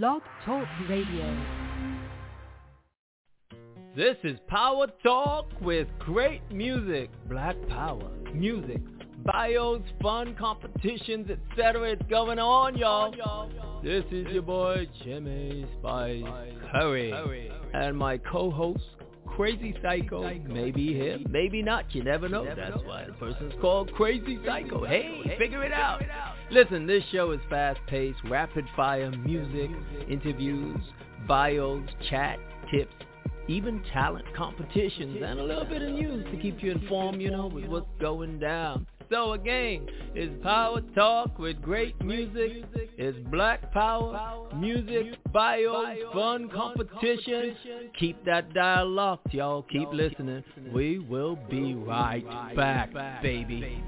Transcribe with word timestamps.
Blog 0.00 0.22
Talk 0.46 0.66
Radio. 0.88 1.36
This 3.94 4.16
is 4.24 4.38
Power 4.48 4.86
Talk 5.02 5.50
with 5.60 5.86
great 5.98 6.40
music, 6.50 7.10
black 7.28 7.56
power, 7.68 8.10
music, 8.32 8.80
bios, 9.22 9.82
fun 10.00 10.34
competitions, 10.36 11.28
etc. 11.28 11.90
It's 11.90 12.02
going 12.08 12.38
on, 12.38 12.78
y'all. 12.78 13.50
This 13.84 14.04
is 14.10 14.28
your 14.28 14.40
boy 14.40 14.88
Jimmy 15.04 15.66
Spice 15.78 16.24
Curry 16.70 17.52
and 17.74 17.94
my 17.94 18.16
co-host 18.16 18.80
Crazy 19.26 19.76
Psycho. 19.82 20.22
Maybe 20.46 20.94
him, 20.94 21.26
maybe 21.28 21.60
not. 21.60 21.94
You 21.94 22.02
never 22.02 22.30
know. 22.30 22.46
That's 22.46 22.82
why 22.86 23.04
the 23.04 23.12
person's 23.12 23.52
called 23.60 23.92
Crazy 23.92 24.38
Psycho. 24.46 24.86
Hey, 24.86 25.36
figure 25.38 25.62
it 25.62 25.72
out. 25.72 26.00
Listen, 26.52 26.86
this 26.86 27.02
show 27.10 27.30
is 27.30 27.40
fast-paced, 27.48 28.18
rapid-fire 28.28 29.10
music, 29.12 29.70
interviews, 30.06 30.76
bios, 31.26 31.88
chat, 32.10 32.38
tips, 32.70 32.92
even 33.48 33.82
talent 33.90 34.26
competitions, 34.36 35.16
and 35.24 35.40
a 35.40 35.42
little 35.42 35.64
bit 35.64 35.80
of 35.80 35.92
news 35.92 36.26
to 36.30 36.36
keep 36.36 36.62
you 36.62 36.72
informed, 36.72 37.22
you 37.22 37.30
know, 37.30 37.46
with 37.46 37.64
what's 37.64 37.86
going 37.98 38.38
down. 38.38 38.86
So 39.08 39.32
again, 39.32 39.86
it's 40.14 40.42
Power 40.42 40.82
Talk 40.94 41.38
with 41.38 41.62
great 41.62 41.98
music. 42.04 42.64
It's 42.98 43.16
Black 43.30 43.72
Power, 43.72 44.46
music, 44.54 45.16
bios, 45.32 45.96
fun 46.12 46.50
competition. 46.50 47.56
Keep 47.98 48.26
that 48.26 48.52
dial 48.52 48.90
locked, 48.90 49.32
y'all. 49.32 49.62
Keep 49.72 49.88
listening. 49.94 50.44
We 50.70 50.98
will 50.98 51.36
be 51.48 51.74
right 51.74 52.54
back, 52.54 53.22
baby. 53.22 53.82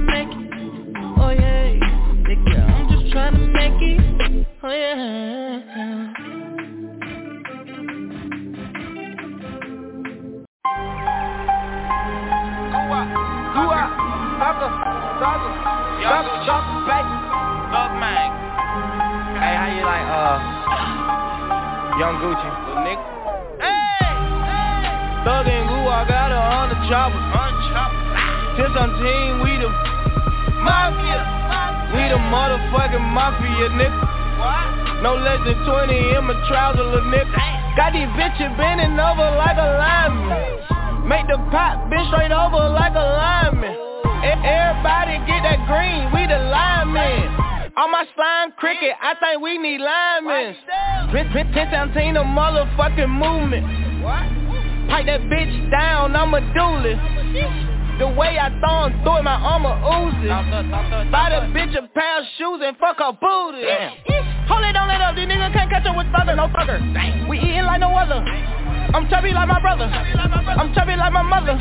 Make 0.00 0.28
it. 0.28 0.50
Oh 1.18 1.30
yeah. 1.30 1.76
Nigga, 2.26 2.58
I'm 2.68 2.88
just 2.90 3.12
trying 3.12 3.34
to 3.34 3.40
make 3.40 3.80
it. 3.80 4.46
Oh 4.62 4.70
yeah. 4.70 5.40
Baby. 16.80 17.12
Up, 17.70 17.92
man. 18.02 18.32
Hey, 19.38 19.54
how 19.54 19.68
you 19.70 19.84
like, 19.84 20.08
uh, 20.10 20.38
Young 22.00 22.16
Gucci? 22.18 22.48
Little 22.66 22.82
nigga. 22.82 23.04
Thug 25.24 25.46
and 25.46 25.68
Goo, 25.68 25.86
I 25.86 26.04
got 26.08 26.30
her 26.32 26.40
on 26.40 26.68
the 26.70 26.78
Since 28.60 28.76
I'm 28.76 28.92
team, 29.00 29.40
we 29.40 29.56
the 29.56 29.72
mafia. 30.60 31.16
We 31.96 32.12
the 32.12 32.20
motherfucking 32.20 33.00
mafia, 33.08 33.72
nigga. 33.72 35.00
No 35.00 35.16
less 35.16 35.40
than 35.48 35.56
20 35.64 35.96
in 35.96 36.24
my 36.28 36.36
trouser, 36.44 36.84
little 36.84 37.08
nigga. 37.08 37.32
Got 37.72 37.96
these 37.96 38.12
bitches 38.20 38.52
bending 38.60 39.00
over 39.00 39.32
like 39.40 39.56
a 39.56 39.64
lineman. 39.80 41.08
Make 41.08 41.24
the 41.32 41.40
pot 41.48 41.88
bend 41.88 42.04
straight 42.12 42.36
over 42.36 42.68
like 42.76 42.92
a 42.92 43.00
lineman. 43.00 43.72
Everybody 44.28 45.16
get 45.24 45.40
that 45.40 45.64
green, 45.64 46.12
we 46.12 46.28
the 46.28 46.36
linemen. 46.36 47.32
On 47.80 47.88
my 47.90 48.04
slime 48.12 48.52
cricket, 48.60 48.92
I 49.00 49.16
think 49.16 49.40
we 49.40 49.56
need 49.56 49.80
linemen. 49.80 50.52
1017, 51.16 52.12
the 52.12 52.20
motherfucking 52.28 53.08
movement. 53.08 53.64
Pipe 54.92 55.06
that 55.06 55.24
bitch 55.32 55.70
down, 55.70 56.14
I'm 56.14 56.34
a 56.34 56.44
duelist. 56.52 57.19
The 58.00 58.08
way 58.08 58.40
I 58.40 58.48
him 58.48 59.04
through 59.04 59.20
it, 59.20 59.28
my 59.28 59.36
armor 59.36 59.76
oozes. 59.76 60.32
Buy 61.12 61.36
the 61.36 61.52
bitch 61.52 61.76
a 61.76 61.84
pair 61.92 62.18
of 62.18 62.24
shoes 62.40 62.64
and 62.64 62.72
fuck 62.80 62.96
her 62.96 63.12
booty. 63.12 63.60
Hold 64.48 64.64
it, 64.64 64.72
don't 64.72 64.88
let 64.88 65.04
up, 65.04 65.12
these 65.12 65.28
niggas 65.28 65.52
can't 65.52 65.68
catch 65.68 65.84
up 65.84 65.92
with 65.92 66.08
thugger, 66.08 66.32
no 66.32 66.48
thugger. 66.48 66.80
We 67.28 67.36
eating 67.36 67.68
like 67.68 67.84
no 67.84 67.92
other. 67.92 68.24
I'm 68.96 69.04
chubby 69.12 69.36
like 69.36 69.52
my 69.52 69.60
brother. 69.60 69.84
I'm 69.84 70.72
chubby 70.72 70.96
like 70.96 71.12
my 71.12 71.20
mother. 71.20 71.60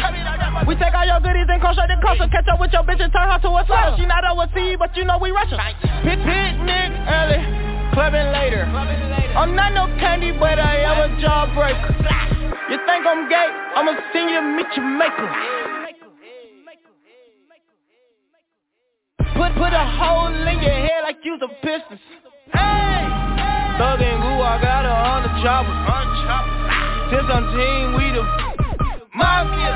We 0.63 0.79
take 0.79 0.96
all 0.96 1.03
your 1.03 1.19
goodies 1.19 1.51
and 1.51 1.60
come 1.60 1.75
straight 1.75 1.91
to 1.91 2.00
Costa. 2.00 2.31
Catch 2.31 2.48
up 2.48 2.63
with 2.63 2.72
your 2.72 2.88
bitch 2.88 3.03
and 3.03 3.12
turn 3.12 3.27
her 3.27 3.39
to 3.43 3.51
a 3.60 3.67
slut. 3.67 4.00
She 4.00 4.08
not 4.08 4.24
overseas, 4.24 4.79
but 4.79 4.96
you 4.96 5.03
know 5.03 5.19
we 5.19 5.36
Russia. 5.36 5.60
Pit 6.08 6.24
picnic 6.24 6.89
early, 7.03 7.43
clubbing 7.91 8.31
later. 8.31 8.63
I'm 9.36 9.60
not 9.60 9.75
no 9.75 9.91
candy, 10.00 10.31
but 10.31 10.55
I 10.55 10.88
am 10.88 11.03
a 11.03 11.08
jawbreaker. 11.19 12.00
You 12.72 12.79
think 12.88 13.03
I'm 13.03 13.27
gay? 13.27 13.50
I'ma 13.75 13.91
send 14.15 14.31
you 14.31 14.39
meet 14.55 14.72
your 14.79 14.88
maker. 14.88 15.69
Put 19.36 19.54
put 19.56 19.74
a 19.74 19.86
hole 19.98 20.34
in 20.34 20.60
your 20.62 20.74
head 20.74 21.02
like 21.04 21.18
you's 21.24 21.42
a 21.42 21.50
business. 21.62 22.02
Hey, 22.54 23.06
Thug 23.78 24.02
and 24.02 24.22
Goo, 24.22 24.42
I 24.42 24.58
got 24.62 24.84
her 24.86 25.00
on 25.14 25.24
the 25.24 25.32
chopper. 25.44 25.76
Since 27.10 27.26
I'm 27.26 27.46
team, 27.54 27.98
we 27.98 28.12
the 28.14 28.24
mafia. 29.16 29.74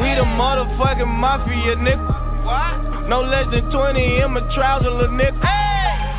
We 0.00 0.14
the 0.14 0.26
motherfucking 0.26 1.10
mafia, 1.10 1.76
nigga. 1.76 3.08
No 3.08 3.20
less 3.22 3.50
than 3.50 3.70
20 3.70 4.20
in 4.22 4.30
my 4.30 4.40
trouser, 4.54 4.90
little 4.90 5.14
nigga. 5.14 5.42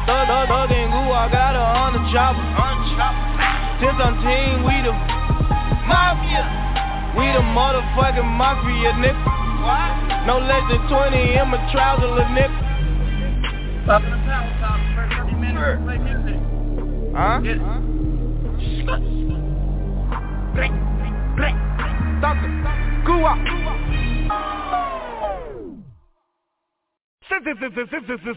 Thug, 0.06 0.28
thug, 0.28 0.48
thug 0.48 0.72
and 0.72 0.92
Goo, 0.92 1.12
I 1.12 1.32
got 1.32 1.56
her 1.56 1.64
on 1.64 1.94
the 1.96 2.04
chopper. 2.12 2.44
Since 3.80 4.00
I'm 4.04 4.16
team, 4.24 4.64
we 4.68 4.84
the 4.84 4.92
mafia. 5.88 6.73
We 7.18 7.26
the 7.32 7.46
motherfucking 7.46 8.26
mafia, 8.26 8.92
nigga. 8.98 9.22
What? 9.64 10.26
No 10.26 10.40
less 10.40 10.64
than 10.70 10.82
20 10.90 11.34
in 11.38 11.48
my 11.50 11.72
trouser, 11.72 12.08
little 12.08 12.26
nigga. 12.34 12.74
Huh? 17.16 17.42
Sucker. 22.22 22.50
Goo 23.06 23.26
up. 23.26 23.38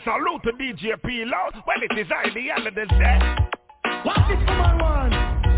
Salute 0.04 0.42
to 0.42 0.52
DJ 0.52 1.00
P-Lo. 1.04 1.62
Well, 1.66 1.82
it 1.82 1.98
is 1.98 2.06
I, 2.10 2.28
the 2.34 2.50
Elders 2.50 2.88
there. 2.90 3.20
What 4.02 4.30
is 4.30 4.38
number 4.46 4.76
one? 4.82 5.10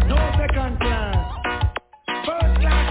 No 0.08 0.16
second 0.38 0.78
class. 0.78 1.37
First 2.28 2.60
class 2.60 2.88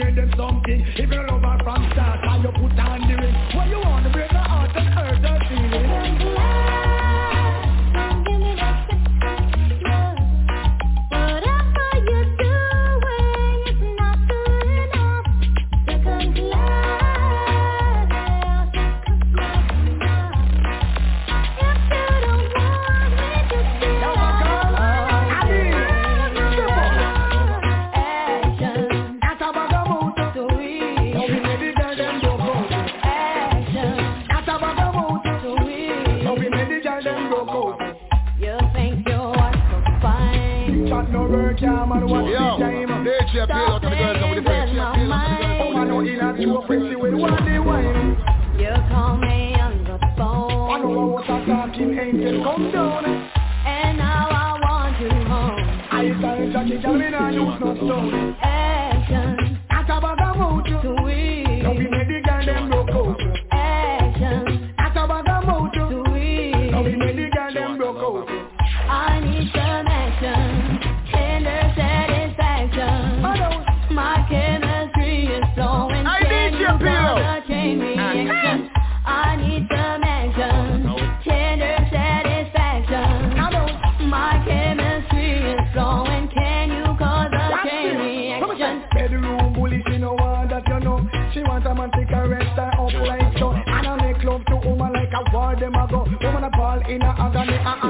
hear 0.00 0.14
them 0.14 0.32
something. 0.36 0.80
If 0.96 1.10
you 1.10 1.22
don't 1.26 1.39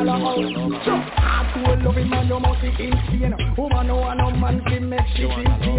all 0.08 0.10
out 0.10 1.10
love 1.82 1.96
him 1.96 2.12
and 2.12 2.28
you 2.28 2.40
must 2.40 2.60
be 2.62 2.68
insane 2.68 3.34
Woman 3.56 3.88
who 3.88 3.96
want 3.96 4.20
a 4.20 4.38
man 4.38 4.64
to 4.64 4.80
make 4.80 5.06
she 5.16 5.22
feel 5.22 5.69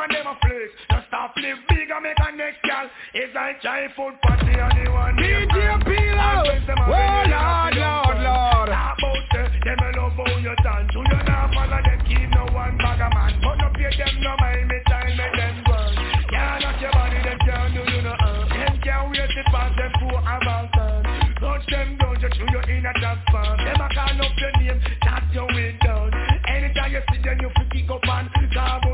woman 0.00 0.16
them 0.16 0.32
a 0.32 0.34
flex. 0.40 0.70
Just 0.88 1.06
stop 1.08 1.32
live 1.36 1.60
big 1.68 1.90
and 1.90 2.02
make 2.02 2.16
a 2.16 2.28
next 2.36 2.62
gal. 2.64 2.88
It's 3.14 3.34
like 3.34 3.60
giant 3.60 3.92
food 3.96 4.16
party 4.22 4.52
and 4.56 4.72
the 4.72 4.90
one 4.92 5.16
DJ 5.16 5.56
Pilo 5.84 6.40
Oh 6.40 7.20
Lord, 7.28 7.74
Lord, 7.76 8.16
Lord 8.24 8.68
Talk 8.70 8.96
About 8.96 9.24
them, 9.32 9.48
them 9.60 9.80
a 9.84 9.88
love 10.00 10.16
how 10.16 10.38
you 10.40 10.54
dance. 10.64 10.92
Who 10.94 11.00
you 11.04 11.20
not 11.28 11.52
follow? 11.52 11.80
Them 11.84 12.00
keep 12.08 12.28
no 12.32 12.44
one 12.52 12.76
bag 12.78 13.00
a 13.00 13.08
man. 13.12 13.32
But 13.44 13.60
up 13.60 13.74
pay 13.76 13.92
them 13.92 14.14
no 14.24 14.32
mind 14.40 14.68
me 14.68 14.78
time 14.88 15.12
me 15.16 15.26
them 15.36 15.56
work. 15.68 15.92
Can't 16.30 16.62
knock 16.64 16.80
your 16.80 16.92
body, 16.92 17.20
them 17.20 17.38
can't 17.44 17.74
do 17.74 17.82
you 17.84 18.00
no 18.02 18.14
harm 18.16 18.48
Them 18.48 18.74
can't 18.80 19.10
wait 19.10 19.28
to 19.28 19.42
pass 19.50 19.72
them 19.76 19.92
through 19.98 20.16
a 20.16 20.34
mountain 20.46 21.02
Touch 21.42 21.66
don't 21.68 22.22
you 22.22 22.30
show 22.38 22.46
you 22.46 22.62
in 22.70 22.86
a 22.86 22.92
transform 22.94 23.58
Them 23.58 23.82
a 23.82 23.88
call 23.90 24.14
up 24.14 24.38
your 24.38 24.52
name, 24.62 24.80
knock 25.02 25.24
your 25.34 25.46
way 25.50 25.74
down 25.82 26.14
Anytime 26.46 26.92
you 26.92 27.02
see 27.10 27.20
them 27.22 27.38
you 27.42 27.50
freaky 27.56 27.82
go 27.82 27.98
pan 28.04 28.30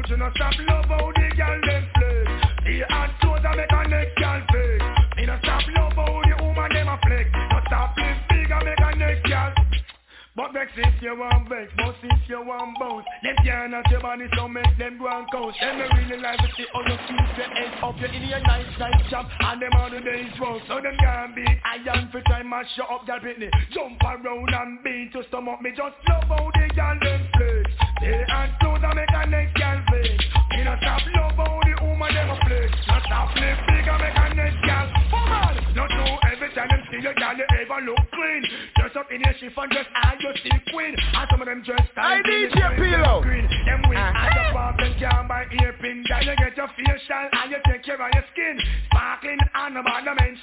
Cause 0.07 0.13
you 0.13 0.19
not 0.19 0.33
stop 0.37 0.55
love 0.69 0.76
vex 10.57 10.73
if 10.77 11.03
you 11.03 11.13
want 11.13 11.49
vex, 11.49 11.69
boss 11.77 11.95
if 12.03 12.29
you 12.29 12.41
want 12.41 12.73
bounce, 12.81 13.05
Them 13.23 13.37
can't 13.45 13.75
at 13.77 13.91
your 13.93 14.01
body, 14.01 14.25
so 14.33 14.49
make 14.49 14.73
them 14.79 14.97
go 14.97 15.05
and 15.05 15.29
coast. 15.29 15.61
Them 15.61 15.77
not 15.79 15.93
really 15.93 16.17
like 16.17 16.41
to 16.41 16.49
see 16.57 16.65
all 16.73 16.85
your 16.89 16.97
keep 17.05 17.29
your 17.37 17.51
head 17.53 17.77
up. 17.85 17.95
You're 18.01 18.09
in 18.09 18.25
your 18.25 18.41
nice, 18.41 18.73
nice 18.81 19.05
shop, 19.13 19.29
and 19.29 19.61
them 19.61 19.73
all 19.77 19.91
the 19.91 20.01
days 20.01 20.33
roll. 20.41 20.61
So 20.67 20.81
them 20.81 20.97
can't 20.97 21.37
be 21.37 21.45
iron 21.45 22.09
for 22.09 22.23
time 22.25 22.49
I 22.53 22.65
shut 22.73 22.89
up 22.89 23.05
that 23.07 23.21
britney. 23.21 23.53
Jump 23.77 24.01
around 24.01 24.49
and 24.49 24.81
beat 24.81 25.13
to 25.13 25.29
stomach 25.29 25.61
me. 25.61 25.77
Just 25.77 26.01
love 26.09 26.25
how 26.25 26.49
they 26.57 26.73
can 26.73 26.97
them 27.05 27.21
flex. 27.37 27.69
They 28.01 28.25
and 28.25 28.53
clothes 28.61 28.81
that 28.81 28.97
make 28.97 29.13
a 29.13 29.23
next 29.29 29.53
girl 29.61 29.79
flex. 29.93 30.09
You 30.57 30.65
know 30.65 30.77
stop 30.81 31.05
love 31.21 31.37
how 31.37 31.61
the 31.69 31.75
woman 31.85 32.13
them 32.17 32.33
a 32.33 32.37
flex. 32.49 32.73
Not 32.89 33.03
stop 33.05 33.29
flip 33.37 33.61
big 33.69 33.85
and 33.85 34.01
make 34.01 34.17
a 34.17 34.27
next 34.33 34.61
girl. 34.65 34.89
Woman, 35.13 35.55
not 35.77 35.91
know 35.93 36.17
every 36.33 36.49
time 36.57 36.69
them 36.73 36.81
see 36.89 37.05
your 37.05 37.13
girl, 37.13 37.37
you 37.37 37.45
ever 37.45 37.81
look 37.85 38.01
clean 38.09 38.36
in 39.17 39.23
your 39.25 39.33
chiffon 39.41 39.69
dress 39.73 39.89
see 40.45 40.53
queen. 40.73 40.93
And 40.93 41.27
some 41.31 41.41
of 41.41 41.49
them 41.49 41.63
dress 41.65 41.81
tight 41.97 42.21
I 42.21 42.29
need 42.29 42.53
your 42.53 42.73
pillow. 42.77 43.25
Them 43.25 43.81
uh-huh. 43.97 44.13
and 45.33 45.61
earpin 45.65 46.05
you 46.05 46.37
get 46.37 46.57
your 46.57 46.69
facial 46.77 47.25
and 47.33 47.51
you 47.51 47.59
take 47.65 47.85
care 47.85 47.97
of 47.97 48.13
your 48.13 48.25
skin. 48.33 48.61
Sparkling 48.93 49.41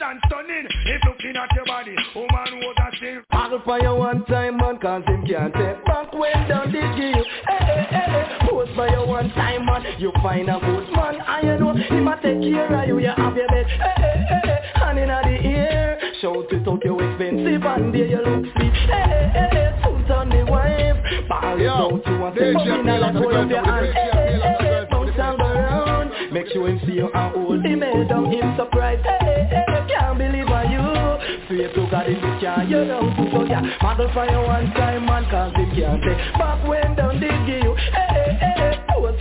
and 0.01 0.19
stunning. 0.25 0.65
If 0.89 1.01
looking 1.05 1.37
at 1.37 1.53
your 1.53 1.65
body, 1.65 1.95
woman 2.15 2.51
was 2.65 2.75
a 2.81 2.89
sin 2.97 3.23
I'll 3.29 3.61
fire 3.63 3.95
one 3.95 4.25
time 4.25 4.57
man 4.57 4.77
cause 4.81 5.03
him 5.05 5.25
can't 5.25 5.53
take 5.53 5.85
back 5.85 6.11
when 6.13 6.33
the 6.49 6.65
Hey, 6.71 7.61
hey, 7.61 7.87
hey, 7.89 8.25
hey 8.39 8.42
goes 8.65 8.77
by 8.77 8.89
your 8.89 9.07
one 9.07 9.29
time 9.31 9.65
man. 9.65 9.83
You 9.99 10.11
find 10.21 10.49
a 10.49 10.59
good 10.59 10.91
man 10.95 11.19
and 11.27 11.47
you 11.47 11.57
know 11.59 11.73
he 11.73 11.95
a 11.95 12.15
take 12.21 12.41
care 12.41 12.81
of 12.81 12.87
you. 12.87 12.99
You 12.99 13.11
have 13.15 13.35
your 13.35 13.47
bed, 13.47 13.65
eh, 13.67 13.83
eh, 13.83 13.93
eh, 13.93 14.03
hey, 14.03 14.25
hey, 14.29 14.39
hey, 14.43 14.59
hey. 14.75 14.81
and 14.81 14.99
inna 14.99 15.21
the 15.23 15.47
air, 15.47 15.99
Shout 16.21 16.51
it 16.51 16.67
out 16.67 16.79
you 16.83 16.99
expensive 16.99 17.63
and 17.63 17.93
there 17.93 18.07
you 18.07 18.17
look 18.17 18.45
sweet, 18.55 18.73
Hey, 18.73 19.03
hey, 19.07 19.31
hey, 19.33 19.49
hey, 19.51 19.81
suit 19.83 20.11
on 20.11 20.29
the 20.29 20.45
wife. 20.49 21.27
Ball 21.27 21.61
it 21.61 21.67
out 21.67 22.01
you 22.05 22.19
want 22.19 22.35
to 22.35 22.53
come 22.53 22.87
in 22.87 22.89
and 22.89 23.17
hold 23.17 23.33
up 23.33 23.49
your 23.49 23.63
hand 23.63 23.85
Hey, 23.85 24.09
hey, 24.13 24.39
hey, 24.39 24.55
hey, 24.59 24.85
bounce 24.91 25.19
all 25.19 25.41
around 25.41 26.11
Make 26.31 26.47
sure 26.49 26.67
him 26.67 26.79
see 26.85 26.93
you 26.93 27.09
and 27.13 27.35
hold 27.35 27.65
him 27.65 27.81
head 27.81 28.09
down 28.09 28.31
him 28.31 28.55
surprised 28.57 29.05
Hey, 29.05 29.17
hey, 29.21 29.63
hey, 29.67 29.87
can't 29.87 30.17
believe 30.17 30.47
on 30.47 30.71
you. 30.71 31.03
Swear 31.47 31.73
to 31.73 31.91
God 31.91 32.05
if 32.07 32.23
you 32.23 32.33
can, 32.39 32.69
you 32.69 32.85
know, 32.85 33.03
so 33.31 33.43
yeah 33.45 33.61
Model 33.81 34.09
for 34.13 34.25
your 34.25 34.45
one 34.45 34.71
time 34.71 35.05
man 35.05 35.25
cause 35.29 35.51
it 35.55 35.69
can't 35.75 36.01
say 36.03 36.15
Back 36.39 36.67
when 36.67 36.95
down 36.95 37.19
the 37.19 37.27
gate 37.45 37.62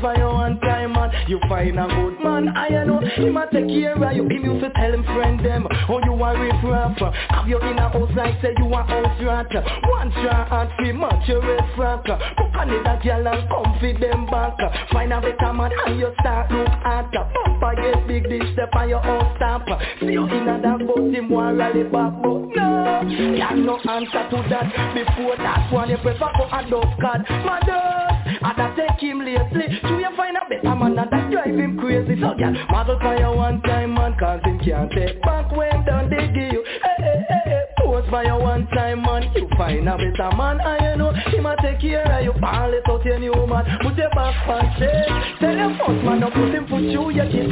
for 0.03 0.19
you 0.19 0.27
one 0.27 0.59
time 0.61 0.93
man. 0.93 1.11
You 1.29 1.41
find 1.49 1.79
a 1.79 1.87
good 1.87 2.21
man, 2.23 2.49
I 2.49 2.85
know. 2.85 3.01
Him 3.01 3.37
a 3.37 3.47
take 3.51 3.69
care 3.69 3.95
of 3.95 4.17
you, 4.17 4.25
him 4.25 4.45
used 4.45 4.65
to 4.65 4.71
tell 4.75 4.93
him 4.93 5.05
friend 5.05 5.39
them 5.45 5.67
Oh 5.89 6.01
you 6.05 6.13
a 6.13 6.39
rip 6.39 6.63
rap 6.65 6.99
Have 7.31 7.49
you 7.49 7.59
in 7.59 7.79
a 7.79 7.89
house? 7.89 8.11
Like 8.17 8.41
say 8.43 8.55
you 8.59 8.67
a 8.67 8.83
house 8.83 9.23
rat 9.23 9.47
One 9.89 10.11
straw 10.11 10.61
and 10.61 10.71
three 10.77 10.93
months 10.93 11.29
you 11.29 11.41
red 11.41 11.65
frack 11.77 12.05
Book 12.07 12.53
another 12.55 13.01
girl 13.03 13.29
and 13.29 13.49
come 13.49 13.79
feed 13.81 14.01
them 14.01 14.27
back. 14.27 14.57
Find 14.93 15.13
a 15.13 15.21
better 15.21 15.53
man 15.53 15.73
and 15.87 15.99
you 15.99 16.13
start 16.21 16.51
look 16.51 16.69
at 16.69 17.13
Papa 17.13 17.75
get 17.77 18.07
big 18.07 18.25
this 18.25 18.53
step 18.53 18.75
on 18.75 18.89
your 18.89 19.05
own 19.07 19.37
stamp 19.37 19.69
See 20.01 20.07
you 20.07 20.25
in 20.27 20.49
a 20.49 20.61
that 20.61 20.79
but 20.87 21.03
him 21.15 21.31
want 21.31 21.59
rally 21.59 21.85
back 21.85 22.13
But 22.23 22.43
no, 22.57 23.03
you 23.09 23.65
no 23.65 23.79
answer 23.79 24.29
to 24.31 24.39
that. 24.51 24.95
Before 24.95 25.37
that 25.37 25.73
one 25.73 25.91
you 25.91 25.97
prefer 25.99 26.31
go 26.37 26.49
adopt 26.51 27.01
card 27.01 27.23
Mother, 27.45 28.22
I 28.45 28.53
da 28.55 28.75
take 28.75 29.01
him 29.01 29.21
lately. 29.21 29.67
Do 29.83 29.95
you 29.99 30.11
find 30.17 30.37
a 30.37 30.43
better 30.49 30.75
man 30.75 30.99
and 30.99 31.11
that 31.11 31.31
drive 31.31 31.55
him 31.55 31.79
crazy? 31.79 32.21
So 32.21 32.35
yeah, 32.39 32.53
model 32.71 32.99
for 33.01 33.17
you 33.17 33.31
one 33.37 33.61
time 33.63 33.95
man 33.95 34.17
Cause 34.19 34.41
him 34.45 34.59
can't 34.59 34.91
take 34.93 35.21
back 35.23 35.51
when 35.53 35.85
done 35.85 36.11
they 36.11 36.27
give 36.29 36.53
you. 36.53 36.65
Hey, 36.83 36.97
hey, 36.99 37.25
hey, 37.29 37.43
hey 37.45 37.63
Pose 37.79 38.05
for 38.11 38.25
you 38.25 38.37
one 38.37 38.67
time 38.69 39.03
man. 39.03 39.31
You 39.35 39.49
find 39.57 39.89
a 39.89 39.97
better 39.97 40.37
man 40.37 40.61
and 40.61 40.83
you 40.85 40.97
know 40.99 41.13
Him 41.13 41.47
a 41.47 41.57
take 41.63 41.81
care 41.81 42.05
of 42.05 42.25
you. 42.25 42.33
All 42.43 42.73
it 42.73 42.83
out 42.89 43.05
your 43.05 43.19
new 43.19 43.47
man. 43.47 43.65
Put 43.83 43.97
your 43.97 44.11
back 44.11 44.49
on 44.49 44.75
check 44.79 45.39
Tell 45.41 45.55
your 45.55 45.77
first 45.79 46.05
man 46.05 46.21
Don't 46.21 46.35
put 46.35 46.55
him 46.55 46.67
put 46.67 46.83
you 46.83 47.11
your 47.11 47.27
kid 47.27 47.51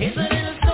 It's 0.00 0.16
a 0.16 0.20
little 0.20 0.67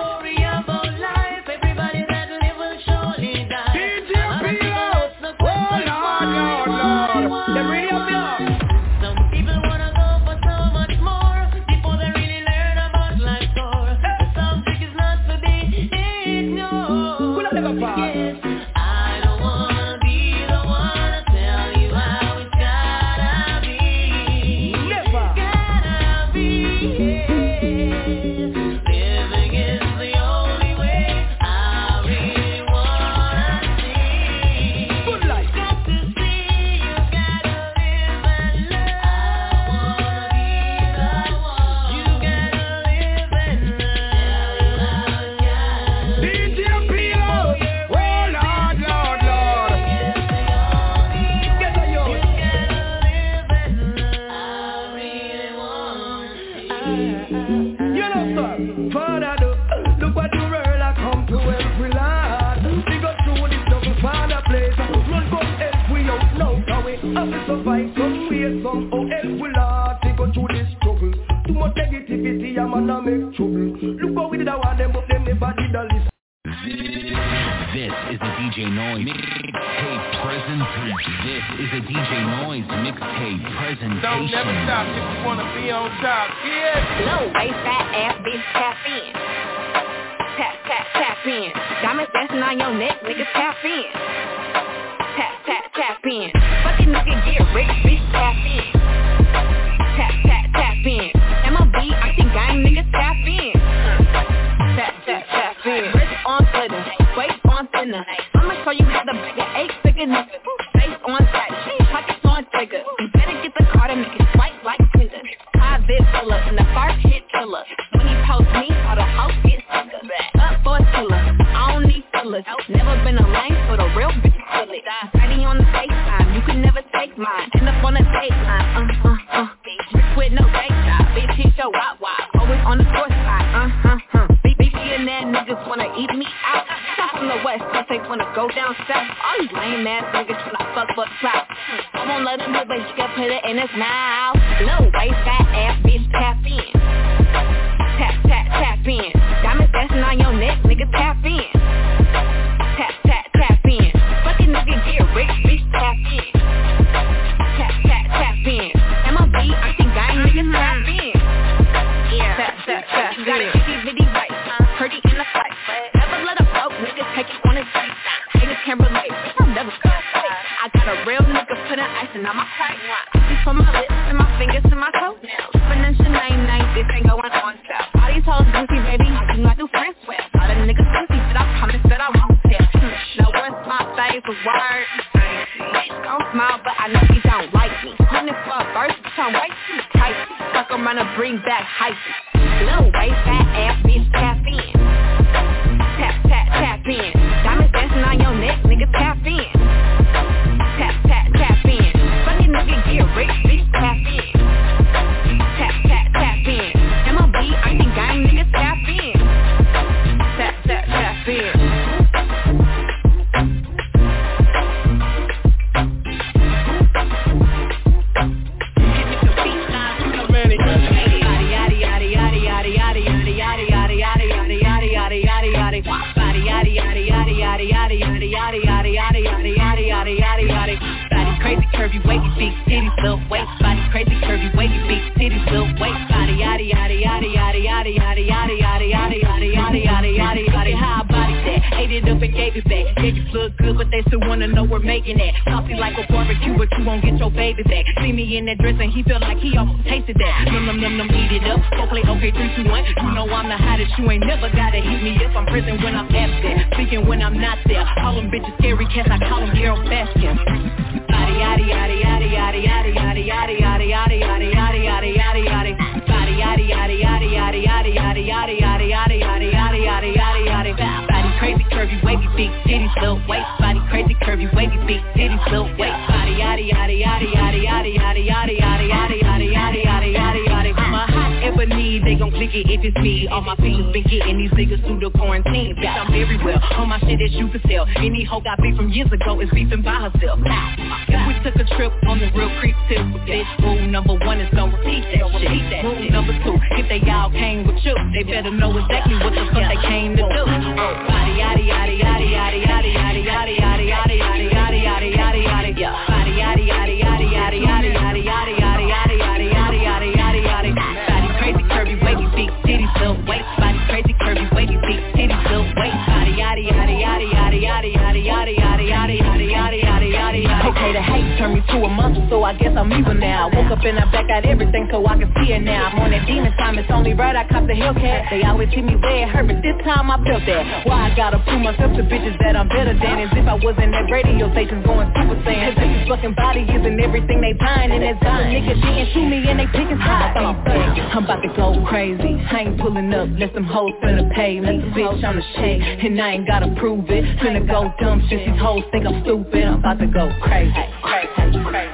I 322.45 322.53
guess 322.53 322.77
I'm 322.77 322.93
evil 322.93 323.17
now. 323.17 323.49
Woke 323.49 323.73
up 323.73 323.81
and 323.81 323.97
I 323.97 324.05
back 324.13 324.29
out 324.29 324.45
everything 324.45 324.87
so 324.93 325.01
I 325.01 325.17
can 325.17 325.33
see 325.41 325.49
it 325.49 325.65
now. 325.65 325.89
I'm 325.89 325.97
on 325.97 326.11
that 326.13 326.29
demon 326.29 326.53
time 326.61 326.77
it's 326.77 326.89
only 326.93 327.17
right 327.17 327.35
I 327.35 327.41
cop 327.49 327.65
the 327.65 327.73
Hellcat. 327.73 328.29
They 328.29 328.45
always 328.45 328.69
hit 328.69 328.85
me 328.85 328.95
where 329.01 329.25
it 329.25 329.29
hurt 329.33 329.49
but 329.49 329.65
this 329.65 329.73
time 329.81 330.13
I 330.13 330.21
felt 330.21 330.45
that. 330.45 330.85
Why 330.85 331.09
I 331.09 331.15
gotta 331.17 331.41
prove 331.41 331.65
myself 331.65 331.97
to 331.97 332.05
bitches 332.05 332.37
that 332.45 332.53
I'm 332.53 332.69
better 332.69 332.93
than? 332.93 333.17
As 333.25 333.33
if 333.33 333.49
I 333.49 333.57
wasn't 333.57 333.89
that 333.97 334.05
radio 334.13 334.45
station 334.53 334.85
going 334.85 335.09
super 335.17 335.41
saiyan. 335.41 335.73
Cause 335.73 335.89
this 335.89 336.05
fucking 336.05 336.35
body 336.37 336.69
isn't 336.69 336.97
everything 337.01 337.41
they 337.41 337.57
buying 337.57 337.89
and 337.89 338.05
that 338.05 338.21
dumb 338.21 338.45
niggas 338.45 338.77
didn't 338.77 339.09
shoot 339.17 339.25
me 339.25 339.41
and 339.49 339.57
they 339.57 339.69
picking 339.73 339.97
sides. 339.97 340.37
I'm 340.37 341.25
about 341.25 341.41
to 341.41 341.49
go 341.57 341.81
crazy. 341.89 342.37
I 342.45 342.69
ain't 342.69 342.77
pulling 342.77 343.09
up 343.09 343.25
let 343.41 343.57
them 343.57 343.65
hoes 343.65 343.97
finna 344.05 344.29
pay 344.37 344.61
me. 344.61 344.85
Bitch 344.93 345.23
I'm 345.25 345.41
the 345.41 345.45
shit 345.57 345.81
and 345.81 346.21
I 346.21 346.37
ain't 346.37 346.45
gotta 346.45 346.69
prove 346.77 347.09
it. 347.09 347.25
Finna 347.41 347.65
go 347.65 347.89
dumb 347.97 348.21
since 348.29 348.45
these 348.45 348.61
hoes 348.61 348.85
think 348.93 349.09
I'm 349.09 349.25
stupid. 349.25 349.65
I'm 349.65 349.81
about 349.81 349.97
to 349.97 350.07
go 350.07 350.29
crazy 350.45 350.77
crazy 351.01 351.63
crazy 351.65 351.84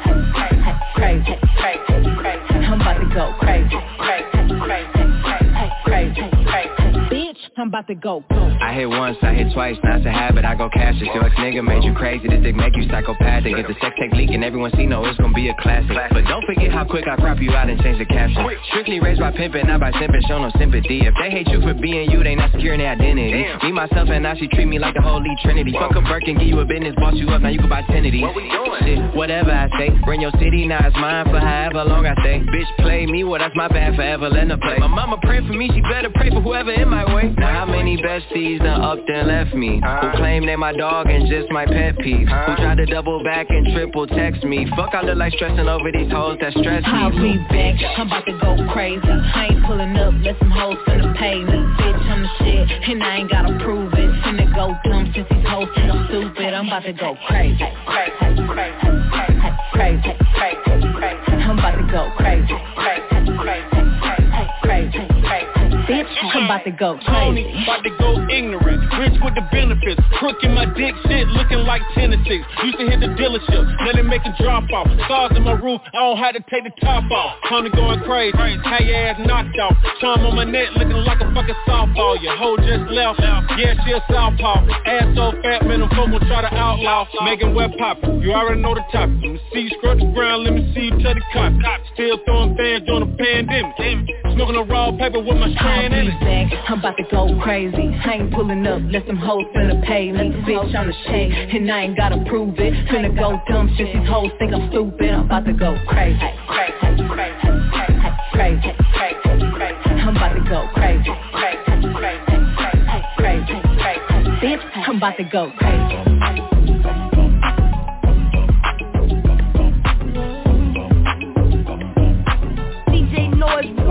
go 3.13 3.33
crazy. 3.39 3.75
Crazy 3.97 4.59
crazy 4.61 5.03
crazy 5.23 5.71
crazy 5.83 6.40
I'm 7.61 7.67
about 7.67 7.85
to 7.87 7.95
go. 7.95 8.23
I 8.31 8.73
hit 8.73 8.89
once, 8.89 9.17
I 9.21 9.33
hit 9.33 9.53
twice, 9.53 9.77
now 9.83 9.97
it's 9.97 10.05
a 10.05 10.09
habit, 10.09 10.45
I 10.45 10.55
go 10.55 10.69
cash 10.73 10.97
it. 10.97 11.13
Your 11.13 11.25
ex-nigga 11.25 11.61
made 11.61 11.83
you 11.83 11.93
crazy, 11.93 12.27
this 12.27 12.41
dick 12.41 12.55
make 12.55 12.75
you 12.75 12.89
psychopathic. 12.89 13.55
Get 13.55 13.67
the 13.67 13.77
sex 13.77 13.93
tape 14.01 14.13
leaking, 14.13 14.43
everyone 14.43 14.71
see, 14.73 14.85
no, 14.85 15.05
it's 15.05 15.17
gonna 15.21 15.33
be 15.33 15.49
a 15.49 15.55
classic. 15.61 15.93
But 15.93 16.25
don't 16.25 16.45
forget 16.45 16.71
how 16.71 16.85
quick 16.85 17.05
I 17.07 17.17
crop 17.17 17.37
you 17.37 17.51
out 17.51 17.69
and 17.69 17.79
change 17.81 17.99
the 17.99 18.05
caption. 18.05 18.41
Strictly 18.69 18.99
raised 18.99 19.21
by 19.21 19.29
pimping, 19.31 19.67
not 19.67 19.79
by 19.79 19.91
simping, 19.93 20.25
show 20.27 20.41
no 20.41 20.49
sympathy. 20.57 21.05
If 21.05 21.13
they 21.21 21.29
hate 21.29 21.49
you 21.49 21.61
for 21.61 21.75
being 21.75 22.09
you, 22.09 22.23
they 22.23 22.33
not 22.33 22.51
securing 22.51 22.79
their 22.79 22.97
identity. 22.97 23.45
Me, 23.61 23.71
myself, 23.71 24.09
and 24.09 24.25
I, 24.25 24.33
she 24.37 24.47
treat 24.47 24.65
me 24.65 24.79
like 24.79 24.95
the 24.95 25.01
holy 25.01 25.29
trinity. 25.43 25.73
Fuck 25.77 25.95
a 25.95 26.01
Birkin, 26.01 26.37
give 26.37 26.47
you 26.47 26.59
a 26.61 26.65
business, 26.65 26.95
boss 26.97 27.13
you 27.13 27.29
up, 27.29 27.41
now 27.41 27.49
you 27.49 27.59
can 27.59 27.69
buy 27.69 27.83
ten 27.83 28.05
of 28.05 28.11
these 28.11 28.25
Shit, 28.81 28.97
whatever 29.13 29.51
I 29.51 29.69
say, 29.77 29.93
bring 30.05 30.21
your 30.21 30.33
city, 30.41 30.65
now 30.65 30.81
it's 30.81 30.97
mine 30.97 31.25
for 31.29 31.37
however 31.37 31.85
long 31.85 32.05
I 32.05 32.13
stay. 32.25 32.41
Bitch, 32.41 32.69
play 32.77 33.05
me, 33.05 33.23
well 33.23 33.37
that's 33.37 33.55
my 33.55 33.67
bad, 33.67 33.95
forever 33.95 34.29
letting 34.29 34.49
her 34.49 34.57
play. 34.57 34.77
My 34.79 34.87
mama 34.87 35.17
pray 35.21 35.45
for 35.45 35.53
me, 35.53 35.69
she 35.73 35.81
better 35.81 36.09
pray 36.09 36.29
for 36.29 36.41
whoever 36.41 36.71
in 36.71 36.89
my 36.89 37.05
way. 37.13 37.33
Now 37.37 37.50
how 37.51 37.65
many 37.65 37.97
besties 37.97 38.59
done 38.59 38.81
up 38.81 38.99
then 39.07 39.27
left 39.27 39.53
me? 39.53 39.81
Who 39.83 40.07
claim 40.17 40.45
they 40.45 40.55
my 40.55 40.73
dog 40.73 41.07
and 41.07 41.27
just 41.27 41.51
my 41.51 41.65
pet 41.65 41.97
peeve 41.99 42.27
Who 42.27 42.55
tried 42.55 42.77
to 42.77 42.85
double 42.85 43.23
back 43.23 43.47
and 43.49 43.67
triple 43.73 44.07
text 44.07 44.43
me? 44.43 44.65
Fuck 44.75 44.95
I 44.95 45.01
look 45.01 45.17
like 45.17 45.33
stressing 45.33 45.67
over 45.67 45.91
these 45.91 46.11
hoes 46.11 46.37
that 46.41 46.53
stress 46.53 46.83
me. 46.83 46.91
I'll 46.91 47.11
be 47.11 47.37
back, 47.49 47.75
I'm 47.97 48.07
about 48.07 48.25
to 48.25 48.33
go 48.39 48.55
crazy. 48.71 49.03
I 49.03 49.49
ain't 49.51 49.65
pulling 49.65 49.95
up, 49.97 50.13
let 50.23 50.39
some 50.39 50.51
hoes 50.51 50.77
finna 50.87 51.17
pay 51.17 51.43
me 51.43 51.59
Bitch, 51.77 52.05
I'm 52.07 52.21
the 52.23 52.29
shit, 52.39 52.89
and 52.89 53.03
I 53.03 53.15
ain't 53.17 53.29
gotta 53.29 53.57
prove 53.63 53.93
it. 53.93 54.09
Finna 54.23 54.47
go 54.55 54.73
dumb 54.89 55.11
since 55.13 55.27
these 55.29 55.45
hoes 55.47 55.67
think 55.75 55.91
I'm 55.91 56.07
stupid. 56.07 56.53
I'm 56.53 56.67
about 56.67 56.83
to 56.83 56.93
go 56.93 57.17
crazy. 57.27 57.59
Crazy, 57.85 58.15
crazy, 58.47 58.79
crazy, 59.11 59.51
crazy, 59.73 60.13
crazy 60.33 61.31
I'm 61.43 61.59
about 61.59 61.75
to 61.75 61.91
go 61.91 62.11
crazy 62.17 62.31
Crazy, 62.31 62.55
crazy, 62.75 63.37
crazy, 63.37 63.69
crazy 63.69 63.80
Bitch, 65.91 66.07
I'm 66.23 66.47
about 66.47 66.63
to 66.63 66.71
go 66.71 66.95
Tony, 67.03 67.43
crazy 67.43 67.63
about 67.67 67.83
to 67.83 67.91
go 67.99 68.15
ignorant. 68.31 68.79
Rich 68.95 69.19
with 69.19 69.35
the 69.35 69.43
benefits. 69.51 69.99
Crook 70.15 70.39
in 70.39 70.55
my 70.55 70.63
dick 70.63 70.95
shit 71.03 71.27
looking 71.35 71.67
like 71.67 71.83
Tennessee. 71.91 72.39
Used 72.63 72.79
to 72.79 72.87
hit 72.87 73.03
the 73.03 73.11
dealership 73.19 73.67
Let 73.83 73.99
it 73.99 74.07
make 74.07 74.23
a 74.23 74.31
drop 74.39 74.71
off. 74.71 74.87
Stars 75.03 75.35
in 75.35 75.43
my 75.43 75.59
roof 75.59 75.83
I 75.91 75.99
don't 75.99 76.15
have 76.15 76.39
to 76.39 76.43
take 76.47 76.63
the 76.63 76.71
top 76.79 77.03
off. 77.11 77.43
Tony 77.51 77.67
going 77.75 77.99
crazy 78.07 78.39
Had 78.63 78.87
your 78.87 78.95
ass 78.95 79.19
knocked 79.27 79.59
off? 79.59 79.75
Charm 79.99 80.23
on 80.23 80.39
my 80.39 80.47
neck 80.47 80.71
looking 80.79 80.95
like 81.03 81.19
a 81.19 81.27
fucking 81.35 81.59
softball. 81.67 82.15
Your 82.23 82.39
hoe 82.39 82.55
just 82.63 82.87
left 82.87 83.19
Yeah, 83.59 83.75
she 83.83 83.91
a 83.91 83.99
southpaw. 84.07 84.63
Ass 84.87 85.11
so 85.19 85.35
fat, 85.43 85.67
man, 85.67 85.83
them 85.83 85.91
folk 85.91 86.07
gon' 86.07 86.23
try 86.23 86.39
to 86.39 86.55
outlaw. 86.55 87.03
Making 87.27 87.51
web 87.51 87.71
pop 87.75 87.99
You 88.23 88.31
already 88.31 88.63
know 88.63 88.79
the 88.79 88.87
topic 88.95 89.19
Let 89.19 89.35
me 89.35 89.41
see 89.51 89.67
you 89.67 89.75
scrub 89.75 89.99
the 89.99 90.07
ground 90.15 90.47
Let 90.47 90.55
me 90.55 90.71
see 90.71 90.87
you 90.87 90.95
tell 91.03 91.19
the 91.19 91.23
cop 91.35 91.51
Still 91.99 92.15
throwing 92.23 92.55
fans 92.55 92.87
during 92.87 93.11
the 93.11 93.17
pandemic. 93.19 94.07
Smoking 94.39 94.55
a 94.55 94.63
raw 94.63 94.95
paper 94.95 95.19
with 95.19 95.35
my 95.35 95.51
strand 95.59 95.80
in 95.81 95.93
it 95.93 96.11
I'm 96.67 96.79
about 96.79 96.95
to 96.97 97.03
go 97.11 97.39
crazy. 97.41 97.89
I 98.05 98.13
ain't 98.13 98.33
pulling 98.33 98.65
up, 98.67 98.81
let 98.91 99.05
some 99.07 99.17
hoes 99.17 99.43
finna 99.55 99.83
pay 99.85 100.11
me. 100.11 100.29
Bitch, 100.45 100.75
I'm 100.75 100.87
the 100.87 100.93
shit, 101.05 101.55
and 101.55 101.71
I 101.71 101.81
ain't 101.81 101.97
gotta 101.97 102.23
prove 102.29 102.55
it. 102.57 102.73
Finna 102.87 103.15
go 103.17 103.41
dumb 103.49 103.73
shit, 103.77 103.87
these 103.93 104.07
hoes 104.07 104.31
think 104.39 104.53
I'm 104.53 104.69
stupid. 104.69 105.09
I'm 105.09 105.25
about 105.25 105.45
to 105.45 105.53
go 105.53 105.75
crazy. 105.87 106.19
Crazy, 106.47 107.07
crazy, 107.09 107.47
crazy, 107.73 108.01
crazy, 108.31 108.71
crazy 108.93 109.89
I'm 110.01 110.15
about 110.15 110.33
to 110.33 110.41
go 110.47 110.69
crazy. 110.73 111.09
Crazy, 111.33 111.93
crazy, 111.93 112.39
crazy, 113.17 113.55
crazy 113.77 114.11
Bitch, 114.39 114.63
I'm 114.87 114.97
about 114.97 115.17
to 115.17 115.23
go 115.23 115.51
crazy. 115.57 116.11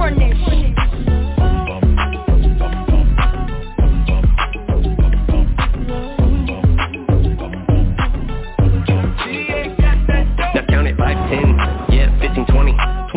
Warning 0.00 0.33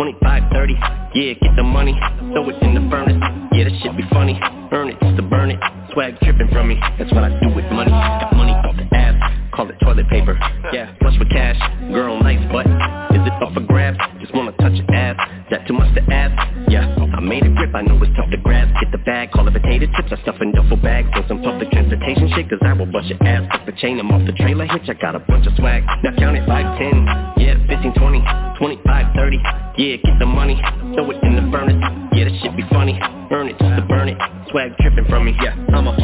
25, 0.03 0.51
30 0.51 0.75
Yeah, 1.15 1.33
get 1.39 1.55
the 1.55 1.63
money, 1.63 1.95
throw 2.35 2.43
it 2.49 2.59
in 2.59 2.75
the 2.75 2.83
furnace. 2.91 3.15
Yeah, 3.55 3.71
that 3.71 3.75
shit 3.79 3.95
be 3.95 4.03
funny, 4.11 4.35
earn 4.75 4.89
it 4.91 4.99
just 4.99 5.15
to 5.15 5.23
burn 5.23 5.49
it. 5.49 5.59
Swag 5.93 6.19
dripping 6.19 6.49
from 6.51 6.67
me, 6.67 6.75
that's 6.99 7.07
what 7.13 7.23
I 7.23 7.31
do 7.39 7.47
with 7.55 7.63
money. 7.71 7.91
Got 7.91 8.35
money 8.35 8.51
off 8.51 8.75
the 8.75 8.83
ass, 8.91 9.15
call 9.55 9.69
it 9.69 9.79
toilet 9.79 10.09
paper. 10.09 10.35
Yeah, 10.73 10.91
flush 10.99 11.15
with 11.17 11.29
cash, 11.29 11.55
girl 11.95 12.19
nice 12.19 12.43
but 12.51 12.67
Is 13.15 13.23
it 13.23 13.31
up 13.39 13.53
for 13.53 13.61
grabs, 13.63 13.97
just 14.19 14.35
wanna 14.35 14.51
touch 14.59 14.75
your 14.75 14.91
ass 14.91 15.15
That 15.51 15.65
too 15.67 15.73
much 15.73 15.95
to 15.95 16.03
ask, 16.11 16.35
yeah 16.67 16.83
I 17.13 17.21
made 17.21 17.45
a 17.45 17.49
grip, 17.55 17.73
I 17.73 17.81
know 17.83 17.95
it's 18.03 18.11
tough 18.17 18.29
to 18.31 18.37
grab. 18.37 18.67
Get 18.81 18.91
the 18.91 18.97
bag, 18.97 19.31
call 19.31 19.47
it 19.47 19.53
potato 19.53 19.85
chips. 19.95 20.11
I 20.11 20.19
stuff 20.23 20.35
in 20.41 20.51
duffel 20.51 20.75
bags. 20.75 21.07
On 21.13 21.23
some 21.29 21.41
public 21.41 21.71
transportation 21.71 22.27
shit 22.35 22.49
Cause 22.49 22.59
I 22.65 22.73
will 22.73 22.91
bust 22.91 23.07
your 23.07 23.21
ass, 23.23 23.47
fuck 23.53 23.65
the 23.65 23.71
chain 23.79 23.99
I'm 23.99 24.11
off 24.11 24.25
the 24.25 24.33
trailer 24.33 24.65
hitch. 24.65 24.89
I 24.89 24.93
got 24.99 25.15
a 25.15 25.19
bunch 25.19 25.47
of 25.47 25.53
swag, 25.55 25.85
now 26.03 26.11
count 26.17 26.35
it 26.35 26.43
5, 26.45 26.77
10 26.77 27.07
Yeah, 27.37 27.55
15, 27.69 27.93
20, 27.93 28.19
25, 28.59 28.82
530, 28.93 29.41
yeah, 29.81 29.97
get 29.97 30.19
the 30.19 30.25
money, 30.27 30.61
throw 30.93 31.09
it 31.09 31.17
in 31.23 31.33
the 31.33 31.41
furnace. 31.49 31.81
Yeah, 32.13 32.29
that 32.29 32.33
shit 32.43 32.55
be 32.55 32.61
funny, 32.69 32.93
burn 33.27 33.49
it 33.49 33.57
just 33.57 33.73
to 33.73 33.81
burn 33.89 34.07
it. 34.07 34.17
Swag 34.51 34.77
dripping 34.77 35.05
from 35.09 35.25
me, 35.25 35.33
yeah, 35.41 35.57
I'm 35.73 35.87
a 35.87 35.97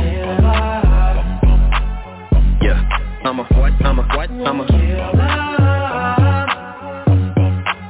Yeah, 2.66 2.82
I'm 3.26 3.38
a 3.38 3.44
what, 3.54 3.74
I'm 3.86 4.00
a 4.00 4.04
what, 4.18 4.32
I'm 4.32 4.62
a 4.62 4.66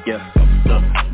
Yeah, 0.05 0.19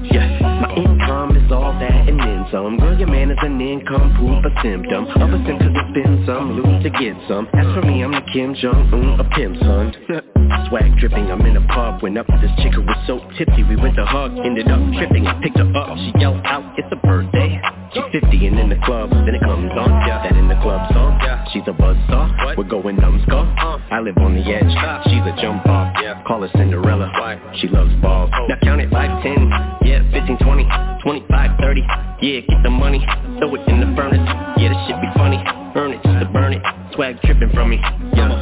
yeah, 0.02 0.40
my 0.42 0.74
income 0.74 1.38
is 1.38 1.52
all 1.52 1.78
that 1.78 2.10
and 2.10 2.20
then 2.20 2.48
some. 2.52 2.80
Girl, 2.80 2.98
your 2.98 3.08
man 3.08 3.30
is 3.30 3.38
an 3.44 3.62
income 3.62 4.16
proof, 4.18 4.44
a 4.46 4.62
symptom 4.64 5.06
Of 5.06 5.30
a 5.30 5.46
symptom 5.46 5.74
to 5.76 5.82
spend 5.92 6.26
some, 6.26 6.58
lose 6.58 6.82
to 6.82 6.90
get 6.90 7.14
some. 7.28 7.48
As 7.54 7.68
for 7.76 7.84
me, 7.84 8.04
I'm 8.04 8.14
the 8.14 8.22
Kim 8.34 8.56
Jong-un, 8.56 9.20
a 9.20 9.30
pimp 9.36 9.60
son. 9.60 10.35
Swag 10.70 10.98
dripping, 11.00 11.32
I'm 11.32 11.42
in 11.42 11.58
a 11.58 11.66
pub. 11.68 12.02
Went 12.02 12.18
up 12.18 12.28
this 12.42 12.52
chick 12.62 12.74
who 12.74 12.82
was 12.82 12.98
so 13.08 13.20
tipsy 13.38 13.64
We 13.64 13.76
went 13.76 13.96
to 13.96 14.06
hug, 14.06 14.38
ended 14.38 14.68
up 14.68 14.80
tripping 14.98 15.28
I 15.28 15.40
picked 15.42 15.58
her 15.58 15.70
up, 15.76 15.98
she 15.98 16.12
yelled 16.20 16.42
out, 16.46 16.78
it's 16.78 16.88
a 16.92 16.96
birthday. 16.96 17.60
She's 17.94 18.22
50 18.22 18.48
and 18.48 18.60
in 18.60 18.70
the 18.70 18.80
club, 18.84 19.10
then 19.12 19.34
it 19.34 19.42
comes 19.42 19.72
on. 19.72 19.90
Yeah. 20.06 20.24
That 20.24 20.36
in 20.36 20.48
the 20.48 20.60
club 20.62 20.92
song, 20.92 21.20
yeah. 21.24 21.46
she's 21.54 21.64
a 21.68 21.74
buzzsaw 21.74 22.58
We're 22.58 22.68
going 22.68 22.98
numbskull, 22.98 23.48
uh. 23.58 23.80
I 23.92 24.00
live 24.02 24.18
on 24.18 24.36
the 24.36 24.44
edge. 24.44 24.70
She's 25.08 25.24
a 25.24 25.34
jump 25.42 25.66
off, 25.66 25.96
yeah. 26.02 26.22
call 26.28 26.42
her 26.42 26.52
Cinderella. 26.56 27.10
Why? 27.16 27.40
She 27.62 27.68
loves 27.68 27.94
balls, 28.02 28.30
oh. 28.34 28.48
now 28.48 28.58
count 28.62 28.82
it 28.82 28.90
5, 28.92 29.24
10 29.24 29.50
Yeah, 29.86 30.04
15, 30.12 30.38
20, 30.40 30.68
25, 31.04 31.60
30 31.60 31.82
Yeah, 32.22 32.40
get 32.42 32.64
the 32.64 32.70
money, 32.70 33.00
throw 33.40 33.56
it 33.56 33.64
in 33.68 33.80
the 33.80 33.90
furnace. 33.96 34.24
Yeah, 34.58 34.70
this 34.70 34.82
shit 34.88 35.00
be 35.02 35.10
funny, 35.16 35.40
earn 35.76 35.92
it 35.94 36.04
just 36.04 36.20
to 36.20 36.30
burn 36.32 36.54
it. 36.54 36.64
Swag 36.94 37.22
tripping 37.24 37.52
from 37.54 37.70
me, 37.70 37.80
yeah. 38.14 38.36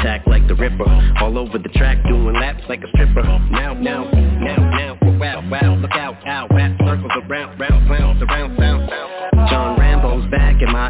Attack 0.00 0.26
like 0.26 0.49
Ripper, 0.60 1.14
all 1.22 1.38
over 1.38 1.56
the 1.56 1.70
track 1.70 1.96
Doing 2.06 2.34
laps 2.34 2.62
like 2.68 2.84
a 2.84 2.88
stripper. 2.88 3.22
Now, 3.22 3.72
now, 3.72 4.04
now, 4.04 4.60
now, 4.70 4.98
wow, 5.18 5.42
wow 5.50 5.74
Look 5.76 5.92
out, 5.92 6.16
ow, 6.26 6.46
wow, 6.50 6.76
circles 6.84 7.12
around, 7.28 7.58
round, 7.58 7.86
clowns, 7.86 8.22
around, 8.22 8.58
sound, 8.58 8.69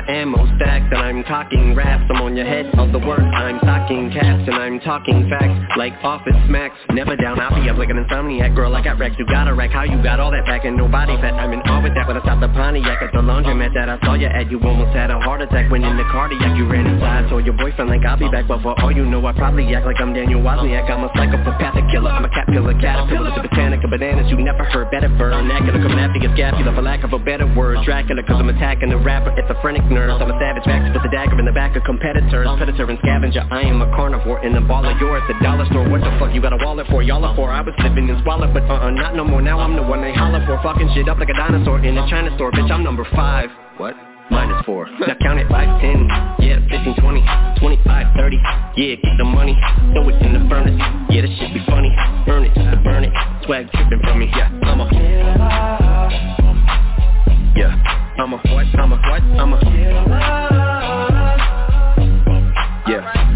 ammo 0.08 0.46
stacked 0.56 0.92
And 0.92 1.02
I'm 1.02 1.24
talking 1.24 1.74
raps, 1.74 2.04
I'm 2.10 2.22
on 2.22 2.36
your 2.36 2.46
head 2.46 2.66
of 2.78 2.92
the 2.92 2.98
work. 2.98 3.20
I'm 3.20 3.58
talking 3.60 4.10
caps 4.10 4.46
and 4.46 4.56
I'm 4.56 4.80
talking 4.80 5.28
facts. 5.28 5.76
Like 5.76 5.94
office 6.02 6.36
smacks, 6.46 6.76
never 6.90 7.16
down. 7.16 7.40
I'll 7.40 7.54
be 7.54 7.68
up 7.68 7.76
like 7.76 7.90
an 7.90 8.02
insomniac. 8.04 8.54
Girl, 8.54 8.74
I 8.74 8.82
got 8.82 8.98
racks, 8.98 9.16
you 9.18 9.26
got 9.26 9.48
a 9.48 9.54
rack 9.54 9.70
How 9.70 9.82
you 9.82 10.02
got 10.02 10.20
all 10.20 10.30
that 10.30 10.46
back. 10.46 10.64
And 10.64 10.76
no 10.76 10.88
body 10.88 11.16
fat 11.20 11.34
I'm 11.34 11.52
in 11.52 11.60
awe 11.62 11.82
with 11.82 11.94
that, 11.94 12.06
when 12.06 12.16
I 12.16 12.22
stopped 12.22 12.40
the 12.40 12.48
Pontiac 12.48 13.02
At 13.02 13.12
the 13.12 13.22
laundromat 13.22 13.74
that 13.74 13.88
I 13.88 13.98
saw 14.04 14.14
you 14.14 14.26
at. 14.26 14.50
You 14.50 14.60
almost 14.60 14.96
had 14.96 15.10
a 15.10 15.20
heart 15.20 15.42
attack 15.42 15.70
when 15.70 15.84
in 15.84 15.96
the 15.96 16.04
cardiac 16.10 16.56
You 16.56 16.68
ran 16.68 16.86
inside, 16.86 17.28
told 17.28 17.44
your 17.44 17.56
boyfriend 17.56 17.90
like 17.90 18.04
I'll 18.04 18.18
be 18.18 18.28
back 18.28 18.46
But 18.48 18.62
for 18.62 18.78
all 18.80 18.92
you 18.92 19.04
know, 19.04 19.24
I 19.26 19.32
probably 19.32 19.66
act 19.74 19.86
like 19.86 20.00
I'm 20.00 20.14
Daniel 20.14 20.40
Wozniak. 20.40 20.90
I'm 20.90 21.04
a 21.04 21.10
psychopathic 21.14 21.84
killer, 21.90 22.10
I'm 22.10 22.24
a 22.24 22.30
cat 22.30 22.46
killer 22.48 22.74
Caterpillar, 22.80 23.34
the 23.34 23.48
botanic 23.48 23.84
of 23.84 23.90
bananas. 23.90 24.30
You 24.30 24.38
never 24.38 24.64
heard 24.64 24.90
better 24.90 25.08
vernacular 25.08 25.82
Come 25.82 25.98
after 25.98 26.18
your 26.18 26.34
scapula, 26.34 26.74
for 26.74 26.82
lack 26.82 27.04
of 27.04 27.12
a 27.12 27.18
better 27.18 27.46
word 27.54 27.78
Dracula, 27.84 28.22
cause 28.22 28.36
I'm 28.38 28.48
attacking 28.48 28.90
the 28.90 28.98
rapper. 28.98 29.32
It's 29.36 29.50
a 29.50 29.60
phrenic 29.62 29.84
nurse, 29.90 30.14
I'm 30.16 30.30
a 30.30 30.38
savage 30.38 30.64
Max 30.66 30.94
with 30.94 31.02
the 31.02 31.10
dagger 31.10 31.38
in 31.38 31.44
the 31.44 31.52
back 31.52 31.76
of 31.76 31.84
competitors. 31.84 32.46
Predator 32.56 32.88
and 32.88 32.98
scavenger, 33.02 33.42
I 33.50 33.62
am 33.62 33.82
a 33.82 33.90
carnivore 33.94 34.44
In 34.44 34.54
the 34.54 34.60
ball 34.60 34.86
of 34.86 34.96
yours, 35.00 35.22
the 35.28 35.34
dollar 35.42 35.66
store 35.66 35.88
What 35.88 36.00
the 36.00 36.14
fuck 36.18 36.34
you 36.34 36.40
got 36.40 36.52
a 36.52 36.60
wallet 36.64 36.86
for? 36.88 37.02
Y'all 37.02 37.24
are 37.24 37.34
for 37.34 37.50
I 37.50 37.60
was 37.60 37.74
living 37.82 38.08
and 38.08 38.22
swallow, 38.22 38.52
but 38.52 38.62
uh-uh, 38.64 38.90
not 38.90 39.14
no 39.14 39.24
more. 39.24 39.42
Now 39.42 39.60
I'm 39.60 39.76
the 39.76 39.82
one 39.82 40.00
they 40.00 40.14
holler 40.14 40.44
for. 40.46 40.60
Fucking 40.62 40.90
shit 40.94 41.08
up 41.08 41.18
like 41.18 41.28
a 41.28 41.34
dinosaur 41.34 41.82
in 41.84 41.98
a 41.98 42.08
China 42.08 42.34
store. 42.36 42.52
Bitch, 42.52 42.70
I'm 42.70 42.84
number 42.84 43.06
five. 43.14 43.50
What? 43.76 43.96
minus 44.30 44.64
four. 44.64 44.86
Now 45.00 45.14
count 45.20 45.40
it 45.40 45.48
by 45.48 45.64
10, 45.64 46.08
yeah, 46.38 46.60
15, 46.70 47.02
20, 47.02 47.20
25, 47.58 48.16
30, 48.16 48.36
yeah, 48.76 48.94
get 48.94 49.18
the 49.18 49.24
money, 49.24 49.58
throw 49.92 50.08
it 50.08 50.22
in 50.22 50.32
the 50.32 50.48
furnace, 50.48 50.78
yeah, 51.10 51.22
this 51.22 51.30
shit 51.38 51.52
be 51.52 51.60
funny, 51.66 51.90
burn 52.26 52.44
it 52.44 52.54
just 52.54 52.70
to 52.70 52.76
burn 52.82 53.04
it, 53.04 53.12
swag 53.44 53.70
tripping 53.72 54.00
from 54.00 54.18
me, 54.20 54.30
yeah, 54.30 54.48
I'm 54.62 54.80
a, 54.80 54.86
yeah, 57.56 57.99
I'm 58.20 58.34
a, 58.34 58.36
what, 58.36 58.66
I'm 58.78 58.92
a, 58.92 58.96
what, 58.96 59.22
I'm 59.40 59.52
a, 59.54 59.56
yeah. 62.86 63.29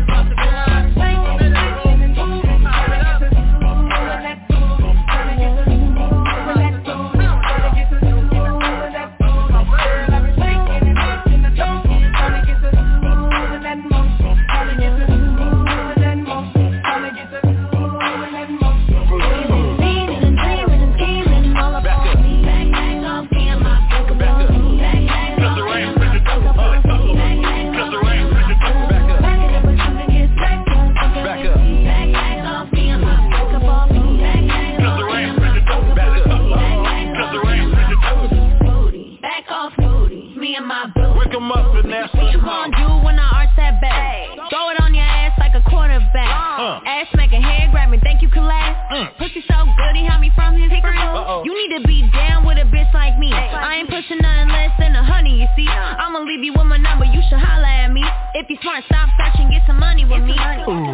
He 49.35 49.43
so 49.51 49.67
good, 49.67 49.99
he 49.99 50.07
had 50.07 50.23
me 50.23 50.31
from 50.31 50.55
his 50.55 50.71
friend. 50.79 51.43
You 51.43 51.51
need 51.51 51.75
to 51.75 51.83
be 51.83 52.07
down 52.15 52.47
with 52.47 52.55
a 52.57 52.63
bitch 52.71 52.95
like 52.95 53.19
me. 53.19 53.35
I 53.35 53.83
ain't 53.83 53.91
pushing 53.91 54.23
nothing 54.23 54.47
less 54.47 54.71
than 54.79 54.95
a 54.95 55.03
honey, 55.03 55.43
you 55.43 55.49
see. 55.57 55.67
I'ma 55.67 56.21
leave 56.21 56.45
you 56.45 56.53
with 56.55 56.71
my 56.71 56.79
number, 56.79 57.05
you 57.05 57.21
should 57.29 57.43
holla 57.43 57.67
at 57.67 57.91
me. 57.91 58.07
If 58.35 58.47
you 58.49 58.54
stop 58.89 59.09
searching, 59.21 59.51
get 59.53 59.63
some 59.67 59.79
money 59.79 60.05
with 60.05 60.23
me. 60.25 60.35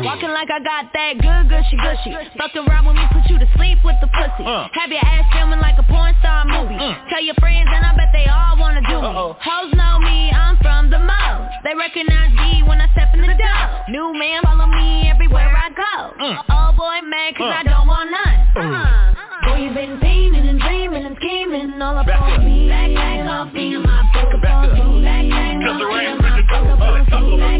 Walking 0.03 0.31
like 0.35 0.51
I 0.51 0.59
got 0.59 0.91
that 0.93 1.13
good, 1.23 1.49
gushy, 1.49 1.77
gushy. 1.79 2.13
Fucked 2.39 2.57
around 2.59 2.87
with 2.87 2.97
me, 2.97 3.05
put 3.15 3.31
you 3.31 3.39
to 3.39 3.47
sleep 3.57 3.79
with 3.85 3.97
the 4.01 4.09
pussy. 4.11 4.43
Uh. 4.45 4.67
Have 4.75 4.91
your 4.91 5.03
ass 5.05 5.27
filming 5.33 5.61
like 5.61 5.79
a 5.79 5.87
porn 5.87 6.15
star 6.21 6.45
movie. 6.45 6.75
Uh. 6.75 6.95
Tell 7.09 7.23
your 7.23 7.35
friends 7.39 7.69
and 7.71 7.85
I 7.85 7.95
bet 7.95 8.11
they 8.13 8.27
all 8.27 8.59
wanna 8.59 8.83
do 8.83 8.99
Uh-oh. 8.99 9.35
me. 9.35 9.41
Hoes 9.41 9.71
know 9.79 9.99
me, 10.03 10.31
I'm 10.35 10.57
from 10.59 10.91
the 10.91 10.99
mall. 10.99 11.49
They 11.63 11.75
recognize 11.75 12.33
me 12.35 12.63
when 12.67 12.81
I 12.81 12.91
step 12.93 13.15
in 13.15 13.23
the 13.23 13.39
door. 13.39 13.63
New 13.89 14.13
man 14.19 14.43
follow 14.43 14.67
me 14.67 15.09
everywhere 15.09 15.49
I 15.55 15.71
go. 15.71 15.95
Uh. 16.19 16.43
Old 16.67 16.77
boy 16.77 16.99
mad 17.07 17.37
cause 17.39 17.55
I 17.55 17.63
don't 17.63 17.87
want 17.87 18.11
none. 18.11 18.39
Uh-uh. 18.59 19.47
Boy, 19.47 19.57
you 19.63 19.71
been 19.73 19.99
dreaming 20.01 20.49
and 20.49 20.61
dreaming 20.61 21.05
and 21.07 21.17
scheming 21.17 21.81
all 21.81 21.97
up 21.97 22.07
back 22.07 22.21
back, 22.21 22.39
up. 22.39 22.45
me. 22.45 22.69
Back, 22.69 22.93
back 22.95 23.31
off 23.31 23.47
back 23.55 23.79
my 23.79 24.03
back 24.13 24.35
up 24.35 24.43
back 24.43 24.73
me. 24.75 25.05
Back, 25.07 25.31
back 25.31 25.65
off 25.65 25.79
back 25.81 26.19
my 26.21 26.43
back 26.43 26.53
up 26.53 26.79
back, 26.79 27.59
me. 27.59 27.60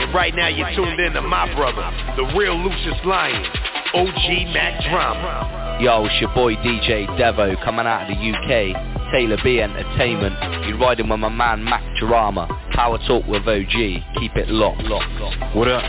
And 0.00 0.14
right 0.14 0.34
now 0.34 0.48
you're 0.48 0.70
tuned 0.74 1.00
in 1.00 1.12
to 1.12 1.22
my 1.22 1.52
brother, 1.54 1.84
the 2.16 2.24
real 2.36 2.56
Lucious 2.56 2.98
Lyon, 3.04 3.44
OG 3.94 4.54
Mac 4.54 4.82
Drama. 4.90 5.78
Yo, 5.80 6.04
it's 6.06 6.20
your 6.20 6.32
boy 6.34 6.54
DJ 6.56 7.06
Devo 7.18 7.62
coming 7.64 7.86
out 7.86 8.02
of 8.02 8.08
the 8.08 8.16
UK, 8.16 9.12
Taylor 9.12 9.36
B 9.42 9.60
Entertainment. 9.60 10.34
You're 10.66 10.78
riding 10.78 11.08
with 11.08 11.20
my 11.20 11.28
man 11.28 11.64
Mac 11.64 11.82
Drama. 11.98 12.48
Power 12.72 12.98
Talk 13.06 13.26
with 13.26 13.46
OG. 13.46 13.72
Keep 14.18 14.36
it 14.36 14.48
locked. 14.48 14.82
locked, 14.82 15.10
locked. 15.20 15.56
What 15.56 15.68
up? 15.68 15.82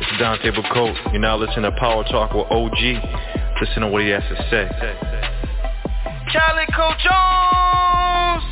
It's 0.00 0.18
Dante 0.18 0.50
Bacote. 0.50 1.12
You're 1.12 1.20
now 1.20 1.36
listening 1.36 1.70
to 1.70 1.76
Power 1.78 2.04
Talk 2.04 2.34
with 2.34 2.46
OG. 2.50 2.78
Listen 3.60 3.82
to 3.82 3.88
what 3.88 4.02
he 4.02 4.10
has 4.10 4.22
to 4.22 4.36
say. 4.50 4.68
Calico 6.32 6.92
Jones! 7.02 8.44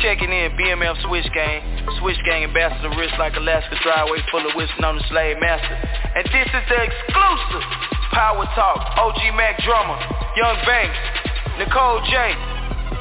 Checking 0.00 0.30
in, 0.30 0.54
BMF 0.54 0.94
Switch 1.02 1.26
Gang. 1.34 1.58
Switch 1.98 2.18
Gang 2.24 2.44
ambassador, 2.44 2.88
wrist 2.94 3.14
like 3.18 3.34
Alaska 3.34 3.74
driveway 3.82 4.22
full 4.30 4.46
of 4.46 4.54
wisdom 4.54 4.84
on 4.84 4.94
the 4.94 5.04
slave 5.10 5.36
master. 5.40 5.74
And 6.14 6.22
this 6.30 6.46
is 6.46 6.64
the 6.70 6.78
exclusive 6.78 7.66
Power 8.14 8.46
Talk, 8.54 8.78
OG 8.94 9.34
Mac 9.34 9.58
Drummer, 9.66 9.98
Young 10.38 10.54
Banks, 10.62 10.94
Nicole 11.58 11.98
J. 12.06 12.30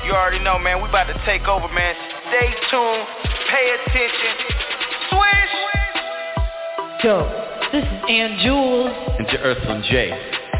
You 0.09 0.13
already 0.17 0.39
know, 0.39 0.57
man, 0.57 0.81
we 0.81 0.89
about 0.89 1.05
to 1.05 1.17
take 1.25 1.45
over, 1.47 1.67
man. 1.69 1.93
Stay 2.33 2.49
tuned, 2.73 3.05
pay 3.45 3.77
attention. 3.77 4.33
Swish! 5.13 5.55
Yo, 7.05 7.29
this 7.71 7.85
is 7.85 8.01
Ann 8.09 8.41
Jules. 8.41 8.89
And 9.21 9.27
to 9.27 9.37
Earthling 9.37 9.83
J. 9.85 10.09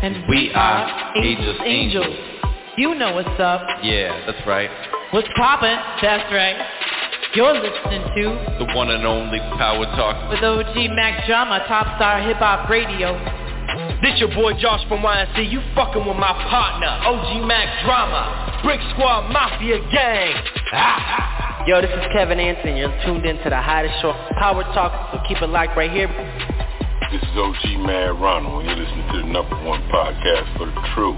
And 0.03 0.21
we, 0.29 0.49
we 0.49 0.53
are 0.53 1.17
Ageless 1.17 1.57
Angels. 1.65 2.05
Angels. 2.05 2.36
You 2.77 2.93
know 2.93 3.15
what's 3.15 3.39
up. 3.41 3.65
Yeah, 3.81 4.13
that's 4.29 4.37
right. 4.45 4.69
What's 5.09 5.27
poppin'? 5.35 5.81
That's 5.97 6.29
right. 6.31 6.53
You're 7.33 7.57
listening 7.57 8.05
to 8.05 8.23
the 8.61 8.69
one 8.77 8.91
and 8.91 9.01
only 9.01 9.39
Power 9.57 9.89
Talk 9.97 10.29
with 10.29 10.45
OG 10.45 10.77
Mac 10.93 11.25
Drama, 11.25 11.65
Top 11.67 11.97
Star 11.97 12.21
Hip 12.21 12.37
Hop 12.37 12.69
Radio. 12.69 13.17
This 14.05 14.21
your 14.21 14.29
boy 14.29 14.53
Josh 14.61 14.87
from 14.87 15.01
YNC. 15.01 15.49
You 15.51 15.59
fucking 15.73 16.05
with 16.05 16.21
my 16.21 16.37
partner, 16.53 16.93
OG 17.01 17.47
Mac 17.49 17.65
Drama, 17.83 18.61
Brick 18.61 18.79
Squad 18.93 19.33
Mafia 19.33 19.79
Gang. 19.89 20.37
Ah. 20.71 21.65
Yo, 21.65 21.81
this 21.81 21.89
is 21.89 22.05
Kevin 22.13 22.39
Anson. 22.39 22.77
You're 22.77 22.93
tuned 23.03 23.25
into 23.25 23.49
the 23.49 23.57
hottest 23.59 23.95
show, 24.03 24.13
Power 24.37 24.61
Talk, 24.77 24.93
so 25.11 25.19
keep 25.27 25.41
it 25.41 25.49
locked 25.49 25.75
right 25.75 25.89
here. 25.89 26.07
This 27.09 27.23
is 27.25 27.33
OG 27.33 27.81
Mad 27.89 28.21
Ronald. 28.21 28.65
You're 28.65 28.75
listening 28.77 29.07
to 29.13 29.17
the 29.25 29.33
number 29.33 29.57
one 29.65 29.81
podcast 29.89 30.45
for 30.61 30.67
the 30.67 30.77
truth. 30.93 31.17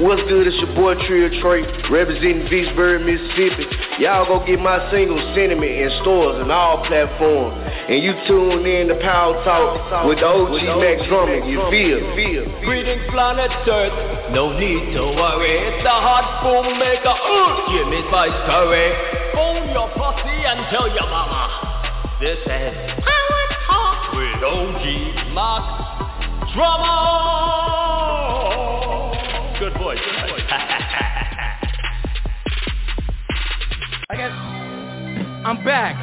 What's 0.00 0.24
good? 0.32 0.48
It's 0.48 0.56
your 0.64 0.72
boy 0.72 0.96
Trio 1.04 1.28
Trey, 1.44 1.60
representing 1.92 2.48
Vicksburg, 2.48 3.04
Mississippi. 3.04 3.68
Y'all 4.00 4.24
go 4.24 4.40
get 4.48 4.56
my 4.56 4.80
single 4.88 5.20
Sentiment 5.36 5.68
in 5.68 5.92
stores 6.00 6.40
and 6.40 6.48
all 6.48 6.80
platforms. 6.88 7.60
And 7.84 8.00
you 8.00 8.16
tune 8.24 8.64
in 8.64 8.88
to 8.88 8.96
Power 9.04 9.36
Talk 9.44 10.08
with 10.08 10.16
the 10.16 10.24
OG 10.24 10.80
Max 10.80 11.04
Drummond. 11.04 11.52
You 11.52 11.60
feel? 11.68 12.00
feel. 12.16 12.48
Greetings 12.64 13.04
planet 13.12 13.52
Earth, 13.68 14.32
no 14.32 14.56
need 14.56 14.96
to 14.96 15.04
worry. 15.04 15.68
It's 15.68 15.84
the 15.84 15.92
hot 15.92 16.48
boom 16.48 16.80
maker, 16.80 17.12
uh, 17.12 17.68
give 17.68 17.84
me 17.92 18.00
spice 18.08 18.32
curry. 18.48 18.88
Phone 19.36 19.68
your 19.68 19.92
posse 20.00 20.32
and 20.48 20.64
tell 20.72 20.88
your 20.88 21.12
mama. 21.12 22.16
This 22.24 22.40
is 22.40 22.72
Power 23.04 23.44
Talk 23.68 24.16
with 24.16 24.48
OG 24.48 25.36
Max 25.36 26.56
Drummer. 26.56 27.89
Voice. 29.80 29.98
I 34.10 34.14
guess 34.14 34.30
I'm 35.46 35.64
back. 35.64 35.96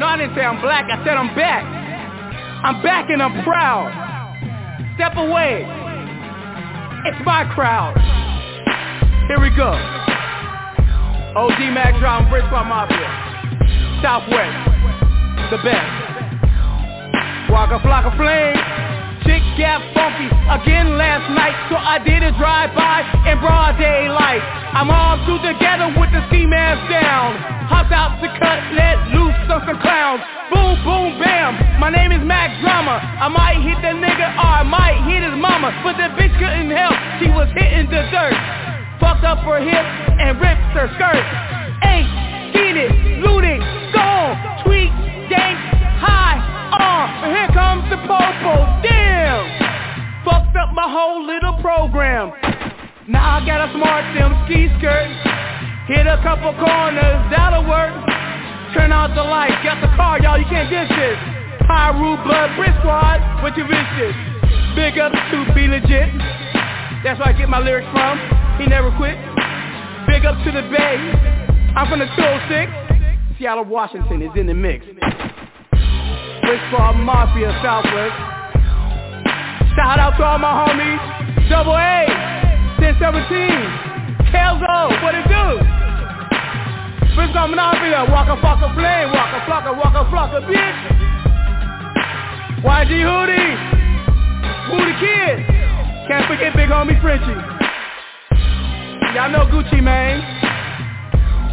No, 0.00 0.06
I 0.06 0.16
didn't 0.18 0.34
say 0.34 0.42
I'm 0.42 0.60
black. 0.60 0.90
I 0.90 0.98
said 1.04 1.14
I'm 1.16 1.32
back. 1.36 1.62
I'm 2.64 2.82
back 2.82 3.08
and 3.10 3.22
I'm 3.22 3.44
proud. 3.44 3.86
Step 4.96 5.14
away. 5.16 5.62
It's 7.06 7.24
my 7.24 7.44
crowd. 7.54 7.94
Here 9.28 9.38
we 9.38 9.54
go. 9.54 9.70
OG 11.38 11.58
Mac 11.70 11.94
Drum, 12.00 12.28
Brisbane 12.30 12.66
Mafia. 12.66 13.10
Southwest. 14.02 14.58
The 15.52 15.58
best. 15.62 15.86
Waka 17.48 17.78
Flocka 17.78 18.10
Flames. 18.16 18.93
Chick 19.24 19.40
got 19.56 19.80
funky 19.96 20.28
again 20.52 21.00
last 21.00 21.24
night, 21.32 21.56
so 21.72 21.80
I 21.80 21.96
did 21.96 22.20
a 22.20 22.32
drive-by 22.36 23.24
in 23.24 23.40
broad 23.40 23.80
daylight. 23.80 24.44
I'm 24.76 24.92
all 24.92 25.16
two 25.24 25.40
together 25.40 25.88
with 25.96 26.12
the 26.12 26.20
ski 26.28 26.44
mask 26.44 26.84
down. 26.92 27.32
Hopped 27.64 27.88
out 27.88 28.20
to 28.20 28.28
cut, 28.36 28.60
let 28.76 29.00
loose 29.16 29.32
on 29.48 29.64
some 29.64 29.80
clowns. 29.80 30.20
Boom, 30.52 30.76
boom, 30.84 31.16
bam. 31.16 31.56
My 31.80 31.88
name 31.88 32.12
is 32.12 32.20
Mac 32.20 32.52
Drummer. 32.60 33.00
I 33.00 33.32
might 33.32 33.64
hit 33.64 33.80
the 33.80 33.96
nigga 33.96 34.28
or 34.36 34.60
I 34.60 34.62
might 34.62 35.00
hit 35.08 35.24
his 35.24 35.32
mama, 35.40 35.72
but 35.80 35.96
the 35.96 36.12
bitch 36.20 36.36
couldn't 36.36 36.68
help. 36.68 36.92
She 37.16 37.32
was 37.32 37.48
hitting 37.56 37.88
the 37.88 38.04
dirt. 38.12 38.36
Fucked 39.00 39.24
up 39.24 39.40
her 39.48 39.56
hip 39.64 39.86
and 40.20 40.36
ripped 40.36 40.68
her 40.76 40.92
skirt. 41.00 41.24
Ain't 41.80 42.08
seen 42.52 42.76
it, 42.76 42.92
looted, 43.24 43.60
gone, 43.96 44.36
tweet, 44.68 44.92
gang, 45.32 45.56
high 45.96 46.36
uh, 46.76 46.76
on. 46.76 47.06
And 47.24 47.30
here 47.32 47.50
comes 47.56 47.88
the 47.88 47.96
popo. 48.04 48.63
My 50.84 50.92
whole 50.92 51.24
little 51.24 51.56
program. 51.64 52.28
Now 53.08 53.40
I 53.40 53.46
got 53.48 53.64
a 53.64 53.72
smart 53.72 54.04
sim 54.12 54.36
ski 54.44 54.68
skirt. 54.76 55.08
Hit 55.88 56.04
a 56.04 56.20
couple 56.20 56.52
corners, 56.60 57.24
that'll 57.32 57.64
work. 57.64 57.96
Turn 58.76 58.92
out 58.92 59.16
the 59.16 59.24
lights, 59.24 59.56
got 59.64 59.80
the 59.80 59.88
car, 59.96 60.20
y'all, 60.20 60.36
you 60.36 60.44
can't 60.44 60.68
diss 60.68 60.84
this. 60.92 61.16
Piru 61.64 62.20
Blood 62.28 62.52
Brick 62.60 62.76
Squad, 62.84 63.16
what 63.40 63.56
you 63.56 63.64
wish 63.64 63.88
this? 63.96 64.12
Big 64.76 65.00
up 65.00 65.16
to 65.16 65.48
B-Legit. 65.56 66.12
That's 67.00 67.16
where 67.16 67.32
I 67.32 67.34
get 67.34 67.48
my 67.48 67.64
lyrics 67.64 67.88
from. 67.88 68.20
He 68.60 68.68
never 68.68 68.92
quit. 69.00 69.16
Big 70.04 70.28
up 70.28 70.36
to 70.44 70.52
the 70.52 70.68
Bay. 70.68 71.00
I'm 71.80 71.88
from 71.88 72.04
the 72.04 72.12
206. 72.12 73.40
Seattle, 73.40 73.64
Washington 73.64 74.20
is 74.20 74.36
in 74.36 74.52
the 74.52 74.54
mix. 74.54 74.84
Brick 74.84 76.60
Squad 76.68 77.00
Mafia 77.00 77.56
Southwest. 77.64 78.33
Shout 79.74 79.98
out 79.98 80.16
to 80.18 80.24
all 80.24 80.38
my 80.38 80.54
homies. 80.54 81.02
Double 81.50 81.74
A, 81.74 82.06
1017. 82.78 84.30
Kelzo, 84.30 85.02
what 85.02 85.14
it 85.18 85.26
do? 85.26 85.58
Brick 87.14 87.30
Squad 87.30 87.50
Mafia, 87.50 88.06
Waka 88.06 88.38
Flocka 88.38 88.70
Flame, 88.74 89.10
Waka 89.10 89.42
Flocka, 89.46 89.74
Waka 89.74 90.06
Flocka, 90.10 90.38
bitch. 90.46 90.78
YG 92.62 93.02
Hootie, 93.02 93.50
Booty 94.70 94.94
Kid. 95.02 95.42
Can't 96.06 96.26
forget 96.26 96.54
big 96.54 96.70
homie 96.70 97.00
Frenchie. 97.02 97.34
Y'all 99.14 99.30
know 99.30 99.46
Gucci 99.46 99.82
Mane. 99.82 100.22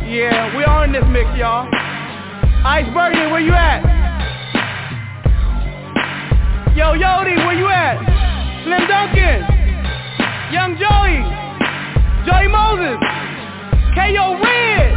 Yeah, 0.09 0.55
we 0.55 0.63
are 0.63 0.85
in 0.85 0.91
this 0.91 1.03
mix, 1.09 1.29
y'all. 1.37 1.67
Ice 2.65 2.85
Burgundy, 2.93 3.31
where 3.31 3.41
you 3.41 3.53
at? 3.53 3.81
Yo, 6.75 6.93
Yodi, 6.93 7.35
where 7.45 7.53
you 7.53 7.67
at? 7.67 8.20
Slim 8.63 8.87
Dunkin. 8.87 9.41
Young 10.51 10.77
Joey. 10.77 11.17
Joey 12.27 12.47
Moses. 12.47 12.99
K.O. 13.95 14.37
Red. 14.39 14.91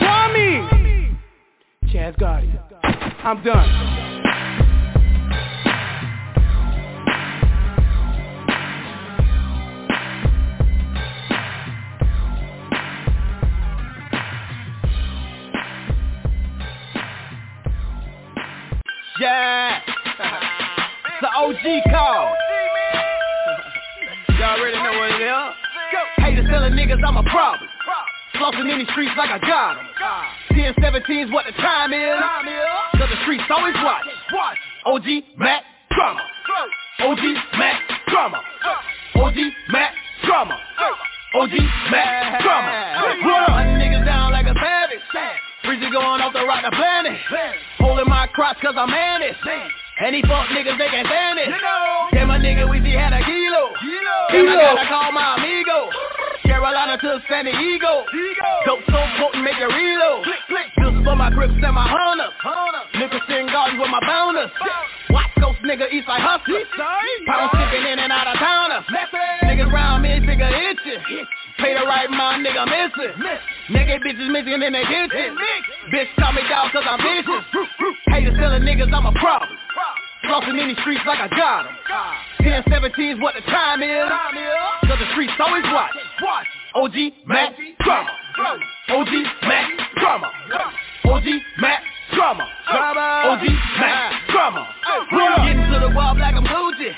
Kwame. 0.00 1.18
Chaz 1.86 2.16
Gotti. 2.18 2.48
I'm 3.24 3.42
done. 3.42 3.68
Yeah. 19.20 19.80
It's 21.20 21.26
the 21.26 21.36
OG 21.36 21.82
call. 21.90 22.47
Niggas 26.78 27.02
I'm 27.02 27.16
a 27.18 27.26
problem. 27.26 27.68
Flossing 28.38 28.70
in 28.70 28.78
these 28.78 28.88
streets 28.94 29.10
like 29.18 29.30
I 29.30 29.38
got 29.42 29.78
'em. 29.78 29.86
10, 30.54 30.74
17's 30.78 31.30
what 31.32 31.44
the 31.46 31.52
time 31.58 31.92
is. 31.92 32.14
Cause 32.94 33.10
the 33.10 33.18
streets 33.22 33.44
always 33.50 33.74
watch. 33.82 34.06
OG 34.86 35.24
Mac 35.36 35.64
Drama. 35.90 36.22
OG 37.00 37.24
Mac 37.58 37.82
Drama. 38.06 38.40
OG 39.16 39.38
Mac 39.68 39.92
Drama. 40.22 40.58
OG 41.34 41.54
Mac 41.90 42.40
Drama. 42.42 42.70
Hunting 43.50 43.78
niggas 43.82 44.04
down 44.04 44.30
like 44.32 44.46
a 44.46 44.54
savage. 44.54 45.02
Breezy 45.64 45.90
going 45.90 46.22
off 46.22 46.32
the 46.32 46.44
rock 46.46 46.62
the 46.62 46.70
planet. 46.70 47.18
Holding 47.78 48.08
my 48.08 48.26
crotch 48.28 48.58
cause 48.62 48.74
I'm 48.76 48.90
man 48.90 49.22
it. 49.22 49.34
And 50.00 50.14
these 50.14 50.24
fuck 50.30 50.46
niggas, 50.54 50.78
they 50.78 50.88
can't 50.88 51.08
stand 51.08 51.38
it. 51.40 51.48
Yeah, 52.12 52.24
my 52.24 52.38
nigga, 52.38 52.70
we 52.70 52.78
see 52.82 52.94
had 52.94 53.12
a 53.12 53.18
kilo. 53.24 53.74
Kilo. 53.80 54.16
I 54.30 54.74
gotta 54.74 54.86
call 54.88 55.12
my 55.12 55.34
amigo. 55.36 55.90
Carolina 56.48 56.96
to 56.96 57.20
San 57.28 57.44
Diego. 57.44 58.08
Dope 58.64 58.80
so 58.88 59.00
potent, 59.20 59.44
make 59.44 59.60
it 59.60 59.68
reload. 59.68 60.24
Click, 60.24 60.42
click. 60.48 60.68
Just 60.80 61.04
for 61.04 61.14
my 61.14 61.28
grips 61.28 61.52
and 61.52 61.74
my 61.76 61.84
hunters. 61.84 62.32
Nickerson 62.96 63.52
Gardens 63.52 63.76
with 63.76 63.92
my 63.92 64.00
bounders. 64.00 64.50
Watch 65.12 65.28
Coast 65.36 65.60
nigga, 65.60 65.92
East 65.92 66.08
Side 66.08 66.24
hustlers. 66.24 66.64
Pound 67.28 67.52
shipping 67.52 67.84
in 67.84 67.98
and 68.00 68.10
out 68.10 68.26
of 68.32 68.40
towners. 68.40 68.84
Niggas 69.44 69.70
round 69.70 70.02
me, 70.02 70.24
figure 70.24 70.48
itching. 70.48 71.04
Pay 71.60 71.76
the 71.76 71.84
right 71.84 72.08
mind, 72.08 72.46
nigga 72.46 72.64
missing. 72.64 73.12
Nigga 73.68 74.00
bitches 74.00 74.32
missing 74.32 74.62
in 74.64 74.72
the 74.72 74.84
kitchen. 74.88 75.36
Bitch 75.92 76.08
call 76.16 76.32
me 76.32 76.42
dog 76.48 76.72
cause 76.72 76.86
I'm 76.88 76.96
vicious. 76.96 77.44
Haters 78.08 78.36
telling 78.40 78.62
niggas 78.64 78.88
I'm 78.88 79.04
a 79.04 79.12
problem. 79.20 79.52
Flossing 80.28 80.60
in 80.60 80.68
these 80.68 80.78
streets 80.84 81.00
like 81.06 81.20
I 81.20 81.28
got 81.28 81.66
'em. 81.66 81.72
10, 82.44 82.62
17's 82.68 83.20
what 83.20 83.34
the 83.34 83.40
time 83.50 83.82
is. 83.82 84.08
Cause 84.86 84.98
the 84.98 85.08
streets 85.12 85.32
always 85.40 85.64
watch. 85.72 85.92
OG 86.74 87.12
Mac 87.24 87.56
Drama. 87.80 88.12
OG 88.90 89.08
Mac 89.42 89.66
Drama. 89.96 90.30
OG 91.08 91.26
Mac 91.58 91.82
Drama. 92.12 92.44
OG 93.24 93.44
Mac 93.80 94.12
Drama. 94.28 94.68
We 95.12 95.18
Getting 95.18 95.72
to 95.72 95.78
the 95.80 95.90
wall 95.96 96.14
like 96.18 96.34
I'm 96.36 96.44
Gucci. 96.44 96.92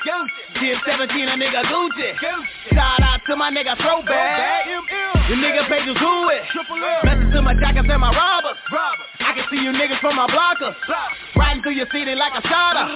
10, 0.58 0.80
17 0.84 1.28
a 1.28 1.36
nigga 1.38 1.62
Gucci. 1.70 2.18
Shout 2.74 3.00
out 3.02 3.20
to 3.26 3.36
my 3.36 3.50
nigga 3.50 3.76
Throwback. 3.78 4.66
You 5.28 5.36
nigga 5.36 5.68
pages 5.68 5.96
who 5.98 6.28
it? 6.30 6.42
Message 7.04 7.32
to 7.34 7.42
my 7.42 7.54
jackets 7.54 7.88
and 7.88 8.00
my 8.00 8.10
robbers. 8.12 8.58
See 9.50 9.58
you 9.58 9.74
niggas 9.74 9.98
from 9.98 10.14
my 10.14 10.30
blockers. 10.30 10.78
Riding 11.34 11.62
through 11.66 11.74
your 11.74 11.90
city 11.90 12.14
like 12.14 12.38
a 12.38 12.42
shotter. 12.46 12.86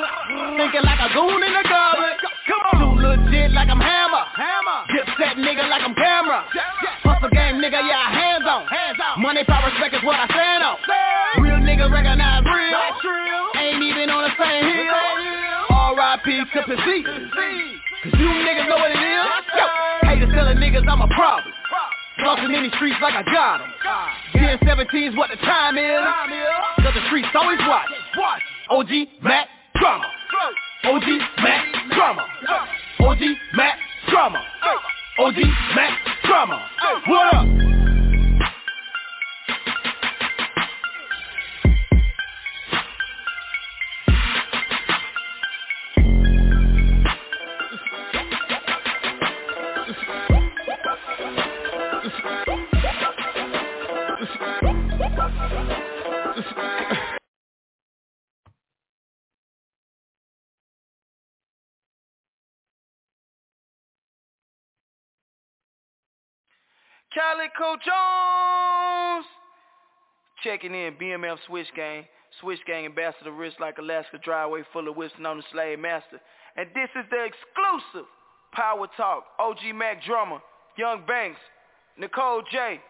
Thinking 0.55 0.87
like 0.87 1.03
a 1.03 1.11
goon 1.11 1.43
in 1.43 1.51
the 1.51 1.65
garbage. 1.67 2.23
Too 2.47 2.95
legit 2.95 3.51
like 3.51 3.67
I'm 3.67 3.83
hammer. 3.83 4.23
Dip 4.87 5.07
set 5.19 5.35
nigga 5.35 5.67
like 5.67 5.83
I'm 5.83 5.99
Cam'ron. 5.99 6.47
Hustle 7.03 7.31
game 7.35 7.59
nigga, 7.59 7.83
yeah, 7.83 8.07
hands 8.07 8.47
on. 8.47 8.71
Money, 9.19 9.43
power, 9.43 9.67
respect 9.67 9.99
is 9.99 10.05
what 10.07 10.15
I 10.15 10.31
stand 10.31 10.63
on. 10.63 10.79
Real 11.43 11.59
niggas 11.59 11.91
recognize 11.91 12.47
real. 12.47 12.79
Ain't 13.59 13.83
even 13.83 14.11
on 14.15 14.23
the 14.23 14.35
same 14.39 14.63
hill. 14.63 14.95
R.I.P. 15.75 16.39
to. 16.55 16.63
Cause 16.63 18.15
you 18.15 18.31
niggas 18.47 18.69
know 18.69 18.79
what 18.79 18.95
it 18.95 19.03
is. 19.03 19.27
Yo, 19.59 19.67
haters 20.07 20.31
telling 20.31 20.59
niggas 20.59 20.87
I'm 20.87 21.03
a 21.03 21.09
problem. 21.19 21.51
Flossing 22.21 22.55
in 22.55 22.63
these 22.63 22.73
streets 22.75 22.97
like 23.03 23.15
I 23.15 23.23
got 23.25 23.59
them. 23.59 23.71
10 24.33 24.59
17's 24.59 25.17
what 25.17 25.31
the 25.31 25.37
time 25.37 25.77
is. 25.79 26.01
Cause 26.79 26.95
the 26.95 27.07
streets 27.09 27.29
always 27.35 27.59
watch. 27.67 27.91
OG 28.71 28.91
Mac 29.23 29.49
Drama. 29.77 30.05
OG 30.85 31.05
Mac 31.43 31.65
Drama. 31.91 32.27
OG 33.01 33.21
Mac 33.55 33.79
Drama. 34.09 34.43
OG 35.19 35.37
Mac 35.75 35.93
Drama. 36.25 36.67
What 37.07 37.35
up? 37.35 37.47
Calico 67.15 67.77
Jones. 67.85 69.27
Checking 70.43 70.75
in, 70.75 70.95
BMF 70.95 71.39
Switch 71.47 71.69
Gang. 71.77 72.05
Switch 72.41 72.59
Gang 72.67 72.85
ambassador, 72.85 73.31
wrist 73.31 73.57
like 73.61 73.79
Alaska 73.79 74.19
driveway 74.23 74.63
full 74.73 74.89
of 74.89 74.97
whips 74.97 75.15
known 75.21 75.39
as 75.39 75.45
Slave 75.53 75.79
Master. 75.79 76.21
And 76.57 76.69
this 76.75 76.91
is 76.97 77.05
the 77.11 77.25
exclusive 77.25 78.09
Power 78.53 78.89
Talk. 78.97 79.25
OG 79.39 79.75
Mac 79.75 80.05
Drummer, 80.05 80.41
Young 80.77 81.07
Banks, 81.07 81.39
Nicole 81.99 82.43
J. 82.51 82.81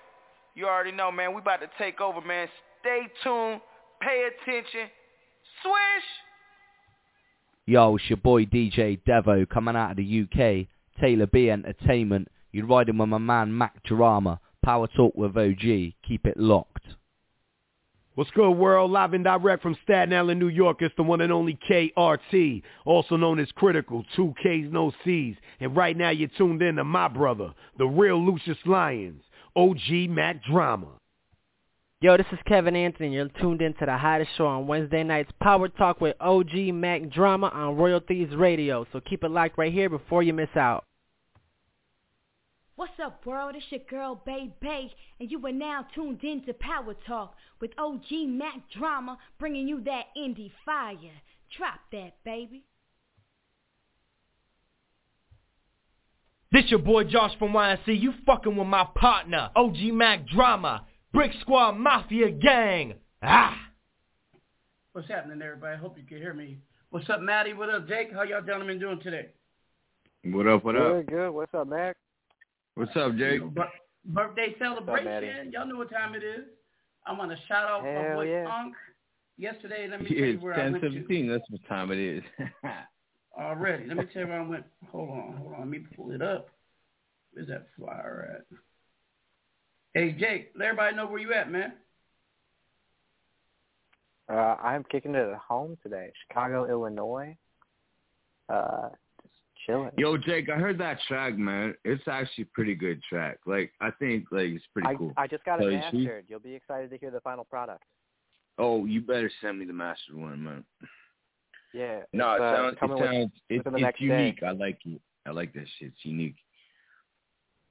You 0.54 0.66
already 0.66 0.92
know, 0.92 1.12
man. 1.12 1.34
We 1.34 1.40
about 1.40 1.60
to 1.60 1.70
take 1.78 2.00
over, 2.00 2.20
man. 2.20 2.48
Stay 2.80 3.02
tuned. 3.22 3.60
Pay 4.00 4.28
attention. 4.28 4.88
Swish. 5.62 6.08
Yo, 7.66 7.96
it's 7.96 8.04
your 8.08 8.18
boy 8.18 8.44
DJ 8.44 9.00
Devo 9.06 9.48
coming 9.48 9.76
out 9.76 9.92
of 9.92 9.96
the 9.96 10.22
UK. 10.22 10.66
Taylor 11.00 11.26
B 11.26 11.50
Entertainment. 11.50 12.28
You're 12.54 12.66
riding 12.66 12.98
with 12.98 13.08
my 13.08 13.18
man 13.18 13.58
Mac 13.58 13.82
Drama. 13.82 14.38
Power 14.64 14.86
Talk 14.86 15.16
with 15.16 15.36
OG. 15.36 15.94
Keep 16.06 16.24
it 16.24 16.36
locked. 16.36 16.84
What's 18.14 18.30
good, 18.30 18.52
world? 18.52 18.92
Live 18.92 19.12
and 19.12 19.24
direct 19.24 19.60
from 19.60 19.76
Staten 19.82 20.14
Island, 20.14 20.38
New 20.38 20.46
York. 20.46 20.76
It's 20.80 20.94
the 20.96 21.02
one 21.02 21.20
and 21.20 21.32
only 21.32 21.58
KRT, 21.68 22.62
also 22.84 23.16
known 23.16 23.40
as 23.40 23.48
Kritikal, 23.60 24.04
two 24.14 24.32
Ks, 24.38 24.72
no 24.72 24.92
Cs. 25.04 25.36
And 25.58 25.74
right 25.74 25.96
now 25.96 26.10
you're 26.10 26.28
tuned 26.38 26.62
in 26.62 26.76
to 26.76 26.84
my 26.84 27.08
brother, 27.08 27.52
the 27.76 27.86
real 27.86 28.24
Lucious 28.24 28.58
Lyons, 28.64 29.24
OG 29.56 30.08
Mac 30.10 30.44
Drama. 30.44 30.92
Yo, 32.02 32.16
this 32.16 32.26
is 32.30 32.38
Kevin 32.46 32.76
Anthony. 32.76 33.14
You're 33.14 33.30
tuned 33.40 33.62
in 33.62 33.74
to 33.74 33.86
the 33.86 33.98
hottest 33.98 34.30
show 34.36 34.46
on 34.46 34.68
Wednesday 34.68 35.02
nights, 35.02 35.32
Power 35.42 35.66
Talk 35.70 36.00
with 36.00 36.14
OG 36.20 36.54
Mac 36.72 37.10
Drama 37.10 37.48
on 37.48 37.74
Royal 37.74 37.98
Thieves 37.98 38.36
Radio. 38.36 38.86
So 38.92 39.00
keep 39.00 39.24
it 39.24 39.32
locked 39.32 39.58
right 39.58 39.72
here 39.72 39.90
before 39.90 40.22
you 40.22 40.32
miss 40.32 40.54
out. 40.54 40.84
What's 42.76 42.98
up, 43.00 43.24
world? 43.24 43.54
It's 43.54 43.64
your 43.70 43.80
girl, 43.88 44.20
Bay 44.26 44.52
Bay, 44.60 44.92
and 45.20 45.30
you 45.30 45.44
are 45.46 45.52
now 45.52 45.86
tuned 45.94 46.24
in 46.24 46.44
to 46.44 46.52
Power 46.54 46.94
Talk 47.06 47.36
with 47.60 47.70
OG 47.78 48.26
Mac 48.26 48.68
Drama, 48.76 49.16
bringing 49.38 49.68
you 49.68 49.80
that 49.84 50.06
indie 50.18 50.50
fire. 50.64 50.96
Drop 51.56 51.78
that, 51.92 52.14
baby. 52.24 52.64
This 56.50 56.64
your 56.66 56.80
boy 56.80 57.04
Josh 57.04 57.30
from 57.38 57.52
YNC. 57.52 58.00
You 58.00 58.12
fucking 58.26 58.56
with 58.56 58.66
my 58.66 58.88
partner, 58.96 59.50
OG 59.54 59.76
Mac 59.92 60.26
Drama, 60.26 60.84
Brick 61.12 61.30
Squad 61.42 61.72
Mafia 61.72 62.30
Gang. 62.32 62.94
Ah! 63.22 63.56
What's 64.92 65.08
happening, 65.08 65.40
everybody? 65.42 65.74
I 65.74 65.78
hope 65.78 65.96
you 65.96 66.04
can 66.04 66.16
hear 66.16 66.34
me. 66.34 66.58
What's 66.90 67.08
up, 67.08 67.20
Maddie? 67.20 67.52
What 67.52 67.70
up, 67.70 67.86
Jake? 67.86 68.12
How 68.12 68.24
y'all 68.24 68.42
gentlemen 68.42 68.80
doing 68.80 68.98
today? 69.00 69.28
What 70.24 70.48
up, 70.48 70.64
what 70.64 70.74
up? 70.74 70.92
Good, 70.92 71.06
good. 71.06 71.30
What's 71.30 71.54
up, 71.54 71.68
Mac? 71.68 71.96
What's 72.74 72.96
up, 72.96 73.16
Jake? 73.16 73.40
Birthday 74.04 74.54
celebration. 74.58 75.04
Maddie? 75.04 75.50
y'all 75.52 75.66
know 75.66 75.76
what 75.76 75.90
time 75.90 76.14
it 76.14 76.24
is. 76.24 76.44
I'm 77.06 77.18
want 77.18 77.30
to 77.30 77.36
shout 77.46 77.68
out 77.68 77.82
my 77.84 77.90
Hell 77.90 78.14
boy 78.16 78.30
yeah. 78.30 78.46
Unk. 78.52 78.74
Yesterday, 79.36 79.86
let 79.90 80.00
me 80.02 80.10
Yeah, 80.10 80.16
tell 80.18 80.26
you 80.28 80.34
it's 80.34 80.42
where 80.42 80.54
I 80.54 80.70
went 80.70 80.82
to. 80.82 80.88
1017. 80.88 81.28
That's 81.28 81.44
what 81.50 81.60
time 81.68 81.90
it 81.92 81.98
is. 81.98 82.22
Already. 83.38 83.86
Let 83.86 83.96
me 83.96 84.04
tell 84.12 84.22
you 84.22 84.28
where 84.28 84.40
I 84.40 84.46
went. 84.46 84.64
Hold 84.90 85.10
on, 85.10 85.36
hold 85.36 85.52
on. 85.54 85.60
Let 85.60 85.68
me 85.68 85.78
pull 85.96 86.10
it 86.12 86.22
up. 86.22 86.48
Where's 87.32 87.48
that 87.48 87.66
flyer 87.76 88.38
at? 88.38 88.58
Hey, 89.94 90.12
Jake, 90.12 90.52
let 90.56 90.66
everybody 90.66 90.96
know 90.96 91.06
where 91.06 91.18
you 91.20 91.32
at, 91.32 91.50
man. 91.50 91.72
Uh, 94.28 94.56
I'm 94.62 94.84
kicking 94.84 95.14
it 95.14 95.28
at 95.28 95.38
home 95.38 95.76
today, 95.82 96.10
Chicago, 96.26 96.68
Illinois. 96.68 97.36
Uh, 98.48 98.88
just 98.88 99.03
chilling. 99.66 99.90
Yo, 99.98 100.16
Jake, 100.16 100.48
I 100.48 100.56
heard 100.56 100.78
that 100.78 100.98
track, 101.08 101.36
man. 101.36 101.74
It's 101.84 102.06
actually 102.08 102.44
a 102.44 102.54
pretty 102.54 102.74
good 102.74 103.02
track. 103.08 103.38
Like, 103.46 103.72
I 103.80 103.90
think 103.98 104.26
like 104.30 104.46
it's 104.48 104.64
pretty 104.72 104.88
I, 104.88 104.94
cool. 104.94 105.12
I 105.16 105.26
just 105.26 105.44
got 105.44 105.60
it 105.60 105.64
So 105.64 105.68
you 105.68 105.80
see- 105.90 105.98
mastered. 106.06 106.24
You'll 106.28 106.40
be 106.40 106.54
excited 106.54 106.90
to 106.90 106.98
hear 106.98 107.10
the 107.10 107.20
final 107.20 107.44
product. 107.44 107.82
Oh, 108.58 108.84
you 108.86 109.00
better 109.00 109.30
send 109.40 109.58
me 109.58 109.64
the 109.64 109.72
mastered 109.72 110.14
one, 110.16 110.42
man. 110.44 110.64
Yeah. 111.72 112.02
No, 112.12 112.32
it 112.32 112.34
it's, 112.36 112.42
uh, 112.42 112.56
sounds, 112.56 112.72
it 112.74 112.78
coming 112.80 112.96
with- 113.00 113.10
sounds, 113.10 113.32
it, 113.48 113.56
within 113.58 113.72
the 113.72 113.78
it's 113.78 113.82
next 113.82 113.98
day. 113.98 114.04
unique. 114.06 114.42
I 114.44 114.50
like 114.52 114.78
it. 114.86 115.00
I 115.26 115.30
like 115.30 115.52
that 115.54 115.66
shit. 115.78 115.88
It's 115.88 116.04
unique. 116.04 116.36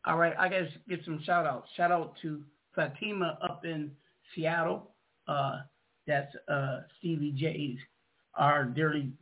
All 0.05 0.17
right, 0.17 0.33
I 0.37 0.49
gotta 0.49 0.67
give 0.89 0.99
some 1.05 1.21
shout 1.23 1.45
outs. 1.45 1.69
Shout 1.77 1.91
out 1.91 2.15
to 2.21 2.43
Fatima 2.75 3.37
up 3.41 3.63
in 3.63 3.91
Seattle. 4.35 4.91
Uh, 5.27 5.61
that's 6.05 6.35
uh, 6.49 6.81
Stevie 6.99 7.31
J's, 7.31 7.77
our 8.35 8.65
dearly 8.65 9.13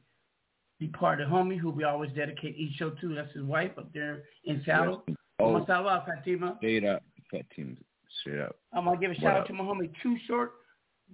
departed 0.82 1.28
homie 1.28 1.58
who 1.58 1.70
we 1.70 1.84
always 1.84 2.12
dedicate 2.12 2.58
each 2.58 2.76
show 2.76 2.90
to. 2.90 3.16
That's 3.16 3.32
his 3.34 3.44
wife 3.44 3.72
up 3.78 3.94
there 3.94 4.24
in 4.46 4.62
Seattle. 4.66 5.04
Oh. 5.08 5.14
Como 5.40 5.62
esta 5.62 5.82
va, 5.82 6.04
Fatima? 6.06 6.56
Straight 6.58 6.84
up. 6.84 7.04
Fat 7.32 7.46
team. 7.56 7.78
Straight 8.20 8.42
up. 8.42 8.58
I'm 8.74 8.86
gonna 8.86 9.00
give 9.00 9.12
a 9.12 9.16
shout 9.16 9.38
out 9.38 9.48
to 9.48 9.54
my 9.54 9.64
homie 9.64 9.92
Too 10.04 10.18
Short, 10.28 10.52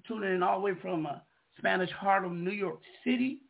tuning 0.08 0.34
in 0.34 0.42
all 0.42 0.60
the 0.60 0.66
way 0.66 0.72
from 0.82 1.06
uh, 1.06 1.20
Spanish 1.58 1.92
Harlem, 1.92 2.44
New 2.44 2.52
York 2.52 2.80
City. 3.04 3.42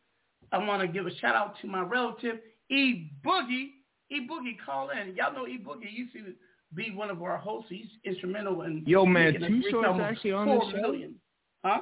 I 0.52 0.58
want 0.58 0.82
to 0.82 0.88
give 0.88 1.06
a 1.06 1.14
shout 1.16 1.34
out 1.34 1.54
to 1.62 1.66
my 1.66 1.80
relative 1.80 2.36
E 2.70 3.10
Boogie. 3.24 3.70
E 4.10 4.26
Boogie, 4.28 4.56
call 4.64 4.90
in. 4.90 5.14
Y'all 5.14 5.32
know 5.32 5.46
E 5.46 5.58
Boogie 5.58 5.90
used 5.90 6.12
to 6.14 6.34
be 6.74 6.90
one 6.90 7.10
of 7.10 7.22
our 7.22 7.38
hosts. 7.38 7.70
He's 7.70 7.86
instrumental 8.04 8.62
in 8.62 8.82
Yo, 8.86 9.06
man, 9.06 9.34
Too 9.34 9.62
Short's 9.70 10.00
actually 10.02 10.32
on 10.32 10.48
this 10.48 10.70
show? 10.70 10.80
million. 10.82 11.14
Huh? 11.64 11.80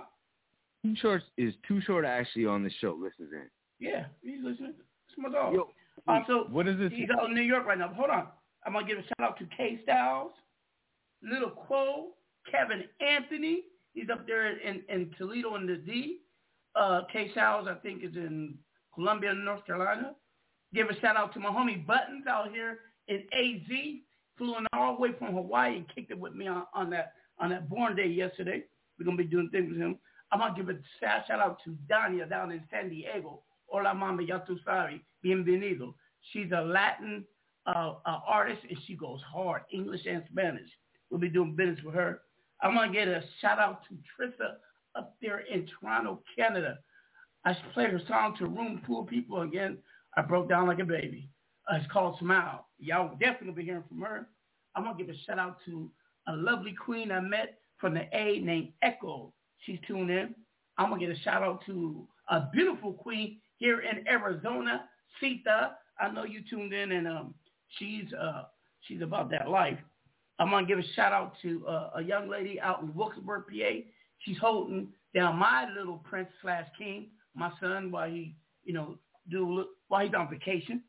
Too 0.82 0.94
short 1.00 1.22
is 1.36 1.54
too 1.66 1.80
short 1.80 2.04
actually 2.04 2.46
on 2.46 2.62
the 2.62 2.70
show. 2.80 2.96
Listen 3.00 3.28
in. 3.32 3.48
Yeah, 3.78 4.06
he's 4.22 4.42
listening. 4.42 4.74
It's 5.08 5.18
my 5.18 5.28
dog. 5.28 5.54
Yo, 5.54 5.68
also, 6.08 6.46
what 6.50 6.66
is 6.68 6.78
this? 6.78 6.92
He's 6.94 7.08
out 7.10 7.28
in 7.28 7.34
New 7.34 7.42
York 7.42 7.66
right 7.66 7.78
now. 7.78 7.92
Hold 7.94 8.10
on. 8.10 8.28
I'm 8.64 8.72
gonna 8.72 8.86
give 8.86 8.98
a 8.98 9.02
shout 9.02 9.20
out 9.20 9.38
to 9.38 9.46
K 9.56 9.80
Styles, 9.84 10.32
Little 11.22 11.50
Quo, 11.50 12.08
Kevin 12.50 12.84
Anthony. 13.00 13.62
He's 13.92 14.10
up 14.10 14.26
there 14.26 14.58
in, 14.58 14.82
in 14.88 15.14
Toledo 15.16 15.54
in 15.56 15.66
the 15.66 15.76
D. 15.76 16.18
Uh, 16.74 17.02
K 17.12 17.30
Styles, 17.32 17.68
I 17.70 17.74
think, 17.74 18.02
is 18.02 18.14
in 18.16 18.54
Columbia, 18.94 19.32
North 19.34 19.64
Carolina. 19.66 20.14
Give 20.74 20.88
a 20.88 21.00
shout 21.00 21.16
out 21.16 21.32
to 21.34 21.40
my 21.40 21.50
homie 21.50 21.86
Buttons 21.86 22.26
out 22.28 22.50
here 22.50 22.80
in 23.08 23.22
AZ. 23.32 23.70
Flew 24.36 24.56
in 24.58 24.66
all 24.72 24.96
the 24.96 25.00
way 25.00 25.10
from 25.18 25.34
Hawaii 25.34 25.76
and 25.76 25.86
kicked 25.94 26.10
it 26.10 26.18
with 26.18 26.34
me 26.34 26.46
on, 26.46 26.64
on 26.74 26.90
that 26.90 27.12
on 27.38 27.50
that 27.50 27.68
born 27.68 27.96
day 27.96 28.06
yesterday. 28.06 28.64
We're 28.98 29.04
gonna 29.04 29.16
be 29.16 29.24
doing 29.24 29.48
things 29.50 29.70
with 29.70 29.80
him. 29.80 29.98
I'm 30.32 30.40
gonna 30.40 30.54
give 30.54 30.68
a 30.68 30.78
shout 31.00 31.26
shout 31.28 31.40
out 31.40 31.58
to 31.64 31.76
Dania 31.88 32.28
down 32.28 32.50
in 32.50 32.62
San 32.70 32.90
Diego. 32.90 33.42
Hola 33.68 33.94
mama, 33.94 34.22
ya 34.22 34.38
tu 34.38 34.58
sabes. 34.66 35.00
Bienvenido. 35.24 35.94
She's 36.32 36.50
a 36.52 36.60
Latin 36.62 37.24
uh, 37.66 37.94
uh, 38.04 38.20
artist 38.26 38.60
and 38.68 38.78
she 38.86 38.94
goes 38.96 39.20
hard, 39.22 39.62
English 39.72 40.02
and 40.08 40.22
Spanish. 40.30 40.68
We'll 41.10 41.20
be 41.20 41.28
doing 41.28 41.54
business 41.54 41.80
with 41.84 41.94
her. 41.94 42.20
I'm 42.62 42.74
gonna 42.74 42.92
get 42.92 43.08
a 43.08 43.22
shout 43.40 43.58
out 43.58 43.82
to 43.88 43.94
Trissa 43.94 44.54
up 44.94 45.16
there 45.20 45.40
in 45.40 45.66
Toronto, 45.66 46.22
Canada. 46.36 46.78
I 47.44 47.56
played 47.74 47.90
her 47.90 48.00
song 48.08 48.34
to 48.38 48.46
room 48.46 48.82
full 48.86 49.02
of 49.02 49.08
people 49.08 49.42
again. 49.42 49.78
I 50.16 50.22
broke 50.22 50.48
down 50.48 50.66
like 50.66 50.80
a 50.80 50.84
baby. 50.84 51.28
Uh, 51.70 51.76
it's 51.76 51.92
called 51.92 52.18
Smile. 52.18 52.66
Y'all 52.78 53.16
definitely 53.20 53.52
be 53.52 53.64
hearing 53.64 53.84
from 53.88 54.00
her. 54.00 54.28
I'm 54.74 54.84
going 54.84 54.96
to 54.96 55.04
give 55.04 55.14
a 55.14 55.18
shout 55.26 55.38
out 55.38 55.58
to 55.66 55.90
a 56.28 56.36
lovely 56.36 56.72
queen 56.72 57.12
I 57.12 57.20
met 57.20 57.58
from 57.78 57.94
the 57.94 58.04
A 58.12 58.40
named 58.40 58.72
Echo. 58.82 59.32
She's 59.58 59.78
tuned 59.86 60.10
in. 60.10 60.34
I'm 60.78 60.88
going 60.88 61.00
to 61.00 61.06
give 61.06 61.16
a 61.16 61.20
shout 61.20 61.42
out 61.42 61.64
to 61.66 62.06
a 62.28 62.48
beautiful 62.52 62.92
queen 62.92 63.38
here 63.58 63.80
in 63.80 64.06
Arizona, 64.06 64.84
Sita. 65.20 65.72
I 66.00 66.10
know 66.10 66.24
you 66.24 66.42
tuned 66.48 66.72
in 66.72 66.92
and 66.92 67.08
um, 67.08 67.34
she's 67.78 68.12
uh, 68.12 68.44
she's 68.82 69.02
about 69.02 69.30
that 69.30 69.48
life. 69.48 69.78
I'm 70.38 70.50
to 70.50 70.64
give 70.66 70.78
a 70.78 70.92
shout 70.94 71.12
out 71.12 71.32
to 71.42 71.66
uh, 71.66 71.90
a 71.96 72.02
young 72.02 72.28
lady 72.28 72.60
out 72.60 72.82
in 72.82 72.94
Wilkesburg, 72.94 73.44
PA. 73.48 73.70
She's 74.18 74.38
holding 74.38 74.88
down 75.14 75.36
my 75.36 75.66
little 75.76 75.96
prince 75.98 76.28
slash 76.42 76.66
king, 76.76 77.08
my 77.34 77.50
son, 77.60 77.90
while 77.90 78.08
he, 78.08 78.36
you 78.64 78.74
know, 78.74 78.98
do 79.30 79.64
while 79.88 80.04
he's 80.04 80.14
on 80.14 80.28
vacation. 80.28 80.82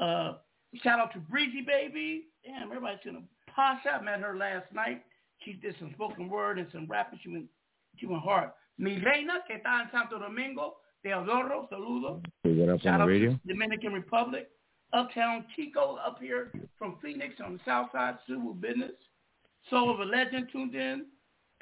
Uh, 0.00 0.34
shout 0.82 0.98
out 0.98 1.12
to 1.12 1.20
Breezy 1.20 1.62
Baby. 1.62 2.24
Damn, 2.44 2.64
everybody's 2.64 2.98
gonna 3.04 3.22
Pasha, 3.54 3.98
I 4.00 4.02
met 4.02 4.20
her 4.20 4.36
last 4.36 4.72
night. 4.72 5.02
She 5.44 5.52
did 5.54 5.74
some 5.78 5.92
spoken 5.94 6.28
word 6.28 6.58
and 6.58 6.68
some 6.72 6.86
rapping. 6.86 7.18
She 7.22 7.30
went, 7.30 7.46
she 7.98 8.06
went 8.06 8.22
hard. 8.22 8.50
Mi 8.78 8.98
reina, 8.98 9.40
que 9.46 9.56
está 9.56 9.82
en 9.82 9.90
Santo 9.90 10.18
Domingo. 10.18 10.76
Teodoro, 11.04 11.68
saludo. 11.70 12.22
Shout 12.82 13.00
out 13.00 13.08
radio? 13.08 13.32
to 13.32 13.40
Dominican 13.46 13.92
Republic. 13.92 14.48
Uptown 14.92 15.46
Chico 15.56 15.96
up 16.04 16.18
here 16.20 16.52
from 16.78 16.98
Phoenix 17.02 17.34
on 17.44 17.54
the 17.54 17.60
south 17.64 17.88
side, 17.92 18.18
civil 18.28 18.52
business. 18.52 18.92
Soul 19.70 19.92
of 19.92 20.00
a 20.00 20.04
Legend 20.04 20.48
tuned 20.52 20.74
in. 20.74 21.06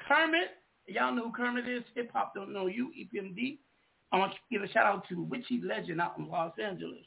Kermit, 0.07 0.49
y'all 0.87 1.13
know 1.13 1.25
who 1.25 1.31
Kermit 1.31 1.67
is. 1.67 1.83
Hip 1.95 2.11
Hop 2.13 2.33
Don't 2.35 2.51
Know 2.51 2.67
You, 2.67 2.91
EPMD. 2.97 3.59
I 4.11 4.17
want 4.17 4.33
to 4.33 4.39
give 4.51 4.61
a 4.61 4.71
shout 4.71 4.85
out 4.85 5.07
to 5.09 5.23
Witchy 5.23 5.61
Legend 5.63 6.01
out 6.01 6.17
in 6.17 6.27
Los 6.27 6.53
Angeles. 6.61 7.05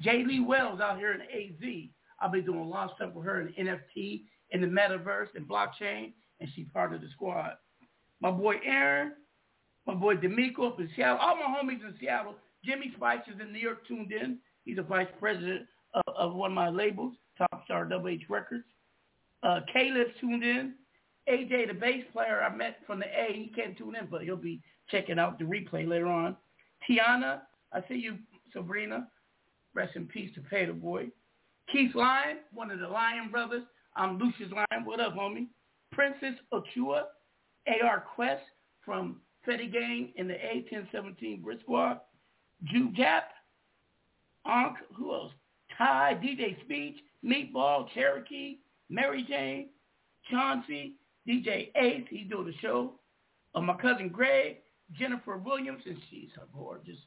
J. 0.00 0.24
Lee 0.26 0.40
Wells 0.40 0.80
out 0.80 0.98
here 0.98 1.12
in 1.12 1.20
AZ. 1.20 1.88
I'll 2.20 2.30
be 2.30 2.40
doing 2.40 2.60
a 2.60 2.68
lot 2.68 2.90
of 2.90 2.96
stuff 2.96 3.12
with 3.14 3.26
her 3.26 3.40
in 3.40 3.66
NFT, 3.66 4.22
in 4.50 4.60
the 4.60 4.66
metaverse, 4.66 5.28
and 5.34 5.46
blockchain, 5.46 6.12
and 6.40 6.48
she's 6.54 6.66
part 6.72 6.94
of 6.94 7.00
the 7.00 7.08
squad. 7.12 7.52
My 8.20 8.30
boy 8.30 8.56
Aaron, 8.64 9.12
my 9.88 9.94
boy 9.94 10.16
D'Amico 10.16 10.66
up 10.66 10.78
in 10.78 10.88
Seattle, 10.94 11.16
all 11.18 11.36
my 11.36 11.46
homies 11.46 11.80
in 11.80 11.94
Seattle. 11.98 12.34
Jimmy 12.62 12.92
Spice 12.94 13.20
is 13.26 13.40
in 13.40 13.52
New 13.52 13.58
York 13.58 13.88
tuned 13.88 14.12
in. 14.12 14.38
He's 14.66 14.76
a 14.76 14.82
vice 14.82 15.08
president 15.18 15.62
of, 15.94 16.14
of 16.14 16.34
one 16.34 16.50
of 16.50 16.54
my 16.54 16.68
labels, 16.68 17.14
Top 17.38 17.64
Star 17.64 17.86
Double 17.86 18.08
H 18.08 18.24
Records. 18.28 18.64
Uh, 19.42 19.60
Caleb 19.72 20.08
tuned 20.20 20.44
in. 20.44 20.74
AJ, 21.26 21.68
the 21.68 21.74
bass 21.74 22.04
player 22.12 22.42
I 22.42 22.54
met 22.54 22.78
from 22.86 23.00
the 23.00 23.06
A, 23.06 23.32
he 23.32 23.52
can't 23.54 23.76
tune 23.76 23.96
in, 23.96 24.06
but 24.10 24.22
he'll 24.22 24.36
be 24.36 24.60
checking 24.90 25.18
out 25.18 25.38
the 25.38 25.44
replay 25.44 25.88
later 25.88 26.06
on. 26.06 26.36
Tiana, 26.88 27.40
I 27.72 27.80
see 27.88 27.96
you, 27.96 28.18
Sabrina. 28.52 29.08
Rest 29.74 29.96
in 29.96 30.06
peace 30.06 30.30
to 30.34 30.40
Pay 30.42 30.66
the 30.66 30.72
Boy. 30.72 31.08
Keith 31.72 31.94
Lyon, 31.94 32.38
one 32.52 32.70
of 32.70 32.78
the 32.78 32.88
Lyon 32.88 33.30
brothers. 33.30 33.62
I'm 33.96 34.18
Lucious 34.18 34.52
Lyon. 34.52 34.84
What 34.84 35.00
up, 35.00 35.14
homie? 35.14 35.48
Princess 35.92 36.34
Ochua, 36.52 37.04
AR 37.82 38.04
Quest 38.14 38.42
from 38.84 39.16
Fetty 39.48 39.72
Gang 39.72 40.12
in 40.16 40.28
the 40.28 40.34
A1017 40.34 41.42
Brick 41.42 41.60
Squad. 41.62 42.00
Jew 42.64 42.90
Gap, 42.94 43.30
Ankh, 44.46 44.76
who 44.94 45.14
else? 45.14 45.32
Ty, 45.76 46.18
DJ 46.22 46.60
Speech, 46.64 46.96
Meatball, 47.24 47.88
Cherokee, 47.94 48.58
Mary 48.90 49.24
Jane, 49.28 49.68
Chauncey, 50.30 50.94
DJ 51.26 51.70
Ace, 51.76 52.04
he's 52.10 52.28
doing 52.28 52.46
the 52.46 52.54
show. 52.60 52.94
Uh, 53.54 53.60
my 53.60 53.76
cousin 53.76 54.08
Greg, 54.08 54.56
Jennifer 54.98 55.36
Williams, 55.36 55.82
and 55.86 55.96
she's 56.10 56.30
a 56.36 56.56
gorgeous, 56.56 56.98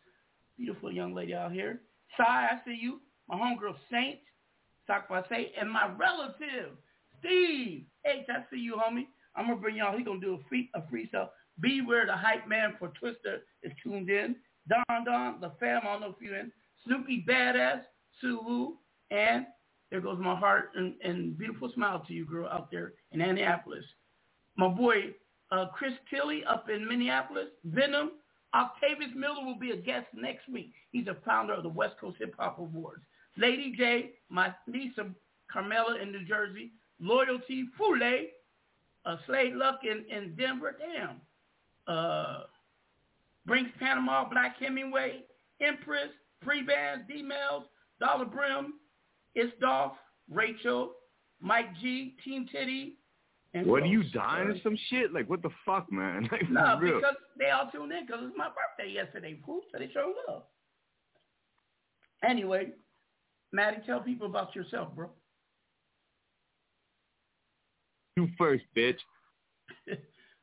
beautiful 0.58 0.92
young 0.92 1.14
lady 1.14 1.34
out 1.34 1.52
here. 1.52 1.82
Sai, 2.18 2.50
I 2.52 2.60
see 2.66 2.78
you. 2.80 3.02
My 3.28 3.36
homegirl 3.36 3.76
Saint, 3.92 4.20
say, 5.30 5.52
and 5.60 5.70
my 5.70 5.90
relative, 5.98 6.72
Steve 7.20 7.86
H. 8.06 8.26
I 8.30 8.44
see 8.52 8.60
you, 8.60 8.76
homie. 8.76 9.08
I'm 9.36 9.48
gonna 9.48 9.60
bring 9.60 9.78
y'all. 9.78 9.98
He 9.98 10.04
gonna 10.04 10.20
do 10.20 10.34
a 10.36 10.50
free 10.50 10.70
a 10.76 10.82
freestyle. 10.82 11.30
Beware 11.60 12.06
the 12.06 12.16
hype 12.16 12.48
man 12.48 12.76
for 12.80 12.90
Twister 13.00 13.42
is 13.64 13.72
tuned 13.84 14.10
in. 14.10 14.36
Don 14.68 15.06
Don, 15.06 15.42
the 15.42 15.52
fam, 15.60 15.82
I 15.84 15.94
don't 15.94 16.02
know 16.02 16.16
if 16.16 16.22
you're 16.22 16.38
in. 16.38 16.52
Snoopy 16.86 17.26
Badass, 17.28 17.82
Sue 18.20 18.78
and 19.12 19.46
there 19.90 20.02
goes 20.02 20.18
my 20.20 20.36
heart 20.36 20.72
and, 20.76 20.94
and 21.04 21.38
beautiful 21.38 21.70
smile 21.74 22.04
to 22.08 22.14
you, 22.14 22.26
girl, 22.26 22.48
out 22.48 22.72
there 22.72 22.94
in 23.12 23.22
Annapolis. 23.22 23.84
My 24.56 24.70
boy 24.70 25.14
uh, 25.52 25.68
Chris 25.74 25.94
Tilley 26.10 26.44
up 26.46 26.70
in 26.70 26.88
Minneapolis. 26.88 27.48
Venom. 27.66 28.12
Octavius 28.54 29.12
Miller 29.16 29.46
will 29.46 29.58
be 29.58 29.72
a 29.72 29.78
guest 29.78 30.08
next 30.14 30.50
week. 30.50 30.74
He's 30.92 31.08
a 31.08 31.16
founder 31.26 31.54
of 31.54 31.64
the 31.64 31.70
West 31.70 31.96
Coast 32.00 32.18
Hip 32.20 32.36
Hop 32.38 32.60
Awards. 32.60 33.04
Lady 33.38 33.74
J, 33.78 34.12
my 34.30 34.54
niece 34.68 34.92
Carmela 35.52 35.98
in 36.02 36.12
New 36.12 36.26
Jersey, 36.26 36.72
Loyalty 37.00 37.66
Fule, 37.78 38.28
uh, 39.06 39.16
Slade 39.26 39.54
Luck 39.54 39.80
in, 39.84 40.06
in 40.14 40.36
Denver, 40.36 40.78
damn. 40.78 41.22
Uh, 41.88 42.42
Brinks 43.46 43.72
Panama, 43.80 44.28
Black 44.30 44.56
Hemingway, 44.60 45.24
Empress, 45.62 46.10
Free 46.44 46.62
Band, 46.62 47.04
D-Mails, 47.08 47.64
Dollar 48.00 48.26
Brim, 48.26 48.76
Isdolf, 49.38 49.94
Rachel, 50.30 50.94
Mike 51.40 51.76
G, 51.82 52.16
Team 52.24 52.48
Titty. 52.52 52.98
And 53.54 53.68
what 53.68 53.84
are 53.84 53.88
you 53.88 54.04
dying 54.12 54.48
or 54.48 54.56
some 54.64 54.78
shit? 54.90 55.14
Like 55.14 55.30
what 55.30 55.42
the 55.42 55.50
fuck, 55.66 55.92
man? 55.92 56.30
Like, 56.32 56.50
no, 56.50 56.80
because 56.82 57.16
they 57.38 57.50
all 57.50 57.70
tuned 57.70 57.92
in 57.92 58.06
because 58.06 58.22
it's 58.24 58.38
my 58.38 58.48
birthday 58.48 58.92
yesterday, 58.92 59.40
fool. 59.46 59.62
So 59.72 59.80
they 59.80 59.90
showed 59.94 60.14
up. 60.30 60.52
Anyway, 62.24 62.70
Maddie, 63.52 63.82
tell 63.86 64.00
people 64.00 64.28
about 64.28 64.56
yourself, 64.56 64.96
bro. 64.96 65.10
You 68.16 68.30
first, 68.38 68.64
bitch. 68.76 69.00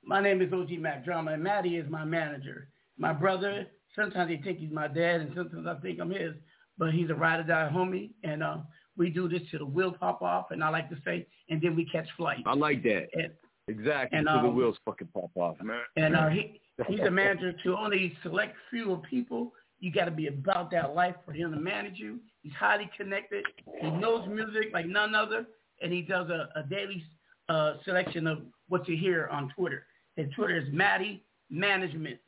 my 0.08 0.22
name 0.22 0.40
is 0.40 0.50
OG 0.52 0.70
Mac 0.80 1.04
Drama, 1.04 1.32
and 1.32 1.42
Maddie 1.42 1.76
is 1.76 1.88
my 1.90 2.02
manager. 2.02 2.68
My 2.96 3.12
brother, 3.12 3.66
sometimes 3.94 4.30
they 4.30 4.42
think 4.42 4.58
he's 4.58 4.72
my 4.72 4.88
dad, 4.88 5.20
and 5.20 5.32
sometimes 5.36 5.66
I 5.66 5.74
think 5.74 6.00
I'm 6.00 6.10
his, 6.10 6.32
but 6.78 6.94
he's 6.94 7.10
a 7.10 7.14
ride 7.14 7.40
or 7.40 7.42
die 7.42 7.70
homie, 7.72 8.10
and 8.24 8.42
uh, 8.42 8.56
we 8.96 9.10
do 9.10 9.28
this 9.28 9.42
till 9.50 9.60
the 9.60 9.66
wheels 9.66 9.94
pop 10.00 10.22
off, 10.22 10.50
and 10.50 10.64
I 10.64 10.70
like 10.70 10.88
to 10.88 10.96
say, 11.04 11.26
and 11.50 11.60
then 11.60 11.76
we 11.76 11.84
catch 11.84 12.08
flight. 12.16 12.38
I 12.46 12.54
like 12.54 12.82
that. 12.84 13.08
And, 13.12 13.30
exactly, 13.68 14.18
and, 14.18 14.28
um, 14.28 14.44
the 14.44 14.50
wheels 14.50 14.78
fucking 14.86 15.08
pop 15.12 15.30
off, 15.36 15.56
man. 15.62 15.82
And 15.96 16.16
uh, 16.16 16.28
he, 16.28 16.58
he's 16.88 17.00
a 17.00 17.10
manager 17.10 17.52
to 17.64 17.76
only 17.76 18.16
select 18.22 18.56
few 18.70 18.92
of 18.92 19.02
people 19.02 19.52
you 19.80 19.92
got 19.92 20.06
to 20.06 20.10
be 20.10 20.26
about 20.26 20.70
that 20.70 20.94
life 20.94 21.14
for 21.24 21.32
him 21.32 21.52
to 21.52 21.60
manage 21.60 21.98
you. 21.98 22.18
He's 22.42 22.52
highly 22.54 22.90
connected. 22.96 23.44
He 23.80 23.90
knows 23.90 24.26
music 24.26 24.70
like 24.72 24.86
none 24.86 25.14
other, 25.14 25.46
and 25.82 25.92
he 25.92 26.02
does 26.02 26.30
a, 26.30 26.48
a 26.58 26.62
daily 26.64 27.04
uh, 27.48 27.74
selection 27.84 28.26
of 28.26 28.38
what 28.68 28.88
you 28.88 28.96
hear 28.96 29.28
on 29.30 29.52
Twitter. 29.54 29.84
His 30.18 30.26
Twitter 30.34 30.58
is 30.58 30.64
Maddie 30.72 31.22
Management, 31.48 32.18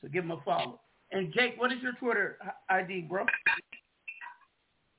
so 0.00 0.08
give 0.08 0.24
him 0.24 0.30
a 0.30 0.40
follow. 0.46 0.80
And 1.12 1.30
Jake, 1.34 1.54
what 1.58 1.70
is 1.70 1.78
your 1.82 1.92
Twitter 1.92 2.38
ID, 2.70 3.02
bro? 3.02 3.26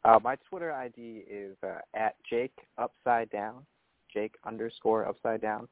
Uh, 0.06 0.20
my 0.24 0.36
Twitter 0.48 0.72
ID 0.72 1.24
is 1.28 1.58
uh, 1.64 1.80
at 1.96 2.16
Jake 2.30 2.54
Upside 2.78 3.32
Down, 3.32 3.66
Jake 4.14 4.36
underscore 4.46 5.08
Upside 5.08 5.42
Down. 5.42 5.68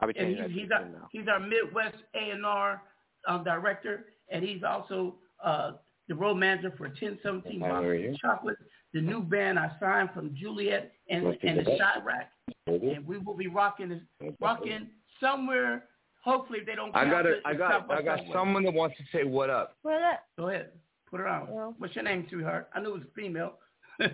I'll 0.00 0.08
be 0.08 0.18
and 0.18 0.36
he's, 0.36 0.62
he's 0.62 0.70
our, 0.70 0.86
he's 1.10 1.26
our 1.26 1.40
Midwest 1.40 1.96
A&R 2.14 2.82
um, 3.26 3.42
director, 3.42 4.04
and 4.30 4.44
he's 4.44 4.62
also 4.62 5.14
uh, 5.42 5.72
the 6.06 6.14
road 6.14 6.34
manager 6.34 6.74
for 6.76 6.88
1017 6.88 8.18
Chocolate, 8.20 8.58
the 8.92 9.00
new 9.00 9.22
band 9.22 9.58
I 9.58 9.70
signed 9.80 10.10
from 10.12 10.36
Joliet 10.38 10.92
and, 11.08 11.26
and 11.42 11.60
the 11.60 11.62
Chiraq. 11.62 12.26
And 12.66 13.06
we 13.06 13.16
will 13.16 13.34
be 13.34 13.46
rocking 13.46 14.02
rocking 14.38 14.88
somewhere. 15.22 15.84
Hopefully 16.22 16.58
they 16.66 16.74
don't. 16.74 16.94
I 16.94 17.04
got 17.04 17.26
a, 17.26 17.40
I 17.44 17.54
got 17.54 17.90
I 17.90 18.02
got 18.02 18.18
somewhere. 18.18 18.34
someone 18.36 18.64
that 18.64 18.74
wants 18.74 18.96
to 18.98 19.04
say 19.16 19.24
what 19.24 19.48
up. 19.48 19.76
What 19.82 20.02
up? 20.02 20.24
Go 20.38 20.48
ahead. 20.50 20.70
Put 21.10 21.20
her 21.20 21.28
on. 21.28 21.48
Well, 21.50 21.74
What's 21.78 21.94
your 21.94 22.04
name, 22.04 22.26
sweetheart? 22.28 22.68
I 22.74 22.80
knew 22.80 22.90
it 22.90 22.92
was 22.94 23.02
female. 23.14 23.54
it's 23.98 24.12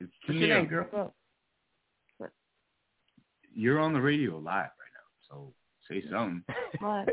What's 0.00 0.12
your 0.28 0.48
name, 0.48 0.66
girl? 0.66 1.14
You're 3.52 3.80
on 3.80 3.92
the 3.92 4.00
radio 4.00 4.36
live 4.36 4.44
right 4.44 4.92
now, 4.94 5.28
so 5.28 5.52
say 5.88 6.02
something. 6.10 6.44
What? 6.80 7.08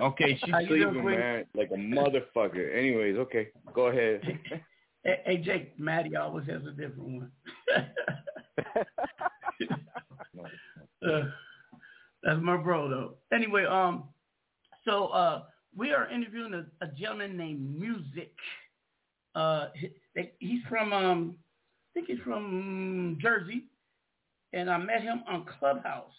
Okay, 0.00 0.38
she's 0.44 0.54
sleeping, 0.66 1.04
man, 1.04 1.46
like 1.54 1.70
a 1.70 1.76
motherfucker. 1.76 2.76
Anyways, 2.76 3.16
okay, 3.16 3.48
go 3.72 3.86
ahead. 3.86 4.20
hey, 5.04 5.20
hey, 5.24 5.36
Jake, 5.38 5.78
Maddie 5.78 6.16
always 6.16 6.46
has 6.48 6.62
a 6.66 6.70
different 6.72 6.98
one. 6.98 7.30
uh, 11.08 11.22
that's 12.24 12.40
my 12.42 12.56
bro, 12.56 12.88
though. 12.88 13.14
Anyway, 13.32 13.64
um, 13.64 14.04
so 14.84 15.06
uh, 15.08 15.42
we 15.76 15.92
are 15.92 16.10
interviewing 16.10 16.54
a, 16.54 16.84
a 16.84 16.88
gentleman 16.88 17.36
named 17.36 17.78
Music. 17.78 18.32
Uh, 19.34 19.68
he, 19.74 19.90
he's 20.38 20.62
from, 20.68 20.92
um, 20.92 21.36
I 21.90 22.00
think 22.00 22.08
he's 22.08 22.24
from 22.24 23.18
Jersey, 23.20 23.64
and 24.52 24.70
I 24.70 24.78
met 24.78 25.02
him 25.02 25.22
on 25.28 25.46
Clubhouse. 25.58 26.12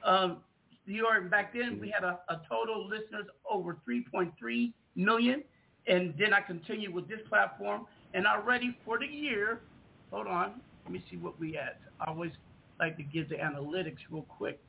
Um, 0.04 0.38
you 0.86 1.06
are, 1.06 1.20
back 1.20 1.52
then, 1.52 1.78
we 1.80 1.90
had 1.90 2.04
a, 2.04 2.20
a 2.28 2.40
total 2.48 2.88
listeners 2.88 3.26
over 3.50 3.78
3.3 3.88 4.72
million. 4.96 5.42
And 5.86 6.14
then 6.18 6.32
I 6.32 6.40
continued 6.40 6.94
with 6.94 7.08
this 7.08 7.20
platform. 7.28 7.86
And 8.14 8.26
already 8.26 8.76
for 8.84 8.98
the 8.98 9.06
year, 9.06 9.60
hold 10.10 10.26
on, 10.26 10.60
let 10.84 10.92
me 10.92 11.04
see 11.10 11.16
what 11.16 11.38
we 11.38 11.56
at. 11.56 11.80
I 12.00 12.10
always 12.10 12.32
like 12.78 12.96
to 12.96 13.02
give 13.02 13.28
the 13.28 13.36
analytics 13.36 13.98
real 14.10 14.22
quick. 14.22 14.60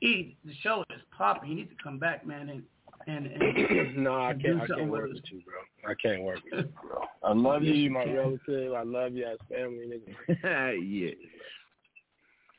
E, 0.00 0.36
the 0.44 0.54
show 0.62 0.84
is 0.94 1.00
popping. 1.16 1.50
You 1.50 1.56
need 1.56 1.70
to 1.70 1.82
come 1.82 1.98
back, 1.98 2.26
man, 2.26 2.48
and 2.48 2.62
and, 3.08 3.26
and 3.26 3.96
no, 4.04 4.14
I 4.22 4.34
can't. 4.34 4.60
I 4.62 4.66
can't 4.66 4.88
work 4.90 5.08
with 5.12 5.22
you, 5.30 5.40
bro. 5.42 5.90
I 5.90 5.94
can't 6.00 6.22
work 6.22 6.38
with 6.52 6.66
you, 6.66 6.72
bro. 6.88 7.00
I 7.22 7.32
love 7.32 7.62
you, 7.62 7.72
you 7.74 7.90
my 7.90 8.04
can. 8.04 8.14
relative. 8.14 8.72
I 8.74 8.82
love 8.82 9.14
you 9.14 9.26
as 9.26 9.38
family, 9.50 9.86
nigga. 9.88 10.74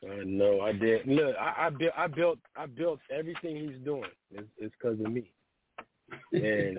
yeah. 0.02 0.10
I 0.10 0.24
know. 0.24 0.60
I 0.62 0.72
did. 0.72 1.06
Look, 1.06 1.36
I, 1.38 1.66
I 1.66 1.70
built. 1.70 1.92
I 1.96 2.06
built. 2.06 2.38
I 2.56 2.66
built 2.66 3.00
everything 3.16 3.56
he's 3.56 3.78
doing. 3.84 4.04
It's, 4.32 4.48
it's 4.58 4.74
because 4.80 4.98
of 5.00 5.12
me. 5.12 5.30
And 6.32 6.42
and, 6.42 6.78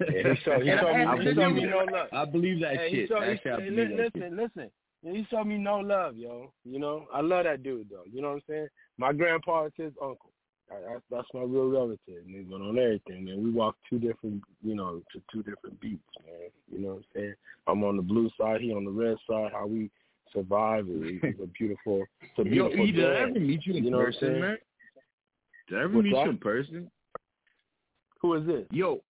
and 0.00 0.36
he 0.36 0.42
showed. 0.44 0.62
He 0.62 0.70
And 0.70 0.80
showed 0.80 0.88
I- 0.94 1.16
me. 1.16 1.24
He 1.24 1.34
showed 1.34 1.50
me 1.54 1.64
no 1.66 1.78
love. 1.92 2.08
I 2.12 2.24
believe 2.24 2.60
that 2.62 2.76
Hey, 2.76 2.90
he 2.90 2.96
shit. 2.96 3.08
showed- 3.08 3.22
he- 3.24 3.30
Actually, 3.30 3.52
I 3.52 3.56
believe 3.56 3.76
li- 3.90 3.96
that 3.96 3.96
listen, 4.14 4.20
shit. 4.20 4.32
listen. 4.32 4.70
He 5.04 5.26
showed 5.30 5.46
me 5.46 5.58
no 5.58 5.78
love, 5.78 6.16
yo. 6.16 6.52
You 6.64 6.78
know, 6.78 7.06
I 7.12 7.20
love 7.22 7.44
that 7.44 7.62
dude, 7.62 7.88
though. 7.90 8.04
You 8.10 8.22
know 8.22 8.28
what 8.30 8.34
I'm 8.36 8.42
saying? 8.48 8.68
My 8.98 9.12
grandpa 9.12 9.66
is 9.66 9.72
his 9.76 9.92
uncle. 10.00 10.31
I, 10.72 10.92
that's, 10.92 11.04
that's 11.10 11.28
my 11.34 11.40
real 11.40 11.68
relative, 11.68 12.24
nigga. 12.28 12.50
But 12.50 12.60
on 12.60 12.78
everything, 12.78 13.24
man, 13.24 13.42
we 13.42 13.50
walk 13.50 13.76
two 13.88 13.98
different, 13.98 14.42
you 14.62 14.74
know, 14.74 15.02
to 15.12 15.22
two 15.32 15.42
different 15.42 15.80
beats, 15.80 16.02
man. 16.24 16.50
You 16.70 16.78
know 16.80 16.88
what 16.94 16.96
I'm 16.96 17.04
saying? 17.14 17.34
I'm 17.66 17.84
on 17.84 17.96
the 17.96 18.02
blue 18.02 18.30
side, 18.40 18.60
he 18.60 18.72
on 18.72 18.84
the 18.84 18.90
red 18.90 19.16
side. 19.28 19.50
How 19.52 19.66
we 19.66 19.90
survive 20.32 20.88
is, 20.88 21.02
is 21.22 21.34
a 21.42 21.46
beautiful, 21.58 22.04
it's 22.20 22.38
a 22.38 22.42
Yo, 22.42 22.68
beautiful 22.68 22.86
E, 22.86 22.92
did 22.92 23.04
I 23.04 23.20
ever 23.20 23.40
meet 23.40 23.66
you 23.66 23.74
in 23.74 23.84
You 23.84 23.90
know 23.90 23.98
person, 23.98 24.40
man? 24.40 24.58
Did 25.68 25.78
I 25.78 25.82
ever 25.82 25.94
What's 25.94 26.04
meet 26.04 26.14
that? 26.14 26.24
you 26.24 26.30
in 26.30 26.38
person? 26.38 26.90
Who 28.20 28.34
is 28.34 28.46
this? 28.46 28.64
Yo, 28.70 29.02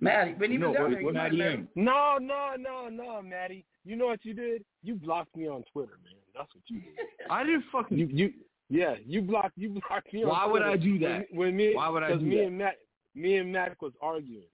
Maddie, 0.00 0.34
when 0.36 0.50
he 0.50 0.56
no, 0.56 0.72
down 0.72 0.82
what, 0.82 0.90
there, 0.90 1.00
you 1.00 1.06
what 1.06 1.14
might 1.14 1.32
Maddie 1.32 1.42
have 1.42 1.50
met 1.50 1.52
M? 1.52 1.60
him. 1.60 1.68
No, 1.84 2.18
no, 2.20 2.50
no, 2.58 2.88
no, 2.88 3.22
Maddie. 3.22 3.64
You 3.84 3.96
know 3.96 4.06
what 4.06 4.24
you 4.24 4.34
did? 4.34 4.64
You 4.82 4.94
blocked 4.94 5.36
me 5.36 5.48
on 5.48 5.64
Twitter, 5.72 5.98
man. 6.04 6.14
That's 6.34 6.48
what 6.54 6.62
you 6.68 6.80
did. 6.80 6.94
I 7.30 7.44
didn't 7.44 7.64
fucking. 7.70 7.98
You, 7.98 8.06
you, 8.06 8.32
yeah, 8.72 8.94
you 9.06 9.20
blocked, 9.22 9.56
you 9.58 9.68
blocked 9.88 10.12
me. 10.14 10.22
on 10.24 10.30
Why 10.30 10.46
would 10.46 10.62
I 10.62 10.76
do 10.76 10.98
that? 11.00 11.26
When, 11.30 11.54
me, 11.56 11.74
Why 11.74 11.88
would 11.90 12.02
I 12.02 12.14
do 12.14 12.20
me 12.20 12.36
that? 12.36 12.44
and 12.46 12.58
Matt, 12.58 12.76
me 13.14 13.36
and 13.36 13.52
Mac 13.52 13.80
was 13.82 13.92
arguing, 14.00 14.48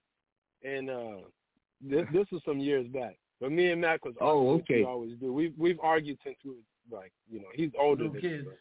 and 0.63 0.89
uh 0.89 1.21
this 1.81 2.05
this 2.11 2.25
was 2.31 2.41
some 2.45 2.59
years 2.59 2.85
back. 2.87 3.17
But 3.39 3.53
me 3.53 3.71
and 3.71 3.79
Mac 3.79 4.03
was 4.03 4.15
Oh, 4.19 4.25
arguing, 4.27 4.55
which 4.57 4.63
okay. 4.65 4.75
we 4.79 4.83
always 4.85 5.11
do. 5.21 5.31
We've 5.31 5.53
we've 5.57 5.79
argued 5.79 6.17
since 6.25 6.35
we 6.43 6.51
was 6.51 6.59
like, 6.91 7.13
you 7.31 7.39
know, 7.39 7.47
he's 7.53 7.71
older 7.79 8.03
Little 8.03 8.13
than 8.21 8.21
kids. 8.21 8.45
me. 8.47 8.51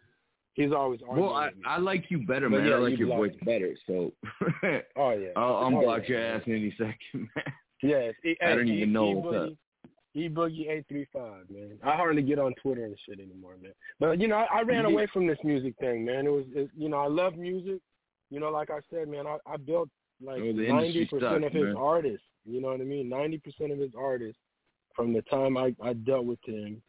He's 0.55 0.73
always 0.73 1.01
arguing. 1.03 1.29
Well, 1.29 1.37
I. 1.37 1.51
I 1.67 1.79
like 1.79 2.05
you 2.11 2.19
better, 2.27 2.49
man. 2.49 2.65
yeah, 2.67 2.75
I 2.75 2.79
like 2.79 2.93
you 2.99 3.07
your 3.07 3.17
blocked 3.17 3.33
voice 3.35 3.45
better, 3.45 3.75
so 3.87 4.13
oh 4.97 5.11
yeah, 5.11 5.29
I'll 5.37 5.55
Oh, 5.65 5.71
unblock 5.71 6.03
yeah. 6.03 6.09
your 6.09 6.21
ass 6.25 6.43
in 6.47 6.53
any 6.55 6.71
second, 6.79 7.29
man. 7.35 7.53
Yes, 7.83 8.15
I 8.43 8.55
don't 8.55 8.69
even 8.69 8.93
know 8.93 9.09
what's 9.11 9.37
boogie, 9.37 9.57
E 10.19 10.29
boogie 10.29 10.69
eight 10.69 10.85
three 10.89 11.07
five, 11.12 11.45
man. 11.49 11.79
I 11.85 11.95
hardly 11.97 12.23
get 12.23 12.39
on 12.39 12.53
Twitter 12.61 12.85
and 12.85 12.97
shit 13.07 13.21
anymore, 13.21 13.55
man. 13.62 13.73
But 14.01 14.21
you 14.21 14.27
know, 14.29 14.37
I, 14.37 14.59
I 14.59 14.62
ran 14.62 14.85
away 14.85 15.07
from 15.12 15.27
this 15.27 15.39
music 15.45 15.75
thing, 15.79 16.05
man. 16.05 16.27
It 16.27 16.31
was, 16.31 16.45
it, 16.55 16.71
you 16.77 16.89
know, 16.89 16.99
I 16.99 17.07
love 17.07 17.37
music. 17.37 17.81
You 18.31 18.41
know, 18.41 18.51
like 18.51 18.71
I 18.71 18.81
said, 18.91 19.09
man, 19.09 19.27
I, 19.27 19.39
I 19.47 19.57
built 19.57 19.89
like 20.21 20.41
Oh, 20.41 20.53
ninety 20.53 21.07
percent 21.07 21.45
of 21.45 21.53
his 21.53 21.64
man. 21.64 21.77
artists. 21.77 22.27
You 22.45 22.61
know 22.61 22.69
what 22.69 22.81
I 22.81 22.85
mean? 22.85 23.09
Ninety 23.09 23.39
percent 23.39 23.71
of 23.73 23.79
his 23.79 23.93
artists 23.97 24.41
from 24.97 25.12
the 25.12 25.23
time 25.23 25.57
I 25.57 25.75
I 25.83 25.93
dealt 25.93 26.25
with 26.25 26.41
him. 26.45 26.83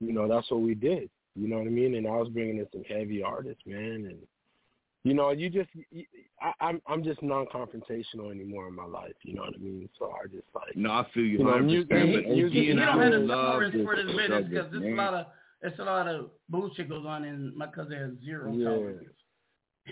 You 0.00 0.12
know, 0.12 0.26
that's 0.28 0.50
what 0.50 0.60
we 0.60 0.74
did. 0.74 1.10
You 1.34 1.48
know 1.48 1.58
what 1.58 1.66
I 1.66 1.70
mean? 1.70 1.94
And 1.96 2.06
I 2.06 2.16
was 2.16 2.28
bringing 2.30 2.58
in 2.58 2.66
some 2.72 2.84
heavy 2.84 3.22
artists, 3.22 3.62
man, 3.66 4.06
and 4.10 4.18
you 5.06 5.14
know, 5.14 5.30
you 5.30 5.48
just, 5.50 5.68
you, 5.90 6.04
I, 6.42 6.52
I'm, 6.60 6.82
I'm 6.88 7.02
just 7.04 7.22
non-confrontational 7.22 8.30
anymore 8.32 8.66
in 8.68 8.74
my 8.74 8.84
life. 8.84 9.14
You 9.22 9.34
know 9.34 9.42
what 9.42 9.54
I 9.54 9.58
mean? 9.58 9.88
So 9.98 10.12
I 10.12 10.26
just 10.26 10.48
like, 10.54 10.76
No, 10.76 10.90
I 10.90 11.06
feel 11.14 11.22
you 11.24 11.38
You 11.38 11.44
know, 11.44 11.52
100%. 11.52 11.64
music- 11.64 11.88
but 11.88 12.04
music- 12.04 12.26
OG 12.26 12.54
You 12.54 12.70
and 12.72 12.80
don't 12.80 12.88
I 12.88 13.02
have 13.04 13.12
the 13.12 13.18
love 13.20 13.46
tolerance 13.52 13.74
this 13.74 13.84
for 13.84 13.96
this 13.96 14.06
business 14.16 14.44
because 14.50 14.70
there's 14.72 14.84
a 14.92 14.96
lot 14.96 15.14
of 15.14 15.26
it's 15.62 15.78
a 15.78 15.84
lot 15.84 16.06
of 16.08 16.30
bullshit 16.48 16.88
goes 16.88 17.06
on, 17.06 17.24
and 17.24 17.54
my 17.56 17.66
cousin 17.68 17.92
has 17.98 18.10
zero 18.24 18.52
Yeah. 18.52 18.64
tolerance. 18.68 19.04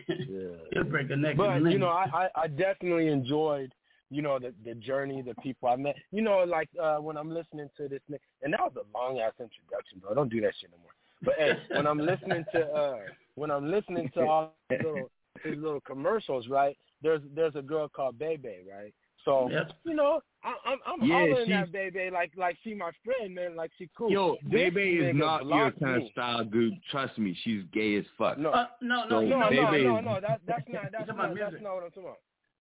yeah. 0.09 0.49
He'll 0.73 0.85
break 0.85 1.11
a 1.11 1.17
neck. 1.17 1.37
But 1.37 1.63
you 1.63 1.79
know. 1.79 1.89
I, 1.89 2.07
I 2.13 2.29
I 2.43 2.47
definitely 2.49 3.09
enjoyed 3.09 3.73
you 4.11 4.23
know 4.23 4.39
the 4.39 4.53
the 4.65 4.75
journey, 4.75 5.23
the 5.23 5.35
people 5.37 5.69
I 5.69 5.77
met. 5.77 5.97
You 6.13 6.23
know, 6.23 6.39
like 6.45 6.69
uh 6.81 6.97
when 6.99 7.17
I'm 7.17 7.31
listening 7.31 7.69
to 7.79 7.89
this, 7.89 8.01
ni- 8.09 8.19
and 8.43 8.53
that 8.53 8.61
was 8.61 8.73
a 8.77 8.99
long 8.99 9.21
ass 9.21 9.33
introduction, 9.41 10.01
bro. 10.01 10.11
I 10.11 10.15
don't 10.15 10.29
do 10.31 10.41
that 10.43 10.53
shit 10.61 10.71
no 10.71 10.79
more. 10.83 10.93
But 11.23 11.35
hey, 11.39 11.53
when 11.77 11.87
I'm 11.87 11.99
listening 11.99 12.45
to 12.53 12.61
uh 12.67 12.97
when 13.37 13.51
I'm 13.51 13.71
listening 13.71 14.11
to 14.15 14.21
all 14.27 14.55
these 14.71 14.81
little 14.83 15.11
these 15.45 15.59
little 15.59 15.81
commercials, 15.81 16.49
right? 16.49 16.77
There's 17.03 17.23
there's 17.35 17.57
a 17.57 17.63
girl 17.63 17.89
called 17.89 18.19
Bebe, 18.19 18.63
right? 18.71 18.95
So 19.25 19.49
Yep. 19.51 19.73
you 19.85 19.95
know, 19.95 20.21
I, 20.43 20.55
I'm 20.67 20.79
I'm 20.87 21.07
Yeah, 21.09 21.15
hollering 21.15 21.53
at 21.53 21.73
Bebe 21.73 22.11
like 22.13 22.33
like 22.37 22.57
she 22.63 22.75
my 22.75 22.91
friend, 23.05 23.35
man. 23.35 23.57
Like 23.57 23.71
she 23.79 23.89
cool. 23.97 24.11
Yo, 24.11 24.37
This 24.45 24.51
Bebe 24.75 24.99
is 24.99 25.15
not 25.17 25.43
your 25.43 25.45
blocked 25.71 25.81
kind 25.81 26.03
of 26.03 26.09
style, 26.11 26.45
dude. 26.45 26.75
Trust 26.91 27.19
me, 27.19 27.37
she's 27.43 27.63
gay 27.73 27.97
as 27.97 28.05
fuck. 28.19 28.39
No, 28.39 28.51
Uh, 28.51 28.67
no, 28.81 29.05
no, 29.05 29.17
So, 29.17 29.21
you 29.21 29.31
no, 29.31 29.51
know, 29.51 29.51
no, 29.51 29.73
no, 29.73 30.01
no. 30.01 30.21
That 30.21 30.41
that's 30.47 30.69
not 30.69 30.93
that's 30.93 31.09
not 31.09 31.35
that's 31.35 31.63
not 31.63 31.75
what 31.75 31.85
I'm 31.85 31.91
talking 31.91 32.03
about. 32.05 32.19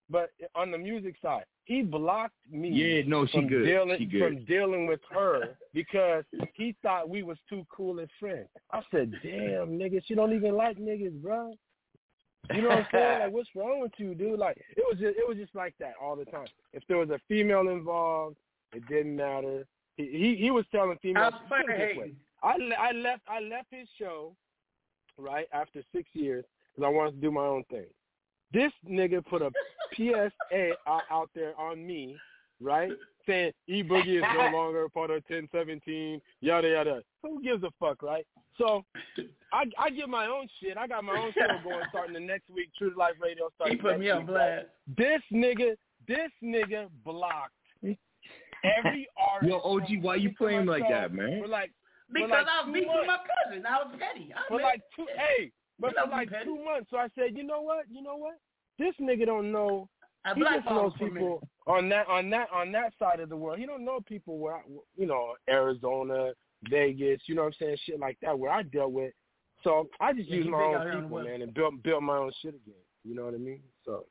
But 0.09 0.31
on 0.55 0.71
the 0.71 0.77
music 0.77 1.15
side, 1.21 1.45
he 1.65 1.81
blocked 1.81 2.35
me. 2.51 2.69
Yeah, 2.69 3.03
no, 3.07 3.25
she 3.25 3.31
from 3.33 3.47
good. 3.47 3.65
Dealing, 3.65 3.97
She 3.97 4.05
good. 4.05 4.21
From 4.21 4.45
dealing 4.45 4.87
with 4.87 4.99
her 5.11 5.55
because 5.73 6.23
he 6.53 6.75
thought 6.81 7.09
we 7.09 7.23
was 7.23 7.37
too 7.49 7.65
cool 7.73 7.99
as 7.99 8.09
friends. 8.19 8.49
I 8.71 8.81
said, 8.91 9.11
"Damn, 9.23 9.77
nigga, 9.79 10.01
she 10.05 10.15
don't 10.15 10.33
even 10.33 10.55
like 10.55 10.77
niggas, 10.77 11.21
bro." 11.21 11.53
You 12.53 12.61
know 12.61 12.69
what 12.69 12.77
I'm 12.79 12.87
saying? 12.91 13.19
Like, 13.21 13.31
what's 13.31 13.49
wrong 13.55 13.79
with 13.79 13.93
you, 13.97 14.13
dude? 14.15 14.37
Like, 14.37 14.57
it 14.75 14.83
was 14.85 14.99
just, 14.99 15.15
it 15.17 15.25
was 15.25 15.37
just 15.37 15.55
like 15.55 15.73
that 15.79 15.93
all 16.01 16.17
the 16.17 16.25
time. 16.25 16.47
If 16.73 16.83
there 16.89 16.97
was 16.97 17.09
a 17.09 17.19
female 17.29 17.69
involved, 17.69 18.35
it 18.73 18.85
didn't 18.89 19.15
matter. 19.15 19.65
He 19.95 20.03
he, 20.07 20.35
he 20.35 20.51
was 20.51 20.65
telling 20.71 20.91
I 20.97 21.01
females. 21.01 21.33
was 21.33 21.41
put 21.47 21.59
it 21.61 21.65
player 21.67 21.87
this 21.89 21.97
way. 21.97 22.03
hating. 22.43 22.75
I, 22.77 22.89
I 22.89 22.91
left 22.91 23.21
I 23.29 23.39
left 23.39 23.67
his 23.71 23.87
show 23.97 24.35
right 25.17 25.47
after 25.53 25.81
six 25.95 26.09
years 26.13 26.43
because 26.75 26.85
I 26.87 26.89
wanted 26.89 27.11
to 27.11 27.17
do 27.21 27.31
my 27.31 27.45
own 27.45 27.63
thing. 27.69 27.85
This 28.51 28.71
nigga 28.87 29.25
put 29.25 29.41
a 29.41 29.49
PSA 29.95 30.71
out, 30.87 31.03
out 31.11 31.29
there 31.35 31.59
on 31.59 31.85
me, 31.85 32.15
right, 32.61 32.91
saying 33.27 33.51
E 33.67 33.83
Boogie 33.83 34.17
is 34.17 34.23
no 34.35 34.49
longer 34.57 34.87
part 34.89 35.09
of 35.11 35.23
1017, 35.27 36.21
yada 36.41 36.69
yada. 36.69 37.01
Who 37.21 37.41
gives 37.41 37.63
a 37.63 37.69
fuck, 37.79 38.01
right? 38.03 38.25
So 38.57 38.83
I 39.51 39.65
I 39.77 39.89
get 39.89 40.09
my 40.09 40.27
own 40.27 40.47
shit. 40.61 40.77
I 40.77 40.87
got 40.87 41.03
my 41.03 41.17
own 41.17 41.33
show 41.33 41.47
going 41.63 41.83
starting 41.89 42.13
the 42.13 42.19
next 42.19 42.49
week. 42.49 42.69
True 42.77 42.91
to 42.91 42.97
Life 42.97 43.15
Radio 43.21 43.45
He 43.45 43.55
starting 43.55 43.77
put 43.79 43.91
next 43.91 43.99
me 44.01 44.09
on 44.11 44.17
week, 44.19 44.27
blast. 44.27 44.65
This 44.97 45.21
nigga, 45.31 45.75
this 46.07 46.29
nigga 46.43 46.87
blocked 47.03 47.53
every 48.63 49.07
artist. 49.17 49.49
Yo, 49.51 49.59
OG, 49.59 49.87
from 49.87 50.01
why 50.03 50.15
you 50.15 50.31
playing 50.37 50.65
like 50.65 50.83
that, 50.89 51.13
man? 51.13 51.41
For 51.41 51.47
like 51.47 51.71
Because 52.13 52.29
like 52.29 52.47
I 52.47 52.61
was 52.61 52.65
two 52.67 52.73
beefing 52.73 52.93
with 52.93 53.07
my 53.07 53.17
cousin. 53.17 53.65
I 53.65 53.83
was 53.83 53.95
petty. 53.99 54.33
I 54.35 54.47
For 54.47 54.61
like 54.61 54.81
two, 54.95 55.05
hey, 55.15 55.51
but 55.79 55.93
for 55.95 56.09
like 56.09 56.29
Petty. 56.29 56.45
two 56.45 56.63
months. 56.63 56.87
So 56.91 56.97
I 56.97 57.07
said, 57.15 57.35
you 57.35 57.43
know 57.43 57.61
what? 57.61 57.85
You 57.89 58.01
know 58.03 58.15
what? 58.17 58.35
This 58.79 58.93
nigga 59.01 59.25
don't 59.25 59.51
know. 59.51 59.89
I 60.25 60.33
he 60.33 60.41
just 60.41 60.65
knows 60.65 60.93
for 60.97 61.07
a 61.07 61.11
minute. 61.11 61.19
people 61.19 61.49
on 61.67 61.89
that 61.89 62.07
on 62.07 62.29
that 62.29 62.47
on 62.53 62.71
that 62.71 62.93
side 62.97 63.19
of 63.19 63.29
the 63.29 63.35
world. 63.35 63.59
He 63.59 63.65
don't 63.65 63.85
know 63.85 63.99
people 63.99 64.37
where 64.37 64.55
I, 64.55 64.61
you 64.95 65.05
know 65.05 65.33
Arizona, 65.49 66.31
Vegas, 66.69 67.21
you 67.25 67.35
know 67.35 67.43
what 67.43 67.55
I'm 67.59 67.67
saying, 67.67 67.77
shit 67.85 67.99
like 67.99 68.17
that 68.21 68.37
where 68.37 68.51
I 68.51 68.63
dealt 68.63 68.91
with. 68.91 69.13
So 69.63 69.89
I 69.99 70.13
just 70.13 70.29
Yeah, 70.29 70.37
use 70.37 70.47
my 70.47 70.63
own 70.63 70.69
here 70.69 70.79
on 70.79 70.97
the 70.97 71.01
people, 71.03 71.23
man, 71.23 71.41
and 71.41 71.53
build 71.53 71.83
build 71.83 72.03
my 72.03 72.17
own 72.17 72.31
shit 72.41 72.55
again. 72.55 72.75
You 73.03 73.15
know 73.15 73.25
what 73.25 73.33
I 73.33 73.37
mean? 73.37 73.61
So 73.85 74.05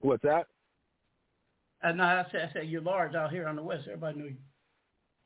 what's 0.00 0.22
that? 0.22 0.46
Uh, 1.82 1.92
no, 1.92 2.04
I 2.04 2.24
said, 2.32 2.48
I 2.48 2.52
said 2.52 2.68
you're 2.68 2.80
large 2.80 3.14
out 3.14 3.30
here 3.30 3.46
on 3.46 3.56
the 3.56 3.62
west. 3.62 3.84
Everybody 3.86 4.18
knew 4.18 4.24
you. 4.26 4.36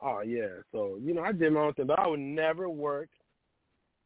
Oh 0.01 0.21
yeah. 0.21 0.61
So 0.71 0.97
you 1.01 1.13
know 1.13 1.21
I 1.21 1.31
did 1.31 1.53
my 1.53 1.61
own 1.61 1.73
thing, 1.73 1.87
but 1.87 1.99
I 1.99 2.07
would 2.07 2.19
never 2.19 2.69
work 2.69 3.09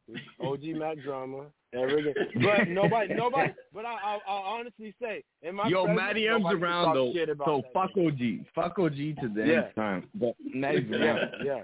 with 0.07 0.21
OG 0.41 0.63
Mac 0.75 0.97
Drama. 1.03 1.45
But 1.73 2.67
nobody, 2.69 3.13
nobody. 3.13 3.53
But 3.73 3.85
I, 3.85 3.93
I, 3.93 4.19
I'll 4.27 4.43
honestly 4.59 4.93
say, 5.01 5.23
in 5.41 5.55
my 5.55 5.67
Yo, 5.67 5.85
presence, 5.85 6.01
Matty 6.01 6.27
M's 6.27 6.45
around 6.51 6.85
talk 6.85 6.93
though, 6.95 7.13
shit 7.13 7.29
so 7.45 7.61
that. 7.63 7.73
fuck 7.73 7.91
OG, 7.97 8.45
fuck 8.53 8.79
OG 8.79 8.95
to 9.21 9.29
the 9.33 9.43
Yeah. 9.45 9.53
end 9.55 9.65
time. 9.75 10.09
But 10.15 10.35
Matty's 10.53 10.85
yeah, 10.89 10.97
around. 10.97 11.31
yeah, 11.45 11.61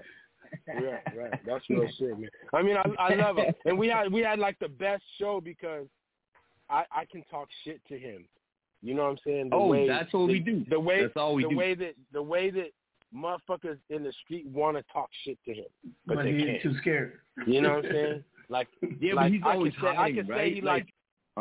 yeah, 0.80 0.98
right. 1.16 1.40
That's 1.46 1.64
real 1.70 1.86
shit, 1.98 2.18
man. 2.18 2.28
I 2.52 2.62
mean, 2.62 2.76
I, 2.76 2.84
I 2.98 3.14
love 3.14 3.36
him, 3.36 3.54
and 3.64 3.78
we 3.78 3.88
had 3.88 4.12
we 4.12 4.20
had 4.22 4.38
like 4.38 4.58
the 4.58 4.68
best 4.68 5.02
show 5.18 5.40
because 5.40 5.86
I 6.68 6.84
I 6.92 7.04
can 7.10 7.22
talk 7.30 7.48
shit 7.64 7.80
to 7.88 7.98
him. 7.98 8.24
You 8.82 8.94
know 8.94 9.02
what 9.04 9.10
I'm 9.10 9.18
saying? 9.24 9.50
The 9.50 9.56
Oh, 9.56 9.66
way, 9.68 9.86
that's 9.86 10.12
what 10.12 10.26
the, 10.26 10.32
we 10.32 10.38
do. 10.40 10.64
The 10.70 10.80
way 10.80 11.02
That's 11.02 11.16
all 11.16 11.34
we 11.34 11.42
the 11.42 11.50
do. 11.50 11.56
way 11.56 11.74
that 11.74 11.94
the 12.12 12.22
way 12.22 12.50
that 12.50 12.70
motherfuckers 13.14 13.76
in 13.90 14.02
the 14.02 14.12
street 14.24 14.46
want 14.46 14.76
to 14.76 14.82
talk 14.92 15.10
shit 15.24 15.38
to 15.44 15.52
him, 15.52 15.64
but, 16.06 16.16
But 16.16 16.22
they 16.24 16.32
he's 16.32 16.44
can't. 16.44 16.62
too 16.62 16.74
scared. 16.80 17.18
You 17.46 17.60
know 17.60 17.74
what 17.76 17.84
I'm 17.86 17.92
saying? 17.92 18.24
Like, 18.50 18.68
Yeah, 19.00 19.12
but 19.14 19.16
like 19.16 19.32
he's 19.32 19.42
I 19.44 19.54
always 19.54 19.72
can 19.74 19.82
say, 19.82 19.88
I 19.88 19.94
hiding, 19.94 20.16
can 20.16 20.26
say 20.26 20.32
right? 20.32 20.54
he 20.54 20.60
Like, 20.60 20.84
like, 20.84 20.94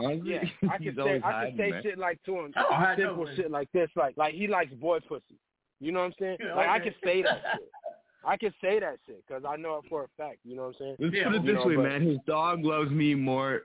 Honestly, 0.05 0.31
yeah, 0.31 0.37
I 0.69 0.77
he's 0.77 0.87
can 0.87 0.95
say 0.95 1.01
always 1.01 1.21
I 1.25 1.45
can 1.49 1.57
say 1.57 1.69
man. 1.71 1.83
shit 1.83 1.97
like 1.97 2.23
to 2.23 2.35
him, 2.39 2.53
oh, 2.55 2.73
I 2.73 2.95
simple 2.95 3.15
nowhere. 3.17 3.35
shit 3.35 3.51
like 3.51 3.71
this, 3.73 3.89
like 3.95 4.15
like 4.17 4.33
he 4.35 4.47
likes 4.47 4.71
boy 4.75 4.99
pussy. 5.01 5.35
You 5.81 5.91
know 5.91 5.99
what 5.99 6.05
I'm 6.05 6.13
saying? 6.19 6.37
Yeah, 6.39 6.53
Like 6.55 6.67
I 6.67 6.75
okay. 6.79 6.83
can 6.91 6.93
say 7.03 7.21
that 7.23 7.41
shit. 7.53 7.69
I 8.25 8.37
can 8.37 8.53
say 8.61 8.79
that 8.81 8.97
shit 9.05 9.23
because 9.25 9.43
I 9.47 9.55
know 9.55 9.77
it 9.77 9.85
for 9.89 10.03
a 10.03 10.07
fact. 10.17 10.37
You 10.43 10.55
know 10.55 10.63
what 10.63 10.67
I'm 10.69 10.75
saying? 10.79 10.95
Let's 10.99 11.15
Yeah, 11.15 11.23
put 11.27 11.35
it 11.37 11.45
this 11.45 11.55
know, 11.55 11.65
way, 11.65 11.75
but- 11.77 11.83
man. 11.83 12.01
His 12.07 12.17
dog 12.27 12.63
loves 12.63 12.91
me 12.91 13.15
more 13.15 13.61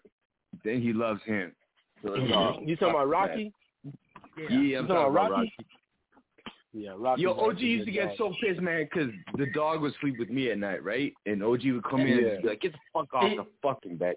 than 0.65 0.81
he 0.81 0.93
loves 0.93 1.21
him. 1.25 1.53
So. 2.03 2.15
You 2.17 2.77
talking 2.77 2.91
about 2.95 3.09
Rocky? 3.09 3.53
Yeah, 4.39 4.49
You 4.51 4.79
I'm 4.79 4.87
talking 4.87 4.89
talking 4.89 4.91
about 4.91 5.09
about 5.11 5.31
Rocky? 5.31 5.33
Rocky. 5.59 5.67
Yeah, 6.77 6.91
Rocky. 6.97 7.23
Yo, 7.23 7.33
OG 7.33 7.61
used 7.61 7.87
to 7.87 7.93
get 7.93 8.15
so 8.19 8.33
pissed, 8.43 8.61
man, 8.61 8.89
because 8.93 9.11
the 9.39 9.47
dog 9.47 9.81
would 9.83 9.95
sleep 10.01 10.19
with 10.19 10.29
me 10.29 10.51
at 10.51 10.59
night, 10.59 10.83
right? 10.83 11.15
And 11.25 11.41
OG 11.43 11.61
would 11.67 11.85
come 11.85 12.01
in 12.01 12.19
and 12.19 12.43
be 12.43 12.49
like, 12.49 12.61
"Get 12.63 12.73
the 12.73 12.79
fuck 12.93 13.15
off 13.15 13.31
the 13.37 13.47
fucking 13.63 13.97
bed." 13.97 14.17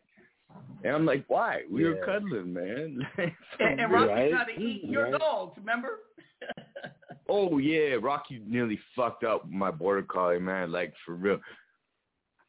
And 0.83 0.95
I'm 0.95 1.05
like, 1.05 1.23
"Why? 1.27 1.61
We 1.69 1.83
were 1.85 1.97
cuddling, 2.03 2.53
man." 2.53 3.07
And, 3.59 3.79
and 3.79 3.91
Rocky's 3.91 4.09
Right. 4.09 4.31
trying 4.31 4.55
to 4.57 4.61
eat 4.63 4.83
your 4.85 5.03
Right. 5.11 5.19
dogs, 5.19 5.55
remember? 5.57 5.99
oh 7.29 7.59
yeah, 7.59 7.95
Rocky 8.01 8.41
nearly 8.47 8.79
fucked 8.95 9.23
up 9.23 9.47
my 9.49 9.69
border 9.69 10.03
collie, 10.03 10.39
man. 10.39 10.71
Like 10.71 10.93
for 11.05 11.13
real. 11.13 11.39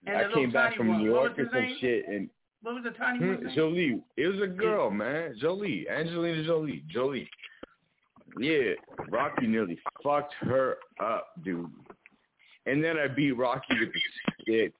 And 0.06 0.16
I 0.16 0.32
came 0.32 0.50
back 0.50 0.74
from 0.76 0.88
one, 0.88 0.98
New 1.00 1.10
York 1.10 1.38
or 1.38 1.48
some 1.52 1.60
name? 1.64 1.76
shit, 1.80 2.06
and 2.08 2.30
What 2.62 2.76
was 2.76 2.84
the 2.84 2.90
tiny 2.92 3.18
Hmm, 3.18 3.44
one's? 3.44 3.54
Jolie. 3.54 4.02
It 4.16 4.26
was 4.28 4.40
a 4.40 4.46
girl, 4.46 4.90
man. 4.90 5.36
Jolie. 5.38 5.86
Angelina 5.90 6.44
Jolie. 6.44 6.82
Jolie. 6.88 7.28
Yeah, 8.38 8.72
Rocky 9.10 9.46
nearly 9.46 9.78
fucked 10.02 10.34
her 10.40 10.76
up, 11.02 11.28
dude. 11.44 11.70
And 12.66 12.82
then 12.84 12.98
I 12.98 13.08
beat 13.08 13.32
Rocky 13.32 13.74
with 13.80 13.88
the 13.92 14.42
stick. 14.42 14.72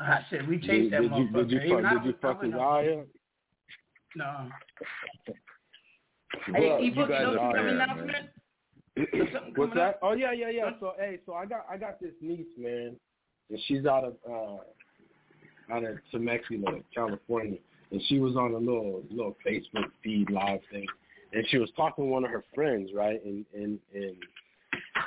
I 0.00 0.20
said 0.30 0.48
we 0.48 0.56
Did, 0.56 0.92
that 0.92 1.02
did 1.02 1.12
you 1.12 1.26
motherfucker. 1.28 1.48
did 1.48 1.50
you 1.50 1.60
Even 1.60 1.82
fuck 1.84 1.92
did 1.92 2.02
you 2.04 2.12
was- 2.12 2.20
fuck 2.22 2.42
his 2.42 2.54
eye 2.54 2.96
up? 3.00 3.06
No. 4.16 4.48
Well, 6.48 6.78
Hey, 6.78 6.84
you 6.84 6.92
Boogie, 6.92 7.08
guys 7.08 7.22
don't 7.22 7.38
are 7.38 7.40
have 7.40 7.50
an 7.50 7.54
fair, 7.54 7.68
announcement? 7.68 8.28
Something 9.32 9.52
What's 9.56 9.74
that? 9.74 9.80
up? 9.80 9.98
Oh 10.02 10.12
yeah, 10.12 10.32
yeah, 10.32 10.50
yeah. 10.50 10.70
So 10.80 10.92
hey, 10.98 11.18
so 11.24 11.34
I 11.34 11.46
got 11.46 11.66
I 11.70 11.76
got 11.78 12.00
this 12.00 12.12
niece, 12.20 12.46
man, 12.58 12.96
and 13.50 13.58
she's 13.66 13.86
out 13.86 14.04
of 14.04 14.14
uh 14.28 15.74
out 15.74 15.84
of 15.84 15.96
Temecula, 16.10 16.80
California, 16.94 17.58
and 17.90 18.02
she 18.08 18.18
was 18.18 18.36
on 18.36 18.52
a 18.52 18.58
little 18.58 19.02
little 19.10 19.36
Facebook 19.46 19.86
feed 20.02 20.30
live 20.30 20.60
thing, 20.70 20.86
and 21.32 21.46
she 21.48 21.58
was 21.58 21.70
talking 21.76 22.04
to 22.04 22.10
one 22.10 22.24
of 22.24 22.30
her 22.30 22.44
friends, 22.54 22.90
right? 22.94 23.24
And 23.24 23.44
and 23.54 23.78
and 23.94 24.16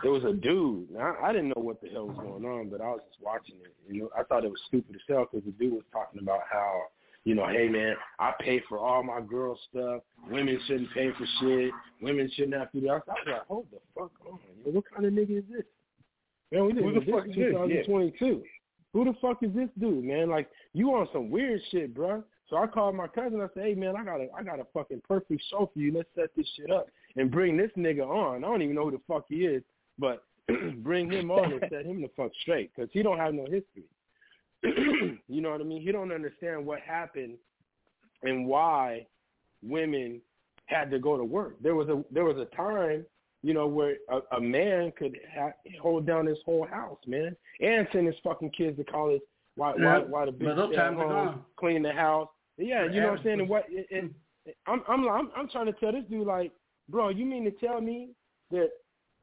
it 0.03 0.09
was 0.09 0.23
a 0.23 0.34
dude. 0.34 0.91
Now, 0.91 1.15
I 1.23 1.32
didn't 1.32 1.49
know 1.49 1.61
what 1.61 1.82
the 1.82 1.89
hell 1.89 2.07
was 2.07 2.17
going 2.17 2.45
on, 2.45 2.69
but 2.69 2.82
I 2.82 2.89
was 2.89 3.01
just 3.07 3.21
watching 3.21 3.55
it. 3.63 3.73
You 3.88 4.03
know, 4.03 4.09
I 4.17 4.23
thought 4.23 4.45
it 4.45 4.51
was 4.51 4.61
stupid 4.67 4.95
as 4.95 5.01
hell 5.07 5.28
because 5.32 5.45
the 5.45 5.51
dude 5.51 5.73
was 5.73 5.84
talking 5.91 6.21
about 6.21 6.41
how 6.51 6.84
you 7.26 7.34
know, 7.34 7.47
hey 7.47 7.67
man, 7.67 7.95
I 8.19 8.34
pay 8.39 8.61
for 8.69 8.78
all 8.78 9.01
my 9.01 9.19
girl 9.19 9.57
stuff. 9.69 10.03
Women 10.30 10.59
shouldn't 10.67 10.93
pay 10.93 11.09
for 11.17 11.26
shit. 11.39 11.71
Women 12.01 12.30
shouldn't 12.36 12.53
have 12.53 12.71
to 12.71 12.80
do 12.80 12.86
that. 12.86 12.91
I 12.91 12.95
was 12.95 13.03
like, 13.26 13.47
hold 13.47 13.65
the 13.71 13.80
fuck 13.95 14.11
on. 14.30 14.39
Yo, 14.63 14.71
what 14.71 14.84
kind 14.93 15.05
of 15.05 15.13
nigga 15.13 15.39
is 15.39 15.43
this? 15.51 15.63
Man, 16.51 16.65
we 16.67 16.73
Who 16.73 16.91
live 16.91 17.05
the 17.05 17.11
fuck 17.11 17.28
is 17.28 17.36
this? 17.36 17.51
Yeah. 17.51 17.82
2022. 17.82 18.43
Who 18.93 19.05
the 19.05 19.13
fuck 19.19 19.41
is 19.41 19.53
this 19.55 19.69
dude, 19.80 20.05
man? 20.05 20.30
Like, 20.30 20.49
you 20.73 20.89
on 20.91 21.09
some 21.11 21.32
weird 21.32 21.61
shit, 21.71 21.95
bruh. 21.95 22.23
So 22.50 22.58
I 22.58 22.68
called 22.68 22.96
my 22.96 23.08
cousin. 23.08 23.41
I 23.41 23.48
said, 23.54 23.64
hey 23.64 23.74
man, 23.76 23.96
I 23.96 24.04
got 24.04 24.22
a 24.22 24.28
I 24.38 24.43
got 24.43 24.60
a 24.60 24.68
fucking 24.74 25.02
perfect 25.08 25.41
show 25.50 25.70
for 25.74 25.80
you. 25.80 25.91
Let's 25.93 26.10
set 26.16 26.30
this 26.36 26.48
shit 26.56 26.72
up 26.72 26.88
and 27.16 27.32
bring 27.32 27.58
this 27.58 27.72
nigga 27.78 28.06
on. 28.06 28.43
I 28.43 28.48
don't 28.48 28.62
even 28.62 28.76
know 28.76 28.86
who 28.86 28.91
the 28.91 29.02
fuck 29.08 29.26
he 29.28 29.46
is, 29.46 29.64
but 29.98 30.24
bring 30.84 31.12
him 31.12 31.32
on 31.32 31.52
and 31.54 31.62
set 31.70 31.86
him 31.86 32.02
the 32.02 32.10
fuck 32.16 32.32
straight 32.41 32.72
because 32.76 32.89
he 32.93 33.02
don't 33.02 33.18
have 33.18 33.34
no 33.34 33.43
history. 33.46 33.86
you 35.28 35.41
know 35.41 35.52
what 35.52 35.62
I 35.62 35.64
mean? 35.64 35.82
He 35.82 35.91
don't 35.91 36.12
understand 36.12 36.66
what 36.66 36.82
happened 36.82 37.38
and 38.24 38.46
why 38.46 39.08
women 39.64 40.22
had 40.66 40.91
to 40.91 41.00
go 41.00 41.18
to 41.18 41.24
work. 41.24 41.56
There 41.62 41.76
was 41.76 41.89
a 41.89 42.04
there 42.12 42.26
was 42.26 42.38
a 42.38 42.56
time, 42.56 43.06
you 43.41 43.54
know, 43.54 43.68
where 43.68 43.98
a, 44.10 44.38
a 44.38 44.41
man 44.41 44.91
could 44.98 45.18
ha- 45.36 45.54
hold 45.82 46.06
down 46.06 46.26
his 46.26 46.39
whole 46.46 46.66
house, 46.66 47.00
man, 47.08 47.36
and 47.60 47.88
send 47.91 48.08
his 48.08 48.16
fucking 48.24 48.52
kids 48.52 48.78
to 48.78 48.84
college. 48.84 49.22
Why 49.56 49.72
why 49.72 49.78
Yeah, 49.78 50.00
why 50.00 50.26
the 50.26 50.32
but 50.32 50.58
bitch 50.58 50.74
stay 50.74 50.78
home, 50.78 50.96
gone. 51.10 51.41
clean 51.58 51.82
the 51.82 51.91
house? 51.93 52.30
Yeah, 52.58 52.86
you 52.86 53.01
know 53.01 53.10
what 53.12 53.20
I'm 53.20 53.24
saying. 53.24 53.39
And 53.41 53.49
what 53.49 53.66
and, 53.70 53.86
and 53.91 54.14
I'm 54.68 54.82
I'm 54.88 55.08
I'm 55.10 55.32
I'm 55.36 55.49
trying 55.49 55.66
to 55.68 55.74
tell 55.74 55.91
this 55.91 56.03
dude 56.10 56.28
like, 56.28 56.51
bro, 56.89 57.10
you 57.10 57.26
mean 57.26 57.43
to 57.45 57.51
tell 57.51 57.82
me 57.82 58.10
that 58.51 58.70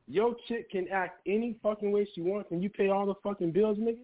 your 0.09 0.35
chick 0.49 0.71
can 0.71 0.89
act 0.89 1.21
any 1.27 1.57
fucking 1.63 1.93
way 1.93 2.07
she 2.15 2.21
wants 2.21 2.51
and 2.51 2.63
you 2.63 2.69
pay 2.69 2.89
all 2.91 3.07
the 3.07 3.15
fucking 3.23 3.53
bills, 3.53 3.79
nigga? 3.79 3.99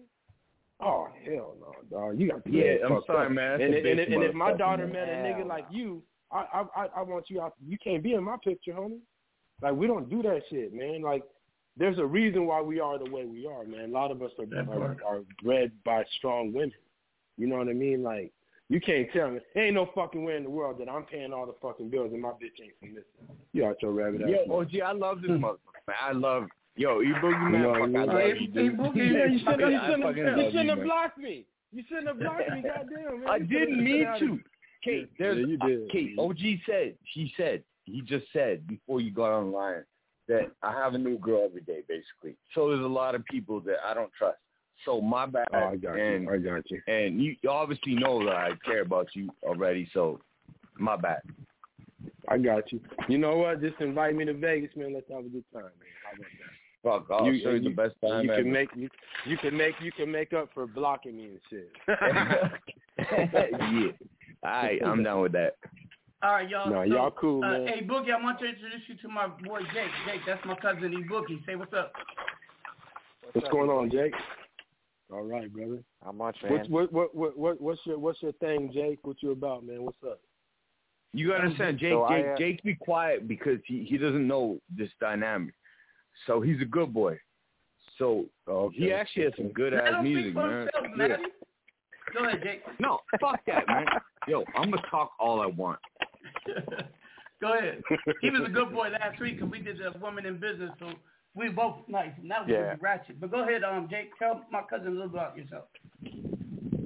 Oh 0.81 1.07
hell 1.25 1.55
no, 1.59 1.73
dog. 1.91 2.19
You 2.19 2.29
got 2.31 2.43
to 2.45 2.51
Yeah, 2.51 2.85
I'm 2.87 3.01
sorry, 3.05 3.25
up. 3.27 3.31
man. 3.33 3.61
And, 3.61 3.75
and, 3.75 3.85
and, 3.85 3.99
and 4.13 4.23
if 4.23 4.33
my 4.33 4.53
daughter 4.53 4.87
man. 4.87 4.93
met 4.93 5.09
a 5.09 5.11
nigga 5.41 5.45
like 5.47 5.65
you, 5.69 6.01
I 6.31 6.45
I 6.53 6.83
I- 6.83 6.89
I 6.97 7.01
want 7.03 7.29
you 7.29 7.41
out. 7.41 7.53
You 7.65 7.77
can't 7.83 8.01
be 8.01 8.13
in 8.13 8.23
my 8.23 8.37
picture, 8.43 8.71
homie. 8.73 8.99
Like 9.61 9.73
we 9.75 9.87
don't 9.87 10.09
do 10.09 10.21
that 10.23 10.41
shit, 10.49 10.73
man. 10.73 11.01
Like 11.01 11.23
there's 11.75 11.99
a 11.99 12.05
reason 12.05 12.45
why 12.47 12.61
we 12.61 12.79
are 12.79 12.97
the 12.97 13.09
way 13.11 13.25
we 13.25 13.45
are, 13.45 13.65
man. 13.65 13.89
A 13.89 13.93
lot 13.93 14.09
of 14.09 14.21
us 14.21 14.31
are 14.39 14.73
are, 14.73 14.97
are 15.05 15.19
bred 15.43 15.71
by 15.83 16.03
strong 16.17 16.53
women. 16.53 16.71
You 17.37 17.47
know 17.47 17.57
what 17.57 17.67
I 17.67 17.73
mean? 17.73 18.01
Like 18.01 18.31
you 18.69 18.79
can't 18.79 19.07
tell 19.11 19.31
me 19.31 19.39
there 19.53 19.65
ain't 19.65 19.75
no 19.75 19.89
fucking 19.95 20.23
way 20.23 20.37
in 20.37 20.43
the 20.43 20.49
world 20.49 20.77
that 20.79 20.87
I'm 20.87 21.03
paying 21.03 21.33
all 21.33 21.45
the 21.45 21.55
fucking 21.61 21.89
bills 21.89 22.11
and 22.13 22.21
my 22.21 22.29
bitch 22.29 22.61
ain't 22.61 22.73
submissive. 22.79 23.05
You 23.51 23.65
out 23.65 23.81
your 23.81 23.91
rabbit 23.91 24.21
ass. 24.21 24.29
Yo, 24.29 24.59
OG, 24.59 24.69
I 24.85 24.91
love 24.91 25.21
this 25.21 25.31
motherfucker, 25.31 25.87
man. 25.87 25.97
I 26.01 26.11
love. 26.11 26.43
Yo, 26.75 26.99
you 27.01 27.15
boogie 27.15 27.51
man, 27.51 27.61
You 27.61 27.93
fuck, 27.93 28.09
I 28.09 28.21
I 28.21 28.27
love 28.27 28.37
you, 28.39 28.47
dude. 28.47 28.77
Boogie, 28.77 28.95
Yeah, 28.95 29.25
you 29.25 29.39
shouldn't, 29.45 29.71
you 29.71 29.79
shouldn't, 29.87 30.37
you 30.37 30.51
shouldn't 30.51 30.69
have 30.69 30.83
blocked 30.83 31.17
me. 31.17 31.45
You 31.71 31.83
shouldn't 31.87 32.07
have 32.07 32.19
blocked 32.19 32.49
me. 32.51 32.61
Goddamn, 32.63 33.19
man. 33.21 33.29
I 33.29 33.39
didn't 33.39 33.83
mean 33.83 34.07
to. 34.19 34.39
Kate, 34.83 35.09
there's 35.19 35.37
Yeah, 35.37 35.45
you 35.45 35.57
did. 35.57 35.91
Kate, 35.91 36.15
OG 36.17 36.37
said, 36.65 36.95
he 37.13 37.33
said, 37.35 37.63
he 37.83 38.01
just 38.01 38.25
said 38.31 38.65
before 38.67 39.01
you 39.01 39.11
got 39.11 39.31
online 39.31 39.83
that 40.27 40.51
I 40.61 40.71
have 40.71 40.93
a 40.93 40.97
new 40.97 41.17
girl 41.17 41.43
every 41.43 41.61
day, 41.61 41.81
basically. 41.87 42.37
So 42.53 42.69
there's 42.69 42.85
a 42.85 42.87
lot 42.87 43.15
of 43.15 43.25
people 43.25 43.59
that 43.61 43.77
I 43.83 43.93
don't 43.93 44.11
trust. 44.17 44.37
So 44.85 45.01
my 45.01 45.25
bad. 45.25 45.47
Oh, 45.53 45.57
I 45.57 45.75
got 45.75 45.99
and, 45.99 46.23
you. 46.23 46.31
I 46.31 46.37
got 46.37 46.71
you. 46.71 46.81
And 46.87 47.21
you, 47.21 47.35
you 47.41 47.49
obviously 47.49 47.95
know 47.95 48.23
that 48.25 48.35
I 48.35 48.49
care 48.65 48.81
about 48.81 49.07
you 49.13 49.29
already. 49.43 49.89
So 49.93 50.19
my 50.77 50.95
bad. 50.95 51.21
I 52.27 52.37
got 52.37 52.71
you. 52.71 52.79
You 53.07 53.17
know 53.17 53.37
what? 53.37 53.61
Just 53.61 53.79
invite 53.81 54.15
me 54.15 54.25
to 54.25 54.33
Vegas, 54.33 54.69
man. 54.75 54.93
Let's 54.93 55.09
have 55.09 55.25
a 55.25 55.29
good 55.29 55.43
time, 55.51 55.63
man. 55.63 55.73
How 56.03 56.15
about 56.15 56.27
that? 56.39 56.59
Fuck, 56.81 57.07
I'll 57.11 57.25
you, 57.25 57.43
show 57.43 57.51
you, 57.51 57.61
the 57.61 57.69
best 57.69 57.95
time 58.01 58.23
you 58.23 58.31
ever. 58.31 58.41
can 58.41 58.51
make 58.53 58.69
you, 58.73 58.87
you 59.25 59.37
can 59.37 59.57
make 59.57 59.73
you 59.81 59.91
can 59.91 60.09
make 60.09 60.31
up 60.31 60.49
for 60.53 60.65
blocking 60.65 61.17
me 61.17 61.25
and 61.25 61.39
shit. 61.49 61.71
yeah. 62.97 63.91
All 64.43 64.63
right, 64.63 64.79
I'm 64.85 65.03
down 65.03 65.21
with 65.21 65.33
that. 65.33 65.57
All 66.23 66.33
right, 66.33 66.49
y'all. 66.49 66.69
No, 66.69 66.83
so, 66.83 66.83
y'all 66.83 67.11
cool, 67.11 67.43
uh, 67.43 67.49
man. 67.49 67.67
Hey, 67.67 67.81
Boogie, 67.81 68.13
I 68.13 68.21
want 68.21 68.39
to 68.39 68.45
introduce 68.45 68.81
you 68.87 68.95
to 68.95 69.09
my 69.09 69.27
boy 69.27 69.59
Jake. 69.73 69.91
Jake, 70.05 70.21
that's 70.25 70.45
my 70.45 70.55
cousin 70.55 70.93
E 70.93 71.03
Boogie. 71.09 71.45
Say 71.45 71.55
what's 71.55 71.73
up. 71.73 71.91
What's 73.33 73.49
going 73.49 73.69
on, 73.69 73.91
Jake? 73.91 74.13
All 75.11 75.23
right, 75.23 75.51
brother. 75.51 75.83
How 76.03 76.11
much, 76.11 76.37
man? 76.43 76.65
What, 76.69 76.91
what 76.91 76.93
what 76.93 77.15
what 77.15 77.37
what 77.37 77.61
what's 77.61 77.81
your 77.85 77.97
what's 77.97 78.21
your 78.21 78.31
thing, 78.33 78.71
Jake? 78.73 78.99
What 79.03 79.17
you 79.21 79.31
about, 79.31 79.65
man? 79.65 79.83
What's 79.83 79.97
up? 80.05 80.19
You 81.13 81.29
gotta 81.29 81.45
understand, 81.45 81.79
Jake. 81.79 81.93
So 81.93 82.03
I, 82.03 82.21
Jake, 82.21 82.25
uh, 82.25 82.37
Jake, 82.37 82.63
be 82.63 82.75
quiet 82.75 83.27
because 83.27 83.57
he 83.65 83.83
he 83.83 83.97
doesn't 83.97 84.27
know 84.27 84.59
this 84.75 84.89
dynamic. 84.99 85.55
So 86.27 86.41
he's 86.41 86.61
a 86.61 86.65
good 86.65 86.93
boy. 86.93 87.17
So 87.97 88.25
Okay. 88.47 88.77
he 88.77 88.93
actually 88.93 89.23
has 89.23 89.33
some 89.35 89.49
good 89.49 89.73
Let 89.73 89.83
ass 89.85 90.03
music, 90.03 90.25
speak 90.25 90.33
for 90.35 90.47
man. 90.47 90.59
himself, 90.61 90.85
Yeah. 90.89 91.07
Matty. 91.07 91.23
Go 92.13 92.25
ahead, 92.25 92.43
Jake. 92.43 92.61
No, 92.79 92.99
fuck 93.19 93.45
that, 93.45 93.67
man. 93.67 93.85
Yo, 94.27 94.43
I'm 94.55 94.71
gonna 94.71 94.81
talk 94.89 95.11
all 95.19 95.41
I 95.41 95.47
want. 95.47 95.79
Go 97.41 97.53
ahead. 97.57 97.81
He 98.21 98.29
was 98.29 98.41
a 98.45 98.49
good 98.49 98.73
boy 98.73 98.89
last 98.89 99.19
week 99.19 99.37
because 99.37 99.51
we 99.51 99.59
did 99.59 99.77
the 99.77 99.97
woman 99.99 100.25
in 100.25 100.37
business, 100.37 100.71
so 100.79 100.91
we 101.35 101.49
both 101.49 101.77
nice. 101.87 102.11
And 102.21 102.29
that 102.31 102.41
was 102.41 102.49
Yeah. 102.49 102.57
really 102.57 102.77
ratchet. 102.81 103.19
But 103.19 103.31
go 103.31 103.43
ahead, 103.43 103.63
um, 103.63 103.87
Jake. 103.89 104.11
Tell 104.19 104.43
my 104.51 104.61
cousin 104.69 104.87
a 104.87 104.91
little 104.91 105.05
about 105.07 105.37
yourself. 105.37 105.65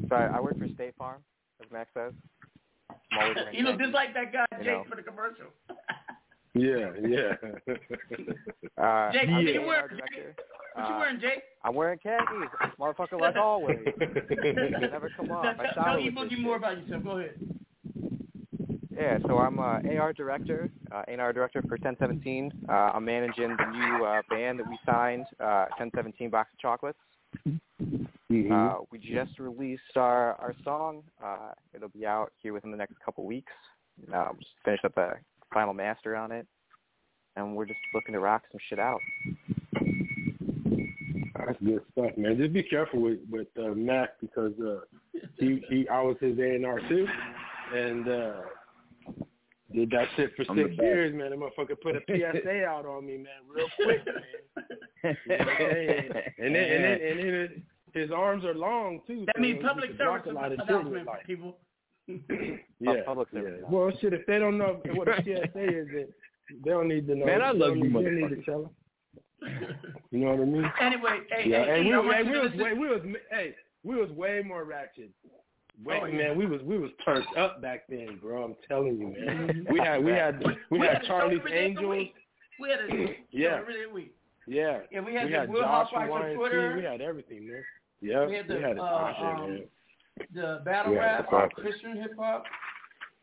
So 0.10 0.16
I, 0.16 0.26
I 0.38 0.40
work 0.40 0.58
for 0.60 0.68
State 0.70 0.96
Farm, 0.98 1.22
as 1.64 1.72
Max 1.72 1.90
says. 1.94 2.14
I'm 3.12 3.36
You 3.54 3.64
look 3.64 3.74
khakis, 3.78 3.86
just 3.86 3.94
like 3.94 4.14
that 4.14 4.32
guy 4.34 4.46
you 4.52 4.64
Jake 4.64 4.74
know. 4.74 4.84
for 4.90 4.96
the 4.96 5.04
commercial. 5.04 5.48
Yeah, 6.56 6.92
yeah. 7.02 7.34
Uh, 8.78 9.12
Jake, 9.12 9.28
I'm 9.28 9.34
what 9.34 9.46
the 9.46 9.54
you 9.54 9.62
A&R 9.62 9.66
wearing? 9.66 9.98
Jake? 9.98 10.38
What 10.76 10.88
you 10.88 10.94
Uh, 10.94 11.00
wearing, 11.00 11.20
Jake? 11.20 11.44
I'm 11.64 11.74
wearing 11.74 11.98
khakis, 11.98 12.50
motherfucker, 12.80 13.20
like 13.20 13.36
always. 13.38 13.80
Never 13.98 15.10
come 15.18 15.32
off. 15.32 15.46
I 15.46 15.54
Tell, 15.56 15.74
tell 15.74 15.84
shower 15.84 16.00
E 16.00 16.12
with 16.12 16.30
this 16.30 16.38
Boogie 16.38 16.42
more 16.44 16.58
about 16.58 16.78
yourself. 16.80 17.04
Go 17.04 17.18
ahead. 17.18 17.34
Yeah, 18.96 19.18
so 19.26 19.38
I'm 19.40 19.60
uh, 19.60 19.80
AR 20.00 20.14
director, 20.14 20.70
uh, 20.92 21.04
AR 21.08 21.34
director 21.34 21.62
for 21.64 21.78
1017. 21.78 22.52
Uh, 22.70 22.72
I'm 22.72 23.06
managing 23.06 23.56
the 23.58 23.66
new 23.72 24.06
uh, 24.06 24.22
band 24.30 24.60
that 24.60 24.70
we 24.70 24.78
signed, 24.86 25.26
uh, 25.40 25.66
1017 25.78 26.30
Box 26.30 26.52
of 26.54 26.60
Chocolates. 26.60 27.00
Mm-hmm. 27.48 28.52
Uh, 28.52 28.76
we 28.92 29.00
just 29.00 29.40
released 29.40 29.82
our 29.96 30.34
our 30.34 30.54
song. 30.64 31.04
Uh, 31.24 31.52
it'll 31.74 31.90
be 31.90 32.06
out 32.06 32.32
here 32.38 32.54
within 32.54 32.72
the 32.72 32.78
next 32.78 32.96
couple 33.04 33.26
weeks. 33.26 33.52
Uh, 34.14 34.30
just 34.38 34.52
finished 34.64 34.86
up 34.86 34.96
the 34.96 35.14
final 35.54 35.74
master 35.74 36.16
on 36.16 36.32
it, 36.32 36.48
and 37.36 37.56
we're 37.56 37.66
just 37.66 37.80
looking 37.94 38.14
to 38.14 38.20
rock 38.20 38.44
some 38.52 38.60
shit 38.70 38.80
out. 38.80 39.00
That's 41.36 41.60
good 41.64 41.82
stuff, 41.92 42.12
man. 42.18 42.38
Just 42.38 42.54
be 42.54 42.64
careful 42.64 43.02
with 43.02 43.20
with 43.30 43.48
uh, 43.58 43.74
Mac 43.76 44.20
because 44.22 44.54
uh, 44.60 44.82
he 45.38 45.64
he 45.70 45.88
I 45.90 46.02
was 46.02 46.16
his 46.22 46.38
A 46.38 46.56
and 46.56 46.66
R 46.66 46.80
too, 46.88 47.08
and 47.74 48.08
uh, 48.08 48.34
did 49.74 49.90
that 49.92 50.08
shit 50.16 50.32
for 50.36 50.46
I'm 50.50 50.58
six 50.58 50.70
years, 50.80 51.14
man. 51.16 51.32
The 51.32 51.36
motherfucker 51.38 51.80
put 51.82 51.96
a 51.96 52.02
PSA 52.08 52.66
out 52.66 52.86
on 52.86 53.06
me, 53.06 53.18
man, 53.18 53.42
real 53.54 53.68
quick, 53.76 54.06
man. 54.06 54.24
You 55.28 55.38
know 55.38 55.38
what 55.38 55.48
I'm 55.50 55.58
saying? 55.58 56.12
and 56.40 56.56
then 56.56 56.64
and 56.64 56.84
then 56.84 56.92
and 57.02 57.20
then 57.20 57.50
his, 57.94 58.04
his 58.04 58.12
arms 58.12 58.46
are 58.46 58.54
long 58.56 59.02
too. 59.06 59.26
That 59.28 59.36
so 59.36 59.42
means 59.42 59.62
public 59.68 59.92
service 59.98 60.28
a 60.30 60.34
lot 60.34 60.52
of 60.52 60.60
shit 60.60 60.70
announcement 60.70 61.06
for 61.06 61.18
people. 61.28 61.58
yeah, 62.80 63.02
public 63.06 63.28
yeah. 63.34 63.42
Well, 63.70 63.92
shit, 64.00 64.14
if 64.14 64.26
they 64.26 64.40
don't 64.40 64.58
know 64.58 64.82
what 64.96 65.08
a 65.10 65.22
PSA 65.24 65.64
is, 65.64 65.88
then 65.94 66.08
they 66.64 66.70
don't 66.72 66.88
need 66.88 67.06
to 67.08 67.16
know. 67.16 67.26
Man, 67.26 67.42
I 67.42 67.52
love 67.52 67.76
don't 67.76 67.80
you, 67.80 67.90
need- 67.90 68.06
they 68.06 68.12
need 68.12 68.30
to 68.30 68.44
tell 68.44 68.62
them. 68.64 68.72
You 70.12 70.20
know 70.20 70.32
what 70.32 70.40
I 70.40 70.46
mean? 70.46 70.72
Anyway, 70.80 71.20
hey, 71.30 71.50
yeah, 71.50 71.66
hey, 71.66 71.80
and 71.80 71.88
E, 71.88 71.90
we, 71.90 71.94
I 71.94 71.98
want 72.00 72.16
hey, 72.16 72.24
we 72.32 72.40
was 72.40 72.52
listen- 72.56 72.80
we 72.80 72.88
was 72.88 73.02
hey, 73.30 73.56
we 73.84 73.96
was 73.96 74.10
way 74.12 74.42
more 74.46 74.64
ratchet. 74.64 75.10
Wait, 75.84 76.00
Oh, 76.02 76.06
yeah. 76.06 76.18
man, 76.18 76.38
we 76.38 76.46
was 76.46 76.62
we 76.64 76.78
was 76.78 76.92
turned 77.04 77.26
up 77.38 77.62
back 77.62 77.84
then, 77.90 78.18
bro. 78.22 78.44
I'm 78.44 78.56
telling 78.68 78.98
you, 79.00 79.08
man. 79.08 79.48
Mhm. 79.66 79.72
we 79.72 79.80
had 79.80 80.04
we 80.04 80.12
had 80.12 80.44
we, 80.46 80.80
We 80.80 80.86
had 80.86 80.98
had 80.98 81.04
Charlie's 81.06 81.40
every 81.40 81.52
day 81.52 81.66
of 81.72 81.76
the 81.76 81.82
Angels. 81.82 82.08
We 82.60 82.70
had 82.70 82.80
a 82.80 83.16
Yeah. 83.32 83.56
every 83.60 83.74
day 83.74 83.84
of 83.84 83.90
the 83.90 83.96
week. 83.96 84.16
Yeah, 84.46 84.80
Yeah, 84.92 85.00
we 85.02 85.14
had 85.14 85.26
we 85.26 85.32
the 85.32 85.40
had 85.40 85.50
Will 85.50 85.62
Josh 85.62 85.88
Housewives 85.92 86.12
from 86.12 86.22
on 86.22 86.36
Twitter. 86.36 86.76
We 86.78 86.84
had 86.84 87.02
everything, 87.02 87.48
man. 87.48 87.64
Yeah, 88.02 88.26
We 88.26 88.36
had 88.36 88.48
the, 88.48 88.58
it 88.70 88.78
uh, 88.78 88.82
all 88.84 89.14
shit, 89.14 89.26
um, 89.26 89.50
man. 89.50 89.64
The 90.36 90.62
battle 90.66 90.94
Yeah, 90.94 91.00
rap, 91.00 91.26
exactly. 91.26 91.64
uh, 91.64 91.68
Christian 91.70 91.96
hip 91.98 92.12
hop. 92.20 92.44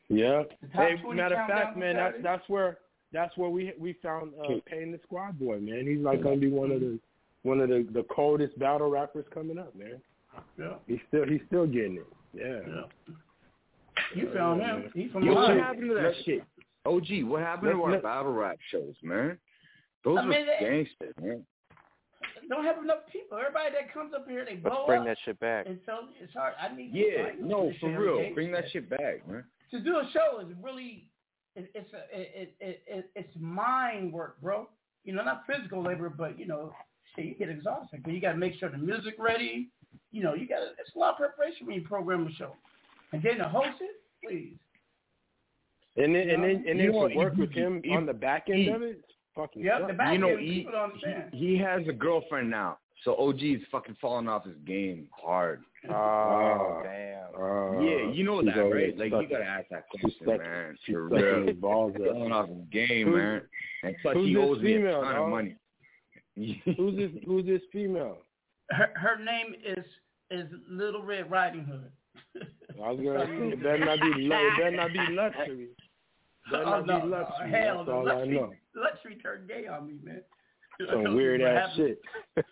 Yeah. 0.09 0.43
Hey, 0.73 0.97
matter 1.15 1.37
of 1.37 1.47
fact, 1.49 1.77
man, 1.77 1.95
that's 1.97 2.17
that's 2.23 2.49
where 2.49 2.79
that's 3.13 3.37
where 3.37 3.51
we 3.51 3.73
we 3.79 3.93
found 4.03 4.33
uh, 4.43 4.55
Payne 4.67 4.91
the 4.93 4.99
Squad 5.05 5.39
Boy, 5.39 5.61
man. 5.61 5.87
He's 5.87 6.01
like 6.01 6.23
gonna 6.23 6.37
be 6.37 6.51
one 6.51 6.73
of 6.73 6.81
the 6.81 6.99
one 7.43 7.61
of 7.61 7.69
the 7.69 7.87
the 7.93 8.03
coldest 8.05 8.59
battle 8.59 8.91
rappers 8.91 9.25
coming 9.33 9.59
up, 9.59 9.75
man. 9.77 10.01
Yeah. 10.59 10.75
He's 10.89 10.99
still 11.09 11.27
he's 11.27 11.41
still 11.47 11.67
getting 11.67 11.97
it. 11.99 12.07
Yeah. 12.33 12.61
You 14.15 14.33
found 14.35 14.61
Yeah, 14.61 14.77
him. 14.77 14.91
He's 14.95 15.11
from 15.13 15.25
Yo, 15.25 15.35
what 15.35 15.57
happened 15.57 15.89
to 15.89 15.95
that 15.95 16.13
shit? 16.25 16.43
OG, 16.87 17.23
what 17.25 17.43
happened 17.43 17.73
to 17.73 17.83
our 17.83 17.91
let- 17.93 18.03
battle 18.03 18.33
rap 18.33 18.59
shows, 18.71 18.95
man? 19.03 19.39
Those 20.05 20.19
I 20.19 20.23
were 20.25 20.29
mean, 20.31 20.47
they- 20.47 20.59
gangster, 20.61 21.13
man. 21.21 21.47
Don't 22.49 22.65
have 22.65 22.79
enough 22.83 23.07
people. 23.13 23.39
Everybody 23.39 23.71
that 23.73 23.93
comes 23.95 24.13
up 24.15 24.27
here, 24.29 24.45
they 24.45 24.57
blow 24.57 24.73
Let's 24.73 24.87
bring 24.87 25.01
up. 25.03 25.07
that 25.07 25.19
shit 25.25 25.39
back. 25.39 25.67
And 25.67 25.79
so 25.87 26.09
it's 26.21 26.33
hard. 26.33 26.55
I 26.61 26.75
need. 26.75 26.91
Yeah, 26.93 27.29
I 27.29 27.33
no, 27.39 27.71
for 27.81 27.91
shit 27.91 27.99
real. 27.99 28.35
Bring 28.35 28.51
that 28.53 28.65
shit 28.73 28.89
back, 28.91 29.27
man. 29.29 29.45
to 29.71 29.79
do 29.81 29.99
a 29.99 30.11
show 30.13 30.41
is 30.41 30.49
really 30.61 31.07
it, 31.55 31.71
it's 31.75 31.93
a, 31.93 31.99
it, 32.19 32.55
it, 32.61 32.83
it, 32.89 33.11
it's 33.15 33.37
mind 33.39 34.13
work, 34.13 34.41
bro. 34.41 34.69
You 35.05 35.15
know, 35.15 35.23
not 35.23 35.45
physical 35.47 35.83
labor, 35.83 36.09
but 36.09 36.39
you 36.39 36.47
know, 36.47 36.75
shit, 37.15 37.27
you 37.27 37.35
get 37.35 37.51
exhausted. 37.51 38.03
But 38.03 38.13
you 38.15 38.21
got 38.21 38.33
to 38.33 38.39
make 38.39 38.55
sure 38.59 38.69
the 38.69 38.79
music 38.79 39.15
ready. 39.19 39.69
You 40.13 40.23
know, 40.23 40.35
you 40.35 40.47
got 40.49 40.59
to. 40.61 40.67
It's 40.79 40.95
a 40.95 40.99
lot 40.99 41.11
of 41.13 41.17
preparation 41.19 41.67
when 41.67 41.77
you 41.77 41.83
program 41.83 42.27
a 42.27 42.33
show, 42.33 42.55
and 43.13 43.23
then 43.23 43.39
to 43.39 43.45
host 43.49 43.81
it, 43.81 43.97
please. 44.25 44.57
And 45.97 46.15
then 46.15 46.31
and 46.31 46.43
then 46.43 46.65
and 46.69 46.79
then 46.81 46.93
know, 46.93 47.09
to 47.09 47.15
work 47.15 47.37
with 47.37 47.53
him 47.53 47.81
he- 47.85 47.91
on 47.95 48.07
the 48.07 48.13
back 48.15 48.47
end 48.49 48.59
he- 48.61 48.69
of 48.69 48.83
it, 48.83 48.99
it's 48.99 49.13
fucking 49.35 49.63
Yep, 49.63 49.89
the 49.89 49.93
back 49.95 50.13
you 50.13 50.19
know, 50.19 50.29
end, 50.31 50.41
he, 50.41 50.55
people 50.61 50.73
don't 50.73 50.91
understand. 50.91 51.25
he 51.33 51.49
he 51.55 51.59
has 51.59 51.83
a 51.89 51.93
girlfriend 51.93 52.49
now, 52.51 52.79
so 53.05 53.17
OG 53.17 53.43
is 53.43 53.63
fucking 53.71 53.97
falling 54.01 54.29
off 54.29 54.45
his 54.45 54.57
game 54.67 55.09
hard. 55.13 55.63
Oh, 55.89 56.83
damn. 56.85 57.41
Uh, 57.41 57.81
yeah, 57.81 58.11
you 58.13 58.23
know 58.25 58.43
that, 58.45 58.51
right? 58.57 58.97
Like 58.99 59.13
you 59.13 59.29
gotta 59.29 59.45
ask 59.45 59.69
that 59.71 59.89
question, 59.89 60.13
sucking- 60.21 60.39
man. 60.39 60.77
she's 60.85 60.95
For 60.95 61.09
real, 61.09 61.53
balls 61.55 61.95
up. 61.97 62.03
falling 62.13 62.33
off 62.33 62.49
his 62.49 62.65
game, 62.71 63.07
Who's- 63.09 63.17
man. 63.19 63.43
And 63.83 63.97
plus, 64.03 64.15
who's 64.15 64.27
he 64.29 64.35
this 64.35 64.43
owes 64.45 64.59
me 64.59 64.75
female, 64.75 65.01
a 65.01 65.05
ton 65.05 65.15
dog? 65.15 65.25
of 65.25 65.31
money. 65.31 65.57
Who's 66.77 66.97
this 66.97 67.11
who's 67.27 67.47
this 67.47 67.63
female? 67.73 68.19
Her 68.71 68.91
her 68.97 69.23
name 69.23 69.55
is 69.65 69.85
is 70.31 70.47
Little 70.69 71.03
Red 71.03 71.31
Riding 71.31 71.65
Hood. 71.65 71.91
I 72.83 72.91
was 72.91 73.01
gonna 73.01 73.27
say 73.27 73.49
it 73.55 73.63
better 73.63 73.85
not 73.85 74.01
be 74.01 74.25
it 74.25 74.59
better 74.59 74.77
not 74.77 74.93
be 74.93 75.13
luxury. 75.13 75.69
Better 76.51 76.65
Oh, 76.67 76.71
not 76.81 76.87
no, 76.87 77.01
be 77.01 77.07
luxury. 77.09 77.51
hell 77.51 77.77
That's 77.79 77.89
no. 77.89 77.93
all 77.95 78.11
I 78.11 78.25
know. 78.25 78.53
luxury 78.75 79.17
turned 79.17 79.49
gay 79.49 79.67
on 79.67 79.87
me, 79.87 79.95
man. 80.03 80.23
Some 80.91 81.15
weird 81.15 81.43
ass 81.43 81.71
shit. 81.77 82.01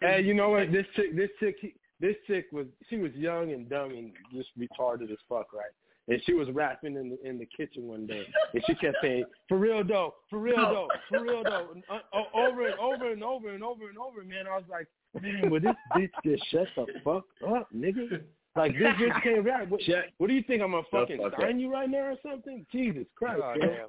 hey, 0.00 0.20
you 0.22 0.34
know 0.34 0.50
what? 0.50 0.72
This 0.72 0.86
chick, 0.96 1.14
this 1.16 1.30
chick, 1.38 1.56
this 2.00 2.16
chick 2.26 2.46
was 2.52 2.66
she 2.90 2.96
was 2.96 3.12
young 3.14 3.52
and 3.52 3.68
dumb 3.68 3.90
and 3.90 4.12
just 4.32 4.48
retarded 4.58 5.10
as 5.12 5.18
fuck, 5.28 5.52
right? 5.52 5.70
And 6.10 6.22
she 6.24 6.32
was 6.32 6.48
rapping 6.50 6.96
in 6.96 7.10
the 7.10 7.28
in 7.28 7.38
the 7.38 7.44
kitchen 7.44 7.86
one 7.86 8.06
day, 8.06 8.24
and 8.54 8.62
she 8.66 8.74
kept 8.76 8.96
saying, 9.02 9.24
"For 9.46 9.58
real 9.58 9.84
though, 9.84 10.14
for 10.30 10.38
real 10.38 10.56
though, 10.56 10.88
for 11.10 11.22
real 11.22 11.44
though," 11.44 11.68
and, 11.74 11.82
uh, 11.90 12.00
over 12.34 12.66
and 12.66 12.78
over 12.80 13.12
and 13.12 13.22
over 13.22 13.50
and 13.52 13.62
over 13.62 13.88
and 13.90 13.98
over. 13.98 14.24
Man, 14.24 14.46
I 14.50 14.56
was 14.56 14.64
like, 14.70 14.86
man, 15.20 15.50
will 15.50 15.60
this 15.60 15.76
bitch 15.94 16.10
just 16.24 16.42
shut 16.50 16.66
the 16.76 16.86
fuck 17.04 17.24
up, 17.46 17.68
nigga? 17.76 18.22
Like 18.56 18.72
this 18.72 18.88
bitch 18.94 19.22
can't 19.22 19.44
rap. 19.44 19.68
What, 19.68 19.80
what 20.16 20.26
do 20.28 20.32
you 20.32 20.42
think? 20.44 20.62
I'm 20.62 20.70
gonna 20.70 20.82
fucking 20.90 21.18
fuck 21.18 21.38
sign 21.38 21.56
up. 21.56 21.60
you 21.60 21.70
right 21.70 21.88
now 21.90 21.98
or 21.98 22.14
something? 22.26 22.64
Jesus 22.72 23.04
Christ, 23.14 23.42
Oh, 23.44 23.54
man. 23.58 23.86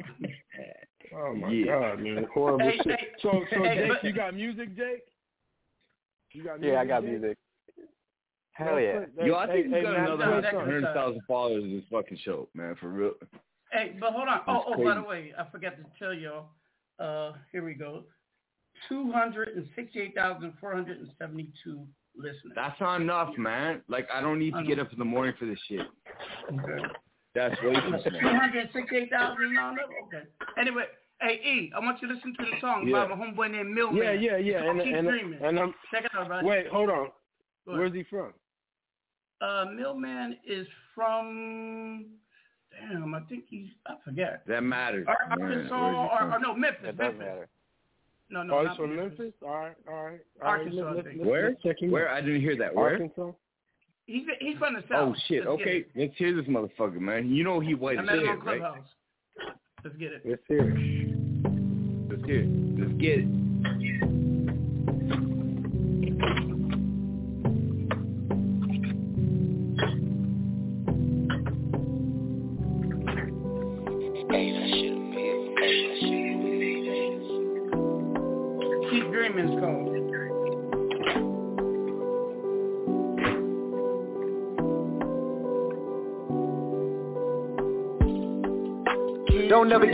Oh 1.16 1.34
my 1.34 1.50
Yeah. 1.52 1.66
god, 1.96 2.00
man, 2.02 2.28
horrible 2.34 2.70
Hey, 2.70 2.78
shit. 2.84 3.00
hey, 3.00 3.08
so, 3.22 3.46
so 3.50 3.64
hey, 3.64 3.76
Jake, 3.76 3.88
but- 3.88 4.04
you 4.04 4.12
got 4.14 4.34
music, 4.36 4.76
Jake? 4.76 5.04
You 6.34 6.44
got 6.44 6.60
music? 6.60 6.74
Yeah, 6.74 6.82
I 6.82 6.86
got 6.86 7.02
Jake? 7.02 7.12
music. 7.12 7.38
Hell 8.60 8.80
yeah. 8.80 9.00
put- 9.16 9.26
Yo, 9.26 9.36
I 9.36 9.48
hey, 9.48 9.54
think 9.54 9.66
he's 9.68 9.74
hey, 9.76 9.82
got 9.84 9.94
Matt, 9.94 10.06
another 10.10 10.24
play 10.26 10.42
that- 10.42 10.52
something. 10.54 10.60
hundred 10.74 10.94
thousand 10.94 11.22
followers 11.28 11.64
in 11.64 11.76
this 11.76 11.86
fucking 11.92 12.18
show, 12.24 12.48
man. 12.54 12.76
For 12.80 12.90
real. 12.90 13.14
Hey, 13.72 13.96
but 14.00 14.12
hold 14.14 14.28
on. 14.28 14.42
Oh, 14.48 14.54
That's 14.68 14.80
oh, 14.80 14.84
by 14.84 14.96
the 14.96 15.04
way, 15.04 15.32
I 15.38 15.46
forgot 15.52 15.74
to 15.78 15.86
tell 15.98 16.14
y'all. 16.14 16.48
Uh, 17.00 17.34
here 17.52 17.64
we 17.64 17.74
go. 17.76 18.04
Two 18.88 19.12
hundred 19.12 19.50
and 19.50 19.68
sixty-eight 19.76 20.16
thousand 20.16 20.54
four 20.60 20.74
hundred 20.74 21.00
and 21.00 21.10
seventy-two 21.20 21.86
listeners. 22.18 22.54
That's 22.56 22.80
not 22.80 23.02
enough, 23.02 23.38
man. 23.38 23.82
Like 23.88 24.08
I 24.14 24.22
don't 24.22 24.40
need 24.40 24.54
to 24.56 24.64
get 24.64 24.80
up 24.80 24.92
in 24.94 25.00
the 25.00 25.06
morning 25.06 25.34
for 25.40 25.46
this 25.46 25.60
shit. 25.68 25.82
Okay. 26.52 26.84
That's 27.36 27.62
way 27.62 27.74
too 27.74 27.92
Two 28.10 28.20
small. 28.20 28.36
hundred 28.40 28.70
sixty-eight 28.74 29.10
thousand. 29.12 29.54
No, 29.54 29.72
no. 29.72 29.84
Okay. 30.08 30.26
Anyway, 30.60 30.84
hey 31.22 31.34
E, 31.36 31.72
I 31.76 31.80
want 31.80 32.02
you 32.02 32.08
to 32.08 32.14
listen 32.16 32.34
to 32.40 32.46
the 32.46 32.60
song 32.62 32.88
Yeah. 32.88 33.06
by 33.06 33.16
my 33.16 33.26
homeboy 33.26 33.52
named 33.52 33.70
Millman. 33.74 34.02
Yeah, 34.02 34.14
yeah, 34.14 34.38
yeah. 34.38 34.70
And 34.70 34.82
Keep 34.82 34.96
and, 34.96 35.08
dreaming. 35.08 35.40
and 35.44 35.60
I'm 35.60 35.74
Check 35.94 36.06
it 36.06 36.12
out, 36.18 36.28
buddy. 36.30 36.48
wait, 36.48 36.68
hold 36.68 36.90
on. 36.90 37.08
Where's 37.66 37.94
he 37.94 38.04
from? 38.10 38.34
Uh, 39.42 39.66
Millman 39.76 40.38
is 40.46 40.68
from. 40.94 42.06
Damn, 42.72 43.14
I 43.16 43.22
think 43.22 43.46
he's. 43.50 43.68
I 43.88 43.96
forget. 44.04 44.44
That 44.48 44.62
matters. 44.64 45.06
Ar- 45.08 45.18
Arkansas 45.32 45.76
or, 45.76 46.34
or 46.34 46.40
no 46.40 46.54
Memphis. 46.56 46.82
It 46.84 46.98
does 46.98 46.98
Memphis. 46.98 47.20
matter. 47.20 47.48
No, 48.32 48.44
no, 48.44 48.60
oh, 48.60 48.64
not 48.64 48.78
from 48.78 48.96
Memphis. 48.96 49.34
All 49.42 49.50
right, 49.50 49.76
all 49.88 49.94
right. 50.06 50.20
All 50.44 50.52
right. 50.54 50.60
Arkansas, 50.60 50.92
Let's, 50.96 51.06
let's, 51.08 51.18
let's, 51.18 51.28
Where? 51.30 51.56
let's 51.64 51.82
Where? 51.82 52.10
out. 52.10 52.18
I 52.18 52.22
didn't 52.22 52.42
hear 52.42 52.56
that. 52.58 52.76
Where? 52.76 52.92
Arkansas. 52.94 53.32
He's 54.06 54.24
he's 54.40 54.58
from 54.58 54.74
the 54.76 54.82
south. 54.90 55.10
Oh 55.10 55.16
shit. 55.28 55.46
Let's 55.46 55.62
Okay, 55.62 55.78
it. 55.80 55.90
let's 55.96 56.14
hear 56.18 56.36
this 56.36 56.46
motherfucker, 56.46 57.00
man. 57.00 57.30
You 57.30 57.44
know 57.44 57.60
he 57.60 57.76
white 57.76 58.00
as 58.00 58.06
met 58.06 58.16
shit, 58.16 58.44
right? 58.44 58.62
Let's 59.84 59.96
get 59.98 60.12
it. 60.14 60.22
Let's 60.26 60.42
hear 60.48 60.70
it. 60.70 62.10
Let's 62.10 62.26
hear 62.26 62.42
it. 62.42 62.80
Let's 62.80 62.94
get 63.02 63.20
it. 63.20 63.49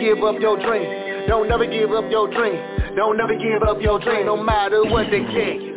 Give 0.06 0.24
up 0.24 0.40
your 0.40 0.58
dream. 0.62 1.26
Don't 1.28 1.50
never 1.50 1.66
give 1.66 1.90
up 1.90 2.06
your 2.12 2.30
dream. 2.30 2.62
Don't 2.96 3.18
never 3.18 3.34
give 3.34 3.64
up 3.64 3.82
your 3.82 4.00
dream, 4.00 4.28
no 4.28 4.38
matter 4.38 4.86
what 4.86 5.10
they 5.10 5.26
tell 5.34 5.58
you. 5.58 5.76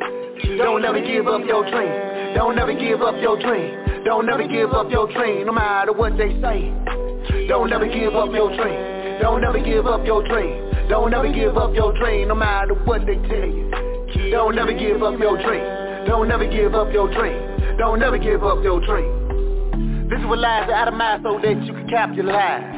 Don't 0.59 0.83
never 0.83 1.01
give 1.01 1.27
up 1.27 1.41
your 1.49 1.65
dream. 1.65 2.35
Don't 2.37 2.55
never 2.55 2.75
give 2.75 3.01
up 3.01 3.17
your 3.23 3.41
dream. 3.41 4.05
Don't 4.05 4.27
never 4.27 4.47
give 4.47 4.71
up 4.73 4.91
your 4.91 5.11
dream, 5.11 5.47
no 5.47 5.53
matter 5.53 5.93
what 5.95 6.19
they 6.19 6.29
say. 6.45 6.69
Don't 7.49 7.71
never 7.71 7.89
give 7.89 8.15
up 8.15 8.29
your 8.31 8.55
dream. 8.55 9.19
Don't 9.23 9.41
never 9.41 9.59
give 9.65 9.87
up 9.87 10.05
your 10.05 10.23
dream. 10.29 10.89
Don't 10.91 11.11
never 11.11 11.33
give 11.33 11.57
up 11.57 11.75
your 11.75 11.97
dream, 11.97 12.29
no 12.29 12.35
matter 12.35 12.75
what 12.85 13.07
they 13.07 13.17
tell 13.33 13.49
you. 13.49 14.31
Don't 14.31 14.55
never 14.55 14.75
give 14.75 15.03
up 15.03 15.19
your 15.19 15.41
dream. 15.41 15.65
Don't 16.07 16.29
never 16.29 16.45
give 16.47 16.75
up 16.75 16.93
your 16.93 17.09
dream. 17.09 17.79
Don't 17.79 17.99
never 17.99 18.19
give 18.19 18.45
up 18.45 18.63
your 18.63 18.85
dream. 18.85 20.09
This 20.11 20.21
is 20.21 20.27
what 20.27 20.39
lies 20.39 20.69
of 20.69 20.95
mind 20.95 21.23
so 21.25 21.41
that 21.41 21.65
you 21.65 21.73
can 21.73 21.89
capitalize. 21.89 22.78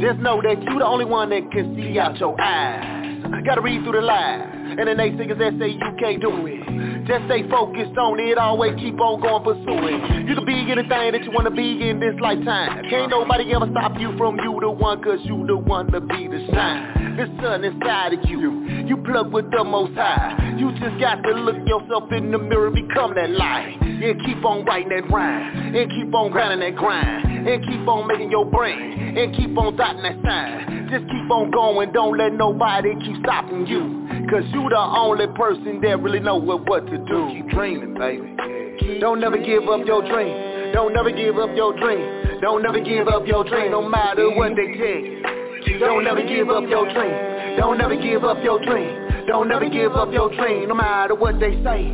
Just 0.00 0.18
know 0.20 0.42
that 0.42 0.62
you 0.62 0.78
the 0.78 0.86
only 0.86 1.04
one 1.04 1.30
that 1.30 1.50
can 1.52 1.76
see 1.76 1.98
out 1.98 2.18
your 2.18 2.40
eyes. 2.40 3.22
Gotta 3.44 3.60
read 3.60 3.82
through 3.82 3.92
the 3.92 4.00
lies. 4.00 4.48
And 4.76 4.88
the 4.88 4.94
naysayers 4.94 5.38
that 5.38 5.54
say 5.58 5.70
you 5.70 5.96
can't 6.00 6.20
do 6.20 6.46
it. 6.46 7.06
Just 7.06 7.26
stay 7.26 7.48
focused 7.48 7.96
on 7.98 8.18
it, 8.18 8.38
always 8.38 8.74
keep 8.80 8.98
on 8.98 9.20
going 9.20 9.44
pursuing. 9.44 10.26
You 10.26 10.34
can 10.34 10.44
be 10.44 10.54
anything 10.70 11.12
that 11.12 11.22
you 11.22 11.30
wanna 11.30 11.50
be 11.50 11.88
in 11.88 12.00
this 12.00 12.14
lifetime. 12.20 12.82
Can't 12.90 13.10
nobody 13.10 13.52
ever 13.54 13.68
stop 13.70 13.98
you 14.00 14.16
from 14.16 14.36
you 14.40 14.58
the 14.60 14.70
one, 14.70 15.02
cause 15.02 15.20
you 15.22 15.46
the 15.46 15.56
one 15.56 15.92
to 15.92 16.00
be 16.00 16.26
the 16.26 16.46
shine. 16.52 17.03
The 17.14 17.30
sun 17.40 17.62
inside 17.62 18.14
of 18.14 18.28
you, 18.28 18.66
you 18.86 18.96
plug 19.06 19.32
with 19.32 19.48
the 19.52 19.62
most 19.62 19.94
high. 19.94 20.56
You 20.58 20.72
just 20.80 20.98
got 20.98 21.22
to 21.22 21.30
look 21.30 21.56
yourself 21.64 22.10
in 22.10 22.32
the 22.32 22.38
mirror, 22.38 22.70
become 22.70 23.14
that 23.14 23.30
light. 23.30 23.78
And 23.80 24.20
keep 24.26 24.44
on 24.44 24.64
writing 24.64 24.88
that 24.88 25.08
rhyme, 25.08 25.76
and 25.76 25.90
keep 25.90 26.12
on 26.12 26.32
grinding 26.32 26.58
that 26.60 26.76
grind, 26.76 27.48
and 27.48 27.62
keep 27.62 27.86
on 27.86 28.08
making 28.08 28.32
your 28.32 28.44
brain, 28.44 29.16
and 29.16 29.34
keep 29.36 29.56
on 29.56 29.76
dotting 29.76 30.02
that 30.02 30.18
sign. 30.26 30.88
Just 30.90 31.06
keep 31.06 31.30
on 31.30 31.52
going, 31.52 31.92
don't 31.92 32.18
let 32.18 32.32
nobody 32.32 32.90
keep 33.00 33.22
stopping 33.22 33.64
you. 33.64 34.08
Cause 34.28 34.42
you 34.50 34.68
the 34.68 34.76
only 34.76 35.28
person 35.38 35.80
that 35.82 36.02
really 36.02 36.20
know 36.20 36.36
what, 36.36 36.68
what 36.68 36.84
to 36.86 36.98
do. 36.98 37.28
Keep 37.30 37.50
dreaming, 37.50 37.94
baby. 37.94 38.98
Don't 38.98 39.20
never 39.20 39.38
give 39.38 39.68
up 39.68 39.86
your 39.86 40.02
dream. 40.02 40.72
Don't 40.72 40.92
never 40.92 41.12
give 41.12 41.38
up 41.38 41.54
your 41.54 41.78
dream. 41.78 42.40
Don't 42.40 42.62
never 42.62 42.80
give 42.80 43.06
up 43.06 43.24
your 43.24 43.44
dream, 43.44 43.70
no 43.70 43.88
matter 43.88 44.28
what 44.34 44.56
they 44.56 44.74
you. 44.74 45.33
Don't 45.80 46.04
never 46.04 46.22
give 46.22 46.48
up 46.50 46.64
your 46.68 46.84
dream. 46.92 47.56
Don't 47.56 47.78
never 47.78 47.96
give 47.96 48.24
up 48.24 48.42
your 48.44 48.62
dream. 48.64 49.26
Don't 49.26 49.48
never 49.48 49.68
give 49.68 49.92
up 49.92 50.12
your 50.12 50.28
dream, 50.34 50.68
no 50.68 50.74
matter 50.74 51.14
what 51.14 51.40
they 51.40 51.52
say. 51.64 51.90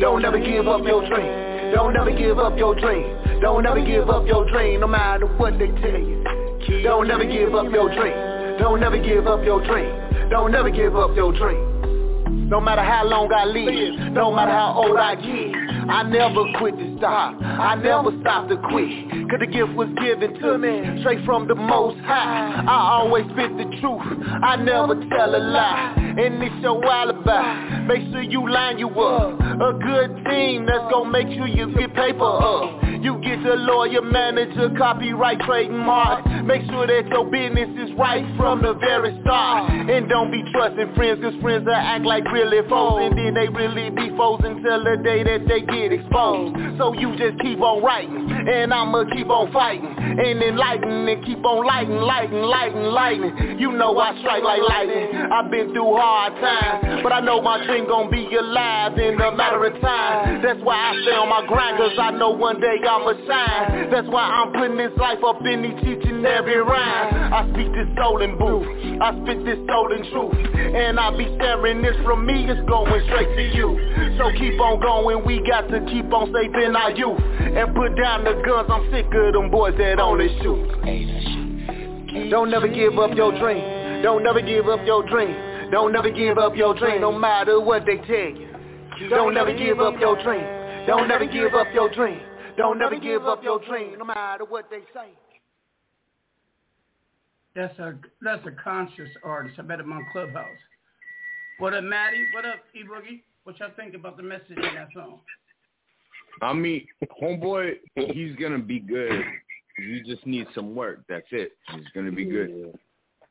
Don't 0.00 0.22
never 0.22 0.38
give 0.38 0.68
up 0.68 0.82
your 0.84 1.06
dream. 1.08 1.72
Don't 1.74 1.92
never 1.94 2.10
give 2.16 2.38
up 2.38 2.56
your 2.56 2.74
dream. 2.78 3.40
Don't 3.40 3.64
never 3.64 3.84
give 3.84 4.08
up 4.08 4.26
your 4.26 4.48
dream, 4.48 4.80
no 4.80 4.86
matter 4.86 5.26
what 5.26 5.58
they 5.58 5.66
tell 5.82 5.98
you. 5.98 6.22
Don't 6.82 7.08
never 7.08 7.24
give 7.24 7.54
up 7.54 7.70
your 7.72 7.92
dream. 7.92 8.58
Don't 8.58 8.80
never 8.80 8.98
give 8.98 9.26
up 9.26 9.44
your 9.44 9.64
dream. 9.66 10.30
Don't 10.30 10.52
never 10.52 10.70
give 10.70 10.96
up 10.96 11.14
your 11.16 11.32
dream. 11.32 12.48
No 12.48 12.60
matter 12.60 12.82
how 12.82 13.04
long 13.04 13.32
I 13.32 13.44
live, 13.44 14.12
no 14.12 14.30
matter 14.32 14.52
how 14.52 14.74
old 14.76 14.96
I 14.96 15.16
get, 15.16 15.73
I 15.88 16.02
never 16.02 16.44
quit 16.58 16.78
to 16.78 16.96
stop. 16.98 17.40
I 17.42 17.74
never 17.76 18.10
stop 18.20 18.48
to 18.48 18.56
quit. 18.56 19.10
Cause 19.28 19.40
the 19.40 19.46
gift 19.46 19.74
was 19.74 19.88
given 20.00 20.34
to 20.40 20.58
me 20.58 21.00
straight 21.00 21.24
from 21.24 21.46
the 21.46 21.54
most 21.54 21.98
high. 22.00 22.64
I 22.66 23.00
always 23.00 23.24
spit 23.32 23.56
the 23.56 23.68
truth. 23.80 24.02
I 24.42 24.56
never 24.56 24.94
tell 25.10 25.34
a 25.34 25.42
lie. 25.42 25.94
And 26.16 26.42
it's 26.42 26.54
your 26.62 26.84
alibi. 26.84 27.84
Make 27.86 28.10
sure 28.12 28.22
you 28.22 28.48
line 28.50 28.78
you 28.78 28.88
up. 28.88 29.40
A 29.40 29.72
good 29.76 30.24
team 30.24 30.66
that's 30.66 30.90
gonna 30.92 31.10
make 31.10 31.28
sure 31.36 31.46
you 31.46 31.74
get 31.76 31.94
paper 31.94 32.24
up. 32.24 32.82
You 33.04 33.20
get 33.20 33.42
the 33.44 33.56
lawyer, 33.56 34.00
manager, 34.00 34.70
copyright, 34.78 35.40
trademark. 35.40 36.24
Make 36.44 36.64
sure 36.70 36.86
that 36.86 37.06
your 37.08 37.28
business 37.28 37.68
is 37.76 37.94
right 37.98 38.24
from 38.36 38.62
the 38.62 38.72
very 38.74 39.20
start. 39.20 39.70
And 39.70 40.08
don't 40.08 40.30
be 40.30 40.42
trusting 40.52 40.94
friends, 40.94 41.20
cause 41.20 41.34
friends 41.42 41.66
that 41.66 41.84
act 41.84 42.04
like 42.06 42.24
really 42.32 42.66
foes. 42.68 43.04
And 43.04 43.18
then 43.18 43.34
they 43.34 43.48
really 43.48 43.90
be 43.90 44.08
foes 44.16 44.40
until 44.44 44.82
the 44.84 44.96
day 45.02 45.22
that 45.22 45.46
they 45.46 45.60
get 45.60 45.73
exposed. 45.82 46.78
So 46.78 46.92
you 46.94 47.16
just 47.16 47.40
keep 47.40 47.60
on 47.60 47.82
writing, 47.82 48.30
and 48.30 48.72
I'ma 48.72 49.04
keep 49.12 49.28
on 49.28 49.52
fighting. 49.52 49.86
And 49.86 50.42
enlightening, 50.42 51.08
and 51.08 51.24
keep 51.24 51.44
on 51.44 51.66
lighting, 51.66 51.96
lighting, 51.96 52.42
lighting, 52.42 52.82
lighting. 52.82 53.58
You 53.58 53.72
know 53.72 53.98
I 53.98 54.18
strike 54.20 54.42
like 54.42 54.62
lightning. 54.68 55.10
I've 55.32 55.50
been 55.50 55.72
through 55.72 55.96
hard 55.96 56.34
times, 56.40 57.02
but 57.02 57.12
I 57.12 57.20
know 57.20 57.40
my 57.40 57.64
dream 57.66 57.86
gon' 57.86 58.10
be 58.10 58.24
alive 58.36 58.98
in 58.98 59.20
a 59.20 59.34
matter 59.34 59.64
of 59.64 59.80
time. 59.80 60.42
That's 60.42 60.60
why 60.62 60.76
I 60.76 60.92
stay 61.02 61.16
on 61.16 61.28
my 61.28 61.46
grind, 61.46 61.78
cause 61.78 61.98
I 61.98 62.10
know 62.12 62.30
one 62.30 62.60
day 62.60 62.76
I'ma 62.78 63.12
shine. 63.26 63.90
That's 63.90 64.08
why 64.08 64.22
I'm 64.22 64.52
putting 64.52 64.76
this 64.76 64.92
life 64.96 65.22
up 65.24 65.40
in 65.44 65.64
each, 65.64 65.82
each 65.82 66.06
and 66.06 66.24
every 66.24 66.58
rhyme. 66.58 67.32
I 67.32 67.50
speak 67.52 67.72
this 67.72 67.88
soul 67.96 68.22
in 68.22 68.38
booth, 68.38 68.66
I 69.02 69.10
spit 69.22 69.44
this 69.44 69.58
soul 69.66 69.92
in 69.92 70.02
truth. 70.10 70.53
And 70.64 70.98
I 70.98 71.10
be 71.16 71.26
staring 71.36 71.82
this 71.82 71.96
from 72.04 72.24
me, 72.24 72.46
it's 72.48 72.60
going 72.68 73.02
straight 73.06 73.36
to 73.36 73.56
you. 73.56 73.76
So 74.18 74.30
keep 74.38 74.58
on 74.60 74.80
going, 74.80 75.24
we 75.26 75.44
got 75.46 75.68
to 75.68 75.80
keep 75.86 76.12
on 76.12 76.32
saving 76.32 76.74
our 76.74 76.90
youth. 76.90 77.20
And 77.20 77.74
put 77.74 77.96
down 77.96 78.24
the 78.24 78.40
guns, 78.44 78.68
I'm 78.70 78.90
sick 78.90 79.06
of 79.12 79.34
them 79.34 79.50
boys 79.50 79.74
that 79.78 80.00
only 80.00 80.28
shoot. 80.40 82.30
Don't 82.30 82.50
never 82.50 82.68
give 82.68 82.98
up 82.98 83.14
your 83.14 83.36
dream. 83.38 84.02
Don't 84.02 84.22
never 84.22 84.40
give 84.40 84.68
up 84.68 84.84
your 84.86 85.06
dream. 85.08 85.70
Don't 85.70 85.92
never 85.92 86.10
give 86.10 86.38
up 86.38 86.56
your 86.56 86.74
dream, 86.74 87.00
no 87.00 87.12
matter 87.12 87.60
what 87.60 87.84
they 87.86 87.96
tell 87.96 88.30
you. 88.30 88.48
Don't 89.10 89.34
never 89.34 89.52
give 89.52 89.80
up 89.80 89.98
your 89.98 90.20
dream. 90.22 90.44
Don't 90.86 91.08
never 91.08 91.26
give 91.26 91.54
up 91.54 91.66
your 91.74 91.92
dream. 91.92 92.20
Don't 92.56 92.78
never 92.78 92.96
give 92.98 93.24
up 93.26 93.42
your 93.42 93.58
dream, 93.64 93.98
no 93.98 94.04
matter 94.04 94.44
what 94.44 94.70
they 94.70 94.80
say. 94.94 95.10
That's 97.54 97.78
a 97.78 97.94
that's 98.20 98.44
a 98.46 98.50
conscious 98.62 99.10
artist. 99.22 99.56
I 99.58 99.62
met 99.62 99.80
him 99.80 99.92
on 99.92 100.04
Clubhouse. 100.12 100.46
What 101.58 101.72
up, 101.72 101.84
Maddie? 101.84 102.26
What 102.34 102.44
up, 102.44 102.56
E 102.74 102.80
Boogie? 102.82 103.20
What 103.44 103.58
y'all 103.60 103.70
think 103.76 103.94
about 103.94 104.16
the 104.16 104.22
message 104.24 104.56
in 104.56 104.74
that 104.74 104.88
song? 104.92 105.20
I 106.42 106.52
mean, 106.52 106.86
homeboy, 107.22 107.74
he's 107.94 108.34
gonna 108.36 108.58
be 108.58 108.80
good. 108.80 109.22
You 109.78 110.02
just 110.04 110.26
need 110.26 110.46
some 110.54 110.74
work. 110.74 111.04
That's 111.08 111.26
it. 111.30 111.52
He's 111.72 111.86
gonna 111.94 112.10
be 112.10 112.24
good. 112.24 112.76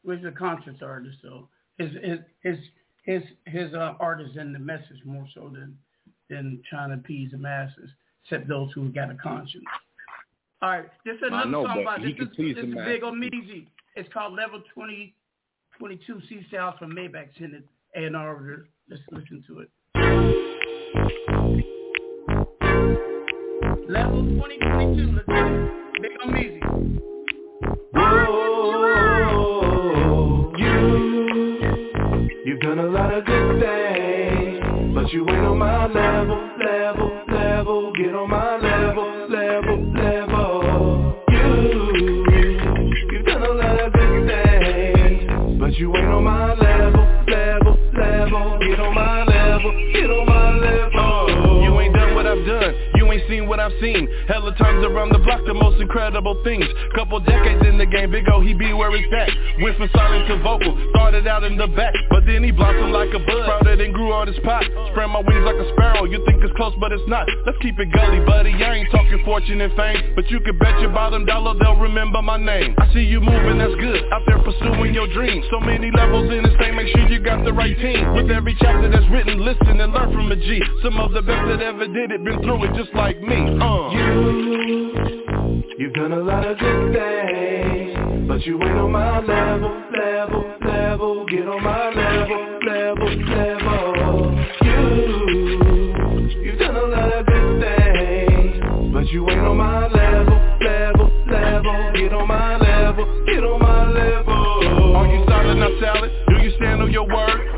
He's 0.06 0.26
a 0.26 0.32
conscious 0.32 0.76
artist, 0.82 1.18
so 1.22 1.50
his 1.78 1.92
his 2.02 2.20
his 2.44 2.58
his 3.04 3.24
his 3.46 3.74
uh, 3.74 3.96
art 4.00 4.22
is 4.22 4.38
in 4.38 4.54
the 4.54 4.60
message 4.60 5.04
more 5.04 5.28
so 5.34 5.50
than 5.54 5.78
than 6.30 6.62
trying 6.70 6.90
to 6.90 6.96
appease 6.96 7.32
the 7.32 7.38
masses, 7.38 7.90
except 8.24 8.48
those 8.48 8.72
who 8.74 8.88
got 8.90 9.12
a 9.12 9.16
conscience. 9.16 9.66
All 10.62 10.70
right, 10.70 10.86
this 11.04 11.16
is 11.16 11.24
another 11.24 11.50
know, 11.50 11.66
song 11.66 11.82
about 11.82 12.02
this 12.02 12.12
is, 12.12 12.38
this 12.38 12.58
is. 12.58 12.74
Big 12.86 13.02
Omeezy. 13.02 13.68
It's 13.96 14.12
called 14.12 14.34
Level 14.34 14.60
20, 14.74 15.14
22 15.78 16.22
C 16.28 16.42
Styles 16.48 16.74
from 16.80 16.96
Maybach 16.96 17.30
A 17.96 18.06
and 18.06 18.16
R. 18.16 18.66
Let's 18.90 19.04
listen 19.12 19.44
to 19.46 19.60
it. 19.60 19.70
Level 23.88 24.24
2022. 24.24 25.12
Let's 25.16 25.28
it. 25.28 25.72
Big 26.02 26.12
Omeezy. 26.26 26.60
you, 30.58 30.74
you've 32.46 32.62
done 32.62 32.80
a 32.80 32.90
lot 32.90 33.14
of 33.14 33.26
good 33.26 33.62
things, 33.62 34.96
but 34.96 35.14
you 35.14 35.30
ain't 35.30 35.46
on 35.46 35.58
my 35.60 35.86
level, 35.86 36.50
level, 36.58 37.22
level. 37.32 37.94
Get 37.94 38.16
on 38.16 38.28
my 38.28 38.58
level, 38.58 39.30
level. 39.30 39.93
You 45.84 45.94
ain't 45.98 46.06
on 46.06 46.24
my 46.24 46.54
level, 46.54 47.04
level, 47.28 47.78
level. 47.94 48.58
Get 48.60 48.80
on 48.80 48.96
my 48.96 49.26
level, 49.26 49.92
get 49.92 50.10
on 50.10 50.26
my 50.26 50.58
level. 50.58 50.93
Ain't 53.14 53.30
seen 53.30 53.48
what 53.48 53.60
I've 53.60 53.74
seen. 53.80 54.10
Hella 54.28 54.56
times 54.58 54.82
around 54.86 55.14
the 55.14 55.20
block, 55.20 55.46
the 55.46 55.54
most 55.54 55.80
incredible 55.80 56.42
things. 56.44 56.66
Couple 56.96 57.20
decades 57.20 57.62
in 57.66 57.78
the 57.78 57.86
game, 57.86 58.12
Big 58.12 58.26
O, 58.30 58.42
he 58.42 58.54
be 58.54 58.74
where 58.74 58.90
it's 58.96 59.10
at. 59.14 59.30
Went 59.62 59.78
from 59.78 59.90
silent 59.94 60.28
to 60.28 60.42
vocal, 60.42 60.74
started 60.92 61.28
out 61.28 61.44
in 61.44 61.58
the 61.58 61.68
back, 61.68 61.94
but 62.10 62.26
then 62.26 62.44
he 62.44 62.52
blossomed 62.52 62.92
like 62.92 63.14
a 63.14 63.22
bud. 63.22 63.46
Sprouted 63.46 63.82
and 63.82 63.94
grew 63.94 64.12
on 64.14 64.28
his 64.28 64.38
pot. 64.44 64.66
Spread 64.92 65.10
my 65.14 65.22
wings 65.22 65.46
like 65.46 65.58
a 65.58 65.68
sparrow. 65.74 66.06
You 66.06 66.24
think 66.26 66.42
it's 66.44 66.54
close, 66.58 66.74
but 66.80 66.92
it's 66.92 67.06
not. 67.08 67.28
Let's 67.46 67.58
keep 67.62 67.78
it 67.78 67.92
gully, 67.94 68.26
buddy. 68.26 68.54
I 68.54 68.82
ain't 68.82 68.92
talking 68.92 69.22
fortune 69.26 69.62
and 69.62 69.74
fame, 69.78 70.14
but 70.16 70.30
you 70.30 70.40
can 70.40 70.58
bet 70.58 70.80
your 70.82 70.92
bottom 70.92 71.26
dollar 71.26 71.54
they'll 71.60 71.78
remember 71.78 72.22
my 72.22 72.38
name. 72.38 72.74
I 72.78 72.92
see 72.94 73.06
you 73.06 73.22
moving, 73.22 73.58
that's 73.58 73.76
good. 73.76 74.02
Out 74.12 74.24
there 74.26 74.42
pursuing 74.42 74.94
your 74.94 75.08
dreams. 75.14 75.46
So 75.52 75.60
many 75.60 75.92
levels 75.92 76.32
in 76.32 76.44
this 76.44 76.56
thing, 76.58 76.76
make 76.76 76.90
sure 76.96 77.06
you 77.10 77.20
got 77.20 77.44
the 77.46 77.54
right 77.54 77.76
team. 77.78 78.16
With 78.16 78.32
every 78.32 78.56
chapter 78.60 78.90
that's 78.90 79.08
written, 79.12 79.44
listen 79.44 79.80
and 79.80 79.94
learn 79.94 80.10
from 80.14 80.32
a 80.32 80.36
G. 80.36 80.62
Some 80.82 80.98
of 80.98 81.12
the 81.12 81.22
best 81.22 81.44
that 81.50 81.62
ever 81.62 81.86
did 81.88 82.12
it, 82.12 82.24
been 82.24 82.42
through 82.42 82.64
it 82.64 82.74
just 82.76 82.94
like 82.96 83.03
me. 83.12 83.60
Uh. 83.60 83.90
You, 83.92 85.64
you've 85.78 85.94
done 85.94 86.14
a 86.14 86.20
lot 86.20 86.46
of 86.48 86.58
good 86.58 86.94
things, 86.94 88.28
but 88.28 88.46
you 88.46 88.62
ain't 88.64 88.78
on 88.78 88.92
my 88.92 89.20
level, 89.20 89.84
level, 89.92 90.44
level. 90.66 91.26
Get 91.26 91.48
on 91.48 91.64
my 91.64 91.90
level, 91.90 92.60
level, 92.66 93.10
level. 93.28 94.46
You, 94.64 94.82
you've 96.44 96.60
done 96.60 96.76
a 96.76 96.86
lot 96.86 97.14
of 97.14 97.26
good 97.26 97.62
things, 97.62 98.94
but 98.94 99.08
you 99.08 99.30
ain't 99.30 99.40
on 99.42 99.58
my 99.58 99.88
level, 99.88 100.40
level, 100.62 101.12
level. 101.30 101.92
Get 101.94 102.14
on 102.14 102.28
my 102.28 102.58
level, 102.58 103.26
get 103.26 103.44
on 103.44 103.60
my 103.60 103.92
level. 103.92 104.96
Are 104.96 105.08
you 105.08 105.26
solid 105.28 105.58
not 105.58 105.72
salad? 105.82 106.12
Do 106.30 106.36
you 106.42 106.52
stand 106.58 106.82
on 106.82 106.92
your 106.92 107.08
word? 107.08 107.53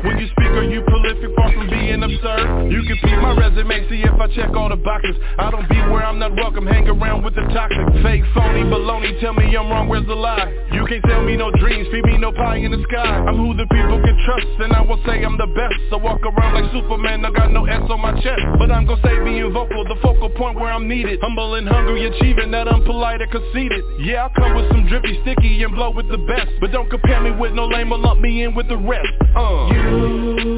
Being 1.96 2.16
absurd? 2.16 2.70
You 2.70 2.82
can 2.84 2.96
peep 3.02 3.18
my 3.20 3.36
resume, 3.36 3.88
see 3.88 4.02
if 4.02 4.20
I 4.20 4.26
check 4.34 4.50
all 4.54 4.68
the 4.68 4.76
boxes. 4.76 5.16
I 5.38 5.50
don't 5.50 5.68
be 5.68 5.76
where 5.88 6.04
I'm 6.04 6.18
not 6.18 6.34
welcome, 6.34 6.66
hang 6.66 6.88
around 6.88 7.24
with 7.24 7.34
the 7.34 7.42
toxic 7.52 8.02
Fake, 8.02 8.24
phony, 8.34 8.62
baloney, 8.64 9.20
tell 9.20 9.32
me 9.32 9.56
I'm 9.56 9.68
wrong, 9.68 9.88
where's 9.88 10.06
the 10.06 10.14
lie? 10.14 10.52
You 10.72 10.86
can't 10.86 11.02
tell 11.04 11.22
me 11.22 11.36
no 11.36 11.50
dreams, 11.52 11.88
feed 11.90 12.04
me 12.04 12.18
no 12.18 12.32
pie 12.32 12.56
in 12.56 12.72
the 12.72 12.82
sky. 12.88 13.24
I'm 13.26 13.36
who 13.36 13.54
the 13.54 13.66
people 13.66 13.98
can 14.02 14.16
trust, 14.24 14.60
and 14.60 14.72
I 14.72 14.82
will 14.82 15.00
say 15.06 15.24
I'm 15.24 15.38
the 15.38 15.46
best. 15.46 15.80
I 15.92 15.96
walk 15.96 16.20
around 16.22 16.54
like 16.54 16.72
Superman, 16.72 17.24
I 17.24 17.30
got 17.30 17.52
no 17.52 17.64
S 17.64 17.82
on 17.88 18.00
my 18.00 18.12
chest. 18.20 18.42
But 18.58 18.70
I'm 18.70 18.86
gonna 18.86 19.00
say 19.02 19.16
being 19.24 19.52
vocal, 19.52 19.84
the 19.84 19.96
focal 20.02 20.30
point 20.30 20.58
where 20.58 20.72
I'm 20.72 20.88
needed. 20.88 21.20
Humble 21.22 21.54
and 21.54 21.68
hungry, 21.68 22.06
achieving 22.06 22.50
that 22.52 22.68
I'm 22.68 22.84
polite 22.84 23.22
or 23.22 23.28
conceited. 23.28 23.82
Yeah, 24.00 24.28
I'll 24.28 24.34
come 24.34 24.54
with 24.54 24.70
some 24.70 24.86
drippy, 24.88 25.20
sticky, 25.22 25.62
and 25.62 25.74
blow 25.74 25.90
with 25.90 26.08
the 26.08 26.18
best. 26.28 26.50
But 26.60 26.72
don't 26.72 26.90
compare 26.90 27.20
me 27.20 27.30
with 27.32 27.52
no 27.52 27.66
lame 27.66 27.92
or 27.92 27.98
lump 27.98 28.20
me 28.20 28.44
in 28.44 28.54
with 28.54 28.68
the 28.68 28.76
rest. 28.76 29.08
Uh. 29.34 29.68
You, 29.72 30.55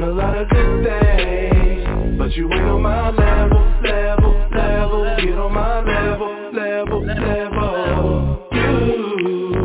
done 0.00 0.10
a 0.10 0.12
lot 0.14 0.36
of 0.36 0.48
good 0.48 0.84
things 0.84 2.18
But 2.18 2.34
you 2.36 2.50
ain't 2.52 2.62
on 2.62 2.82
my 2.82 3.10
level, 3.10 3.60
level, 3.82 4.48
level 4.50 5.16
Get 5.16 5.38
on 5.38 5.52
my 5.52 5.80
level, 5.80 6.52
level, 6.52 7.06
level 7.06 8.48
You, 8.52 9.62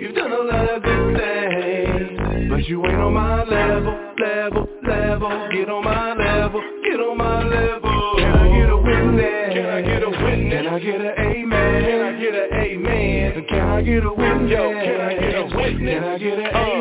you've 0.00 0.14
done 0.14 0.32
a 0.32 0.38
lot 0.38 0.70
of 0.70 0.82
good 0.82 1.16
things 1.16 2.48
But 2.48 2.68
you 2.68 2.86
ain't 2.86 2.94
on 2.94 3.12
my 3.14 3.42
level, 3.42 3.94
level, 4.20 4.68
level 4.86 5.48
Get 5.50 5.68
on 5.68 5.84
my 5.84 6.14
level, 6.14 6.62
get 6.84 7.00
on 7.00 7.18
my 7.18 7.42
level 7.42 8.14
Can 8.18 8.32
I 8.32 8.58
get 8.58 8.70
a 8.70 8.76
witness? 8.76 9.54
Can 9.54 9.66
I 9.66 9.82
get 9.82 10.02
a 10.02 10.10
witness? 10.10 10.52
Can 10.52 10.66
I 10.66 10.78
get 10.78 11.00
an 11.00 11.14
amen? 11.18 11.84
Can 11.84 12.00
I 12.02 12.20
get 12.20 12.34
an 12.34 12.48
amen? 12.54 13.46
Can 13.48 13.60
I 13.60 13.82
get 13.82 14.04
a 14.04 14.12
witness? 14.12 14.50
Yo, 14.50 14.70
can 14.70 15.00
I 15.00 15.14
get 15.14 15.34
a 15.34 15.44
witness? 15.44 15.94
Can 15.94 16.04
I 16.04 16.18
get 16.18 16.38
an 16.38 16.46
amen? 16.46 16.54
Uh, 16.54 16.75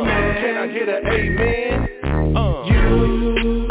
You, 2.85 3.67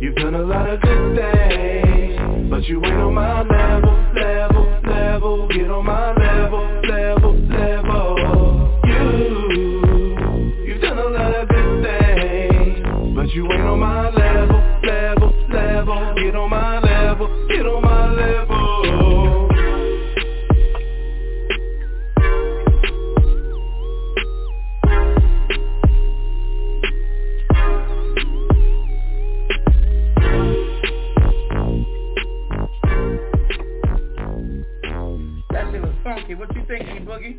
you've 0.00 0.16
done 0.16 0.34
a 0.34 0.42
lot 0.42 0.68
of 0.68 0.80
good 0.80 1.16
things 1.16 2.50
But 2.50 2.64
you 2.68 2.82
ain't 2.84 2.94
on 2.94 3.14
my 3.14 3.51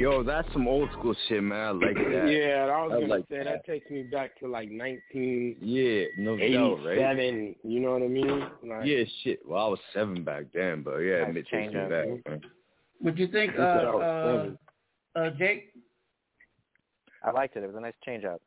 Yo, 0.04 0.22
that's 0.22 0.52
some 0.52 0.68
old 0.68 0.90
school 1.00 1.16
shit, 1.30 1.42
man. 1.42 1.58
I 1.66 1.72
like 1.72 1.96
that. 1.96 2.28
Yeah, 2.30 2.66
I 2.66 2.84
was 2.84 2.92
I 2.92 2.96
gonna 3.00 3.08
like 3.08 3.24
say 3.30 3.42
that. 3.42 3.66
takes 3.66 3.90
me 3.90 4.04
back 4.04 4.38
to 4.42 4.50
like 4.50 4.70
nineteen 4.70 5.56
Yeah, 5.62 6.08
no 6.18 6.36
doubt, 6.36 6.84
right? 6.86 6.98
eighty-seven. 6.98 7.56
You 7.64 7.80
know 7.80 7.92
what 7.94 8.02
I 8.02 8.08
mean? 8.10 8.40
Like, 8.68 8.86
Yeah, 8.86 9.06
shit. 9.24 9.40
Well, 9.48 9.66
I 9.66 9.68
was 9.70 9.80
seven 9.94 10.26
back 10.26 10.48
then, 10.54 10.82
but 10.84 10.98
yeah, 10.98 11.22
Nice 11.22 11.30
it 11.30 11.34
takes 11.36 11.50
change 11.52 11.74
me 11.74 11.80
up. 11.80 11.90
back, 11.90 12.06
man. 12.28 12.42
What 13.00 13.18
you 13.18 13.28
think, 13.28 13.54
uh, 13.54 13.58
That's 13.60 13.86
what 13.86 13.86
I 13.86 13.96
was 13.96 14.58
uh, 15.16 15.20
uh, 15.20 15.30
Jake? 15.38 15.72
I 17.24 17.32
liked 17.32 17.56
it. 17.56 17.64
It 17.64 17.68
was 17.68 17.76
a 17.78 17.80
nice 17.80 17.94
change 18.04 18.26
up. 18.26 18.42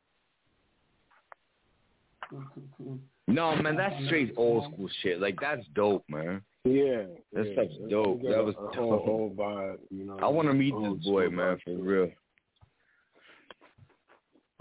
No, 3.27 3.55
man, 3.55 3.75
that's 3.75 3.95
straight 4.05 4.35
old 4.37 4.71
school 4.71 4.89
shit. 5.01 5.19
Like 5.19 5.39
that's 5.41 5.65
dope, 5.73 6.03
man. 6.07 6.43
Yeah, 6.67 7.03
That's 7.33 7.47
yeah. 7.49 7.55
such 7.63 7.89
dope. 7.89 8.21
That 8.23 8.43
was 8.43 8.55
a 8.55 8.75
whole, 8.75 8.91
dope. 8.97 9.05
whole 9.05 9.33
vibe. 9.37 9.77
You 9.89 10.05
know, 10.05 10.17
I 10.21 10.27
want 10.27 10.47
to 10.47 10.53
meet 10.53 10.73
this 10.73 11.05
boy, 11.05 11.29
man, 11.29 11.57
for 11.63 11.75
real. 11.75 12.11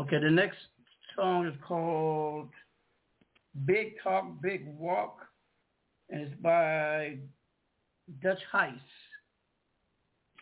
Okay, 0.00 0.18
the 0.20 0.30
next 0.30 0.58
song 1.14 1.46
is 1.46 1.54
called 1.66 2.48
Big 3.64 3.94
Talk, 4.02 4.40
Big 4.42 4.66
Walk, 4.78 5.18
and 6.10 6.20
it's 6.22 6.34
by 6.42 7.16
Dutch 8.22 8.38
Heist. 8.52 8.74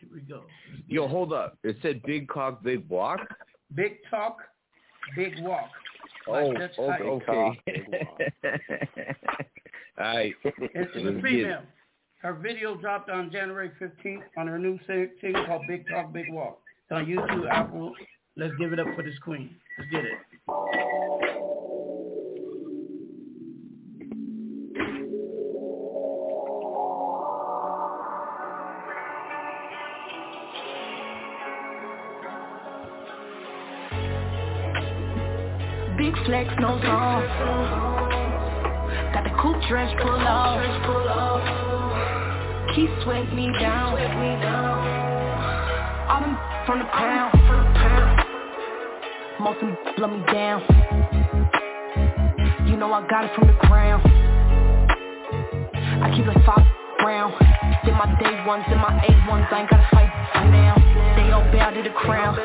Here 0.01 0.09
we 0.13 0.19
go. 0.21 0.43
Yo, 0.87 1.07
hold 1.07 1.31
up. 1.31 1.57
It 1.63 1.77
said 1.81 2.01
big 2.03 2.27
cock, 2.27 2.61
big 2.63 2.87
walk. 2.89 3.21
Big 3.73 3.97
Talk, 4.09 4.37
Big 5.15 5.33
Walk. 5.39 5.69
by 6.27 6.41
Oh, 6.43 6.53
Dutch 6.53 6.71
okay. 6.77 7.03
Heist. 7.03 7.61
okay. 8.43 9.15
All 9.97 10.05
right. 10.05 10.33
It's 10.43 10.95
a 10.95 10.99
Let's 10.99 11.21
female. 11.23 11.61
Her 12.21 12.33
video 12.33 12.75
dropped 12.75 13.09
on 13.09 13.31
January 13.31 13.71
15th 13.79 14.23
on 14.37 14.47
her 14.47 14.57
new 14.57 14.79
sing- 14.87 15.11
single 15.21 15.45
called 15.45 15.61
Big 15.67 15.87
Talk, 15.87 16.11
Big 16.11 16.25
Walk. 16.31 16.59
It's 16.89 16.91
on 16.91 17.05
YouTube, 17.05 17.49
Apple. 17.49 17.93
Let's 18.35 18.53
give 18.59 18.73
it 18.73 18.79
up 18.79 18.87
for 18.95 19.03
this 19.03 19.17
queen. 19.19 19.55
Let's 19.77 19.91
get 19.91 20.05
it. 20.05 20.17
Big 35.97 36.13
flex, 36.25 36.49
no 36.59 36.79
zone. 36.81 37.84
Got 39.15 39.23
the 39.23 39.29
coupe 39.41 39.55
dress 39.69 39.87
pull 40.03 40.11
off. 40.11 40.59
Keep 42.75 42.89
sweat 43.03 43.33
me 43.33 43.47
down. 43.61 43.95
All 46.09 46.19
them 46.19 46.37
from 46.65 46.79
the 46.79 46.85
pound. 46.91 47.31
Most 49.39 49.63
of 49.63 49.69
them 49.69 49.77
blow 49.95 50.07
me 50.09 50.19
down. 50.33 50.59
You 52.67 52.75
know 52.75 52.91
I 52.91 53.07
got 53.07 53.23
it 53.23 53.31
from 53.35 53.47
the 53.47 53.53
ground. 53.67 54.03
I 56.03 56.11
keep 56.13 56.27
like 56.27 56.45
five 56.45 56.67
round. 56.99 57.33
Did 57.85 57.93
my 57.93 58.19
day 58.19 58.43
ones, 58.45 58.65
did 58.67 58.75
my 58.75 58.99
eight 59.01 59.29
ones. 59.29 59.47
I 59.49 59.61
ain't 59.61 59.69
gotta 59.69 59.87
fight 59.93 60.04
now. 60.51 60.75
They 61.15 61.31
all 61.31 61.45
bow 61.51 61.71
to 61.71 61.81
the 61.81 61.95
crown. 61.95 62.35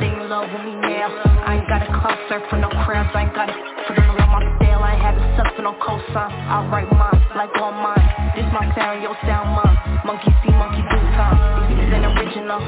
They 0.00 0.12
in 0.12 0.28
love 0.28 0.52
with 0.52 0.64
me 0.64 0.74
now. 0.76 1.08
I 1.46 1.56
ain't 1.56 1.68
got 1.68 1.82
a 1.82 1.90
clout 1.90 2.18
surf 2.28 2.42
for 2.50 2.58
no 2.58 2.68
crowds. 2.84 3.10
I 3.14 3.24
ain't 3.24 3.34
got 3.34 3.48
it 3.48 3.56
for 3.86 3.94
them 3.96 4.10
around 4.12 4.30
my 4.32 4.44
style. 4.60 4.82
I 4.84 4.94
ain't 4.94 5.16
to 5.16 5.24
suck 5.36 5.56
for 5.56 5.62
no 5.62 5.72
cosign. 5.80 6.28
I 6.28 6.68
write 6.68 6.90
mine 6.92 7.18
like 7.38 7.54
all 7.62 7.72
mine. 7.72 8.02
This 8.34 8.46
my 8.50 8.66
sound, 8.74 9.00
your 9.00 9.14
sound 9.22 9.54
mine. 9.54 9.76
Monkey 10.04 10.34
see, 10.42 10.52
monkey 10.52 10.82
do 10.82 10.98
time. 11.14 11.38
These 11.70 11.88
ain't 11.94 12.06
original. 12.18 12.60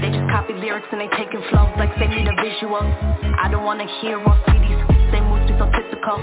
They 0.00 0.08
just 0.10 0.28
copy 0.32 0.54
lyrics 0.54 0.88
and 0.92 1.00
they 1.00 1.10
taking 1.12 1.44
flows 1.52 1.72
like 1.76 1.92
they 2.00 2.08
need 2.08 2.28
a 2.28 2.36
visual. 2.40 2.80
I 3.38 3.48
don't 3.52 3.64
wanna 3.64 3.86
hear 4.00 4.16
or 4.16 4.34
see 4.48 4.58
these. 4.64 4.80
They 5.12 5.20
moves 5.20 5.44
be 5.44 5.54
so 5.60 5.68
typical. 5.76 6.18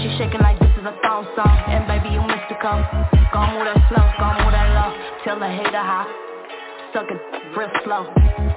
She 0.00 0.08
shaking 0.16 0.40
like 0.40 0.58
this 0.58 0.72
is 0.74 0.84
a 0.88 0.96
thong 1.04 1.28
song. 1.36 1.54
And 1.68 1.86
baby, 1.86 2.16
you 2.16 2.22
mystical. 2.24 2.80
Gon' 3.32 3.54
move 3.54 3.68
that 3.68 3.78
slow, 3.92 4.06
gon' 4.18 4.40
with 4.42 4.56
that 4.56 4.68
low. 4.72 4.90
Tell 5.24 5.38
the 5.38 5.48
hater 5.48 5.84
how. 5.84 6.08
Suck 6.92 7.10
it 7.10 7.43
real 7.56 7.70
slow. 7.84 8.06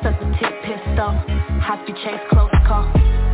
Tip 0.04 0.54
pistol. 0.64 1.12
High 1.62 1.80
speed 1.84 1.96
chase, 2.04 2.22
close 2.30 2.52
call. 2.68 2.86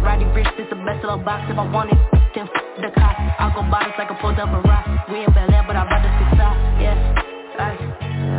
Roddy 0.04 0.26
Ricch, 0.36 0.52
this 0.58 0.68
the 0.70 0.76
best 0.76 1.04
little 1.04 1.18
box. 1.20 1.50
If 1.50 1.58
I 1.58 1.70
want 1.72 1.92
it, 1.92 1.98
then 2.36 2.48
f- 2.48 2.82
the 2.82 2.90
cop. 3.00 3.16
I 3.18 3.52
go 3.56 3.62
bodies 3.70 3.94
like 3.98 4.10
a 4.12 4.16
pulled 4.20 4.40
up 4.40 4.50
a 4.50 4.62
rock. 4.68 4.86
We 5.10 5.24
in 5.24 5.32
Bel 5.34 5.52
Air, 5.54 5.64
but 5.68 5.76
I 5.76 5.84
rather 5.88 6.12
six 6.20 6.40
out. 6.40 6.56
Yeah. 6.80 6.96
Ay. 7.60 7.76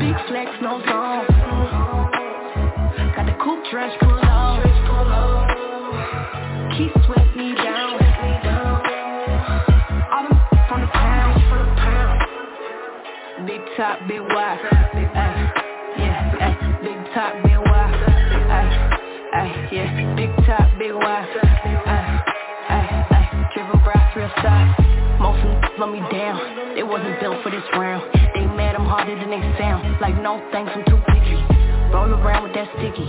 Big 0.01 0.17
flex, 0.29 0.51
no 0.61 0.81
zone. 0.85 1.27
Got 3.17 3.27
the 3.27 3.37
coupe 3.43 3.65
dress 3.71 3.93
pull 4.01 4.19
off. 4.21 4.63
Keep 6.77 6.93
sweat 7.07 7.37
me 7.37 7.55
down. 7.55 8.01
All 10.13 10.23
them 10.29 10.39
from 10.69 10.81
the 10.81 10.89
pound. 10.89 11.41
Big 13.47 13.61
top, 13.77 13.99
big 14.09 14.21
wide. 14.21 15.24
Top, 17.15 17.33
big 17.45 17.57
wide. 17.57 17.95
Ay. 18.51 18.67
Ay. 19.33 19.69
Yeah, 19.71 20.17
big 20.17 20.31
top, 20.45 20.67
big 20.79 20.93
wide. 20.93 21.29
Ay. 21.87 22.19
Ay. 22.69 22.87
Ay. 23.15 23.51
Driven 23.55 23.79
brass, 23.85 24.17
real 24.17 24.31
size. 24.43 24.75
Most 25.21 25.39
of 25.47 25.79
them 25.79 25.93
me 25.93 26.01
down. 26.11 26.75
They 26.75 26.83
wasn't 26.83 27.21
built 27.21 27.41
for 27.45 27.51
this 27.51 27.63
round. 27.75 28.03
They 28.35 28.47
mad, 28.47 28.75
I'm 28.75 28.85
harder 28.85 29.15
than 29.15 29.31
they 29.31 29.41
sound. 29.59 30.01
Like 30.01 30.21
no 30.21 30.43
thanks, 30.51 30.73
I'm 30.75 30.85
too 30.87 30.99
picky. 31.07 31.44
Roll 31.95 32.11
around 32.11 32.43
with 32.43 32.59
that 32.59 32.67
sticky. 32.75 33.07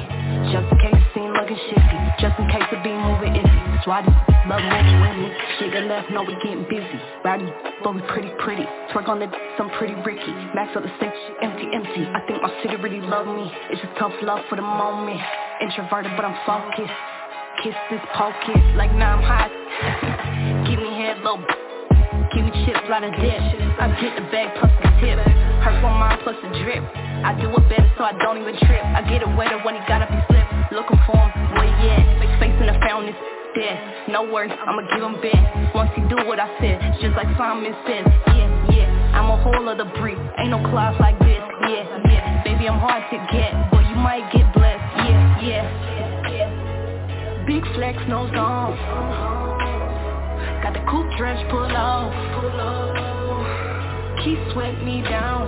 Just 0.54 0.70
in 0.70 0.78
case 0.78 0.94
it 0.94 1.10
seem 1.18 1.34
looking 1.34 1.58
shifty. 1.58 1.98
Just 2.22 2.38
in 2.38 2.46
case 2.54 2.70
it 2.70 2.86
be 2.86 2.94
moving 2.94 3.34
iffy. 3.34 3.66
That's 3.82 3.90
love 3.90 4.06
with 4.06 5.18
me. 5.18 5.34
Shit 5.58 5.74
got 5.74 5.90
left, 5.90 6.14
know 6.14 6.22
we 6.22 6.38
getting 6.38 6.70
busy. 6.70 7.02
Rowdy, 7.26 7.50
but 7.82 7.98
we 7.98 8.02
pretty 8.14 8.30
pretty. 8.46 8.62
Twerk 8.94 9.10
on 9.10 9.18
the 9.18 9.26
some 9.58 9.74
pretty 9.82 9.98
Ricky. 10.06 10.30
Max 10.54 10.78
up 10.78 10.86
the 10.86 10.94
stage, 11.02 11.18
empty, 11.42 11.66
empty. 11.74 12.06
I 12.14 12.22
think 12.30 12.46
my 12.46 12.54
city 12.62 12.78
really 12.78 13.02
love 13.02 13.26
me. 13.26 13.50
It's 13.74 13.82
just 13.82 13.98
tough 13.98 14.14
love 14.22 14.46
for 14.54 14.56
the 14.56 14.62
moment. 14.62 15.18
Introverted, 15.66 16.14
but 16.14 16.22
I'm 16.22 16.38
focused. 16.46 16.94
Kiss 17.66 17.74
this 17.90 18.06
focus, 18.14 18.62
like 18.78 18.94
now 18.94 19.18
I'm 19.18 19.26
hot. 19.26 19.50
Give 20.70 20.78
me 20.78 20.94
head, 20.94 21.26
little 21.26 21.42
Give 22.38 22.46
me 22.46 22.54
chips, 22.70 22.86
lot 22.86 23.02
of 23.02 23.10
dip. 23.18 23.42
I 23.82 23.98
get 23.98 24.14
the 24.14 24.30
bag 24.30 24.54
plus 24.62 24.70
the 24.86 24.90
tip. 25.02 25.45
Hurt 25.66 25.82
one 25.82 25.98
mine 25.98 26.22
plus 26.22 26.38
the 26.46 26.50
drip. 26.62 26.86
I 27.26 27.34
do 27.42 27.50
it 27.50 27.66
better 27.66 27.90
so 27.98 28.06
I 28.06 28.14
don't 28.22 28.38
even 28.38 28.54
trip. 28.70 28.86
I 28.86 29.02
get 29.02 29.26
it 29.26 29.32
wetter 29.34 29.58
when 29.66 29.74
he 29.74 29.82
got 29.90 30.06
up 30.06 30.14
and 30.14 30.22
slip. 30.30 30.46
Looking 30.70 31.02
for 31.10 31.18
him, 31.18 31.34
where 31.58 31.66
he 31.66 31.90
at? 31.90 32.06
Face 32.38 32.54
in 32.62 32.70
the 32.70 32.78
fountain 32.86 33.18
dead. 33.58 34.06
No 34.14 34.30
worries, 34.30 34.54
I'ma 34.54 34.86
give 34.94 35.02
him 35.02 35.18
bent. 35.26 35.74
Once 35.74 35.90
he 35.96 36.02
do 36.06 36.22
what 36.28 36.40
I 36.40 36.46
said, 36.62 36.78
just 37.02 37.18
like 37.18 37.26
Simon 37.34 37.74
said. 37.88 38.06
Yeah, 38.38 38.46
yeah, 38.70 39.18
I'm 39.18 39.32
a 39.32 39.38
whole 39.42 39.68
other 39.68 39.90
breed. 39.98 40.20
Ain't 40.38 40.52
no 40.52 40.62
class 40.70 40.94
like 41.00 41.18
this. 41.20 41.42
Yeah, 41.66 41.82
yeah. 42.14 42.44
Baby, 42.44 42.70
I'm 42.70 42.78
hard 42.78 43.02
to 43.10 43.18
get, 43.34 43.72
but 43.72 43.82
you 43.90 43.96
might 43.96 44.30
get 44.30 44.46
blessed. 44.54 44.86
Yeah, 45.02 45.42
yeah. 45.42 45.66
Big 47.48 47.66
flex, 47.74 47.98
no 48.08 48.30
zone. 48.38 48.78
Got 50.62 50.74
the 50.78 50.86
coupe 50.86 51.10
dress 51.18 51.42
pull 51.50 51.74
off. 51.74 52.14
Keep 54.24 54.40
sweat 54.54 54.84
me 54.84 55.02
down. 55.02 55.48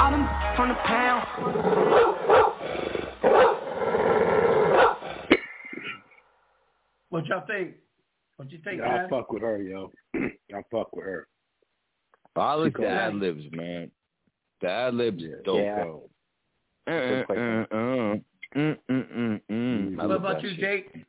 All 0.00 0.10
them 0.10 0.26
from 0.56 0.68
the 0.70 0.74
pound. 0.84 2.36
What 7.10 7.26
y'all 7.26 7.46
think? 7.46 7.74
What 8.36 8.50
you 8.50 8.58
think, 8.64 8.78
Yeah, 8.80 8.86
I 8.88 8.96
man? 9.02 9.08
fuck 9.08 9.32
with 9.32 9.42
her, 9.42 9.62
yo. 9.62 9.92
I 10.14 10.62
fuck 10.70 10.94
with 10.94 11.04
her. 11.04 11.28
I 12.34 12.52
like 12.54 12.68
She 12.76 12.82
the 12.82 12.88
go- 12.88 12.88
ad 12.88 13.14
libs, 13.14 13.44
man. 13.52 13.90
The 14.60 14.68
ad 14.68 14.94
libs 14.94 15.22
is 15.22 15.42
dope, 15.44 15.58
Yeah. 15.62 15.84
though. 15.84 16.10
Uh, 16.88 17.24
uh, 17.30 17.66
uh. 17.74 18.16
I 18.56 20.06
What 20.06 20.16
about 20.16 20.42
you. 20.42 20.54
Jake? 20.56 21.04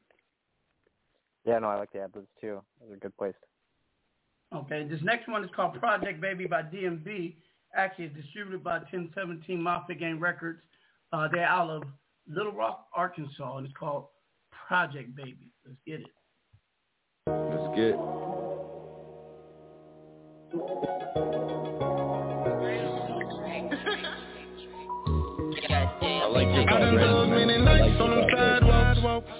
Yeah, 1.45 1.59
no, 1.59 1.67
I 1.67 1.75
like 1.77 1.91
the 1.91 1.99
ad 2.01 2.11
libs 2.15 2.27
too. 2.39 2.61
Those 2.81 2.93
are 2.93 2.97
good 2.97 3.17
placed. 3.17 3.37
Okay, 4.55 4.87
this 4.87 4.99
next 5.03 5.27
one 5.27 5.43
is 5.43 5.49
called 5.55 5.77
Project 5.79 6.21
Baby 6.21 6.47
by 6.47 6.61
DMB. 6.61 7.35
Actually, 7.75 8.05
it's 8.05 8.15
distributed 8.15 8.63
by 8.63 8.77
1017 8.77 9.61
Mafia 9.61 9.95
Gang 9.95 10.19
Records. 10.19 10.61
Uh, 11.11 11.27
they're 11.31 11.43
out 11.43 11.69
of 11.69 11.83
Little 12.29 12.53
Rock, 12.53 12.87
Arkansas, 12.95 13.57
and 13.57 13.67
it's 13.67 13.75
called 13.77 14.05
Project 14.67 15.15
Baby. 15.15 15.51
Let's 15.65 15.77
get 15.85 15.99
it. 16.01 16.07
Let's 17.27 17.75
get 17.75 17.95
I 25.99 26.29
like 26.29 26.47
your 26.47 26.69
I 26.69 26.79
done 26.79 26.95
dug 26.95 27.29
many 27.29 27.57
nights 27.57 28.01
on 28.01 28.09
them 28.11 28.27
sidewalks. 28.29 28.46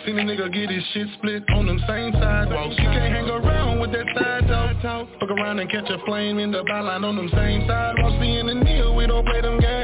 Seen 0.08 0.20
a 0.20 0.24
nigga 0.24 0.48
get 0.54 0.70
his 0.70 0.82
shit 0.94 1.08
split 1.18 1.44
on 1.50 1.66
them 1.66 1.78
same 1.86 2.14
sidewalks. 2.14 2.76
You 2.80 2.86
can't 2.86 3.12
hang 3.12 3.30
around 3.30 3.82
with 3.82 3.92
that 3.92 4.06
side 4.16 4.48
talk. 4.82 5.06
Fuck 5.20 5.32
around 5.32 5.60
and 5.60 5.70
catch 5.70 5.90
a 5.90 5.98
flame 6.06 6.40
in 6.40 6.50
the 6.50 6.64
byline 6.64 7.04
on 7.04 7.18
them 7.18 7.30
same 7.36 7.68
sidewalks. 7.68 8.16
Being 8.22 8.48
a 8.48 8.54
nigga, 8.54 8.96
we 8.96 9.06
don't 9.06 9.28
play 9.28 9.42
them 9.42 9.60
games. 9.60 9.77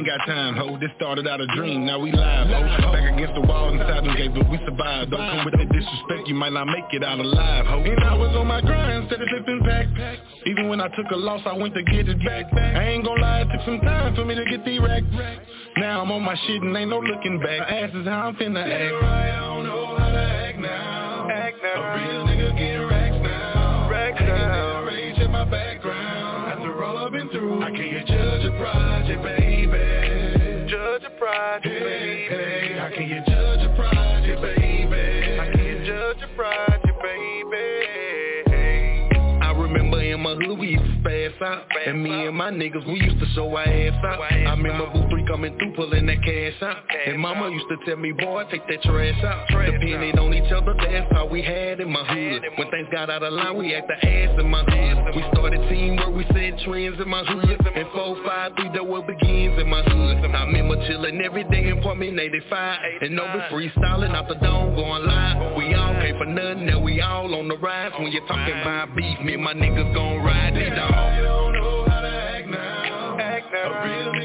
Ain't 0.00 0.08
got 0.08 0.24
time, 0.24 0.56
ho. 0.56 0.78
This 0.80 0.88
started 0.96 1.28
out 1.28 1.42
a 1.42 1.46
dream, 1.54 1.84
now 1.84 1.98
we 1.98 2.10
live, 2.10 2.48
ho. 2.48 2.90
Back 2.90 3.12
against 3.12 3.34
the 3.34 3.42
wall 3.42 3.68
inside 3.68 4.02
them 4.02 4.16
gates, 4.16 4.32
but 4.34 4.48
we 4.48 4.56
survived, 4.64 5.12
though. 5.12 5.18
Come 5.18 5.44
with 5.44 5.52
that 5.52 5.68
disrespect, 5.68 6.26
you 6.26 6.34
might 6.34 6.54
not 6.54 6.68
make 6.68 6.88
it 6.92 7.04
out 7.04 7.18
alive, 7.18 7.66
ho. 7.66 7.80
And 7.84 8.02
I 8.04 8.16
was 8.16 8.34
on 8.34 8.46
my 8.46 8.62
grind, 8.62 9.04
instead 9.04 9.20
of 9.20 9.28
back. 9.66 9.88
Even 10.46 10.70
when 10.70 10.80
I 10.80 10.88
took 10.96 11.04
a 11.12 11.16
loss, 11.16 11.42
I 11.44 11.52
went 11.52 11.74
to 11.74 11.82
get 11.82 12.08
it 12.08 12.18
back. 12.24 12.46
I 12.50 12.96
ain't 12.96 13.04
gon' 13.04 13.20
lie, 13.20 13.42
it 13.42 13.48
took 13.52 13.60
some 13.66 13.80
time 13.80 14.14
for 14.16 14.24
me 14.24 14.34
to 14.36 14.44
get 14.46 14.64
the 14.64 14.78
rack. 14.78 15.02
Now 15.76 16.00
I'm 16.00 16.10
on 16.10 16.22
my 16.22 16.34
shit 16.46 16.62
and 16.62 16.74
ain't 16.74 16.88
no 16.88 17.00
looking 17.00 17.38
back. 17.38 17.60
My 17.60 17.68
ass 17.68 17.90
is 17.92 18.06
how 18.06 18.28
I'm 18.28 18.36
finna 18.36 18.64
act. 18.64 19.04
Right, 19.04 19.30
I 19.32 19.54
don't 19.54 19.66
know 19.66 19.96
how 19.98 20.08
to 20.08 20.18
act 20.18 20.58
now. 20.60 21.28
Act 21.30 21.56
now. 21.62 22.29
And 41.86 42.02
me 42.02 42.26
and 42.26 42.36
my 42.36 42.50
niggas, 42.50 42.86
we 42.86 43.00
used 43.00 43.18
to 43.20 43.26
show 43.34 43.54
our 43.56 43.64
ass 43.64 44.04
out 44.04 44.20
I 44.20 44.50
remember 44.50 44.86
Boo 44.92 45.08
3 45.08 45.26
coming 45.26 45.56
through 45.58 45.74
pulling 45.74 46.06
that 46.06 46.22
cash 46.22 46.62
out 46.62 46.84
And 47.06 47.18
mama 47.18 47.48
used 47.50 47.66
to 47.68 47.76
tell 47.86 47.96
me, 47.96 48.12
boy, 48.12 48.44
take 48.50 48.66
that 48.68 48.82
trash 48.82 49.24
out. 49.24 49.48
Depending 49.48 50.18
on 50.18 50.34
each 50.34 50.52
other, 50.52 50.74
that's 50.76 51.10
how 51.12 51.26
we 51.26 51.42
had 51.42 51.80
in 51.80 51.90
my 51.90 52.04
hood. 52.04 52.42
When 52.56 52.70
things 52.70 52.88
got 52.92 53.08
out 53.08 53.22
of 53.22 53.32
line, 53.32 53.56
we 53.56 53.72
had 53.72 53.84
the 53.88 53.96
ass 53.96 54.38
in 54.38 54.50
my 54.50 54.64
hood. 54.64 55.16
We 55.16 55.24
started 55.32 55.68
teamwork, 55.70 56.14
we 56.14 56.24
set 56.34 56.58
trends 56.64 57.00
in 57.00 57.08
my 57.08 57.24
hood. 57.24 57.50
And 57.50 57.88
453, 57.92 58.72
that 58.74 58.86
what 58.86 59.06
begins 59.06 59.58
in 59.58 59.68
my 59.68 59.82
hood. 59.82 60.16
I 60.24 60.44
remember 60.44 60.76
chilling 60.86 61.20
every 61.22 61.44
day 61.44 61.68
in 61.68 61.78
Apartment 61.78 62.18
85 62.18 62.78
And 63.02 63.18
over 63.18 63.46
freestyling 63.50 64.14
out 64.14 64.28
the 64.28 64.34
dome 64.34 64.74
going 64.74 65.04
live. 65.06 65.56
We 65.56 65.74
all 65.74 65.94
came 65.94 66.16
for 66.18 66.26
nothing, 66.26 66.66
now 66.66 66.80
we 66.80 67.00
all 67.00 67.34
on 67.34 67.48
the 67.48 67.56
rise. 67.56 67.92
When 67.98 68.12
you're 68.12 68.26
talking 68.26 68.60
about 68.60 68.94
beef, 68.94 69.18
me 69.20 69.34
and 69.34 69.44
my 69.44 69.54
niggas 69.54 69.94
gon' 69.94 70.18
ride 70.22 70.54
these 70.54 70.68
dogs 70.76 71.49
now 73.52 73.72
A 73.72 73.88
real 73.88 74.19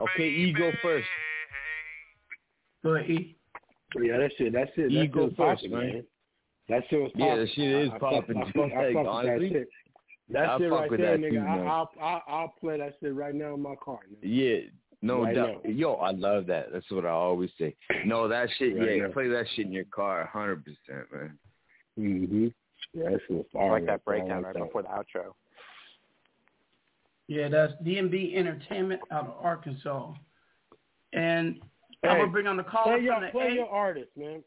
Okay, 0.00 0.28
E 0.28 0.52
go 0.56 0.70
first. 0.82 1.06
Go 2.84 2.94
ahead, 2.94 3.10
E. 3.10 3.36
Yeah, 4.00 4.18
that's 4.18 4.34
it. 4.38 4.52
That's 4.52 4.70
it. 4.76 4.90
You 4.90 5.00
That 5.00 5.12
go 5.12 5.28
shit 5.28 5.38
was 5.38 5.58
first, 5.58 5.62
popping, 5.62 5.70
man. 5.92 6.04
That 6.68 6.82
shit 6.90 7.00
was 7.00 7.10
popping. 7.12 7.24
Yeah, 7.26 7.28
popping. 7.28 7.40
that 7.40 7.48
shit 7.54 7.68
is 7.72 7.90
I- 7.90 7.94
I 7.94 7.98
fuck- 7.98 8.10
popping. 8.12 8.36
I 8.36 8.40
I 8.40 8.44
Like, 8.44 8.54
fuck 8.54 8.64
with 8.84 8.94
that 8.94 9.08
honestly, 9.10 9.50
shit. 9.50 9.68
That 10.30 10.48
I 10.50 10.58
shit 10.58 10.70
fuck 10.70 10.80
right 10.90 10.90
there, 11.00 11.18
nigga. 11.18 11.30
too, 11.30 11.38
I, 11.40 11.56
I'll, 11.66 11.90
I'll 12.00 12.22
I'll 12.28 12.54
play 12.60 12.78
that 12.78 12.94
shit 13.00 13.14
right 13.14 13.34
now 13.34 13.54
in 13.54 13.62
my 13.62 13.74
car. 13.82 13.98
Nigga. 14.12 14.18
Yeah, 14.22 14.70
no 15.02 15.22
Right 15.24 15.34
doubt. 15.34 15.64
Yo, 15.68 15.94
I 15.94 16.10
love 16.10 16.46
that. 16.46 16.72
That's 16.72 16.90
what 16.90 17.06
I 17.06 17.10
always 17.10 17.50
say. 17.58 17.74
No, 18.04 18.28
that 18.28 18.48
shit, 18.58 18.76
Right 18.78 18.96
yeah, 18.98 19.06
now. 19.06 19.12
play 19.12 19.28
that 19.28 19.46
shit 19.56 19.66
in 19.66 19.72
your 19.72 19.84
car 19.86 20.28
100%, 20.34 20.64
man. 21.12 21.38
Mm-hmm. 21.98 22.46
Yeah, 22.94 23.10
that 23.10 23.20
shit 23.26 23.30
was 23.36 23.46
I 23.58 23.64
like 23.70 23.86
that 23.86 24.04
breakdown 24.04 24.42
like 24.42 24.54
right 24.54 24.64
before 24.64 24.82
the 24.82 24.88
outro. 24.88 25.32
Yeah, 27.28 27.48
that's 27.48 27.74
DMB 27.84 28.34
Entertainment 28.36 29.02
out 29.10 29.26
of 29.26 29.34
Arkansas. 29.38 30.14
And 31.12 31.60
I'm 32.02 32.18
gonna 32.18 32.26
bring 32.32 32.46
on 32.46 32.56
the 32.56 32.62
caller 32.64 32.96
Play 32.96 33.04
your, 33.04 33.30
play 33.30 33.52
your 33.52 33.68
artist, 33.68 34.10
man. 34.16 34.42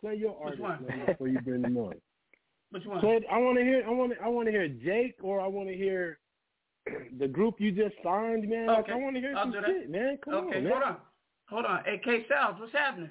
Play 0.00 0.16
your 0.16 0.30
Which 0.32 0.60
artist 0.60 0.62
one? 0.62 0.86
man, 0.88 1.06
before 1.06 1.28
you 1.28 1.40
bring 1.40 1.62
them 1.62 1.76
on. 1.76 1.94
Which 2.70 2.84
one? 2.84 3.00
Play, 3.00 3.20
I 3.30 3.38
want 3.38 3.56
to 3.58 3.64
hear. 3.64 3.84
I 3.86 3.90
want. 3.90 4.12
I 4.22 4.28
want 4.28 4.46
to 4.46 4.52
hear 4.52 4.68
Jake, 4.68 5.16
or 5.22 5.40
I 5.40 5.46
want 5.46 5.68
to 5.68 5.74
hear 5.76 6.18
the 7.18 7.28
group 7.28 7.60
you 7.60 7.70
just 7.72 7.94
signed, 8.02 8.48
man. 8.48 8.66
Like, 8.66 8.80
Okay, 8.80 8.92
I 8.92 8.96
want 8.96 9.14
to 9.14 9.20
hear 9.20 9.34
I'll 9.36 9.44
some 9.44 9.54
shit, 9.64 9.88
man. 9.90 10.18
Come 10.24 10.34
okay, 10.48 10.58
on, 10.58 10.64
man. 10.64 10.72
hold 10.72 10.82
on. 10.84 10.96
Hold 11.50 11.64
on. 11.64 11.84
Hey, 11.84 12.00
K 12.04 12.24
Styles, 12.26 12.56
what's 12.58 12.72
happening? 12.72 13.10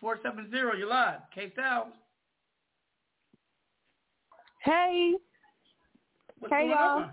470, 0.00 0.78
you're 0.78 0.88
live. 0.88 1.20
K 1.34 1.50
Styles. 1.52 1.92
Hey, 4.64 5.14
What's 6.38 6.52
Hey, 6.54 6.68
y'all. 6.68 6.98
on? 6.98 7.10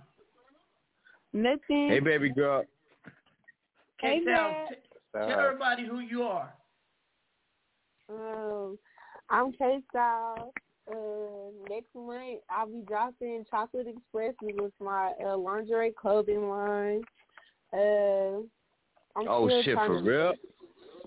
nothing. 1.34 1.60
Hey, 1.90 2.00
baby 2.00 2.30
girl. 2.30 2.64
K 4.00 4.08
Hey, 4.08 4.22
Styles, 4.24 4.56
man. 4.56 4.68
t- 4.70 5.30
tell 5.30 5.40
everybody 5.40 5.86
who 5.86 6.00
you 6.00 6.24
are. 6.24 6.54
Um, 8.10 8.78
I'm 9.30 9.52
K 9.54 9.80
Style. 9.90 10.54
Uh, 10.90 11.52
next 11.70 11.94
month 11.96 12.40
I'll 12.50 12.66
be 12.68 12.82
dropping 12.88 13.46
Chocolate 13.50 13.88
Express, 13.88 14.34
which 14.42 14.56
is 14.56 14.72
my 14.80 15.12
uh, 15.24 15.38
lingerie 15.38 15.94
clothing 16.00 16.50
line. 16.50 17.04
Uh, 17.72 18.42
I'm 19.16 19.28
Oh, 19.28 19.50
shit, 19.64 19.76
trying 19.76 19.88
for 19.90 20.02
to- 20.02 20.10
real? 20.10 20.34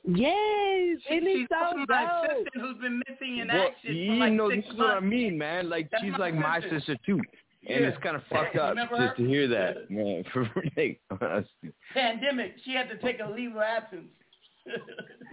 Yes, 0.04 0.98
She- 1.06 1.14
it 1.14 1.22
is 1.24 1.38
she's 1.40 1.48
so 1.48 1.56
also 1.56 1.76
my 1.88 2.04
dope. 2.26 2.30
assistant 2.32 2.56
who's 2.64 2.78
been 2.78 3.02
missing 3.08 3.38
in 3.38 3.48
Well, 3.48 3.68
action 3.68 3.94
you 3.96 4.10
for 4.12 4.16
like 4.16 4.32
know, 4.32 4.50
six 4.50 4.64
this 4.66 4.72
is 4.72 4.78
what 4.78 4.90
I 4.90 5.00
mean, 5.00 5.38
man. 5.38 5.68
Like, 5.68 5.90
That's 5.90 6.02
she's 6.02 6.12
my 6.12 6.18
like 6.18 6.34
my 6.34 6.60
sister. 6.60 6.78
sister, 6.80 6.96
too. 7.06 7.20
And 7.68 7.80
Yeah. 7.84 7.88
it's 7.90 7.98
kind 8.02 8.16
of 8.16 8.22
fucked 8.26 8.56
up 8.56 8.70
Remember 8.70 8.96
just 8.96 9.10
her? 9.10 9.14
to 9.18 9.26
hear 9.28 9.46
that, 9.48 9.88
man. 9.90 10.24
For 10.32 10.48
like, 10.76 11.00
honestly. 11.20 11.72
Pandemic. 11.94 12.56
She 12.64 12.72
had 12.72 12.88
to 12.88 12.96
take 12.98 13.20
a 13.20 13.30
leave 13.30 13.52
of 13.54 13.62
absence. 13.62 14.10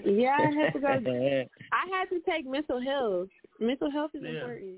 Yeah, 0.05 0.37
I 0.39 0.51
had 0.51 0.73
to 0.73 0.79
go. 0.79 0.87
I 1.71 1.97
had 1.97 2.09
to 2.09 2.19
take 2.29 2.45
mental 2.47 2.79
health. 2.81 3.29
Mental 3.59 3.89
health 3.89 4.11
is 4.13 4.21
Yeah. 4.23 4.29
important. 4.31 4.77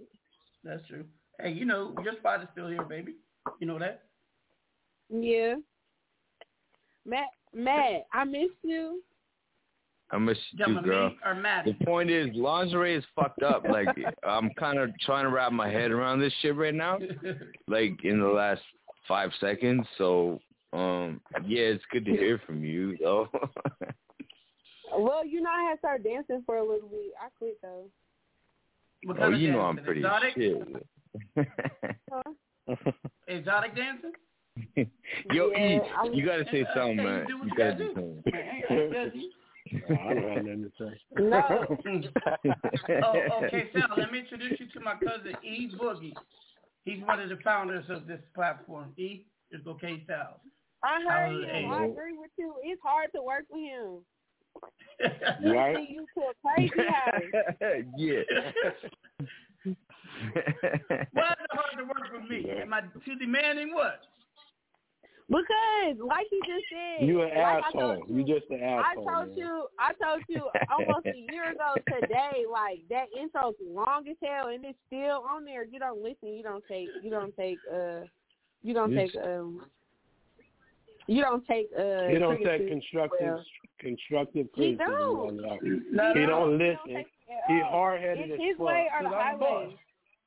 That's 0.64 0.88
true. 0.88 1.06
Hey, 1.42 1.52
you 1.52 1.66
know 1.66 1.94
your 2.04 2.14
spot 2.14 2.42
is 2.44 2.48
still 2.54 2.68
here, 2.70 2.84
baby. 2.84 3.16
You 3.60 3.68
know 3.68 3.80
that? 3.80 4.04
Yeah. 5.10 5.56
Matt, 7.06 7.28
Matt, 7.54 8.06
I 8.14 8.24
miss 8.24 8.52
you. 8.64 9.02
I 10.12 10.18
miss 10.18 10.38
you 10.52 10.66
too, 10.66 10.82
girl. 10.82 11.14
or 11.26 11.36
The 11.66 11.74
point 11.86 12.10
is, 12.10 12.30
lingerie 12.36 12.96
is 12.96 13.04
fucked 13.16 13.44
up. 13.44 13.64
Like, 13.70 13.88
I'm 14.28 14.50
kind 14.60 14.78
of 14.78 14.90
trying 15.00 15.24
to 15.26 15.30
wrap 15.30 15.52
my 15.54 15.70
head 15.70 15.92
around 15.92 16.20
this 16.20 16.34
shit 16.42 16.56
right 16.56 16.74
now. 16.74 17.00
Like 17.68 17.94
in 18.04 18.20
the 18.20 18.28
last 18.28 18.62
five 19.08 19.32
seconds. 19.40 19.86
So, 19.98 20.40
um, 20.74 21.22
yeah, 21.48 21.64
it's 21.64 21.84
good 21.92 22.06
to 22.06 22.12
hear 22.12 22.42
from 22.46 22.64
you, 22.64 22.98
though. 23.02 23.30
Well, 24.98 25.26
you 25.26 25.42
know, 25.42 25.50
I 25.50 25.70
had 25.70 25.80
started 25.80 26.04
dancing 26.04 26.44
for 26.46 26.58
a 26.58 26.62
little 26.62 26.90
bit. 26.90 27.14
I 27.18 27.30
quit 27.40 27.58
though. 27.62 27.86
What 29.04 29.18
oh, 29.18 29.22
kind 29.22 29.34
of 29.36 29.40
you 29.40 29.52
know 29.52 29.62
I'm 29.62 29.78
pretty 29.78 30.02
Exotic? 30.02 30.34
shit. 30.36 31.48
Huh? 32.12 32.76
Exotic 33.28 33.76
dancing? 33.76 34.12
Yo, 35.32 35.52
Yeah, 35.52 35.58
E, 35.58 35.80
I- 35.98 36.10
you 36.12 36.26
gotta 36.26 36.46
say 36.52 36.66
something, 36.76 36.98
man. 36.98 37.22
you 37.22 37.28
do 37.28 37.38
what 37.40 37.46
You 37.46 37.52
you 37.52 37.58
gotta 37.58 37.72
gotta 38.92 39.10
do 39.12 39.22
do. 39.22 39.30
Something. 39.70 39.98
I 40.00 40.14
don't 40.14 40.24
have 40.24 40.46
nothing 40.46 40.64
to 40.64 40.72
say. 40.80 40.94
No. 41.22 41.66
oh, 43.06 43.46
okay, 43.46 43.70
Sal, 43.74 43.98
let 43.98 44.12
me 44.12 44.20
introduce 44.20 44.60
you 44.60 44.68
to 44.74 44.80
my 44.80 44.94
cousin 44.96 45.36
E 45.44 45.70
Boogie. 45.80 46.14
He's 46.84 47.04
one 47.04 47.20
of 47.20 47.30
the 47.30 47.38
founders 47.44 47.86
of 47.90 48.08
this 48.08 48.20
platform. 48.34 48.94
E, 48.98 49.26
it's 49.52 49.66
okay, 49.68 50.04
Sal. 50.08 50.42
I 50.84 51.02
heard 51.08 51.32
Hallelujah. 51.32 51.54
him. 51.54 51.72
I 51.72 51.86
agree 51.86 52.18
with 52.18 52.32
you. 52.38 52.56
It's 52.64 52.82
hard 52.84 53.12
to 53.16 53.22
work 53.22 53.46
with 53.50 53.62
him. 53.62 54.00
Right? 55.44 55.78
He 55.78 55.96
you 55.96 56.06
to 56.16 56.22
a 56.22 56.34
crazy 56.46 56.72
house. 56.88 57.22
yeah. 57.98 58.22
Why 61.14 61.32
is 61.32 61.38
it 61.40 61.52
hard 61.52 61.78
to 61.78 61.84
work 61.86 62.12
with 62.14 62.30
me? 62.30 62.50
Am 62.62 62.74
I 62.74 62.82
too 63.06 63.16
demanding? 63.16 63.74
What? 63.74 64.02
Because, 65.32 65.96
like 66.06 66.28
he 66.30 66.40
just 66.46 66.66
said, 66.70 67.08
You 67.08 67.22
an 67.22 67.30
like 67.30 67.64
asshole. 67.64 67.96
told 67.96 68.10
You 68.10 68.24
just 68.26 68.50
an 68.52 68.62
asshole. 68.62 68.84
I 68.84 68.92
asshole. 68.92 69.06
told 69.06 69.28
man. 69.30 69.38
you, 69.38 69.66
I 69.80 69.94
told 69.94 70.22
you 70.28 70.50
almost 70.70 71.06
a 71.06 71.32
year 71.32 71.52
ago 71.52 71.76
today. 71.88 72.44
Like 72.52 72.80
that 72.90 73.06
intro's 73.18 73.56
long 73.66 74.06
as 74.10 74.18
hell, 74.22 74.48
and 74.50 74.66
it's 74.66 74.78
still 74.88 75.24
on 75.30 75.46
there. 75.46 75.64
You 75.64 75.80
don't 75.80 76.04
listen. 76.04 76.34
You 76.36 76.44
don't 76.44 76.64
take. 76.68 76.90
You 77.02 77.10
don't 77.10 77.34
take. 77.38 77.58
Uh, 77.74 78.02
you 78.62 78.74
don't 78.74 78.92
You 78.92 78.98
take. 78.98 79.16
Um, 79.24 79.62
you 81.08 81.22
don't 81.22 81.48
take. 81.48 81.70
Uh, 81.78 82.08
He 82.10 82.20
don't 82.20 82.36
take 82.38 82.44
criticism 82.46 82.70
constructive 82.82 83.20
well. 83.22 83.46
constructive 83.80 84.48
He 84.54 84.76
criticism. 84.76 84.86
don't. 85.00 85.28
on 85.30 85.38
that. 85.38 85.60
No, 85.92 86.14
He 86.14 86.26
don't 86.26 86.60
He 86.60 86.66
listen. 86.68 86.78
don't 86.78 86.96
take 86.96 87.08
He 87.48 87.62
all. 87.62 87.72
hard 87.72 88.02
headed 88.02 88.32
It's 88.32 88.34
as 88.34 88.40
his 88.48 88.58
fuck. 88.58 88.66
way 88.68 88.88
or 88.94 89.10
the 89.10 89.16
I'm 89.16 89.40
the 89.40 89.46
highway. 89.46 89.78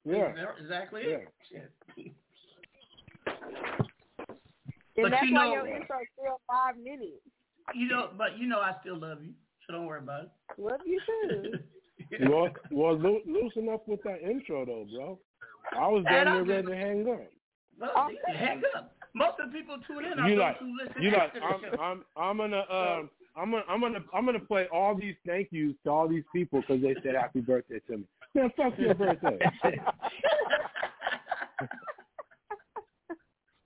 Yeah. 0.07 0.33
Exactly 0.61 1.03
Yeah. 1.11 1.61
it. 4.97 5.01
Shit. 5.01 5.05
And 5.05 5.11
But 5.11 5.11
that's 5.13 5.27
you 5.27 5.35
why 5.35 5.45
know- 5.47 5.53
your 5.55 5.67
intro's 5.69 6.07
still 6.19 6.41
five 6.49 6.77
minutes. 6.77 7.23
You 7.75 7.89
know, 7.89 8.11
but 8.19 8.39
you 8.39 8.47
know 8.47 8.59
I 8.61 8.73
still 8.83 8.99
love 8.99 9.23
you, 9.25 9.33
so 9.67 9.73
don't 9.73 9.87
worry 9.87 10.01
about 10.01 10.25
it. 10.25 10.31
Love 10.59 10.81
you 10.85 11.01
too. 11.07 11.55
it. 12.11 12.29
Well, 12.31 12.51
well, 12.71 12.95
loo- 12.99 13.23
loosen 13.27 13.69
up 13.71 13.89
with 13.89 14.03
that 14.03 14.21
intro 14.23 14.67
though, 14.67 14.87
bro. 14.95 15.19
I 15.75 15.89
was 15.89 16.05
damn 16.05 16.45
near 16.47 16.57
ready 16.57 16.67
to 16.67 16.77
hang 16.77 17.09
up. 17.09 17.21
Well, 17.81 18.11
hang 18.37 18.63
up. 18.77 18.93
Most 19.15 19.41
of 19.41 19.51
the 19.51 19.59
people 19.59 19.79
tune 19.87 20.05
in 20.05 20.19
are 20.19 20.29
You 20.29 20.35
those 20.37 20.43
like, 20.43 20.59
who 20.59 20.77
listen 20.77 21.03
you 21.03 21.11
like, 21.13 21.35
after 21.35 21.81
I'm. 21.81 21.81
I'm, 21.81 22.05
I'm 22.17 22.37
gonna, 22.37 22.59
um, 22.71 23.11
I'm 23.37 23.51
gonna, 23.51 23.63
I'm 23.69 23.81
gonna, 23.81 24.05
I'm 24.13 24.27
gonna 24.27 24.39
play 24.41 24.67
all 24.73 24.95
these 24.95 25.15
thank 25.27 25.49
yous 25.51 25.75
to 25.85 25.91
all 25.91 26.07
these 26.07 26.25
people 26.35 26.61
because 26.61 26.83
they 26.83 26.95
said 27.03 27.15
happy 27.15 27.41
birthday 27.41 27.81
to 27.89 27.97
me. 27.99 28.05
Man, 28.35 28.51
fuck 28.57 28.75
your 28.79 28.95
birthday. 28.95 29.39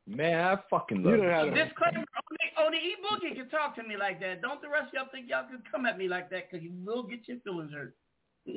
Man, 0.08 0.42
I 0.42 0.56
fucking 0.70 1.02
You 1.02 1.10
love 1.10 1.16
don't 1.18 1.28
have 1.28 1.46
you. 1.48 1.54
to- 1.54 1.64
Disclaimer: 1.64 2.04
only, 2.30 2.48
only 2.58 2.78
E 2.78 2.96
Boogie 3.04 3.34
can 3.36 3.48
talk 3.50 3.76
to 3.76 3.82
me 3.82 3.96
like 3.98 4.18
that. 4.20 4.40
Don't 4.40 4.60
the 4.62 4.68
rest 4.68 4.88
of 4.88 4.94
y'all 4.94 5.08
think 5.12 5.28
y'all 5.28 5.46
can 5.46 5.62
come 5.70 5.84
at 5.84 5.98
me 5.98 6.08
like 6.08 6.30
that 6.30 6.50
because 6.50 6.64
you 6.64 6.72
will 6.84 7.02
get 7.02 7.28
your 7.28 7.36
feelings 7.40 7.72
hurt. 7.72 7.94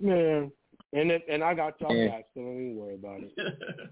Man, 0.00 0.50
and 0.92 1.10
it, 1.12 1.24
and 1.30 1.44
I 1.44 1.54
got 1.54 1.80
y'all 1.80 1.94
Yeah. 1.96 2.08
back, 2.08 2.24
so 2.34 2.40
don't 2.40 2.60
even 2.60 2.76
worry 2.76 2.94
about 2.94 3.20
it. 3.22 3.32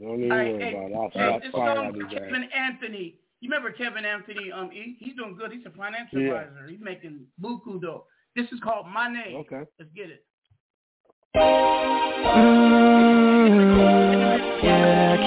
Don't 0.00 0.18
even 0.20 0.32
All 0.32 0.38
right, 0.38 0.52
worry 0.52 0.62
hey, 0.64 0.72
about 0.74 0.90
it. 0.90 0.94
I'll 0.94 1.10
hey, 1.10 1.28
slap 1.30 1.42
this 1.42 1.52
fire 1.52 1.74
song 1.74 1.86
out 1.86 1.94
for 1.94 2.04
his 2.06 2.12
ass. 2.14 2.20
Kevin 2.28 2.48
Anthony. 2.54 3.14
You 3.40 3.48
remember 3.48 3.70
Kevin 3.72 4.04
Anthony? 4.04 4.52
Um, 4.52 4.70
he, 4.70 4.96
he's 4.98 5.14
doing 5.16 5.36
good. 5.36 5.52
He's 5.52 5.64
a 5.64 5.70
financial 5.70 6.20
Yeah. 6.20 6.40
advisor. 6.42 6.68
He's 6.68 6.80
making 6.80 7.20
buku 7.40 7.80
dough. 7.80 8.04
This 8.34 8.46
is 8.52 8.60
called 8.60 8.86
My 8.88 9.10
Name. 9.10 9.36
Okay. 9.36 9.62
Let's 9.78 9.90
get 9.94 10.10
it. 10.10 10.24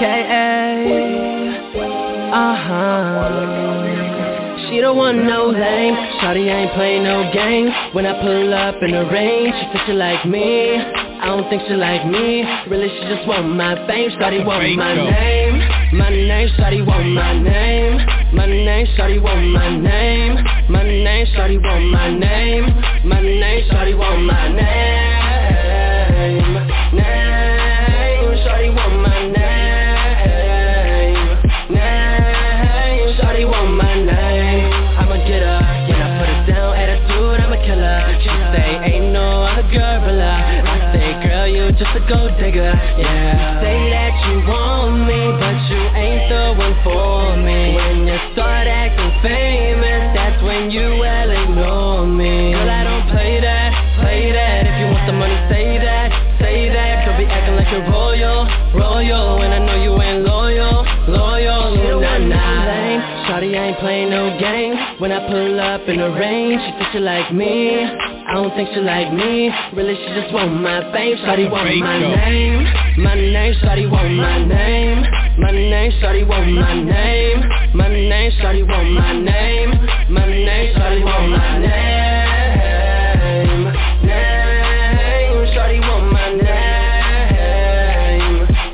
Yeah, 0.00 0.16
K.A. 0.16 1.80
Uh-huh. 2.32 3.60
She 4.70 4.80
don't 4.80 4.96
want 4.96 5.18
no 5.18 5.48
lame. 5.50 5.94
Shawty 6.20 6.48
ain't 6.48 6.72
play 6.72 6.98
no 7.00 7.30
games. 7.34 7.70
When 7.92 8.06
I 8.06 8.18
pull 8.22 8.54
up 8.54 8.76
in 8.82 8.92
the 8.92 9.04
range, 9.12 9.54
she 9.60 9.66
said 9.72 9.86
she 9.86 9.92
like 9.92 10.24
me. 10.24 10.78
I 10.78 11.26
don't 11.26 11.50
think 11.50 11.62
she 11.68 11.74
like 11.74 12.06
me. 12.06 12.44
Really, 12.70 12.88
she 12.88 13.00
just 13.12 13.28
want 13.28 13.48
my 13.48 13.74
fame. 13.86 14.10
Shawty 14.12 14.42
want 14.46 14.74
my 14.76 14.94
name. 14.94 15.58
My 15.98 16.08
name, 16.08 16.48
Shawty 16.56 16.86
want 16.86 17.08
my 17.08 17.34
name. 17.38 17.98
My 18.32 18.46
name, 18.46 18.86
Shawty 18.96 19.20
want 19.20 19.44
my 19.48 19.68
name. 19.76 20.36
My 20.70 20.82
name, 20.82 21.26
Shawty 21.36 21.60
want 21.62 21.84
my 21.90 22.08
name. 22.10 22.64
My 23.04 23.20
name, 23.20 23.68
Shawty 23.68 23.98
want 23.98 24.22
my. 24.22 24.48
Name, 24.48 24.70
gold 42.10 42.34
digger. 42.42 42.74
Yeah. 42.98 43.62
Say 43.62 43.78
that 43.94 44.14
you 44.26 44.42
want 44.42 45.06
me, 45.06 45.20
but 45.38 45.56
you 45.70 45.82
ain't 45.94 46.26
the 46.26 46.44
one 46.58 46.74
for 46.82 47.38
me. 47.38 47.78
When 47.78 48.10
you 48.10 48.18
start 48.34 48.66
acting 48.66 49.14
famous, 49.22 50.10
that's 50.18 50.42
when 50.42 50.74
you 50.74 50.98
well 50.98 51.30
ignore 51.30 52.06
me. 52.10 52.50
Girl, 52.50 52.66
I 52.66 52.82
don't 52.82 53.06
play 53.14 53.38
that, 53.38 53.70
play 54.02 54.34
that. 54.34 54.66
If 54.66 54.74
you 54.82 54.86
want 54.90 55.06
the 55.06 55.14
money, 55.14 55.38
say 55.46 55.78
that, 55.78 56.10
say 56.42 56.68
that. 56.74 57.06
Don't 57.06 57.16
be 57.16 57.30
acting 57.30 57.54
like 57.54 57.70
you're 57.70 57.86
royal, 57.86 58.42
royal. 58.74 59.38
When 59.38 59.54
I 59.54 59.62
know 59.62 59.78
you 59.78 59.94
ain't 60.02 60.26
loyal, 60.26 60.82
loyal. 61.06 61.78
Nah, 61.78 62.18
nah. 62.18 62.66
Lame. 62.66 63.00
Shawty 63.30 63.54
ain't 63.54 63.78
playing 63.78 64.10
no 64.10 64.34
games. 64.38 64.78
When 64.98 65.12
I 65.12 65.22
pull 65.30 65.60
up 65.60 65.86
in 65.86 65.98
the 65.98 66.10
range, 66.10 66.60
she 66.60 66.72
thinks 66.74 66.92
she 66.92 66.98
like 66.98 67.32
me. 67.32 68.19
I 68.30 68.34
don't 68.34 68.54
think 68.54 68.68
she 68.72 68.78
like 68.78 69.12
me. 69.12 69.50
Really, 69.74 69.96
she 69.96 70.06
just 70.14 70.32
want 70.32 70.52
my 70.62 70.82
fame. 70.92 71.16
Shawty 71.18 71.50
want 71.50 71.66
my 71.80 71.98
name. 71.98 72.62
My 73.02 73.16
name, 73.16 73.54
Shawty 73.58 73.90
want 73.90 74.12
my 74.14 74.38
name. 74.46 75.02
My 75.38 75.50
name, 75.50 75.90
Shawty 76.00 76.24
want 76.28 76.48
my 76.52 76.74
name. 76.80 77.42
My 77.74 77.88
name, 77.88 78.30
Shawty 78.38 78.62
want 78.68 78.88
my 78.92 79.14
name. 79.18 79.70
My 80.08 80.26
name, 80.26 80.74
Shawty 80.76 81.02
want 81.02 81.28
my 81.28 81.58
name. 81.58 83.64
Name, 84.06 85.46
Shawty 85.50 85.80
want 85.82 86.12
my 86.12 86.30
name. 86.30 86.46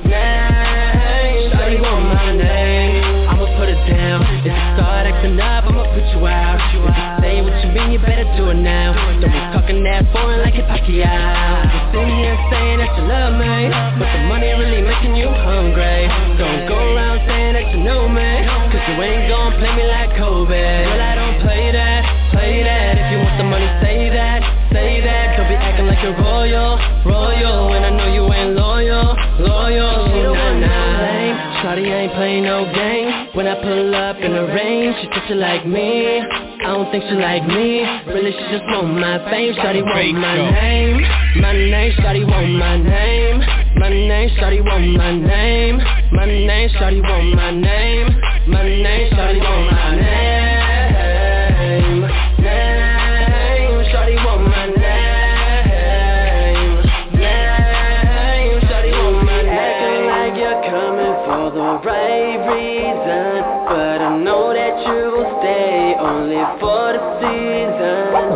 Name, 0.05 1.49
Shawty 1.49 1.81
want 1.81 2.05
my 2.13 2.29
name. 2.37 3.25
I'ma 3.31 3.47
put 3.57 3.71
it 3.73 3.81
down. 3.89 4.21
If 4.21 4.45
you 4.45 4.53
start 4.77 5.07
acting 5.09 5.41
up, 5.41 5.65
I'ma 5.65 5.85
put 5.95 6.05
you 6.13 6.21
out. 6.27 6.61
If 6.61 6.75
you 6.77 6.85
say 7.25 7.41
what 7.41 7.57
you 7.65 7.71
mean, 7.73 7.89
you 7.93 7.99
better 8.01 8.25
do 8.37 8.51
it 8.51 8.55
now. 8.61 8.93
Don't 9.21 9.33
talking 9.67 9.83
that 9.83 10.07
foreign 10.15 10.39
like 10.47 10.55
a 10.55 10.63
Pacquiao. 10.63 11.91
Sitting 11.91 12.23
here 12.23 12.39
saying 12.55 12.79
that 12.79 12.95
you 12.95 13.03
love 13.03 13.35
me, 13.35 13.67
but 13.99 14.07
the 14.15 14.23
money 14.31 14.47
really 14.55 14.79
making 14.79 15.19
you 15.19 15.27
hungry. 15.27 16.07
Don't 16.39 16.71
go 16.71 16.79
around 16.95 17.27
saying 17.27 17.59
that 17.59 17.75
you 17.75 17.83
know 17.83 18.07
me, 18.07 18.47
cause 18.71 18.85
you 18.87 18.95
ain't 19.03 19.27
gon' 19.27 19.59
play 19.59 19.75
me 19.75 19.91
like 19.91 20.15
Kobe. 20.15 20.55
Well, 20.55 21.03
I 21.03 21.19
don't 21.19 21.43
play 21.43 21.75
that, 21.75 22.07
play 22.31 22.63
that. 22.63 22.95
If 22.95 23.07
you 23.11 23.19
want 23.19 23.43
the 23.43 23.47
money, 23.51 23.67
say 23.83 24.07
that, 24.15 24.71
say 24.71 25.03
that. 25.03 25.35
Don't 25.35 25.51
be 25.51 25.59
acting 25.59 25.91
like 25.91 25.99
you're 25.99 26.15
royal, 26.15 26.79
royal. 27.03 27.77
Shawty 31.67 31.83
ain't 31.83 32.13
playing 32.15 32.45
no 32.45 32.63
games. 32.73 33.35
When 33.35 33.49
I 33.49 33.61
pull 33.61 33.93
up 33.93 34.19
in 34.19 34.31
the 34.31 34.47
range, 34.55 34.95
she 35.03 35.09
she 35.27 35.35
like 35.35 35.67
me. 35.67 36.21
I 36.23 36.71
don't 36.71 36.89
think 36.93 37.03
she 37.11 37.17
like 37.19 37.43
me. 37.43 37.83
Really, 38.07 38.31
she 38.31 38.45
just 38.55 38.63
want 38.71 38.95
my 38.95 39.19
fame. 39.29 39.53
Shawty 39.55 39.83
want 39.83 40.15
my 40.15 40.37
name. 40.37 41.03
My 41.43 41.51
name, 41.51 41.91
Shawty 41.99 42.23
want 42.23 42.53
my 42.53 42.77
name. 42.77 43.41
My 43.75 43.89
My 43.89 43.91
name, 43.91 44.31
shawty 44.39 44.65
want 44.65 44.97
my 44.97 45.13
name. 45.13 45.79
My 46.13 46.25
name, 46.25 46.71
shawty 46.71 47.03
want 47.03 47.35
my 47.35 47.51
name. 47.51 48.07
My 48.47 48.63
name, 48.63 49.13
shawty 49.13 49.41
want 49.41 49.73
my 49.73 49.97
name. 49.97 50.46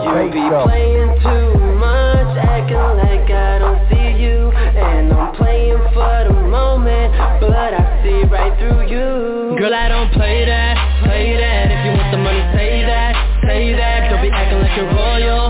You 0.00 0.32
be 0.32 0.40
playing 0.64 1.20
too 1.20 1.60
much, 1.76 2.32
acting 2.40 2.76
like 2.96 3.28
I 3.28 3.58
don't 3.60 3.80
see 3.92 4.16
you, 4.16 4.48
and 4.48 5.12
I'm 5.12 5.34
playing 5.36 5.76
for 5.92 6.24
the 6.24 6.40
moment, 6.48 7.12
but 7.40 7.52
I 7.52 8.00
see 8.02 8.24
right 8.32 8.56
through 8.56 8.88
you. 8.88 9.58
Girl, 9.60 9.74
I 9.74 9.88
don't 9.88 10.10
play 10.12 10.46
that, 10.46 11.04
play 11.04 11.36
that. 11.36 11.68
If 11.68 11.84
you 11.84 11.92
want 12.00 12.10
the 12.12 12.16
money, 12.16 12.40
say 12.56 12.80
that, 12.80 13.12
say 13.44 13.76
that. 13.76 14.08
Don't 14.08 14.22
be 14.22 14.30
acting 14.32 14.60
like 14.64 14.72
you're 14.72 14.88
royal, 14.88 15.20
royal, 15.20 15.49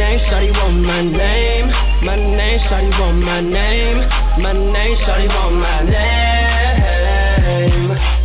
name. 0.00 0.18
Shawty 0.30 0.50
want 0.56 0.80
my 0.80 1.02
name, 1.02 1.68
my 2.06 2.16
name. 2.16 2.60
Shawty 2.68 2.90
want 2.98 3.18
my 3.22 3.40
name, 3.40 3.98
my 4.42 4.52
name. 4.52 4.96
Shawty 5.04 5.28
want 5.28 5.56
my 5.56 5.82
name, 5.84 6.28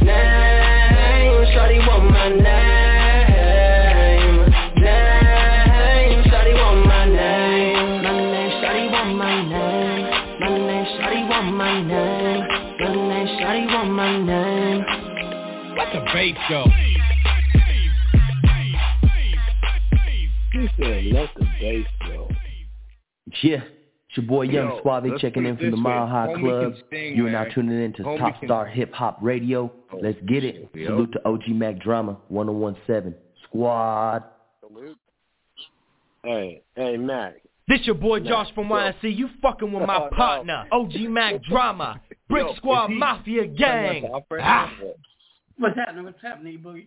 name. 0.07 1.35
Shawty 1.51 1.79
want 1.87 2.05
my 2.11 2.29
name, 2.29 3.15
name. 4.87 6.23
Shawty 6.31 6.53
want 6.61 6.79
my 6.87 7.03
name, 7.05 8.03
my 8.03 8.11
name. 8.31 8.51
Shawty 8.61 8.85
want 8.91 9.11
my 9.17 9.35
name, 9.43 10.15
my 10.39 10.49
name. 10.49 10.85
Shawty 10.95 11.21
want 11.29 11.49
my 11.55 11.73
name, 11.81 12.41
my 12.79 12.87
name. 13.09 13.27
Shawty 13.35 13.61
want 13.73 13.89
my 13.91 14.11
name. 14.23 14.79
Let 15.77 15.87
the 15.93 15.99
bass 16.13 16.37
go. 16.49 16.61
He 20.55 20.63
said, 20.79 21.03
Yeah, 23.43 23.61
it's 24.09 24.17
your 24.17 24.25
boy 24.25 24.43
Young 24.43 24.69
Yo, 24.69 24.81
Suave 24.81 25.05
checking 25.19 25.45
in 25.45 25.57
from 25.57 25.65
the 25.67 25.71
this. 25.71 25.79
Mile 25.79 26.07
High 26.07 26.27
Homie 26.27 26.39
Club. 26.41 26.73
can 26.73 26.83
sing, 26.89 27.15
You 27.17 27.27
are 27.27 27.31
now 27.31 27.43
tuning 27.45 27.81
in 27.83 27.93
to 27.93 28.03
Homie 28.03 28.17
Top 28.19 28.39
can- 28.39 28.47
Star 28.47 28.65
Hip 28.65 28.93
Hop 28.93 29.17
Radio. 29.21 29.71
Let's 30.01 30.19
get 30.27 30.43
it. 30.43 30.69
Yo. 30.73 30.87
Salute 30.87 31.11
to 31.13 31.27
OG 31.27 31.49
Mack 31.49 31.79
Drama 31.79 32.17
1017 32.29 33.15
Squad. 33.43 34.23
Salute. 34.61 34.97
Hey, 36.23 36.61
hey, 36.75 36.97
Mac. 36.97 37.35
This 37.67 37.81
your 37.85 37.95
boy 37.95 38.19
Nah, 38.19 38.29
Josh 38.29 38.53
from 38.53 38.67
yo. 38.69 38.75
YNC. 38.75 39.15
You 39.15 39.29
fucking 39.41 39.71
with 39.71 39.85
my 39.87 39.97
Oh, 40.01 40.03
no. 40.11 40.15
partner, 40.15 40.65
OG 40.71 40.93
Mack 41.09 41.41
Drama, 41.43 41.99
Brick 42.29 42.45
Yo, 42.47 42.55
Squad 42.55 42.87
he- 42.89 42.95
Mafia 42.97 43.45
Gang. 43.47 44.09
Ah. 44.39 44.71
What's 45.57 45.75
happening? 45.75 46.03
What's 46.05 46.21
happening, 46.21 46.59
Boogie? 46.59 46.85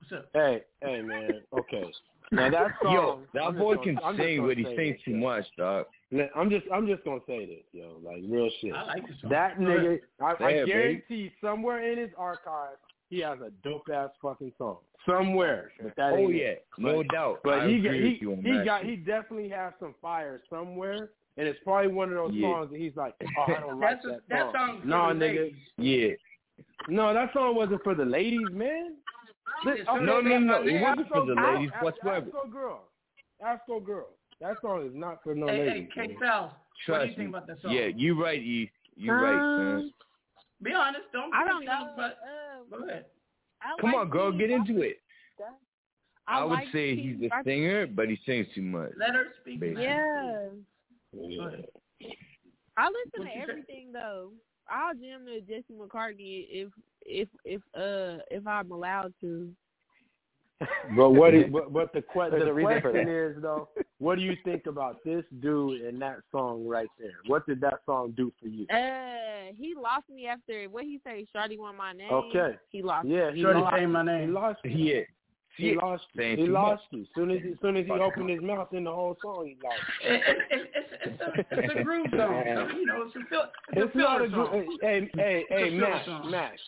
What's 0.00 0.12
up? 0.12 0.28
Hey, 0.34 0.62
hey, 0.82 1.00
man. 1.02 1.30
Okay. 1.58 1.84
Now 2.32 2.50
that 2.50 2.68
song. 2.82 2.92
Yo, 2.94 3.18
that 3.34 3.42
I'm 3.42 3.56
boy 3.58 3.74
gonna- 3.76 3.86
can 3.86 3.98
I'm 4.04 4.16
sing, 4.16 4.46
but 4.46 4.56
he 4.56 4.64
say 4.64 4.76
sings 4.76 4.98
too 5.04 5.16
much, 5.16 5.44
dog. 5.56 5.86
Now, 6.10 6.26
I'm 6.36 6.48
just, 6.50 6.64
I'm 6.72 6.86
just 6.86 7.04
gonna 7.04 7.20
say 7.26 7.44
this, 7.46 7.64
yo. 7.72 7.96
Like 8.04 8.22
real 8.28 8.48
shit. 8.60 8.72
I 8.72 8.84
like 8.84 9.06
this 9.06 9.16
song. 9.20 9.30
That 9.30 9.58
nigga, 9.58 9.86
ahead. 9.86 10.00
I, 10.20 10.24
I 10.24 10.38
Say 10.38 10.58
it, 10.58 10.66
babe. 10.66 10.66
guarantee 10.66 11.32
somewhere 11.40 11.90
in 11.92 11.98
his 11.98 12.10
archive 12.16 12.76
he 13.10 13.20
has 13.20 13.38
a 13.40 13.50
dope 13.66 13.88
ass 13.92 14.10
fucking 14.22 14.52
song 14.58 14.78
somewhere. 15.06 15.72
But 15.82 15.94
that 15.96 16.12
Oh 16.14 16.28
yeah, 16.30 16.44
it. 16.46 16.66
no 16.78 16.98
But- 17.02 17.08
doubt. 17.08 17.40
But 17.44 17.54
I 17.60 17.68
he 17.68 17.74
agree 17.76 17.82
got, 17.82 17.92
with 17.92 18.02
he, 18.04 18.18
you 18.20 18.32
on 18.32 18.42
he 18.42 18.52
that 18.52 18.64
got 18.64 18.84
he 18.84 18.96
definitely 18.96 19.48
has 19.50 19.72
some 19.80 19.94
fire 20.00 20.40
somewhere, 20.48 21.10
and 21.36 21.46
it's 21.48 21.58
probably 21.64 21.92
one 21.92 22.08
of 22.10 22.14
those 22.14 22.30
Yeah. 22.32 22.48
songs 22.52 22.70
that 22.70 22.78
he's 22.78 22.96
like, 22.96 23.14
oh, 23.38 23.52
I 23.52 23.60
don't 23.60 23.80
like 23.80 23.90
That's 24.02 24.04
a, 24.06 24.08
that 24.08 24.20
that 24.30 24.52
song. 24.52 24.52
song's 24.54 24.80
for 24.82 24.86
no, 24.88 24.96
nigga, 24.96 25.36
ladies. 25.36 25.54
Yeah. 25.78 26.08
no, 26.88 27.12
that 27.12 27.32
song 27.32 27.54
wasn't 27.56 27.82
for 27.82 27.94
the 27.94 28.04
ladies, 28.04 28.46
man. 28.52 28.94
Li- 29.64 29.82
No, 29.86 29.92
okay, 29.96 30.04
no, 30.04 30.20
no, 30.20 30.38
no, 30.38 30.62
it 30.62 30.80
wasn't 30.80 31.08
for 31.08 31.26
the 31.26 31.34
Girl- 31.34 31.54
ladies 31.54 31.70
Ask- 31.74 31.82
whatsoever. 31.84 32.26
Ask 32.26 32.50
girl, 32.52 32.88
ask 33.44 33.62
girl. 33.84 34.08
That 34.40 34.56
song 34.60 34.86
is 34.86 34.94
not 34.94 35.22
for 35.22 35.34
no 35.34 35.46
Hey, 35.48 35.68
hey. 35.68 35.88
K 35.94 36.06
man. 36.08 36.16
Styles, 36.18 36.50
what 36.52 36.52
do 36.52 36.92
Trust 36.92 37.10
you 37.10 37.16
think 37.16 37.28
about 37.30 37.46
that 37.46 37.60
song? 37.62 37.72
Yeah, 37.72 37.86
you 37.86 38.20
right, 38.22 38.40
E. 38.40 38.70
You 38.96 39.12
right, 39.12 39.32
man. 39.32 39.76
Um, 39.76 39.94
Be 40.62 40.72
honest, 40.72 41.04
don't 41.12 41.32
I 41.34 41.42
be 41.44 41.48
don't 41.48 41.62
Styles, 41.64 41.86
know. 41.88 41.94
but 41.96 42.18
Uh, 42.22 42.78
go 42.78 42.84
ahead. 42.88 43.06
I 43.62 43.74
Come 43.80 43.92
like 43.92 44.00
on, 44.00 44.08
girl, 44.10 44.32
get 44.32 44.50
into 44.50 44.82
it. 44.82 45.00
Wonder. 45.38 45.54
I, 46.26 46.42
would 46.44 46.50
like 46.52 46.68
say 46.72 46.96
he's 46.96 47.20
a 47.30 47.42
singer, 47.44 47.86
but 47.86 48.08
he 48.08 48.16
sings 48.26 48.46
too 48.54 48.62
much. 48.62 48.92
Let 48.96 49.14
her 49.14 49.26
speak. 49.40 49.60
Basically. 49.60 49.84
Yeah. 49.84 50.48
Go. 51.14 51.62
I 52.76 52.88
listen 52.88 53.10
What 53.16 53.16
to 53.16 53.22
you 53.22 53.26
say? 53.34 53.40
everything 53.50 53.92
though. 53.92 54.30
I'll 54.70 54.94
jam 54.94 55.26
to 55.26 55.40
Jesse 55.40 55.74
McCartney 55.78 56.46
if 56.50 56.68
if 57.04 57.28
if 57.44 57.60
uh 57.74 58.22
if 58.30 58.46
I'm 58.46 58.70
allowed 58.70 59.12
to. 59.20 59.50
But 60.96 61.10
what? 61.10 61.34
Is, 61.34 61.44
but, 61.52 61.72
but 61.72 61.92
the, 61.92 62.00
que- 62.00 62.30
the 62.30 62.46
a 62.48 62.52
reason 62.52 62.80
question 62.80 63.06
that. 63.06 63.26
is 63.30 63.42
though, 63.42 63.68
what 63.98 64.16
do 64.16 64.22
you 64.22 64.34
think 64.44 64.66
about 64.66 65.02
this 65.04 65.24
dude 65.40 65.82
and 65.82 66.00
that 66.00 66.18
song 66.30 66.66
right 66.66 66.88
there? 66.98 67.10
What 67.26 67.44
did 67.46 67.60
that 67.62 67.80
song 67.84 68.14
do 68.16 68.32
for 68.40 68.48
you? 68.48 68.66
Uh, 68.68 69.52
he 69.56 69.74
lost 69.74 70.08
me 70.08 70.26
after 70.26 70.64
what 70.70 70.84
he 70.84 71.00
say. 71.04 71.26
Shorty 71.34 71.58
want 71.58 71.76
my 71.76 71.92
name. 71.92 72.10
Okay. 72.10 72.56
He 72.70 72.82
lost. 72.82 73.06
Yeah, 73.08 73.32
he 73.32 73.42
Shorty 73.42 73.60
lost. 73.60 73.76
say 73.76 73.86
my 73.86 74.20
He 74.20 74.26
lost. 74.26 74.60
You. 74.64 74.70
Yeah. 74.94 75.00
He 75.56 75.70
Yeah. 75.72 75.80
lost. 75.82 76.04
You. 76.14 76.36
He 76.36 76.46
lost 76.46 76.82
you. 76.90 77.04
Soon 77.14 77.30
as 77.32 77.42
he, 77.42 77.54
soon 77.60 77.76
as 77.76 77.84
he 77.86 77.92
opened 77.92 78.30
his 78.30 78.40
mouth 78.40 78.72
in 78.72 78.84
the 78.84 78.92
whole 78.92 79.16
song, 79.20 79.46
he 79.46 79.56
lost. 79.62 80.83
It's, 81.04 81.20
a, 81.20 81.58
it's 81.58 81.74
a 81.80 81.82
groove 81.84 82.06
song. 82.16 82.42
So, 82.44 82.76
you 82.76 82.86
know, 82.86 83.02
it's 83.06 83.16
a, 83.16 83.20
it's 83.20 83.30
It's 83.72 83.94
a 83.94 83.98
not 83.98 84.18
filler 84.18 84.24
a 84.24 84.28
good. 84.28 84.66
song. 84.66 84.78
Hey, 84.80 85.10
hey, 85.14 85.44
hey, 85.48 85.70
Max. 85.70 86.08
Max. 86.30 86.60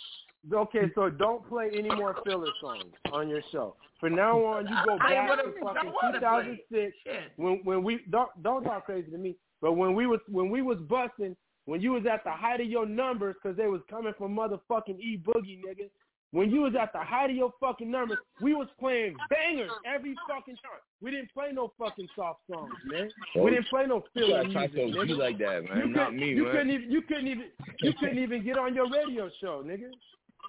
Okay, 0.52 0.82
so 0.94 1.10
don't 1.10 1.46
play 1.48 1.70
any 1.76 1.88
more 1.94 2.16
filler 2.24 2.46
songs 2.60 2.84
on 3.12 3.28
your 3.28 3.42
show. 3.50 3.74
From 3.98 4.14
now 4.14 4.38
on, 4.44 4.66
you 4.66 4.74
go 4.84 4.98
back 4.98 5.28
to 5.42 5.52
fucking 5.62 5.92
2006 6.14 6.92
when 7.36 7.60
when 7.64 7.82
we 7.82 8.00
don't 8.10 8.30
don't 8.42 8.62
talk 8.62 8.84
crazy 8.86 9.10
to 9.10 9.18
me, 9.18 9.34
but 9.60 9.72
when 9.72 9.94
we 9.94 10.06
was 10.06 10.20
when 10.28 10.50
we 10.50 10.62
was 10.62 10.78
busting, 10.88 11.34
when 11.64 11.80
you 11.80 11.92
was 11.92 12.04
at 12.06 12.22
the 12.22 12.30
height 12.30 12.60
of 12.60 12.66
your 12.68 12.86
numbers 12.86 13.34
because 13.42 13.56
they 13.56 13.66
was 13.66 13.80
coming 13.90 14.12
from 14.16 14.36
motherfucking 14.36 15.00
E 15.00 15.20
Boogie 15.26 15.60
nigga. 15.66 15.88
When 16.32 16.50
you 16.50 16.62
was 16.62 16.74
at 16.80 16.92
the 16.92 16.98
height 16.98 17.30
of 17.30 17.36
your 17.36 17.52
fucking 17.60 17.90
numbers, 17.90 18.18
we 18.42 18.52
was 18.52 18.68
playing 18.80 19.16
bangers 19.30 19.70
every 19.86 20.14
fucking 20.28 20.56
time. 20.56 20.80
We 21.00 21.10
didn't 21.12 21.32
play 21.32 21.50
no 21.52 21.72
fucking 21.78 22.08
soft 22.16 22.40
songs, 22.50 22.72
man. 22.84 23.08
We 23.36 23.50
didn't 23.52 23.68
play 23.68 23.86
no 23.86 24.02
You 24.14 24.26
filler 24.26 24.42
gotta 24.42 24.52
try 24.52 24.66
music, 24.66 24.92
to 24.94 24.98
nigga. 24.98 25.06
be 25.06 25.14
like 25.14 25.38
that, 25.38 25.64
man. 25.64 25.78
You 25.78 25.86
Not 25.86 26.04
couldn't- 26.06 26.20
me, 26.20 26.28
you 26.30 26.42
man. 26.44 26.52
couldn't 26.52 26.70
even 26.70 26.90
you 26.90 27.02
couldn't 27.02 27.28
even 27.28 27.44
you 27.80 27.92
couldn't 27.94 28.18
even 28.18 28.44
get 28.44 28.58
on 28.58 28.74
your 28.74 28.90
radio 28.90 29.30
show, 29.40 29.62
nigga, 29.62 29.90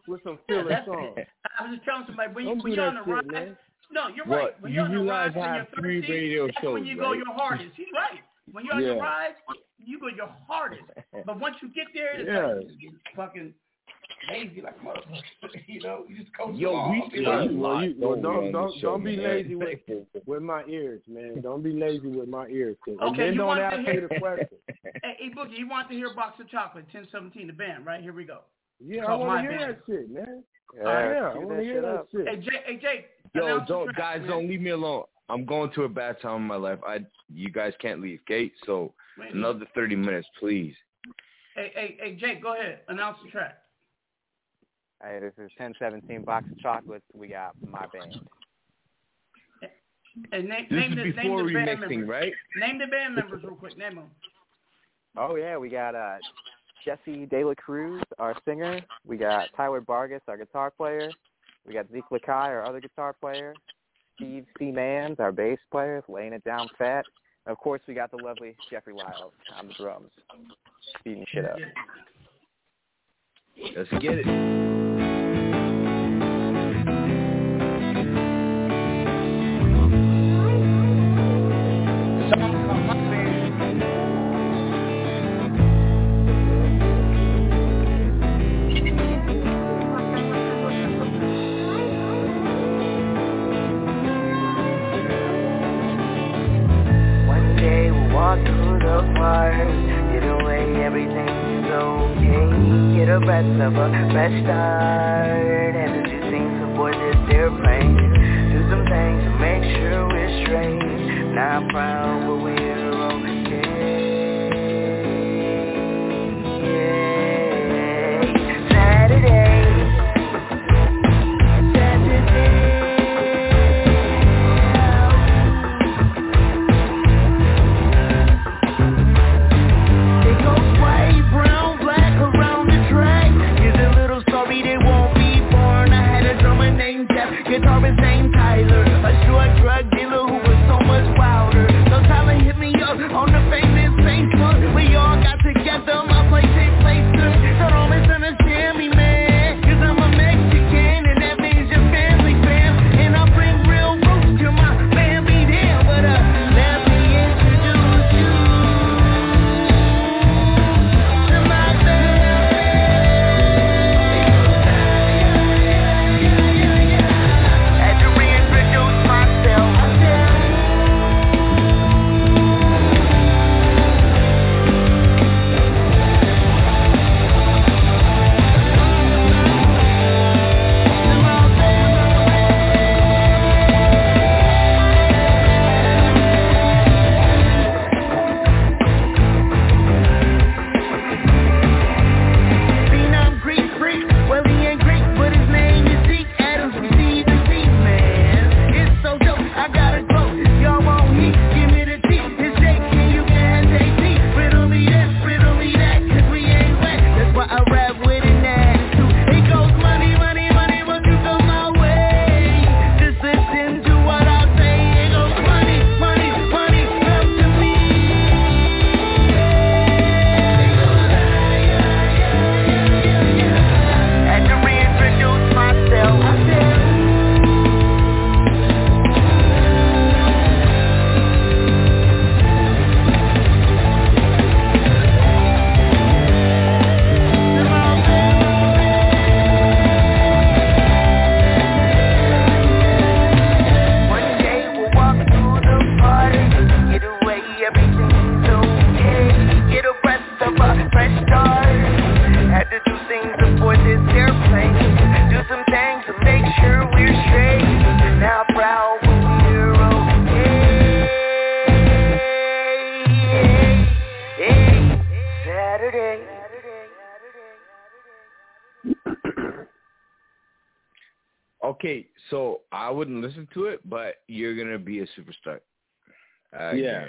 with 0.07 0.21
some 0.23 0.39
Yeah, 0.49 0.55
filler 0.57 0.69
that's 0.69 0.85
songs. 0.87 1.17
I 1.59 1.63
was 1.67 1.75
just 1.75 1.85
telling 1.85 2.05
somebody 2.07 2.33
when, 2.33 2.43
you, 2.45 2.49
Don't 2.55 2.63
when 2.63 2.73
you're 2.73 2.85
on 2.85 2.95
the 2.95 3.01
shit, 3.05 3.13
rise. 3.13 3.25
man. 3.27 3.57
No, 3.91 4.07
you're 4.09 4.25
What? 4.25 4.37
right. 4.37 4.61
When 4.61 4.71
You 4.71 4.75
you're 4.77 4.85
on 4.85 4.91
the 4.91 4.97
realize 4.99 5.35
rise 5.35 5.37
I 5.37 5.47
and 5.47 5.57
have 5.57 5.67
you're 5.73 5.81
three 5.81 5.99
thirsty, 6.01 6.13
radio 6.13 6.47
shows, 6.61 6.73
when 6.73 6.85
you 6.85 6.95
go 6.97 7.11
right? 7.11 7.17
your 7.17 7.33
hardest. 7.33 7.75
He's 7.77 7.87
right. 7.93 8.19
When 8.51 8.65
you're 8.65 8.73
on 8.75 8.81
Yeah. 8.83 8.93
the 8.95 8.99
rise, 8.99 9.35
you 9.77 9.99
go 9.99 10.07
your 10.07 10.33
hardest. 10.47 10.83
But 11.25 11.39
once 11.39 11.55
you 11.61 11.69
get 11.69 11.87
there, 11.93 12.19
it's 12.19 12.27
Yeah. 12.27 12.47
like 12.55 13.15
fucking 13.15 13.53
lazy 14.29 14.61
like 14.61 14.75
a 14.81 14.85
motherfucker. 14.85 15.61
you 15.67 15.81
know, 15.81 16.05
you 16.07 16.17
just 16.19 16.35
coast 16.35 16.57
Yo, 16.57 16.71
along. 16.71 17.09
we 17.11 17.19
you 17.19 17.27
Well, 17.27 17.37
know? 17.45 17.51
you, 17.51 17.57
well, 17.59 17.83
you, 17.83 17.95
well, 17.99 18.11
Don't 18.15 18.21
don't 18.21 18.51
don't 18.51 18.81
don't 18.81 19.03
be 19.03 19.15
man. 19.17 19.25
lazy 19.25 19.55
with 19.55 19.79
with 20.25 20.41
my 20.41 20.63
ears, 20.65 21.01
man. 21.07 21.41
Don't 21.41 21.63
be 21.63 21.73
lazy 21.73 22.07
with 22.07 22.27
my 22.29 22.47
ears. 22.47 22.75
'cause- 22.83 22.97
and 22.99 23.09
Okay, 23.11 23.17
then 23.25 23.33
you 23.33 23.37
don't 23.39 23.47
want 23.47 23.59
to 23.59 23.63
ask 23.65 23.77
me 23.77 23.83
hear- 23.91 24.07
the 24.07 24.19
question. 24.19 24.47
Hey, 25.03 25.15
hey, 25.19 25.29
Boogie, 25.29 25.57
you 25.57 25.67
want 25.69 25.89
to 25.89 25.95
hear 25.95 26.13
Box 26.13 26.39
of 26.39 26.49
Chocolate, 26.49 26.85
1017, 26.91 27.47
the 27.47 27.53
band, 27.53 27.85
right? 27.85 28.01
Here 28.01 28.13
we 28.13 28.23
go. 28.25 28.39
Yeah, 28.83 29.03
I 29.03 29.05
Called 29.07 29.21
want 29.27 29.45
to 29.45 29.49
hear 29.49 29.59
Band. 29.59 29.75
that 29.75 29.79
shit, 29.85 30.09
man. 30.09 30.43
Yeah, 30.75 30.81
yeah, 30.83 31.29
I 31.29 31.31
cue 31.33 31.47
want 31.47 31.59
to 31.59 31.63
hear 31.63 31.81
that 31.81 32.05
shit. 32.11 32.27
Hey, 32.27 32.35
Jake, 32.37 32.63
hey, 32.65 32.77
Jake. 32.77 33.05
Yo, 33.35 33.59
don't 33.67 33.85
track, 33.85 33.97
guys 33.97 34.19
man. 34.21 34.29
don't 34.29 34.47
leave 34.49 34.61
me 34.61 34.71
alone. 34.71 35.03
I'm 35.29 35.45
going 35.45 35.71
to 35.73 35.83
a 35.83 35.89
bad 35.89 36.19
time 36.21 36.37
in 36.37 36.47
my 36.47 36.55
life. 36.55 36.79
I 36.87 36.99
you 37.33 37.49
guys 37.51 37.73
can't 37.81 38.01
leave, 38.01 38.19
okay? 38.23 38.51
So 38.65 38.93
Wait, 39.17 39.33
another 39.33 39.65
thirty 39.75 39.95
minutes, 39.95 40.27
please. 40.39 40.73
Hey, 41.55 41.71
hey, 41.75 41.97
hey, 41.99 42.15
Jake, 42.15 42.41
go 42.41 42.53
ahead. 42.53 42.79
Announce 42.87 43.17
the 43.23 43.29
track. 43.31 43.57
Hey, 45.03 45.19
this 45.19 45.33
is 45.33 45.51
1017 45.57 46.23
Box 46.23 46.45
of 46.51 46.57
Chocolates. 46.59 47.05
We 47.13 47.27
got 47.27 47.55
my 47.67 47.85
band. 47.87 48.19
And 50.31 50.49
name, 50.49 50.65
This 50.69 50.79
name, 50.79 50.91
is 50.93 50.97
the, 51.15 51.21
before 51.21 51.43
name 51.43 51.47
the 51.47 51.53
band 51.53 51.69
remixing, 51.69 51.89
members. 51.89 52.09
right? 52.09 52.33
Name 52.55 52.79
the 52.79 52.87
band 52.87 53.15
members 53.15 53.43
real 53.43 53.55
quick. 53.55 53.77
Name 53.77 53.95
them. 53.95 54.09
Oh 55.15 55.35
yeah, 55.35 55.57
we 55.57 55.69
got 55.69 55.93
uh 55.95 56.17
Jesse 56.83 57.25
De 57.27 57.43
La 57.43 57.53
Cruz, 57.53 58.01
our 58.17 58.35
singer. 58.45 58.81
We 59.05 59.17
got 59.17 59.49
Tyler 59.55 59.81
Vargas, 59.81 60.21
our 60.27 60.37
guitar 60.37 60.71
player. 60.71 61.11
We 61.67 61.73
got 61.73 61.85
Zeke 61.91 62.05
Lakai, 62.11 62.29
our 62.29 62.65
other 62.65 62.79
guitar 62.79 63.13
player. 63.13 63.53
Steve 64.15 64.45
C. 64.57 64.71
Mans, 64.71 65.17
our 65.19 65.31
bass 65.31 65.59
player, 65.69 66.01
laying 66.07 66.33
it 66.33 66.43
down 66.43 66.67
fat. 66.77 67.05
Of 67.45 67.57
course, 67.57 67.81
we 67.87 67.93
got 67.93 68.09
the 68.09 68.17
lovely 68.17 68.55
Jeffrey 68.71 68.93
Lyles 68.93 69.33
on 69.55 69.67
the 69.67 69.73
drums, 69.73 70.09
speeding 70.99 71.25
shit 71.31 71.45
up. 71.45 71.57
Let's 73.59 73.89
get 74.01 74.19
it. 74.19 75.16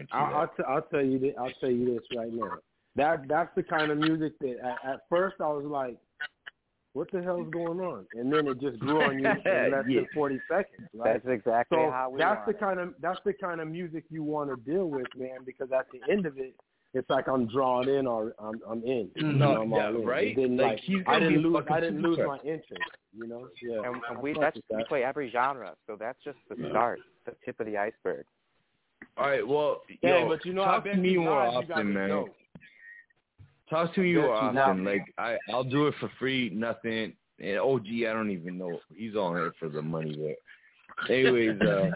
Guarantee 0.07 0.13
I'll, 0.13 0.27
that. 0.27 0.35
I'll, 0.37 0.47
t- 0.49 0.63
I'll 0.69 0.83
tell 0.91 1.05
you 1.05 1.19
this. 1.19 1.35
I'll 1.39 1.53
tell 1.61 1.71
you 1.71 1.95
this 1.95 2.03
right 2.17 2.33
now. 2.33 2.59
That 2.97 3.29
that's 3.29 3.51
the 3.55 3.63
kind 3.63 3.91
of 3.91 3.99
music 3.99 4.33
that 4.41 4.57
at, 4.63 4.93
at 4.95 5.01
first 5.09 5.37
I 5.41 5.49
was 5.49 5.65
like, 5.65 5.97
"What 6.95 7.11
the 7.13 7.23
hell's 7.23 7.49
going 7.53 7.81
on?" 7.81 8.07
And 8.15 8.33
then 8.33 8.49
it 8.49 8.61
just 8.61 8.79
grew 8.81 9.03
on 9.03 9.19
you 9.21 9.29
in 9.29 9.35
less 9.71 9.85
Yeah. 9.87 10.01
than 10.01 10.07
forty 10.15 10.41
seconds. 10.49 10.89
Right? 10.95 11.13
That's 11.23 11.27
exactly 11.35 11.79
so 11.79 11.91
how 11.91 12.11
we 12.11 12.19
that's 12.19 12.39
want 12.39 12.47
the 12.47 12.55
it. 12.55 12.61
kind 12.61 12.81
of 12.81 12.95
that's 13.01 13.21
the 13.25 13.35
kind 13.35 13.61
of 13.61 13.69
music 13.69 14.05
you 14.11 14.23
want 14.25 14.51
to 14.51 14.57
deal 14.71 14.87
with, 14.87 15.07
man. 15.17 15.39
Because 15.47 15.71
at 15.71 15.87
the 15.93 16.01
end 16.11 16.27
of 16.27 16.39
it, 16.39 16.55
it's 16.95 17.09
like 17.09 17.29
I'm 17.29 17.47
drawn 17.47 17.89
in 17.89 18.07
or 18.07 18.33
I'm 18.41 18.61
I'm 18.69 18.83
in. 18.83 19.11
You 19.15 19.33
No, 19.33 19.55
know, 19.55 19.63
I'm 19.63 19.71
yeah, 19.71 19.89
in. 19.91 20.05
right? 20.05 20.27
It 20.29 20.35
didn't, 20.37 20.57
Like, 20.57 20.81
like, 20.89 21.09
I 21.09 21.19
didn't 21.21 21.43
lose 21.43 21.65
I 21.71 21.81
didn't 21.81 22.03
lose 22.03 22.19
my 22.19 22.39
interest. 22.39 22.83
You 23.17 23.27
know, 23.29 23.49
yeah. 23.63 23.83
And, 23.85 23.97
and 24.11 24.19
we 24.21 24.35
that's 24.39 24.57
with 24.57 24.65
we 24.79 24.85
play 24.85 25.05
every 25.05 25.31
genre, 25.31 25.75
so 25.87 25.97
that's 25.99 26.19
just 26.25 26.39
the 26.49 26.57
start, 26.71 26.99
the 27.27 27.33
tip 27.45 27.61
of 27.61 27.67
the 27.67 27.77
iceberg. 27.77 28.25
All 29.19 29.29
right, 29.29 29.47
well, 29.47 29.83
Hey, 30.01 30.21
yo, 30.21 30.29
but 30.29 30.45
you 30.45 30.53
know, 30.53 30.63
I 30.63 30.67
talk 30.67 30.85
bet 30.85 30.95
to 30.95 31.01
me 31.01 31.17
more 31.17 31.45
live, 31.49 31.71
often, 31.71 31.93
man. 31.93 32.09
dope. 32.11 32.35
Talk 33.69 33.93
to 33.95 34.01
me 34.01 34.15
more 34.15 34.27
you 34.27 34.31
often. 34.31 34.85
live. 34.85 34.95
Like 34.99 35.15
I, 35.19 35.37
I'll 35.53 35.65
do 35.65 35.89
it 35.89 35.95
for 35.99 36.11
free, 36.19 36.51
nothing. 36.51 37.15
And 37.41 37.59
OG, 37.59 37.87
I 38.09 38.13
don't 38.13 38.31
even 38.31 38.59
know. 38.59 38.81
He's 38.97 39.15
on 39.17 39.37
here 39.37 39.53
for 39.59 39.69
the 39.69 39.83
money, 39.83 40.17
but 40.17 41.13
anyways, 41.13 41.61
uh, 41.61 41.91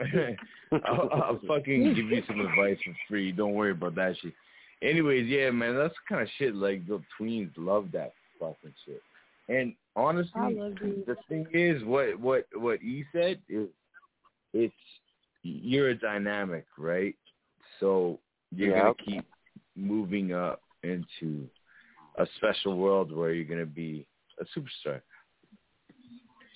I'll, 0.86 1.08
I'll 1.12 1.40
fucking 1.46 1.94
give 1.94 2.06
you 2.10 2.22
some 2.26 2.40
advice 2.40 2.78
for 2.84 2.94
free. 3.08 3.32
Don't 3.32 3.54
worry 3.54 3.70
about 3.72 3.94
that 3.96 4.16
shit. 4.20 4.32
Anyways, 4.82 5.26
yeah, 5.28 5.50
man, 5.50 5.76
that's 5.76 5.94
the 5.94 6.14
kind 6.14 6.22
of 6.22 6.28
shit 6.38 6.54
like 6.54 6.86
the 6.86 7.00
tweens 7.18 7.50
love 7.56 7.88
that 7.92 8.12
fucking 8.38 8.74
shit. 8.84 9.00
And 9.48 9.74
honestly, 9.94 10.32
I 10.36 10.50
love 10.50 10.74
you. 10.82 11.04
the 11.06 11.16
thing 11.28 11.46
is, 11.54 11.82
what 11.84 12.18
what 12.20 12.46
what 12.54 12.80
he 12.80 13.04
said 13.12 13.38
is, 13.48 13.68
it's 14.52 14.74
you're 15.46 15.90
a 15.90 15.94
dynamic, 15.98 16.66
right? 16.78 17.14
So 17.80 18.20
you're 18.50 18.74
Yep. 18.74 18.76
gonna 18.76 18.94
keep 19.04 19.24
moving 19.74 20.32
up 20.32 20.62
into 20.82 21.48
a 22.18 22.26
special 22.36 22.76
world 22.78 23.12
where 23.12 23.32
you're 23.32 23.44
gonna 23.44 23.66
be 23.66 24.06
a 24.40 24.44
superstar. 24.58 25.00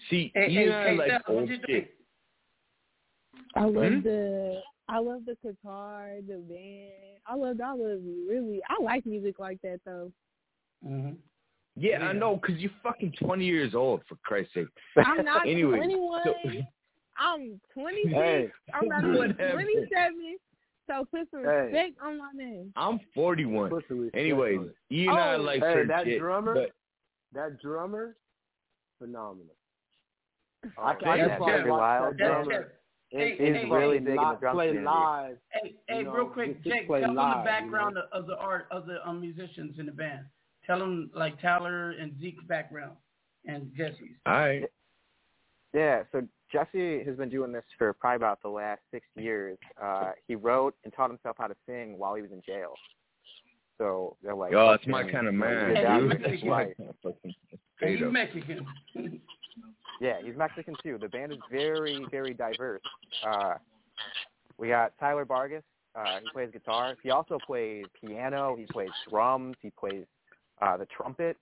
See, 0.09 0.33
Hey, 0.35 0.51
you 0.51 0.61
hey, 0.61 0.65
and 0.67 0.75
I 0.75 0.85
hey, 0.91 0.97
like 0.97 1.23
old 1.29 1.49
you 1.49 1.57
think? 1.59 1.67
shit. 1.67 1.97
I 3.55 3.65
love 3.65 3.93
Hmm? 3.93 4.01
the 4.01 4.62
I 4.89 4.99
love 4.99 5.25
the 5.25 5.37
guitar, 5.43 6.17
the 6.27 6.39
band. 6.39 7.21
I 7.27 7.35
love 7.37 7.61
I 7.61 7.73
love 7.73 8.01
really 8.29 8.61
I 8.69 8.83
like 8.83 9.07
music 9.07 9.39
like 9.39 9.61
that 9.62 9.81
though. 9.85 10.12
Mm-hmm. 10.87 11.15
Yeah, 11.77 11.99
I 12.03 12.12
know, 12.12 12.37
cause 12.39 12.57
you're 12.59 12.73
fucking 12.83 13.12
20 13.21 13.45
years 13.45 13.75
old, 13.75 14.03
for 14.09 14.17
Christ's 14.25 14.55
sake. 14.55 14.67
I'm 14.97 15.25
not 15.25 15.47
Anyways, 15.47 15.79
21. 15.79 16.23
so- 16.25 16.35
I'm 17.19 17.61
26. 17.74 18.12
Hey, 18.15 18.49
I'm 18.74 18.87
about 18.87 19.01
to 19.01 19.12
be 19.12 19.35
27. 19.53 20.39
So 20.89 21.05
put 21.11 21.28
some 21.31 21.45
Hey. 21.45 21.51
respect 21.66 21.97
on 22.03 22.19
my 22.19 22.31
name. 22.35 22.73
I'm 22.77 22.99
41. 23.15 23.70
Anyways, 24.15 24.61
you 24.89 25.11
and 25.11 25.19
I 25.19 25.35
Oh. 25.35 25.41
like 25.43 25.62
hey, 25.62 25.85
that 25.87 26.05
shit, 26.05 26.19
drummer, 26.19 26.55
but 26.55 26.70
that 27.32 27.61
drummer, 27.61 28.16
phenomenal. 28.99 29.55
Oh, 30.77 30.82
I, 30.82 30.91
I 30.91 30.95
that's 30.95 31.19
just 31.19 31.31
Jeff. 31.31 31.41
want 31.41 31.65
to 31.65 31.70
watch 31.70 31.81
Wild. 31.81 32.05
That's 32.19 32.19
drummer. 32.19 32.51
Jeff. 32.53 32.62
in- 33.12 33.19
Hey, 33.19 33.37
in 33.49 33.55
hey, 33.57 33.66
play 33.66 33.78
really 33.81 33.99
big 33.99 34.09
in 34.11 34.16
the 34.16 34.23
li- 34.23 34.37
drum 34.41 34.55
play 34.55 34.66
community. 34.69 34.87
live. 34.87 35.39
Hey, 35.51 35.74
hey, 35.89 35.99
you 35.99 36.05
know, 36.05 36.12
real 36.12 36.27
quick, 36.28 36.53
just- 36.55 36.65
just 36.65 36.77
Jake, 36.77 36.89
tell 36.89 37.01
them 37.01 37.15
live, 37.16 37.35
the 37.35 37.39
you 37.41 37.45
background 37.45 37.95
know? 37.97 38.05
of 38.12 38.27
the 38.28 38.37
art 38.39 38.66
of 38.70 38.87
the 38.87 39.07
um, 39.09 39.20
musicians 39.20 39.78
in 39.81 39.87
the 39.87 39.93
band. 39.93 40.27
Tell 40.65 40.78
them 40.78 41.11
like 41.15 41.41
Tyler 41.41 41.91
and 41.93 42.16
Zeke's 42.20 42.45
background 42.45 42.97
and 43.47 43.73
Jesse's. 43.77 44.16
all 44.27 44.32
right. 44.35 44.65
Yeah, 45.73 46.05
so 46.12 46.27
Jesse 46.52 47.02
has 47.05 47.16
been 47.16 47.28
doing 47.28 47.52
this 47.52 47.64
for 47.78 47.93
probably 47.93 48.16
about 48.16 48.43
the 48.43 48.48
last 48.48 48.81
six 48.90 49.06
years. 49.16 49.59
Uh, 49.81 50.12
he 50.27 50.35
wrote 50.35 50.74
and 50.85 50.93
taught 50.93 51.10
himself 51.10 51.36
how 51.39 51.47
to 51.47 51.55
sing 51.66 51.97
while 51.98 52.14
he 52.14 52.22
was 52.22 52.32
in 52.32 52.43
jail. 52.44 52.74
So 53.78 54.16
they're 54.22 54.35
like, 54.35 54.52
"Oh, 54.52 54.70
that's 54.72 54.86
my 54.86 55.10
kind 55.10 55.27
of 55.27 55.35
man, 55.35 55.74
dude. 56.01 56.09
with 56.09 56.31
his 56.31 56.40
Hey, 56.43 56.48
life. 56.48 56.74
And 57.82 57.98
he's. 57.98 58.01
Mexican. 58.10 58.66
Yeah, 60.01 60.16
he's 60.22 60.36
Mexican 60.36 60.74
too. 60.82 60.98
The 61.01 61.09
band 61.09 61.32
is 61.32 61.39
very, 61.51 62.05
very 62.10 62.35
diverse. 62.35 62.82
Uh, 63.27 63.55
we 64.59 64.68
got 64.68 64.93
Tyler 64.98 65.24
Vargas. 65.24 65.62
Uh, 65.94 66.20
he 66.22 66.28
plays 66.32 66.51
guitar. 66.52 66.94
He 67.02 67.10
also 67.10 67.39
plays 67.47 67.85
piano. 68.01 68.55
He 68.56 68.66
plays 68.66 68.90
drums. 69.09 69.56
He 69.62 69.70
plays 69.78 70.05
uh, 70.62 70.77
the 70.77 70.86
trumpet. 70.86 71.36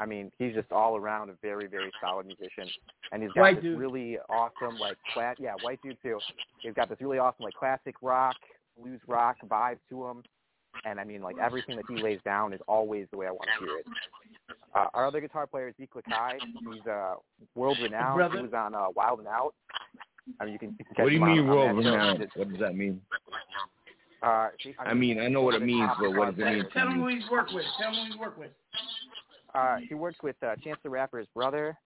I 0.00 0.06
mean, 0.06 0.32
he's 0.38 0.54
just 0.54 0.72
all 0.72 0.96
around 0.96 1.30
a 1.30 1.34
very, 1.40 1.66
very 1.68 1.90
solid 2.02 2.26
musician. 2.26 2.68
And 3.12 3.22
he's 3.22 3.30
got 3.32 3.40
White 3.42 3.54
this 3.56 3.64
dude. 3.64 3.78
really 3.78 4.18
awesome, 4.28 4.76
like, 4.78 4.96
cla- 5.12 5.34
yeah, 5.38 5.54
white 5.62 5.80
dude 5.82 5.96
too. 6.02 6.18
He's 6.60 6.74
got 6.74 6.88
this 6.88 6.98
really 7.00 7.18
awesome, 7.18 7.44
like, 7.44 7.54
classic 7.54 7.94
rock, 8.02 8.34
blues 8.80 9.00
rock 9.06 9.36
vibe 9.46 9.78
to 9.90 10.06
him. 10.06 10.22
And 10.84 10.98
I 10.98 11.04
mean, 11.04 11.22
like, 11.22 11.36
everything 11.40 11.76
that 11.76 11.84
he 11.88 12.02
lays 12.02 12.18
down 12.24 12.52
is 12.52 12.60
always 12.66 13.06
the 13.12 13.16
way 13.18 13.26
I 13.28 13.30
want 13.30 13.48
to 13.60 13.64
hear 13.64 13.78
it. 13.78 13.86
Uh, 14.74 14.86
our 14.94 15.06
other 15.06 15.20
guitar 15.20 15.46
player 15.46 15.68
is 15.68 15.74
Zeke 15.78 15.94
Lakai. 15.94 16.38
He's 16.72 16.84
uh, 16.88 17.14
world 17.54 17.78
renowned. 17.80 18.16
Brother. 18.16 18.36
He 18.38 18.42
was 18.42 18.52
on 18.52 18.74
uh, 18.74 18.86
Wild 18.96 19.20
and 19.20 19.28
Out. 19.28 19.54
I 20.40 20.44
mean, 20.44 20.54
you 20.54 20.58
can, 20.58 20.74
you 20.76 20.84
can 20.84 20.94
catch 20.96 21.02
What 21.04 21.10
do 21.10 21.14
you 21.14 21.24
mean 21.24 21.38
on 21.40 21.46
world 21.46 21.68
that 21.78 21.82
show. 21.84 21.90
renowned? 21.90 22.18
Just, 22.20 22.36
What 22.36 22.48
does 22.50 22.58
that 22.58 22.74
mean? 22.74 23.00
Uh, 24.20 24.48
I 24.80 24.94
mean, 24.94 25.20
I 25.20 25.28
know 25.28 25.42
what 25.42 25.54
it 25.54 25.62
means, 25.62 25.90
but 26.00 26.10
what 26.16 26.34
does 26.34 26.42
it 26.44 26.50
mean 26.50 26.64
Tell 26.72 26.86
to 26.86 26.90
him 26.92 26.98
who 27.00 27.06
me? 27.06 27.20
he's 27.20 27.30
worked 27.30 27.52
with. 27.54 27.64
Tell 27.80 27.92
him 27.92 28.06
who 28.06 28.10
he's 28.10 28.18
worked 28.18 28.38
with. 28.38 28.50
Uh, 29.54 29.76
he 29.88 29.94
works 29.94 30.18
with 30.22 30.36
uh, 30.42 30.56
Chance 30.62 30.78
the 30.82 30.90
Rapper's 30.90 31.26
brother. 31.34 31.76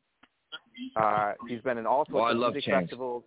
Uh, 0.97 1.33
he's 1.47 1.61
been 1.61 1.77
in 1.79 1.87
all 1.87 2.07
sorts 2.11 2.29
I 2.29 2.31
of 2.33 2.39
love 2.39 2.53
music 2.55 2.71
Chance. 2.71 2.85
festivals. 2.87 3.25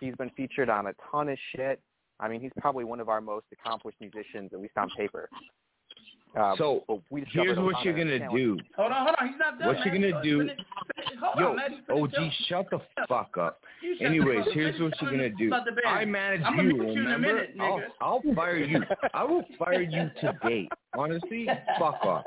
He's 0.00 0.14
been 0.16 0.30
featured 0.30 0.68
on 0.70 0.86
a 0.86 0.92
ton 1.10 1.28
of 1.28 1.38
shit. 1.54 1.80
I 2.20 2.28
mean, 2.28 2.40
he's 2.40 2.50
probably 2.58 2.84
one 2.84 2.98
of 3.00 3.08
our 3.08 3.20
most 3.20 3.46
accomplished 3.52 3.98
musicians, 4.00 4.50
at 4.52 4.60
least 4.60 4.76
on 4.76 4.88
paper. 4.96 5.28
Uh, 6.36 6.54
So, 6.56 6.84
we 7.10 7.24
Here's 7.32 7.56
what 7.58 7.82
you're 7.84 7.96
gonna 7.96 8.18
talent. 8.18 8.36
do. 8.36 8.58
Hold 8.76 8.92
on, 8.92 9.04
hold 9.06 9.16
on. 9.20 9.28
He's 9.28 9.38
not 9.38 9.58
done. 9.58 9.68
What 9.68 9.86
you 9.86 9.92
man. 9.92 10.10
gonna 10.10 10.22
do? 10.22 10.48
Yo, 11.38 11.56
on, 11.56 12.02
OG, 12.02 12.12
shut 12.48 12.66
the 12.70 12.80
fuck 13.08 13.36
up. 13.38 13.60
You 13.82 13.92
shut 13.94 13.98
the 14.00 14.04
Anyways, 14.06 14.44
here's 14.52 14.80
what 14.80 14.92
you're 15.00 15.10
gonna 15.10 15.30
do. 15.30 15.46
about 15.48 15.64
the 15.64 15.72
band. 15.72 15.86
I 15.86 16.04
manage 16.04 16.40
you, 16.40 16.76
put 16.76 16.86
you 16.88 16.92
in 17.00 17.06
a 17.06 17.10
remember? 17.10 17.46
I'll. 17.60 17.80
I'll 18.00 18.34
fire 18.34 18.58
you. 18.58 18.82
I 19.14 19.24
will 19.24 19.44
fire 19.58 19.82
you 19.82 20.10
today. 20.20 20.68
Honestly, 20.96 21.46
fuck 21.78 22.04
off. 22.04 22.24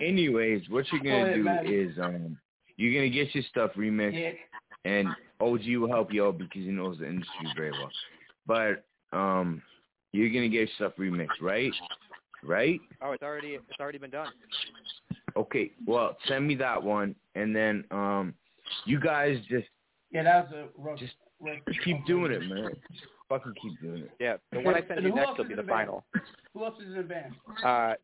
Anyways, 0.00 0.62
what 0.68 0.84
you're 0.92 1.02
gonna 1.02 1.24
ahead, 1.24 1.34
do 1.36 1.42
man. 1.44 1.66
is 1.66 1.98
um, 1.98 2.38
you're 2.76 2.92
gonna 2.94 3.10
get 3.10 3.34
your 3.34 3.44
stuff 3.50 3.70
remixed, 3.76 4.12
Dick. 4.12 4.38
and 4.84 5.08
OG 5.40 5.62
will 5.78 5.88
help 5.88 6.12
you 6.12 6.26
out 6.26 6.38
because 6.38 6.62
he 6.62 6.68
knows 6.68 6.98
the 6.98 7.06
industry 7.08 7.46
very 7.56 7.70
well. 7.72 7.90
But 8.46 8.84
um, 9.16 9.62
you're 10.12 10.28
gonna 10.28 10.48
get 10.48 10.58
your 10.58 10.68
stuff 10.76 10.92
remixed, 10.98 11.40
right? 11.40 11.72
Right? 12.44 12.80
Oh, 13.02 13.12
it's 13.12 13.22
already 13.22 13.54
it's 13.54 13.80
already 13.80 13.98
been 13.98 14.10
done. 14.10 14.28
Okay. 15.36 15.72
Well, 15.86 16.16
send 16.28 16.46
me 16.46 16.54
that 16.56 16.82
one, 16.82 17.14
and 17.34 17.54
then 17.54 17.84
um, 17.90 18.34
you 18.84 19.00
guys 19.00 19.38
just 19.48 19.66
Yeah, 20.10 20.22
that 20.24 20.50
was 20.50 20.52
a 20.54 20.80
rough. 20.80 20.98
Just 20.98 21.14
rough- 21.40 21.58
keep 21.84 22.04
doing 22.06 22.32
it, 22.32 22.40
man. 22.48 22.70
Just 22.92 23.04
fucking 23.28 23.52
keep 23.60 23.80
doing 23.80 24.02
it. 24.02 24.10
Yeah, 24.20 24.36
the 24.52 24.60
one 24.60 24.74
I 24.74 24.80
sent 24.80 24.92
And 24.98 25.02
you 25.04 25.14
next 25.14 25.28
else 25.28 25.38
will 25.38 25.44
be 25.46 25.54
the 25.54 25.62
the 25.62 25.68
final. 25.68 26.04
Who 26.54 26.64
else 26.64 26.74
is 26.80 26.88
in 26.88 26.96
the 26.96 27.02
band? 27.02 27.34
Uh, 27.64 27.94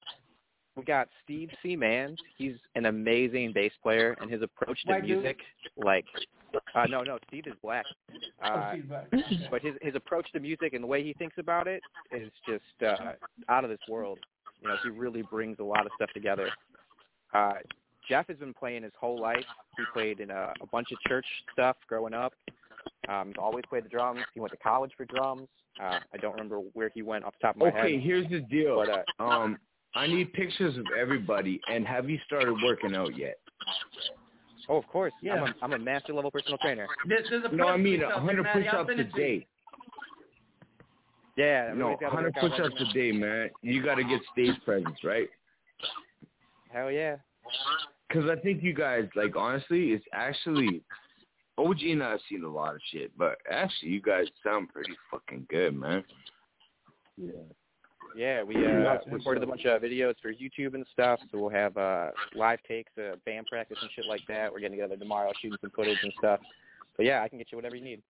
we 0.76 0.84
got 0.84 1.08
Steve 1.24 1.50
C. 1.62 1.76
Mans. 1.76 2.18
He's 2.38 2.54
an 2.74 2.86
amazing 2.86 3.52
bass 3.52 3.72
player, 3.82 4.16
and 4.20 4.30
his 4.30 4.42
approach 4.42 4.80
to 4.84 4.92
White 4.92 5.06
dude? 5.06 5.18
music, 5.18 5.38
like, 5.76 6.04
uh, 6.74 6.84
no, 6.86 7.02
no, 7.02 7.18
Steve 7.28 7.44
is 7.46 7.54
black. 7.62 7.84
oh, 8.44 8.46
Uh, 8.48 8.74
she's 8.74 8.84
back. 8.84 9.06
Okay. 9.12 9.46
but 9.50 9.62
his 9.62 9.74
his 9.82 9.94
approach 9.94 10.30
to 10.32 10.40
music 10.40 10.72
and 10.74 10.82
the 10.82 10.86
way 10.88 11.02
he 11.02 11.12
thinks 11.14 11.36
about 11.38 11.66
it 11.68 11.82
is 12.10 12.30
just 12.46 12.62
uh, 12.86 13.12
out 13.48 13.64
of 13.64 13.70
this 13.70 13.80
world. 13.88 14.18
You 14.62 14.68
know, 14.68 14.76
he 14.82 14.90
really 14.90 15.22
brings 15.22 15.58
a 15.58 15.64
lot 15.64 15.86
of 15.86 15.92
stuff 15.96 16.10
together. 16.14 16.48
Uh, 17.34 17.54
Jeff 18.08 18.26
has 18.28 18.36
been 18.36 18.54
playing 18.54 18.82
his 18.82 18.92
whole 18.98 19.20
life. 19.20 19.44
He 19.76 19.84
played 19.92 20.20
in 20.20 20.30
a, 20.30 20.52
a 20.60 20.66
bunch 20.70 20.88
of 20.92 20.98
church 21.08 21.26
stuff 21.52 21.76
growing 21.88 22.14
up. 22.14 22.32
Um, 23.08 23.28
he's 23.28 23.36
always 23.38 23.64
played 23.68 23.84
the 23.84 23.88
drums. 23.88 24.20
He 24.34 24.40
went 24.40 24.52
to 24.52 24.58
college 24.58 24.92
for 24.96 25.04
drums. 25.04 25.48
Uh, 25.82 25.98
I 26.12 26.16
don't 26.20 26.32
remember 26.32 26.58
where 26.74 26.90
he 26.94 27.02
went 27.02 27.24
off 27.24 27.34
the 27.40 27.46
top 27.46 27.54
of 27.56 27.60
my 27.60 27.68
Okay, 27.68 27.76
head. 27.76 27.84
Okay, 27.86 28.00
here's 28.00 28.28
the 28.28 28.40
deal. 28.40 28.76
But 28.84 29.04
uh, 29.18 29.22
Um, 29.24 29.58
I 29.94 30.06
need 30.06 30.32
pictures 30.32 30.76
of 30.78 30.84
everybody. 30.98 31.60
And 31.70 31.86
have 31.86 32.08
you 32.08 32.18
started 32.26 32.54
working 32.64 32.94
out 32.94 33.16
yet? 33.16 33.38
oh, 34.68 34.76
of 34.78 34.86
course, 34.88 35.12
Yeah. 35.22 35.34
I'm 35.34 35.42
a 35.48 35.54
I'm 35.62 35.72
a 35.74 35.78
master 35.78 36.12
level 36.14 36.30
personal 36.30 36.58
trainer. 36.58 36.86
There's, 37.08 37.26
there's 37.30 37.44
a 37.44 37.54
No, 37.54 37.68
I 37.68 37.76
mean 37.76 38.00
release 38.00 38.04
out 38.04 38.26
there, 38.26 38.42
100 38.42 38.42
Maddie. 38.42 38.62
Push-ups 38.64 38.88
a 38.88 38.92
it 38.92 38.96
to 38.96 39.02
you. 39.02 39.38
day. 39.38 39.46
Yeah, 41.36 41.72
No, 41.74 41.94
everybody's 41.94 42.02
100 42.02 42.34
workout 42.34 42.50
push-ups 42.50 42.90
a 42.90 42.92
day, 42.92 43.12
man. 43.12 43.50
You 43.62 43.82
got 43.82 43.94
to 43.96 44.04
get 44.04 44.20
stage 44.32 44.54
presence, 44.64 44.98
right? 45.02 45.28
Hell 46.70 46.90
yeah. 46.90 47.16
Because 48.08 48.30
I 48.30 48.36
think 48.36 48.62
you 48.62 48.74
guys, 48.74 49.08
like, 49.14 49.36
honestly, 49.36 49.92
it's 49.92 50.04
actually 50.12 50.82
OG 51.58 51.80
and 51.82 52.02
I 52.02 52.10
have 52.12 52.20
seen 52.28 52.44
a 52.44 52.48
lot 52.48 52.74
of 52.74 52.80
shit, 52.90 53.16
but 53.16 53.38
actually, 53.50 53.90
you 53.90 54.02
guys 54.02 54.26
sound 54.44 54.68
pretty 54.70 54.92
fucking 55.10 55.46
good, 55.50 55.74
man. 55.74 56.04
Yeah. 57.16 57.32
Yeah, 58.14 58.42
we 58.42 58.54
uh, 58.56 58.98
recorded 59.10 59.42
a 59.42 59.46
bunch 59.46 59.64
of 59.64 59.80
videos 59.82 60.14
for 60.20 60.32
YouTube 60.32 60.74
and 60.74 60.84
stuff. 60.92 61.20
So 61.30 61.38
we'll 61.38 61.50
have 61.50 61.76
uh, 61.76 62.10
live 62.34 62.58
takes, 62.66 62.92
uh, 62.98 63.16
band 63.24 63.46
practice 63.46 63.78
and 63.80 63.90
shit 63.94 64.06
like 64.06 64.20
that. 64.28 64.52
We're 64.52 64.60
getting 64.60 64.78
together 64.78 64.96
tomorrow, 64.96 65.32
shooting 65.40 65.58
some 65.60 65.70
footage 65.70 65.98
and 66.02 66.12
stuff. 66.18 66.40
But 66.96 67.06
yeah, 67.06 67.22
I 67.22 67.28
can 67.28 67.38
get 67.38 67.48
you 67.50 67.56
whatever 67.56 67.76
you 67.76 67.84
need. 67.84 68.02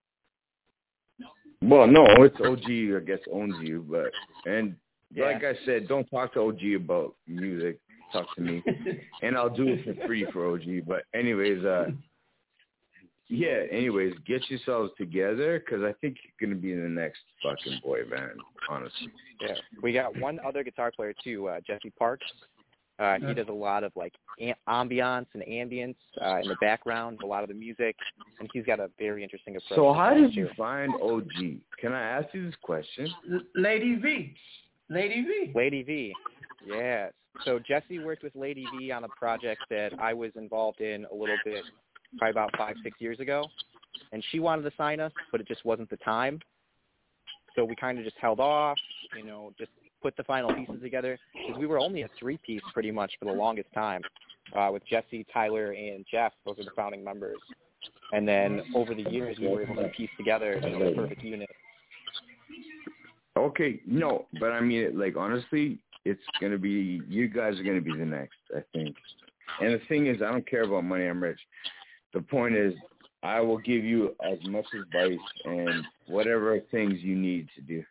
Well, 1.62 1.86
no, 1.86 2.04
it's 2.24 2.40
OG, 2.40 3.02
I 3.02 3.04
guess, 3.06 3.20
owns 3.30 3.54
you, 3.60 3.86
but 3.88 4.12
and 4.50 4.76
Yeah. 5.14 5.26
like 5.26 5.44
I 5.44 5.54
said, 5.64 5.86
don't 5.86 6.08
talk 6.10 6.34
to 6.34 6.40
OG 6.40 6.74
about 6.74 7.14
music. 7.26 7.78
Talk 8.12 8.34
to 8.34 8.42
me, 8.42 8.62
and 9.22 9.36
I'll 9.36 9.48
do 9.54 9.68
it 9.68 9.84
for 9.84 10.06
free 10.06 10.26
for 10.32 10.52
OG. 10.52 10.84
But 10.86 11.04
anyways, 11.14 11.64
uh, 11.64 11.90
yeah. 13.32 13.62
Anyways, 13.70 14.14
get 14.26 14.48
yourselves 14.50 14.92
together 14.98 15.58
because 15.58 15.82
I 15.82 15.92
think 16.00 16.16
you're 16.22 16.48
gonna 16.48 16.60
be 16.60 16.72
in 16.72 16.82
the 16.82 16.88
next 16.88 17.20
fucking 17.42 17.80
boy 17.82 18.04
band. 18.04 18.38
Honestly. 18.68 19.08
Yeah, 19.40 19.54
we 19.82 19.92
got 19.92 20.16
one 20.18 20.38
other 20.46 20.62
guitar 20.62 20.92
player 20.94 21.14
too, 21.22 21.48
uh, 21.48 21.60
Jesse 21.66 21.90
Parks. 21.98 22.26
Uh, 22.98 23.18
he 23.26 23.34
does 23.34 23.48
a 23.48 23.52
lot 23.52 23.82
of 23.82 23.92
like 23.96 24.12
am- 24.40 24.54
ambiance 24.68 25.26
and 25.34 25.42
ambience 25.44 25.96
uh, 26.20 26.36
in 26.36 26.48
the 26.48 26.56
background, 26.60 27.18
a 27.24 27.26
lot 27.26 27.42
of 27.42 27.48
the 27.48 27.54
music, 27.54 27.96
and 28.38 28.48
he's 28.52 28.64
got 28.64 28.78
a 28.78 28.90
very 28.98 29.22
interesting 29.24 29.56
approach. 29.56 29.76
So 29.76 29.92
how 29.92 30.14
did 30.14 30.34
you 30.34 30.48
find 30.56 30.92
OG? 31.02 31.32
Can 31.80 31.92
I 31.92 32.00
ask 32.00 32.32
you 32.32 32.46
this 32.46 32.54
question? 32.62 33.08
L- 33.32 33.40
Lady 33.56 33.96
V. 33.96 34.34
Lady 34.88 35.22
V. 35.22 35.52
Lady 35.54 35.82
V. 35.82 36.12
Yeah. 36.66 37.08
So 37.44 37.58
Jesse 37.58 37.98
worked 37.98 38.22
with 38.22 38.36
Lady 38.36 38.66
V 38.76 38.92
on 38.92 39.04
a 39.04 39.08
project 39.08 39.62
that 39.70 39.92
I 39.98 40.12
was 40.12 40.30
involved 40.36 40.80
in 40.80 41.06
a 41.10 41.14
little 41.14 41.38
bit, 41.44 41.64
probably 42.18 42.30
about 42.30 42.56
five, 42.56 42.76
six 42.82 43.00
years 43.00 43.20
ago. 43.20 43.46
And 44.12 44.24
she 44.30 44.40
wanted 44.40 44.62
to 44.62 44.72
sign 44.76 45.00
us, 45.00 45.12
but 45.30 45.40
it 45.40 45.48
just 45.48 45.64
wasn't 45.64 45.90
the 45.90 45.96
time. 45.98 46.40
So 47.54 47.64
we 47.64 47.74
kind 47.76 47.98
of 47.98 48.04
just 48.04 48.16
held 48.20 48.40
off, 48.40 48.78
you 49.16 49.24
know, 49.24 49.52
just 49.58 49.70
put 50.02 50.16
the 50.16 50.24
final 50.24 50.52
pieces 50.54 50.80
together 50.82 51.18
because 51.32 51.58
we 51.58 51.66
were 51.66 51.78
only 51.78 52.02
a 52.02 52.08
three-piece 52.18 52.62
pretty 52.72 52.90
much 52.90 53.12
for 53.18 53.26
the 53.26 53.32
longest 53.32 53.68
time 53.74 54.02
uh, 54.56 54.70
with 54.72 54.82
Jesse, 54.86 55.26
Tyler, 55.32 55.72
and 55.72 56.04
Jeff. 56.10 56.32
Those 56.44 56.58
are 56.58 56.64
the 56.64 56.70
founding 56.74 57.04
members. 57.04 57.38
And 58.12 58.26
then 58.26 58.62
over 58.74 58.94
the 58.94 59.08
years, 59.10 59.38
we 59.38 59.48
were 59.48 59.62
able 59.62 59.76
to 59.76 59.88
piece 59.88 60.10
together 60.16 60.60
you 60.62 60.78
the 60.78 60.92
perfect 60.94 61.22
unit. 61.22 61.50
Okay, 63.36 63.80
no, 63.86 64.26
but 64.38 64.52
I 64.52 64.60
mean, 64.60 64.98
like 64.98 65.16
honestly, 65.16 65.78
it's 66.04 66.20
gonna 66.40 66.58
be 66.58 67.00
you 67.08 67.28
guys 67.28 67.58
are 67.58 67.62
gonna 67.62 67.80
be 67.80 67.96
the 67.96 68.04
next, 68.04 68.36
I 68.54 68.60
think. 68.72 68.94
And 69.60 69.74
the 69.74 69.80
thing 69.88 70.06
is, 70.06 70.20
I 70.20 70.30
don't 70.30 70.48
care 70.48 70.62
about 70.62 70.84
money. 70.84 71.06
I'm 71.06 71.22
rich. 71.22 71.38
The 72.12 72.20
point 72.20 72.54
is, 72.54 72.74
I 73.22 73.40
will 73.40 73.58
give 73.58 73.84
you 73.84 74.14
as 74.24 74.38
much 74.46 74.66
advice 74.74 75.18
and 75.44 75.84
whatever 76.06 76.58
things 76.70 77.00
you 77.00 77.16
need 77.16 77.48
to 77.54 77.60
do. 77.62 77.82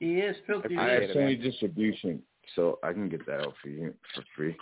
He 0.00 0.16
is 0.20 0.36
filthy. 0.46 0.76
I 0.76 0.90
have 0.90 1.02
Appreciate 1.04 1.30
it, 1.30 1.38
Sony 1.40 1.42
distribution, 1.42 2.22
so 2.54 2.78
I 2.82 2.92
can 2.92 3.08
get 3.08 3.24
that 3.26 3.40
out 3.40 3.54
for 3.62 3.68
you 3.68 3.94
for 4.14 4.22
free. 4.34 4.56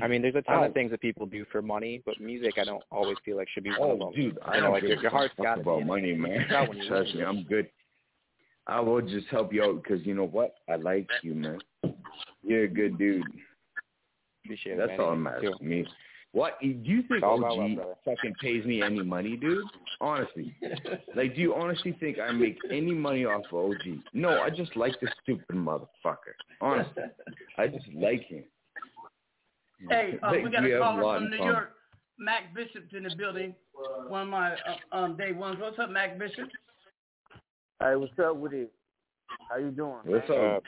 I 0.00 0.08
mean, 0.08 0.22
there's 0.22 0.34
a 0.34 0.42
ton 0.42 0.60
Oh. 0.60 0.64
of 0.64 0.72
things 0.74 0.90
that 0.92 1.00
people 1.02 1.26
do 1.26 1.44
for 1.52 1.60
money, 1.60 2.02
but 2.06 2.18
music, 2.20 2.54
I 2.58 2.64
don't 2.64 2.82
always 2.90 3.18
feel 3.24 3.36
like 3.36 3.48
should 3.50 3.64
be 3.64 3.70
one 3.70 3.90
of 3.90 4.00
Oh, 4.00 4.04
them. 4.06 4.14
dude, 4.14 4.38
I 4.42 4.54
you 4.54 4.60
know, 4.60 4.66
don't 4.68 4.72
like 4.72 4.80
give 4.82 4.90
your, 4.90 4.98
a 4.98 5.02
your 5.02 5.10
heart's 5.10 5.34
fuck 5.36 5.44
got 5.44 5.54
to 5.56 5.60
about 5.60 5.76
be 5.76 5.80
in 5.82 5.82
it. 5.82 5.86
money, 5.88 6.08
You 6.08 6.16
man. 6.16 6.38
can 6.40 6.48
tell 6.48 6.68
when 6.68 6.78
you 6.78 6.88
Trust 6.88 7.04
listen 7.14 7.18
me, 7.18 7.24
to 7.24 7.28
it. 7.28 7.30
I'm 7.30 7.42
good. 7.44 7.70
I 8.66 8.80
will 8.80 9.00
just 9.02 9.26
help 9.28 9.52
you 9.52 9.62
out 9.64 9.82
because 9.82 10.04
you 10.06 10.14
know 10.14 10.26
what? 10.26 10.54
I 10.70 10.76
like 10.76 11.08
you, 11.22 11.34
man. 11.34 11.58
You're 12.42 12.64
a 12.64 12.68
good 12.68 12.96
dude. 12.98 13.22
Appreciate 14.44 14.78
it. 14.78 14.86
That's 14.88 14.98
all 14.98 15.10
that 15.10 15.16
matters 15.16 15.54
to 15.58 15.64
me. 15.64 15.86
What 16.32 16.60
do 16.60 16.68
you 16.68 17.02
think 17.08 17.22
OG 17.22 17.40
love, 17.40 17.96
fucking 18.04 18.34
pays 18.40 18.64
me 18.64 18.82
any 18.82 19.02
money, 19.02 19.36
dude? 19.36 19.64
Honestly, 20.00 20.54
like, 21.16 21.34
do 21.34 21.40
you 21.40 21.54
honestly 21.54 21.96
think 21.98 22.18
I 22.18 22.30
make 22.32 22.58
any 22.70 22.92
money 22.92 23.24
off 23.24 23.44
of 23.50 23.70
OG? 23.70 23.98
No, 24.12 24.42
I 24.42 24.50
just 24.50 24.76
like 24.76 25.00
this 25.00 25.10
stupid 25.22 25.56
motherfucker. 25.56 26.36
Honestly, 26.60 27.02
I 27.56 27.66
just 27.68 27.86
like 27.94 28.22
him. 28.26 28.44
Hey, 29.88 30.18
uh, 30.22 30.32
Like, 30.32 30.44
we 30.44 30.50
got 30.50 30.62
we 30.62 30.72
a 30.72 30.74
have 30.74 30.82
a 30.82 30.84
caller 30.84 31.02
lot 31.02 31.14
from 31.16 31.24
in 31.24 31.30
New 31.30 31.38
common. 31.38 31.52
York. 31.54 31.72
Mac 32.18 32.54
Bishop 32.54 32.84
in 32.94 33.04
the 33.04 33.14
building. 33.16 33.54
One 34.08 34.22
of 34.22 34.28
my 34.28 34.52
uh, 34.52 34.96
um, 34.96 35.16
day 35.16 35.32
ones. 35.32 35.58
What's 35.60 35.78
up, 35.78 35.88
Mac 35.88 36.18
Bishop? 36.18 36.48
Hey, 37.80 37.94
what's 37.94 38.12
up 38.18 38.36
with 38.36 38.52
it? 38.52 38.72
How 39.48 39.56
you 39.56 39.70
doing? 39.70 39.98
What's 40.04 40.28
man? 40.28 40.56
up? 40.56 40.62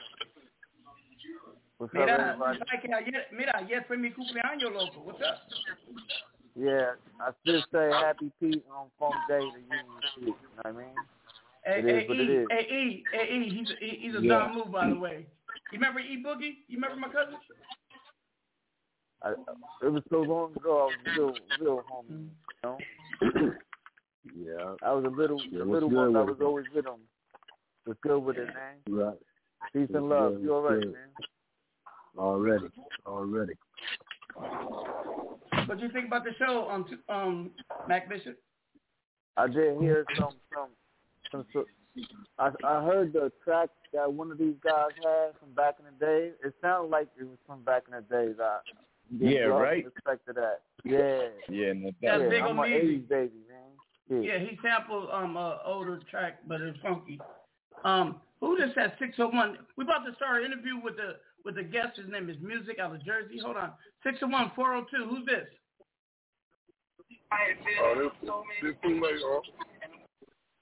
What's 1.81 1.95
up, 1.95 2.09
everybody? 2.09 2.59
tú 2.59 2.93
ayer, 2.93 3.27
mira, 3.31 3.57
ayer 3.57 3.83
fue 3.87 3.97
mi 3.97 4.11
cumpleaños, 4.11 4.71
loco. 4.71 5.01
What's 5.01 5.19
up? 5.23 5.41
Yeah, 6.55 6.91
I 7.19 7.31
still 7.41 7.63
say 7.73 7.89
happy 7.89 8.31
Pete 8.39 8.63
on 8.69 8.91
Funk 8.99 9.15
Day 9.27 9.39
to 9.39 9.57
you. 9.57 9.81
You 10.19 10.27
know 10.27 10.35
what 10.61 10.65
I 10.67 10.71
mean? 10.73 10.93
Hey, 11.65 11.81
hey, 11.81 12.03
is 12.03 12.07
what 12.07 12.19
it 12.19 12.29
E, 12.29 12.45
hey, 12.51 12.67
E, 12.69 13.03
hey, 13.11 13.33
E, 13.33 13.49
he's 13.49 13.69
a, 13.71 13.97
he's 13.97 14.13
a 14.13 14.21
Yeah. 14.21 14.29
Don 14.29 14.53
move, 14.57 14.71
by 14.71 14.89
the 14.89 14.95
way. 14.95 15.25
You 15.71 15.79
remember 15.79 16.01
E 16.01 16.21
Boogie? 16.23 16.61
You 16.67 16.77
remember 16.77 16.97
my 16.97 17.07
cousin? 17.07 17.39
I, 19.23 19.29
uh, 19.29 19.35
it 19.81 19.89
was 19.91 20.03
so 20.11 20.21
long 20.21 20.51
ago. 20.57 20.93
I 20.93 21.15
was 21.15 21.17
real, 21.17 21.35
real 21.59 21.83
homie. 21.91 22.29
You 22.29 23.41
know? 23.41 23.53
Yeah. 24.37 24.75
I 24.83 24.93
was 24.93 25.03
a 25.03 25.07
little, 25.07 25.41
Yeah, 25.49 25.63
a 25.63 25.65
little 25.65 25.89
one. 25.89 26.15
I 26.15 26.21
was 26.21 26.37
always 26.43 26.67
with 26.75 26.85
him. 26.85 27.01
Was 27.87 27.97
good 28.03 28.19
with 28.19 28.37
it, 28.37 28.49
man. 28.53 28.77
Right. 28.87 29.17
Peace 29.73 29.87
What's 29.89 29.95
and 29.95 30.09
love. 30.09 30.33
good? 30.33 30.43
You 30.43 30.53
all 30.53 30.61
right, 30.61 30.79
good? 30.79 30.93
man? 30.93 31.09
Already. 32.17 32.67
Already. 33.05 33.53
What 35.65 35.79
do 35.79 35.85
you 35.85 35.91
think 35.91 36.07
about 36.07 36.23
the 36.23 36.31
show, 36.37 36.67
um, 36.69 36.85
um, 37.09 37.51
Mac 37.87 38.09
Bishop? 38.09 38.37
I 39.37 39.47
did 39.47 39.77
hear 39.79 40.05
some, 40.17 40.33
some, 40.53 40.69
some. 41.31 41.45
so- 41.53 41.65
I 42.39 42.51
I 42.63 42.83
heard 42.85 43.11
the 43.11 43.33
track 43.43 43.67
that 43.91 44.11
one 44.11 44.31
of 44.31 44.37
these 44.37 44.55
guys 44.63 44.91
had 45.03 45.37
from 45.39 45.51
back 45.53 45.75
in 45.79 45.85
the 45.85 46.05
day. 46.05 46.31
It 46.41 46.53
sounded 46.61 46.89
like 46.89 47.09
it 47.19 47.23
was 47.25 47.37
from 47.45 47.63
back 47.63 47.83
in 47.87 47.93
the 47.93 48.01
days. 48.01 48.37
I 48.41 48.59
Yeah, 49.19 49.47
right? 49.47 49.83
Respect 49.83 50.25
to 50.27 50.33
that. 50.33 50.61
Yeah. 50.85 51.27
Yeah, 51.49 51.73
no 51.73 51.91
Yeah, 52.01 52.29
big 52.29 52.41
I'm 52.43 52.57
on 52.59 52.65
an 52.65 52.71
80s 52.71 53.09
baby, 53.09 53.33
man. 53.49 54.23
Yeah, 54.23 54.39
he 54.39 54.57
sampled 54.63 55.09
um 55.11 55.35
a 55.35 55.59
older 55.65 55.99
track, 56.09 56.39
but 56.47 56.61
it's 56.61 56.79
funky. 56.79 57.19
Um, 57.83 58.21
who 58.39 58.55
this 58.57 58.71
at 58.77 58.97
six 58.97 59.15
oh 59.19 59.27
one? 59.27 59.57
We 59.75 59.83
about 59.83 60.05
to 60.05 60.15
start 60.15 60.43
an 60.43 60.51
interview 60.51 60.77
with 60.81 60.95
the 60.95 61.17
with 61.45 61.57
a 61.57 61.63
guest. 61.63 61.97
His 61.97 62.09
name 62.09 62.29
is 62.29 62.37
Music 62.41 62.79
out 62.79 62.93
of 62.95 63.03
Jersey. 63.03 63.39
Hold 63.43 63.57
on, 63.57 63.71
six 64.03 64.17
oh 64.21 64.27
one 64.27 64.51
four 64.55 64.73
oh 64.73 64.85
two. 64.91 65.05
Who's 65.09 65.25
this? 65.25 65.47
Oh, 67.81 67.95
this, 67.95 68.31
this 68.61 68.75
too 68.83 69.01
late, 69.01 69.21
huh? 69.23 69.39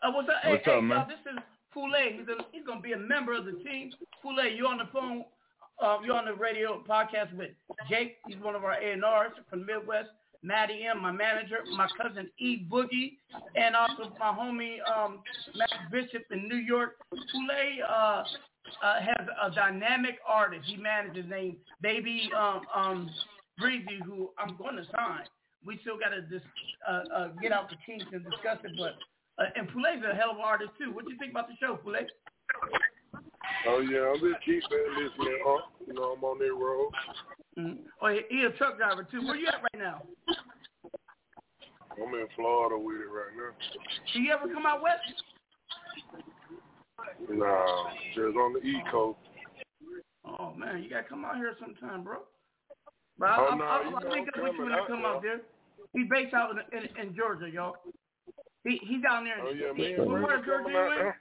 Uh, 0.02 0.12
what's 0.12 0.30
up? 0.30 0.36
Hey, 0.44 0.52
What's 0.52 0.66
hey, 0.66 0.78
up, 0.78 0.84
man? 0.84 0.98
y'all, 0.98 1.08
this 1.08 1.34
is 1.34 1.40
Foolay. 1.76 2.18
He's 2.18 2.28
a, 2.28 2.44
he's 2.52 2.66
gonna 2.66 2.82
be 2.82 2.94
a 2.94 2.98
member 2.98 3.36
of 3.36 3.46
the 3.46 3.54
team. 3.64 3.92
Foolay, 4.24 4.56
you're 4.56 4.68
on 4.68 4.78
the 4.78 4.90
phone? 4.94 5.26
Uh, 5.82 5.98
you're 6.06 6.16
on 6.16 6.26
the 6.26 6.34
radio 6.34 6.84
podcast 6.88 7.36
with 7.36 7.52
Jake. 7.90 8.18
He's 8.28 8.38
one 8.42 8.56
of 8.56 8.64
our 8.64 8.74
A&Rs 8.74 9.34
from 9.50 9.62
the 9.62 9.66
Midwest. 9.66 10.10
Maddie 10.42 10.86
M, 10.90 11.02
my 11.02 11.12
manager, 11.12 11.58
my 11.76 11.88
cousin 12.02 12.30
E 12.40 12.66
Boogie, 12.72 13.18
and 13.56 13.76
also 13.76 14.12
my 14.20 14.28
homie 14.28 14.78
um, 14.90 15.20
Matt 15.56 15.92
Bishop 15.92 16.24
in 16.32 16.48
New 16.48 16.56
York. 16.56 16.96
Foolay 17.14 17.80
uh, 17.88 18.24
uh, 18.84 19.00
has 19.00 19.28
a 19.44 19.52
dynamic 19.52 20.20
artist. 20.28 20.66
He 20.66 20.78
manages 20.78 21.26
named 21.30 21.58
Baby 21.82 22.30
um, 22.38 22.62
um, 22.74 23.10
Breezy, 23.58 24.00
who 24.06 24.30
I'm 24.38 24.56
going 24.58 24.76
to 24.76 24.84
sign. 24.96 25.24
We 25.66 25.78
still 25.82 25.98
got 26.00 26.10
to 26.10 26.22
dis- 26.22 26.48
uh, 26.88 27.04
uh, 27.14 27.28
get 27.42 27.52
out 27.52 27.70
the 27.70 27.76
kinks 27.86 28.06
and 28.14 28.24
discuss 28.24 28.58
it, 28.64 28.72
but 28.78 28.96
uh, 29.44 29.50
and 29.56 29.68
Poulet's 29.70 30.04
a 30.10 30.16
hell 30.16 30.32
of 30.32 30.38
an 30.38 30.44
artist 30.44 30.72
too. 30.80 30.92
What 30.94 31.06
do 31.06 31.12
you 31.12 31.18
think 31.18 31.32
about 31.32 31.48
the 31.48 31.56
show, 31.60 31.76
Poulet? 31.76 32.10
Oh, 33.68 33.80
yeah, 33.80 34.12
I'm 34.14 34.20
just 34.20 34.44
keep 34.46 34.64
listening, 34.64 35.40
huh? 35.46 35.62
You 35.86 35.94
know, 35.94 36.16
I'm 36.16 36.24
on 36.24 36.40
that 36.40 36.54
road. 36.54 36.92
Mm. 37.58 37.78
Oh, 38.02 38.08
he, 38.08 38.22
he 38.30 38.44
a 38.44 38.52
truck 38.52 38.78
driver 38.78 39.04
too. 39.04 39.26
Where 39.26 39.36
you 39.36 39.48
at 39.48 39.62
right 39.62 39.78
now? 39.78 40.04
I'm 42.02 42.14
in 42.14 42.28
Florida 42.36 42.78
with 42.78 43.02
it 43.02 43.12
right 43.12 43.36
now. 43.36 43.52
Do 44.14 44.22
you 44.22 44.32
ever 44.32 44.48
come 44.54 44.66
out 44.66 44.82
west? 44.82 45.02
Nah, 47.30 47.90
just 48.16 48.36
on 48.38 48.54
the 48.54 48.60
East 48.60 48.86
Coast. 48.92 49.20
Oh 50.26 50.54
man, 50.56 50.84
you 50.84 50.90
gotta 50.90 51.04
come 51.08 51.26
out 51.26 51.38
here 51.38 51.56
sometime, 51.60 52.04
bro. 52.04 52.20
Bro, 53.18 53.30
Oh, 53.30 53.48
I'll, 53.52 53.58
no, 53.58 53.64
you 53.66 53.70
I'll 53.70 53.92
know 53.92 54.10
link 54.10 54.30
I'm 54.36 54.44
with 54.44 54.54
you 54.56 54.64
when 54.64 54.72
I 54.74 54.88
come 54.88 55.02
there. 55.02 55.12
out 55.12 55.22
there. 55.22 55.42
He's 55.94 56.10
based 56.10 56.34
out 56.34 56.52
in, 56.52 56.60
in, 56.78 57.08
in 57.10 57.16
Georgia, 57.16 57.50
y'all. 57.50 57.76
He 58.64 58.80
he's 58.84 59.02
down 59.02 59.24
there. 59.26 59.40
Oh, 59.42 59.52
yeah, 59.52 59.72
man. 59.74 60.08
what 60.08 60.22
part 60.22 60.40
of 60.40 60.46
Georgia 60.46 60.70
you 60.70 60.78
in? 60.80 61.14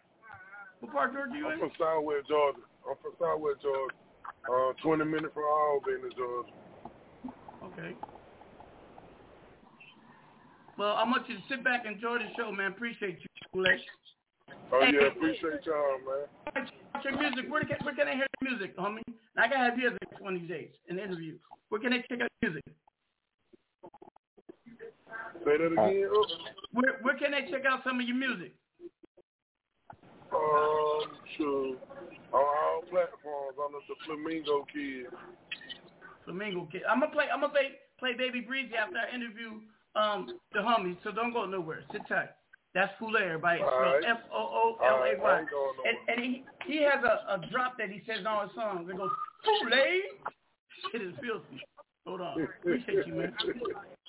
What 0.81 0.93
part 0.93 1.11
of 1.11 1.17
Georgia 1.17 1.35
you 1.37 1.47
in? 1.47 1.53
I'm 1.53 1.59
from 1.59 1.71
Southwest 1.79 2.29
Georgia. 2.29 2.61
I'm 2.89 2.97
from 3.03 3.13
Southwest 3.19 3.63
Georgia. 3.63 3.95
Uh, 4.49 4.73
20 4.83 5.05
minutes 5.05 5.35
from 5.35 5.45
Albany, 5.45 6.15
Georgia. 6.17 6.53
Okay. 7.65 7.95
Well, 10.79 10.95
I 10.95 11.03
want 11.05 11.29
you 11.29 11.37
to 11.37 11.43
sit 11.49 11.65
back 11.65 11.85
and 11.87 11.97
enjoy 11.97 12.19
the 12.19 12.31
show, 12.37 12.53
man. 12.53 12.71
Appreciate 12.73 13.19
you. 13.21 13.27
Oh, 14.73 14.81
yeah, 14.81 15.09
appreciate 15.16 15.65
y'all, 15.65 15.99
man. 16.05 16.69
What's 16.93 17.05
your 17.05 17.19
music? 17.19 17.51
Where 17.51 17.65
can, 17.65 17.77
where 17.83 17.95
can 17.95 18.09
I 18.09 18.12
hear 18.12 18.27
your 18.41 18.51
music, 18.51 18.77
homie? 18.77 19.03
And 19.07 19.39
I 19.39 19.49
gotta 19.49 19.70
have 19.70 19.79
you 19.79 19.89
as 19.89 19.95
one 20.20 20.35
of 20.35 20.41
these 20.41 20.51
days, 20.51 20.70
an 20.89 20.99
interview. 20.99 21.37
Where 21.69 21.81
can 21.81 21.91
they 21.91 22.05
check 22.09 22.20
out 22.23 22.29
music? 22.43 22.62
Say 25.45 25.57
that 25.57 25.73
again. 25.73 26.09
Oh, 26.12 26.27
Where 26.73 26.99
where 27.03 27.16
can 27.16 27.33
they 27.33 27.51
check 27.51 27.65
out 27.65 27.81
some 27.85 28.01
of 28.01 28.07
your 28.07 28.16
music? 28.16 28.53
Um, 30.33 31.01
sure. 31.37 31.77
On 32.33 32.45
all 32.45 32.83
platforms 32.91 33.57
under 33.57 33.79
the 33.89 33.95
Flamingo 34.05 34.66
Kid. 34.73 35.07
Flamingo 36.25 36.69
Kid. 36.70 36.83
I'm 36.89 37.01
gonna 37.01 37.12
play. 37.12 37.25
I'm 37.33 37.41
gonna 37.41 37.53
play 37.53 37.79
play 37.99 38.12
Baby 38.16 38.41
Breezy 38.41 38.75
after 38.75 38.99
I 38.99 39.15
interview 39.15 39.61
um 39.97 40.39
the 40.53 40.61
homie. 40.61 40.97
So 41.05 41.12
don't 41.12 41.33
go 41.33 41.47
nowhere. 41.47 41.85
Sit 41.93 42.03
tight. 42.09 42.31
That's 42.79 42.93
Foolay, 43.01 43.27
everybody. 43.27 43.61
All 43.61 43.81
right. 43.81 44.05
F 44.07 44.19
O 44.33 44.39
O 44.39 44.77
L 44.87 45.03
A 45.03 45.21
Y. 45.21 45.45
And, 45.85 45.99
and 46.07 46.21
he 46.21 46.45
he 46.65 46.81
has 46.85 47.03
a, 47.03 47.35
a 47.35 47.51
drop 47.51 47.77
that 47.77 47.91
he 47.91 48.03
says 48.07 48.25
on 48.25 48.47
his 48.47 48.55
songs. 48.55 48.89
It 48.89 48.97
goes 48.97 49.11
Foolay. 49.45 49.99
Shit 50.93 51.03
is 51.03 51.15
filthy. 51.21 51.61
Hold 52.07 52.21
on. 52.21 52.47
Appreciate 52.61 53.05
you, 53.09 53.15
man. 53.15 53.35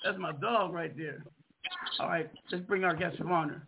That's 0.04 0.18
my 0.20 0.30
dog 0.40 0.72
right 0.72 0.96
there. 0.96 1.24
All 1.98 2.08
right, 2.08 2.30
let's 2.52 2.64
bring 2.66 2.84
our 2.84 2.94
guest 2.94 3.18
of 3.18 3.26
honor. 3.26 3.66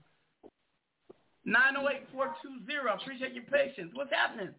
908-420. 1.48 3.02
Appreciate 3.02 3.34
your 3.34 3.42
patience. 3.44 3.90
What's 3.94 4.12
happening? 4.12 4.54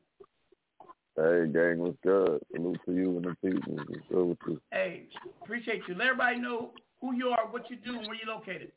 Hey, 1.15 1.47
gang, 1.53 1.79
what's 1.79 1.97
good? 2.03 2.41
Salute 2.53 2.79
to 2.85 2.93
you 2.93 3.15
and 3.15 3.23
the 3.23 3.35
people. 3.49 3.75
What's 3.75 4.07
good 4.11 4.25
with 4.25 4.37
you? 4.45 4.61
Hey, 4.71 5.03
appreciate 5.41 5.83
you. 5.87 5.95
Let 5.95 6.07
everybody 6.07 6.39
know 6.39 6.71
who 6.99 7.15
you 7.15 7.29
are, 7.29 7.47
what 7.49 7.69
you 7.71 7.77
do, 7.77 7.97
and 7.97 8.07
where 8.07 8.17
you're 8.17 8.35
located. 8.35 8.73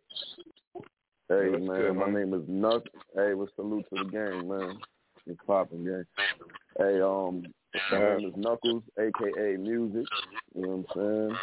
Hey, 1.29 1.51
man, 1.51 1.67
good, 1.67 1.95
my 1.95 2.07
man? 2.07 2.15
name 2.15 2.35
is 2.35 2.49
Nuck. 2.49 2.83
Hey, 3.17 3.35
what's 3.35 3.53
salute 3.57 3.85
to 3.93 3.99
the 3.99 4.11
gang, 4.11 4.49
man. 4.49 4.79
It's 5.27 5.41
popping, 5.45 5.85
gang. 5.85 6.05
Hey, 6.79 7.01
um, 7.01 7.53
my 7.91 7.99
name 7.99 8.29
is 8.29 8.35
Knuckles, 8.37 8.85
aka 8.97 9.57
Music. 9.57 10.07
You 10.55 10.63
know 10.63 10.85
what 10.95 11.03
I'm 11.03 11.35
saying? 11.35 11.39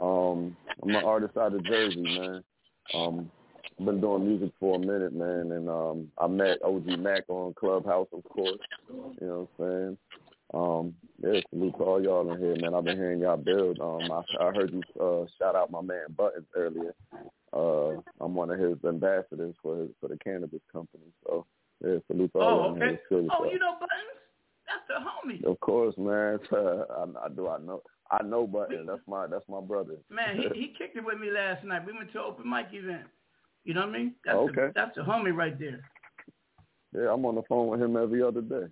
Um, 0.00 0.56
I'm 0.82 0.96
an 0.96 1.04
artist 1.04 1.36
out 1.36 1.54
of 1.54 1.64
Jersey, 1.64 2.00
man. 2.00 2.42
Um, 2.94 3.30
I've 3.78 3.86
been 3.86 4.00
doing 4.00 4.26
music 4.26 4.50
for 4.58 4.74
a 4.74 4.78
minute, 4.80 5.12
man, 5.12 5.52
and 5.52 5.68
um, 5.68 6.08
I 6.18 6.26
met 6.26 6.58
OG 6.64 6.86
Mac 6.98 7.22
on 7.28 7.54
Clubhouse, 7.54 8.08
of 8.12 8.24
course. 8.24 8.58
You 8.88 9.26
know 9.26 9.48
what 9.56 9.66
I'm 9.66 9.70
saying? 9.70 9.98
Um, 10.54 10.94
yeah, 11.22 11.40
salute 11.50 11.74
to 11.76 11.84
all 11.84 12.02
y'all 12.02 12.32
in 12.32 12.40
here, 12.40 12.56
man. 12.56 12.74
I've 12.74 12.84
been 12.84 12.96
hearing 12.96 13.20
y'all 13.20 13.36
build. 13.36 13.80
Um, 13.80 14.10
I, 14.10 14.22
I 14.40 14.50
heard 14.52 14.72
you 14.72 14.82
uh, 15.00 15.26
shout 15.38 15.54
out 15.56 15.70
my 15.70 15.82
man 15.82 16.06
Buttons 16.16 16.46
earlier. 16.56 16.94
Uh, 17.52 18.00
I'm 18.20 18.34
one 18.34 18.50
of 18.50 18.58
his 18.58 18.76
ambassadors 18.86 19.54
for 19.62 19.78
his 19.80 19.90
for 20.00 20.08
the 20.08 20.18
cannabis 20.18 20.60
company. 20.72 21.04
So 21.26 21.46
yeah, 21.84 21.96
salute 22.06 22.32
to 22.32 22.38
all 22.38 22.44
Oh, 22.48 22.56
y'all 22.64 22.70
in 22.74 22.76
here. 22.76 22.84
okay. 22.86 22.94
It's 22.94 23.02
good 23.08 23.28
Oh, 23.32 23.44
y'all. 23.44 23.58
know 23.58 23.72
Buttons? 23.74 24.18
That's 24.66 24.86
the 24.88 24.94
homie. 25.46 25.50
Of 25.50 25.60
course, 25.60 25.94
man. 25.98 26.38
I, 26.52 27.26
I 27.26 27.28
do. 27.34 27.48
I 27.48 27.58
know. 27.58 27.82
I 28.10 28.22
know 28.22 28.46
Buttons. 28.46 28.86
That's 28.86 29.02
my 29.06 29.26
that's 29.26 29.48
my 29.48 29.60
brother. 29.60 29.96
Man, 30.10 30.36
he, 30.36 30.48
he 30.60 30.66
kicked 30.78 30.96
it 30.96 31.04
with 31.04 31.18
me 31.18 31.30
last 31.30 31.64
night. 31.64 31.86
We 31.86 31.92
went 31.92 32.12
to 32.12 32.20
open 32.22 32.48
mic 32.48 32.66
event. 32.72 33.04
You 33.64 33.74
know 33.74 33.80
what 33.80 33.90
I 33.90 33.98
mean? 33.98 34.14
That's 34.24 34.38
Okay. 34.38 34.54
The, 34.54 34.72
that's 34.74 34.94
the 34.96 35.02
homie 35.02 35.34
right 35.36 35.58
there. 35.58 35.80
yeah, 36.94 37.12
I'm 37.12 37.24
on 37.26 37.34
the 37.34 37.42
phone 37.48 37.68
with 37.68 37.82
him 37.82 37.96
every 37.96 38.22
other 38.22 38.40
day. 38.40 38.66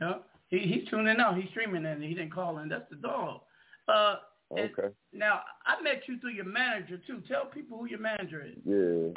Yeah. 0.00 0.14
He 0.50 0.58
he's 0.58 0.88
tuning 0.88 1.18
out. 1.20 1.36
He's 1.36 1.48
streaming 1.50 1.86
and 1.86 2.02
he 2.02 2.10
didn't 2.14 2.32
call 2.34 2.58
in. 2.58 2.68
That's 2.68 2.88
the 2.90 2.96
dog. 2.96 3.40
Uh, 3.88 4.16
Okay. 4.52 4.88
now 5.12 5.42
I 5.64 5.80
met 5.80 6.02
you 6.08 6.18
through 6.18 6.32
your 6.32 6.44
manager 6.44 7.00
too. 7.06 7.22
Tell 7.28 7.46
people 7.46 7.78
who 7.78 7.86
your 7.86 8.00
manager 8.00 8.44
is. 8.44 8.58
Yeah. 8.64 9.12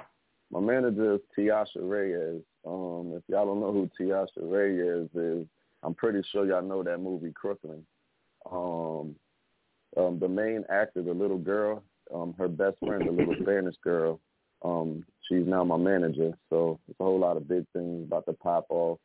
my 0.51 0.59
manager 0.59 1.15
is 1.15 1.21
Tiasha 1.35 1.77
Reyes. 1.81 2.43
Um, 2.65 3.13
if 3.15 3.23
y'all 3.27 3.47
don't 3.47 3.59
know 3.59 3.71
who 3.73 3.89
Tiasha 3.99 4.27
Reyes 4.37 5.09
is, 5.15 5.47
I'm 5.81 5.95
pretty 5.95 6.21
sure 6.31 6.45
y'all 6.45 6.61
know 6.61 6.83
that 6.83 6.99
movie 6.99 7.31
Crooklyn. 7.33 7.83
Um, 8.51 9.15
um, 9.97 10.19
the 10.19 10.27
main 10.27 10.63
actor, 10.69 11.01
the 11.01 11.13
little 11.13 11.39
girl, 11.39 11.83
um, 12.13 12.35
her 12.37 12.47
best 12.47 12.77
friend, 12.85 13.07
the 13.07 13.11
little 13.11 13.35
Spanish 13.41 13.75
girl, 13.83 14.19
um, 14.63 15.03
she's 15.27 15.47
now 15.47 15.63
my 15.63 15.77
manager. 15.77 16.37
So 16.51 16.79
it's 16.87 16.99
a 16.99 17.03
whole 17.03 17.19
lot 17.19 17.37
of 17.37 17.47
big 17.47 17.65
things 17.73 18.05
about 18.05 18.25
to 18.27 18.33
pop 18.33 18.67
off. 18.69 18.99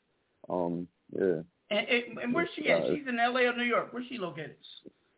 Um, 0.51 0.87
yeah. 1.19 1.41
And, 1.71 1.87
and, 1.87 2.19
and 2.19 2.35
where's 2.35 2.49
she 2.57 2.71
at? 2.71 2.83
She's 2.87 3.07
in 3.07 3.19
L.A. 3.19 3.45
or 3.47 3.57
New 3.57 3.65
York. 3.65 3.89
Where's 3.93 4.07
she 4.09 4.19
located? 4.19 4.57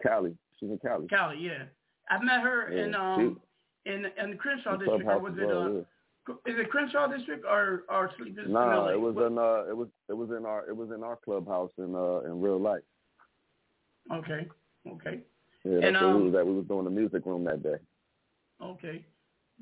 Cali. 0.03 0.35
She's 0.59 0.71
in 0.71 0.79
Cali. 0.79 1.07
Cali, 1.09 1.39
yeah. 1.39 1.65
I 2.09 2.23
met 2.23 2.41
her 2.41 2.73
Yeah, 2.73 2.85
in 2.85 2.95
um 2.95 3.41
in 3.87 4.07
in 4.23 4.31
the 4.31 4.37
Crenshaw 4.37 4.77
district, 4.77 5.05
or 5.07 5.19
was 5.21 5.33
as 5.35 5.39
it 5.39 5.47
well, 5.47 5.63
uh, 5.63 5.71
yeah. 5.71 6.53
is 6.53 6.59
it 6.59 6.71
Crenshaw 6.71 7.07
district 7.07 7.45
or 7.45 7.85
or 7.89 8.11
Sleep 8.19 8.37
is 8.39 8.49
Nah, 8.51 8.89
it 8.89 9.01
was 9.01 9.15
What- 9.15 9.27
in 9.27 9.39
uh, 9.39 9.65
it 9.71 9.77
was 9.77 9.89
it 10.09 10.15
was 10.15 10.31
in 10.31 10.45
our 10.45 10.69
it 10.69 10.77
was 10.77 10.91
in 10.91 11.05
our 11.05 11.17
clubhouse 11.25 11.71
in 11.79 11.95
uh 11.95 12.21
in 12.21 12.41
real 12.41 12.59
life. 12.59 12.83
Okay, 14.13 14.49
okay, 14.89 15.21
Yeah, 15.65 15.75
that's 15.81 15.87
And, 15.87 15.95
where 15.97 16.09
we 16.09 16.21
um, 16.21 16.33
was 16.33 16.35
at. 16.35 16.47
We 16.47 16.55
was 16.55 16.67
doing 16.67 16.85
the 16.85 16.91
music 16.91 17.25
room 17.27 17.45
that 17.45 17.63
day. 17.63 17.77
okay. 18.61 19.05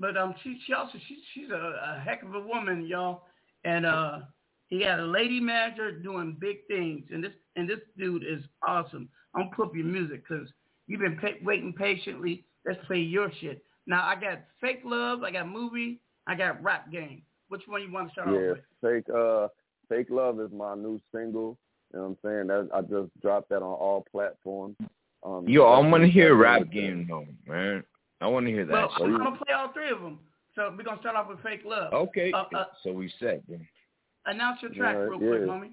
But 0.00 0.16
um, 0.16 0.34
she 0.42 0.58
she 0.64 0.72
also 0.72 0.96
she 1.06 1.18
she's 1.34 1.50
a, 1.50 1.54
a 1.96 2.00
heck 2.00 2.22
of 2.22 2.34
a 2.34 2.40
woman, 2.40 2.86
y'all. 2.86 3.24
And 3.64 3.84
uh, 3.84 4.20
he 4.68 4.80
got 4.80 5.00
a 5.00 5.04
lady 5.04 5.40
manager 5.40 5.92
doing 5.92 6.36
big 6.38 6.58
things, 6.68 7.04
and 7.10 7.22
this 7.22 7.32
and 7.56 7.68
this 7.68 7.80
dude 7.96 8.22
is 8.22 8.42
awesome. 8.66 9.08
I'm 9.34 9.42
gonna 9.44 9.56
put 9.56 9.66
up 9.68 9.76
your 9.76 9.86
music 9.86 10.24
because 10.28 10.48
you've 10.86 11.00
been 11.00 11.18
pa- 11.18 11.42
waiting 11.42 11.72
patiently. 11.72 12.44
Let's 12.66 12.84
play 12.86 12.98
your 12.98 13.30
shit. 13.40 13.62
Now 13.86 14.06
I 14.06 14.14
got 14.14 14.40
fake 14.60 14.82
love, 14.84 15.22
I 15.22 15.30
got 15.30 15.48
movie, 15.48 16.00
I 16.26 16.34
got 16.34 16.62
rap 16.62 16.90
game. 16.92 17.22
Which 17.48 17.62
one 17.66 17.82
you 17.82 17.90
want 17.90 18.08
to 18.08 18.12
start 18.12 18.28
yeah, 18.28 18.34
off 18.34 18.56
with? 18.82 19.04
fake 19.04 19.14
uh 19.14 19.48
fake 19.88 20.08
love 20.10 20.38
is 20.40 20.50
my 20.52 20.74
new 20.74 21.00
single. 21.14 21.58
You 21.92 22.00
know 22.00 22.16
what 22.22 22.30
I'm 22.30 22.46
saying? 22.46 22.46
That 22.48 22.68
I 22.74 22.82
just 22.82 23.18
dropped 23.22 23.48
that 23.48 23.62
on 23.62 23.62
all 23.62 24.04
platforms. 24.10 24.76
Um, 25.24 25.48
Yo, 25.48 25.64
I 25.64 25.78
want 25.78 26.04
to 26.04 26.10
hear 26.10 26.36
rap 26.36 26.70
game 26.70 27.06
though, 27.08 27.26
man. 27.46 27.82
I 28.20 28.26
want 28.26 28.46
to 28.46 28.52
hear 28.52 28.66
that. 28.66 28.72
Well, 28.72 28.92
shit. 28.98 29.06
I'm 29.06 29.16
gonna 29.16 29.36
play 29.36 29.54
all 29.54 29.72
three 29.72 29.90
of 29.90 30.00
them. 30.00 30.18
So 30.54 30.74
we're 30.76 30.84
gonna 30.84 31.00
start 31.00 31.16
off 31.16 31.28
with 31.28 31.42
fake 31.42 31.62
love. 31.64 31.92
Okay, 31.92 32.32
Uh, 32.32 32.44
uh, 32.54 32.64
so 32.82 32.92
we 32.92 33.10
said. 33.18 33.42
Then. 33.48 33.66
Announce 34.30 34.62
your 34.62 34.72
track 34.72 34.94
Yeah, 34.96 35.02
real 35.02 35.18
quick, 35.18 35.40
yeah. 35.40 35.46
homie. 35.46 35.70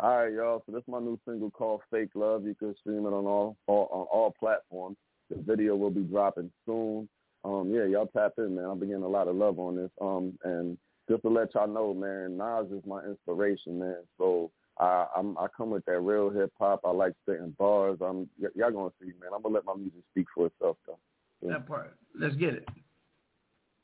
All 0.00 0.16
right, 0.24 0.32
y'all. 0.32 0.62
So 0.66 0.72
this 0.72 0.82
is 0.82 0.88
my 0.88 0.98
new 1.00 1.18
single 1.26 1.50
called 1.50 1.82
"Fake 1.90 2.10
Love." 2.14 2.44
You 2.44 2.54
can 2.54 2.74
stream 2.80 3.06
it 3.06 3.10
on 3.12 3.26
all, 3.26 3.56
all 3.66 3.88
on 3.92 4.06
all 4.10 4.34
platforms. 4.38 4.96
The 5.30 5.36
video 5.42 5.76
will 5.76 5.90
be 5.90 6.02
dropping 6.02 6.50
soon. 6.66 7.08
Um, 7.44 7.70
yeah, 7.72 7.84
y'all 7.84 8.06
tap 8.06 8.32
in, 8.38 8.54
man. 8.56 8.64
I'm 8.64 8.78
getting 8.80 9.02
a 9.02 9.08
lot 9.08 9.28
of 9.28 9.36
love 9.36 9.58
on 9.58 9.76
this. 9.76 9.90
Um, 10.00 10.38
and 10.44 10.78
just 11.08 11.22
to 11.22 11.28
let 11.28 11.54
y'all 11.54 11.66
know, 11.68 11.92
man, 11.94 12.36
Nas 12.36 12.70
is 12.70 12.84
my 12.86 13.02
inspiration, 13.04 13.78
man. 13.78 13.98
So 14.18 14.50
I 14.78 15.06
I'm, 15.16 15.36
I 15.38 15.46
come 15.56 15.70
with 15.70 15.84
that 15.86 16.00
real 16.00 16.30
hip 16.30 16.52
hop. 16.58 16.80
I 16.84 16.90
like 16.90 17.12
spitting 17.22 17.54
bars. 17.58 17.98
I'm 18.00 18.28
y- 18.40 18.48
y'all 18.54 18.70
gonna 18.70 18.90
see, 19.00 19.12
man. 19.20 19.30
I'm 19.34 19.42
gonna 19.42 19.54
let 19.54 19.64
my 19.64 19.74
music 19.74 20.02
speak 20.12 20.26
for 20.34 20.46
itself, 20.46 20.78
though. 20.86 20.98
Yeah. 21.42 21.52
That 21.52 21.66
part. 21.66 21.96
Let's 22.18 22.36
get 22.36 22.54
it. 22.54 22.68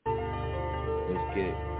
Let's 0.05 1.35
get 1.35 1.45
it. 1.45 1.78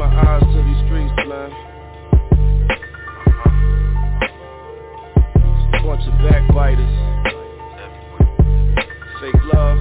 My 0.00 0.06
eyes 0.06 0.40
to 0.40 0.62
these 0.62 0.80
streets, 0.86 1.12
man. 1.28 1.50
Bunch 5.84 6.04
of 6.08 6.14
backbiters. 6.24 6.94
Fake 9.20 9.44
love. 9.52 9.78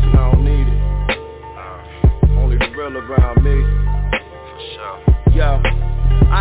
And 0.00 0.10
I 0.10 0.32
don't 0.32 0.42
need 0.42 0.68
it. 0.68 0.80
Only 2.38 2.56
the 2.56 2.68
real 2.74 2.96
around 2.96 3.44
me. 3.44 3.56
Yeah. 5.36 5.65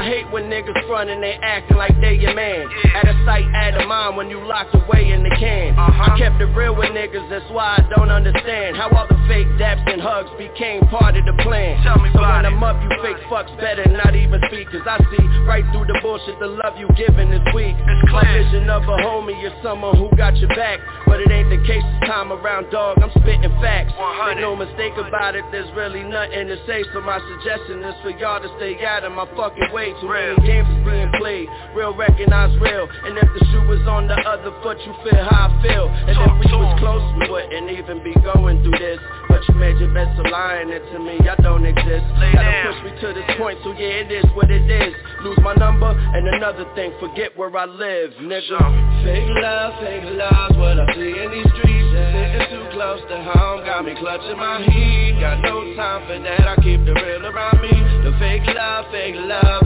I 0.05 0.21
hate 0.21 0.29
when 0.29 0.53
niggas 0.53 0.85
frontin' 0.85 1.17
they 1.19 1.33
actin' 1.41 1.77
like 1.81 1.97
they 1.97 2.13
your 2.13 2.35
man. 2.37 2.69
Out 2.93 3.09
of 3.09 3.17
sight, 3.25 3.49
out 3.57 3.73
of 3.73 3.89
mind 3.89 4.15
when 4.15 4.29
you 4.29 4.37
locked 4.37 4.77
away 4.77 5.09
in 5.09 5.25
the 5.25 5.33
can. 5.33 5.73
Uh-huh. 5.73 6.13
I 6.13 6.13
kept 6.13 6.37
it 6.37 6.45
real 6.53 6.77
with 6.77 6.93
niggas, 6.93 7.25
that's 7.25 7.49
why 7.49 7.81
I 7.81 7.89
don't 7.89 8.13
understand 8.13 8.77
How 8.77 8.93
all 8.93 9.09
the 9.09 9.17
fake 9.25 9.49
daps 9.57 9.81
and 9.89 9.97
hugs 9.97 10.29
became 10.37 10.85
part 10.93 11.17
of 11.17 11.25
the 11.25 11.33
plan. 11.41 11.81
Tell 11.81 11.97
me 11.97 12.13
so 12.13 12.21
when 12.21 12.45
I'm 12.45 12.61
up, 12.61 12.77
you 12.85 12.89
fake 13.01 13.17
fucks 13.33 13.49
better 13.57 13.81
not 13.89 14.13
even 14.13 14.37
speak 14.45 14.69
Cause 14.69 14.85
I 14.85 15.01
see 15.09 15.25
right 15.49 15.65
through 15.73 15.89
the 15.89 15.97
bullshit, 16.05 16.37
the 16.37 16.53
love 16.53 16.77
you 16.77 16.85
giving 16.93 17.33
is 17.33 17.41
weak. 17.57 17.73
My 18.13 18.21
vision 18.29 18.69
of 18.69 18.85
a 18.85 19.01
homie 19.01 19.41
is 19.41 19.57
someone 19.65 19.97
who 19.97 20.13
got 20.13 20.37
your 20.37 20.53
back 20.53 20.85
But 21.09 21.17
it 21.17 21.33
ain't 21.33 21.49
the 21.49 21.65
case 21.65 21.81
this 21.81 22.05
time 22.05 22.29
around, 22.29 22.69
dog, 22.69 23.01
I'm 23.01 23.09
spitting 23.17 23.49
facts. 23.57 23.97
Make 23.97 24.37
no 24.37 24.53
mistake 24.53 24.93
about 25.01 25.33
it, 25.33 25.49
there's 25.49 25.69
really 25.73 26.05
nothing 26.05 26.45
to 26.45 26.61
say 26.69 26.85
So 26.93 27.01
my 27.01 27.17
suggestion 27.17 27.81
is 27.81 27.97
for 28.05 28.13
y'all 28.13 28.37
to 28.37 28.53
stay 28.61 28.77
out 28.85 29.01
of 29.01 29.17
my 29.17 29.25
fucking 29.33 29.73
way 29.73 29.94
Too 30.01 30.09
many 30.11 30.35
games 30.43 30.67
is 30.67 30.81
being 30.83 31.11
played, 31.19 31.47
real 31.73 31.95
recognize 31.95 32.51
real. 32.59 32.87
And 33.05 33.17
if 33.17 33.29
the 33.31 33.41
shoe 33.51 33.63
was 33.67 33.81
on 33.87 34.07
the 34.07 34.17
other 34.27 34.51
foot, 34.61 34.77
you 34.83 34.93
feel 35.07 35.23
how 35.23 35.47
I 35.47 35.61
feel. 35.63 35.87
And 35.87 36.15
if 36.19 36.31
we 36.43 36.51
was 36.51 36.75
close, 36.79 37.05
we 37.15 37.31
wouldn't 37.31 37.71
even 37.71 38.03
be 38.03 38.13
going 38.19 38.61
through 38.63 38.79
this. 38.79 38.99
But 39.29 39.41
you 39.47 39.55
made 39.55 39.79
your 39.79 39.93
best 39.93 40.19
of 40.19 40.27
lying 40.31 40.69
it 40.69 40.83
to 40.91 40.99
me, 40.99 41.15
I 41.27 41.35
don't 41.39 41.65
exist. 41.65 42.05
Gotta 42.35 42.71
push 42.71 42.79
me 42.83 42.91
to 43.01 43.07
this 43.15 43.29
point, 43.37 43.57
so 43.63 43.71
yeah, 43.71 44.03
it 44.03 44.11
is 44.11 44.25
what 44.35 44.51
it 44.51 44.67
is. 44.67 44.93
Lose 45.23 45.39
my 45.41 45.55
number, 45.55 45.87
and 45.87 46.27
another 46.27 46.65
thing, 46.75 46.91
forget 46.99 47.35
where 47.37 47.51
I 47.55 47.65
live, 47.65 48.11
nigga. 48.19 48.59
Fake 49.03 49.31
love, 49.41 49.73
fake 49.79 50.07
love's 50.17 50.57
what 50.57 50.79
I 50.79 50.85
see 50.93 51.13
in 51.15 51.31
these 51.31 51.51
streets 51.55 51.75
Sitting 51.95 52.47
too 52.51 52.65
close 52.75 52.99
to 53.07 53.17
home, 53.23 53.63
got 53.65 53.85
me 53.85 53.95
clutching 53.99 54.37
my 54.37 54.61
heat. 54.63 55.17
Got 55.19 55.41
no 55.41 55.63
time 55.75 56.07
for 56.07 56.19
that, 56.19 56.47
I 56.47 56.55
keep 56.61 56.83
the 56.83 56.93
real 56.93 57.25
around 57.25 57.61
me. 57.61 57.71
The 58.03 58.11
fake 58.19 58.43
love, 58.55 58.85
fake 58.91 59.15
love, 59.15 59.64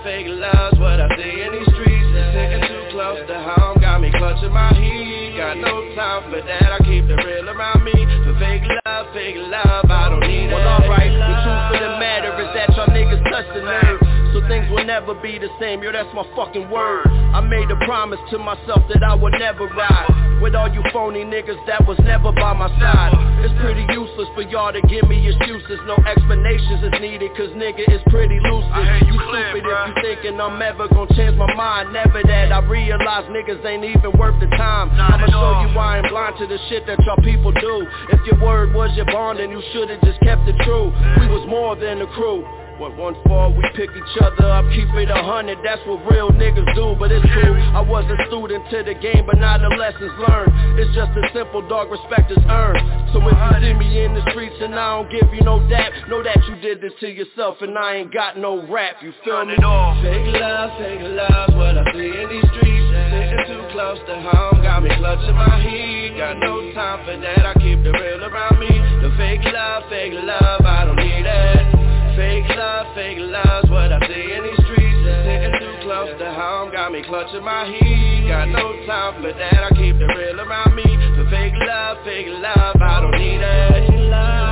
Fake 0.00 0.24
love, 0.26 0.72
fake 0.72 0.80
love's 0.80 0.80
what 0.80 1.00
I 1.00 1.08
see 1.20 1.42
in 1.44 1.52
these 1.52 1.68
streets 1.68 2.08
Sitting 2.32 2.64
too 2.64 2.96
close 2.96 3.20
to 3.28 3.36
home, 3.36 3.76
got 3.80 4.00
me 4.00 4.10
clutching 4.10 4.52
my 4.52 4.72
heat. 4.72 5.36
Got 5.36 5.58
no 5.58 5.94
time 5.94 6.30
for 6.32 6.40
that, 6.40 6.72
I 6.72 6.78
keep 6.80 7.04
the 7.06 7.16
real 7.16 7.50
around 7.50 7.84
me. 7.84 7.92
The 7.92 8.32
fake 8.40 8.64
love, 8.86 9.12
fake 9.12 9.36
love, 9.36 9.84
I 9.90 10.08
don't 10.08 10.20
need 10.20 10.48
it 10.48 10.54
Well 10.54 10.80
alright, 10.80 11.12
the 11.12 11.34
truth 11.44 11.76
of 11.76 11.80
the 11.84 11.98
matter 12.00 12.32
is 12.40 12.48
that 12.56 12.72
y'all 12.72 12.88
niggas 12.88 13.20
touch 13.28 13.46
the 13.52 13.60
nerve 13.60 14.11
So 14.32 14.40
things 14.48 14.64
will 14.72 14.84
never 14.84 15.12
be 15.12 15.36
the 15.36 15.52
same, 15.60 15.82
yo 15.84 15.92
that's 15.92 16.08
my 16.16 16.24
fucking 16.32 16.70
word. 16.72 17.04
I 17.36 17.44
made 17.44 17.68
a 17.68 17.76
promise 17.84 18.20
to 18.32 18.38
myself 18.40 18.80
that 18.88 19.04
I 19.04 19.12
would 19.12 19.36
never 19.36 19.68
ride. 19.68 20.40
With 20.40 20.56
all 20.56 20.72
you 20.72 20.82
phony 20.90 21.20
niggas 21.20 21.60
that 21.68 21.86
was 21.86 22.00
never 22.00 22.32
by 22.32 22.56
my 22.56 22.72
side. 22.80 23.12
It's 23.44 23.52
pretty 23.60 23.84
useless 23.92 24.32
for 24.32 24.40
y'all 24.40 24.72
to 24.72 24.80
give 24.88 25.04
me 25.04 25.20
excuses. 25.28 25.78
No 25.84 26.00
explanations 26.08 26.80
is 26.80 26.96
needed 26.96 27.28
cause 27.36 27.52
nigga 27.52 27.84
it's 27.84 28.02
pretty 28.08 28.40
loose. 28.40 28.64
You 29.04 29.20
stupid 29.20 29.68
if 29.68 29.78
you 29.86 29.94
thinking 30.00 30.40
I'm 30.40 30.56
ever 30.64 30.88
gonna 30.88 31.12
change 31.12 31.36
my 31.36 31.52
mind. 31.52 31.92
Never 31.92 32.24
that, 32.24 32.56
I 32.56 32.64
realize 32.64 33.28
niggas 33.28 33.60
ain't 33.68 33.84
even 33.84 34.16
worth 34.16 34.40
the 34.40 34.48
time. 34.56 34.96
I'ma 34.96 35.28
show 35.28 35.60
you 35.60 35.76
why 35.76 36.00
I'm 36.00 36.08
blind 36.08 36.40
to 36.40 36.46
the 36.48 36.58
shit 36.72 36.88
that 36.88 37.04
y'all 37.04 37.20
people 37.20 37.52
do. 37.52 37.86
If 38.16 38.24
your 38.24 38.40
word 38.40 38.72
was 38.72 38.96
your 38.96 39.06
bond 39.12 39.40
then 39.40 39.50
you 39.50 39.60
should've 39.76 40.00
just 40.00 40.20
kept 40.24 40.48
it 40.48 40.56
true. 40.64 40.88
We 41.20 41.28
was 41.28 41.44
more 41.46 41.76
than 41.76 42.00
a 42.00 42.08
crew 42.16 42.61
when 42.78 42.96
one 42.96 43.16
fall, 43.26 43.52
we 43.52 43.62
pick 43.74 43.90
each 43.90 44.16
other 44.20 44.46
up, 44.46 44.64
keep 44.72 44.88
it 44.94 45.10
a 45.10 45.22
hundred, 45.22 45.58
that's 45.64 45.80
what 45.86 46.04
real 46.10 46.30
niggas 46.30 46.74
do, 46.74 46.96
but 46.98 47.10
it's 47.10 47.24
true. 47.32 47.54
I 47.74 47.80
was 47.80 48.04
a 48.08 48.18
student 48.28 48.64
to 48.70 48.82
the 48.82 48.94
game, 48.94 49.26
but 49.26 49.38
now 49.38 49.58
the 49.58 49.68
lessons 49.76 50.12
learned. 50.28 50.52
It's 50.78 50.94
just 50.94 51.12
a 51.12 51.24
simple 51.34 51.66
dog, 51.68 51.90
respect 51.90 52.30
is 52.30 52.42
earned. 52.48 53.12
So 53.12 53.20
if 53.20 53.34
you 53.34 53.52
see 53.60 53.74
me 53.74 54.04
in 54.04 54.14
the 54.14 54.24
streets 54.30 54.56
and 54.60 54.74
I 54.74 54.96
don't 54.96 55.10
give 55.10 55.32
you 55.34 55.42
no 55.42 55.60
dap, 55.68 55.92
know 56.08 56.22
that 56.22 56.38
you 56.48 56.56
did 56.60 56.80
this 56.80 56.92
to 57.00 57.08
yourself 57.08 57.58
and 57.60 57.76
I 57.76 58.02
ain't 58.04 58.12
got 58.12 58.38
no 58.38 58.66
rap, 58.68 58.96
you 59.02 59.12
feel 59.24 59.44
me? 59.44 59.54
Fake 59.56 60.40
love, 60.40 60.70
fake 60.78 61.02
love, 61.02 61.54
what 61.54 61.76
I 61.76 61.84
see 61.92 62.12
in 62.12 62.26
these 62.28 62.48
streets 62.56 62.88
Sitting 63.12 63.44
too 63.48 63.64
close 63.72 63.98
to 64.08 64.14
home, 64.20 64.62
got 64.62 64.82
me 64.82 64.90
clutching 64.96 65.36
my 65.36 65.60
heat 65.60 66.16
Got 66.16 66.38
no 66.38 66.72
time 66.72 67.04
for 67.04 67.16
that, 67.20 67.46
I 67.46 67.54
keep 67.54 67.82
the 67.84 67.92
real 67.92 68.24
around 68.24 68.58
me 68.58 68.72
The 69.02 69.14
fake 69.16 69.44
love, 69.52 69.84
fake 69.88 70.14
love, 70.14 70.64
I 70.64 70.84
don't 70.86 70.96
need 70.96 71.26
it 71.26 71.81
Fake 72.16 72.48
love, 72.56 72.94
fake 72.94 73.18
love's 73.18 73.70
what 73.70 73.92
I 73.92 73.98
see 74.06 74.32
in 74.32 74.42
these 74.44 74.64
streets. 74.64 75.00
Sitting 75.02 75.54
too 75.60 75.74
close 75.82 76.12
to 76.18 76.28
home, 76.32 76.70
got 76.72 76.92
me 76.92 77.02
clutching 77.02 77.44
my 77.44 77.66
heat. 77.66 78.28
Got 78.28 78.48
no 78.48 78.86
time 78.86 79.22
for 79.22 79.32
that, 79.32 79.64
I 79.64 79.70
keep 79.70 79.98
the 79.98 80.06
real 80.16 80.40
around 80.40 80.74
me. 80.76 80.84
The 80.84 81.28
fake 81.30 81.54
love, 81.66 81.98
fake 82.04 82.26
love, 82.28 82.76
I 82.80 83.00
don't 83.00 83.18
need 83.18 83.40
it 83.40 84.51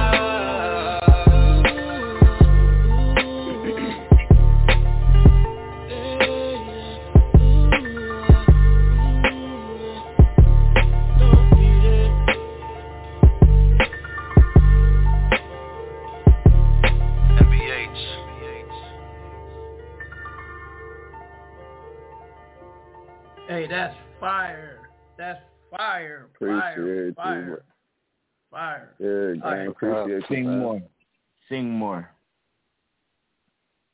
that's 23.69 23.95
fire. 24.19 24.89
That's 25.19 25.41
fire. 25.71 26.29
Appreciate 26.35 26.61
fire. 26.61 27.07
you. 27.07 27.15
Fire. 27.15 27.65
Fire. 28.51 28.95
Yeah, 28.99 29.41
gang, 29.41 29.59
right. 29.59 29.69
appreciate 29.69 30.09
you. 30.09 30.23
Sing 30.29 30.47
man. 30.47 30.59
more. 30.59 30.83
Sing 31.49 31.71
more. 31.71 32.11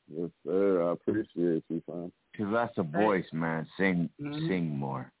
Yes, 0.09 0.29
sir. 0.45 0.87
I 0.87 0.91
appreciate 0.93 1.63
you, 1.69 1.83
fam. 1.85 2.11
Cause 2.37 2.47
that's 2.53 2.77
a 2.77 2.83
voice, 2.83 3.25
man. 3.33 3.67
Sing, 3.77 4.09
Mhm. 4.21 4.47
sing 4.47 4.69
more. 4.77 5.11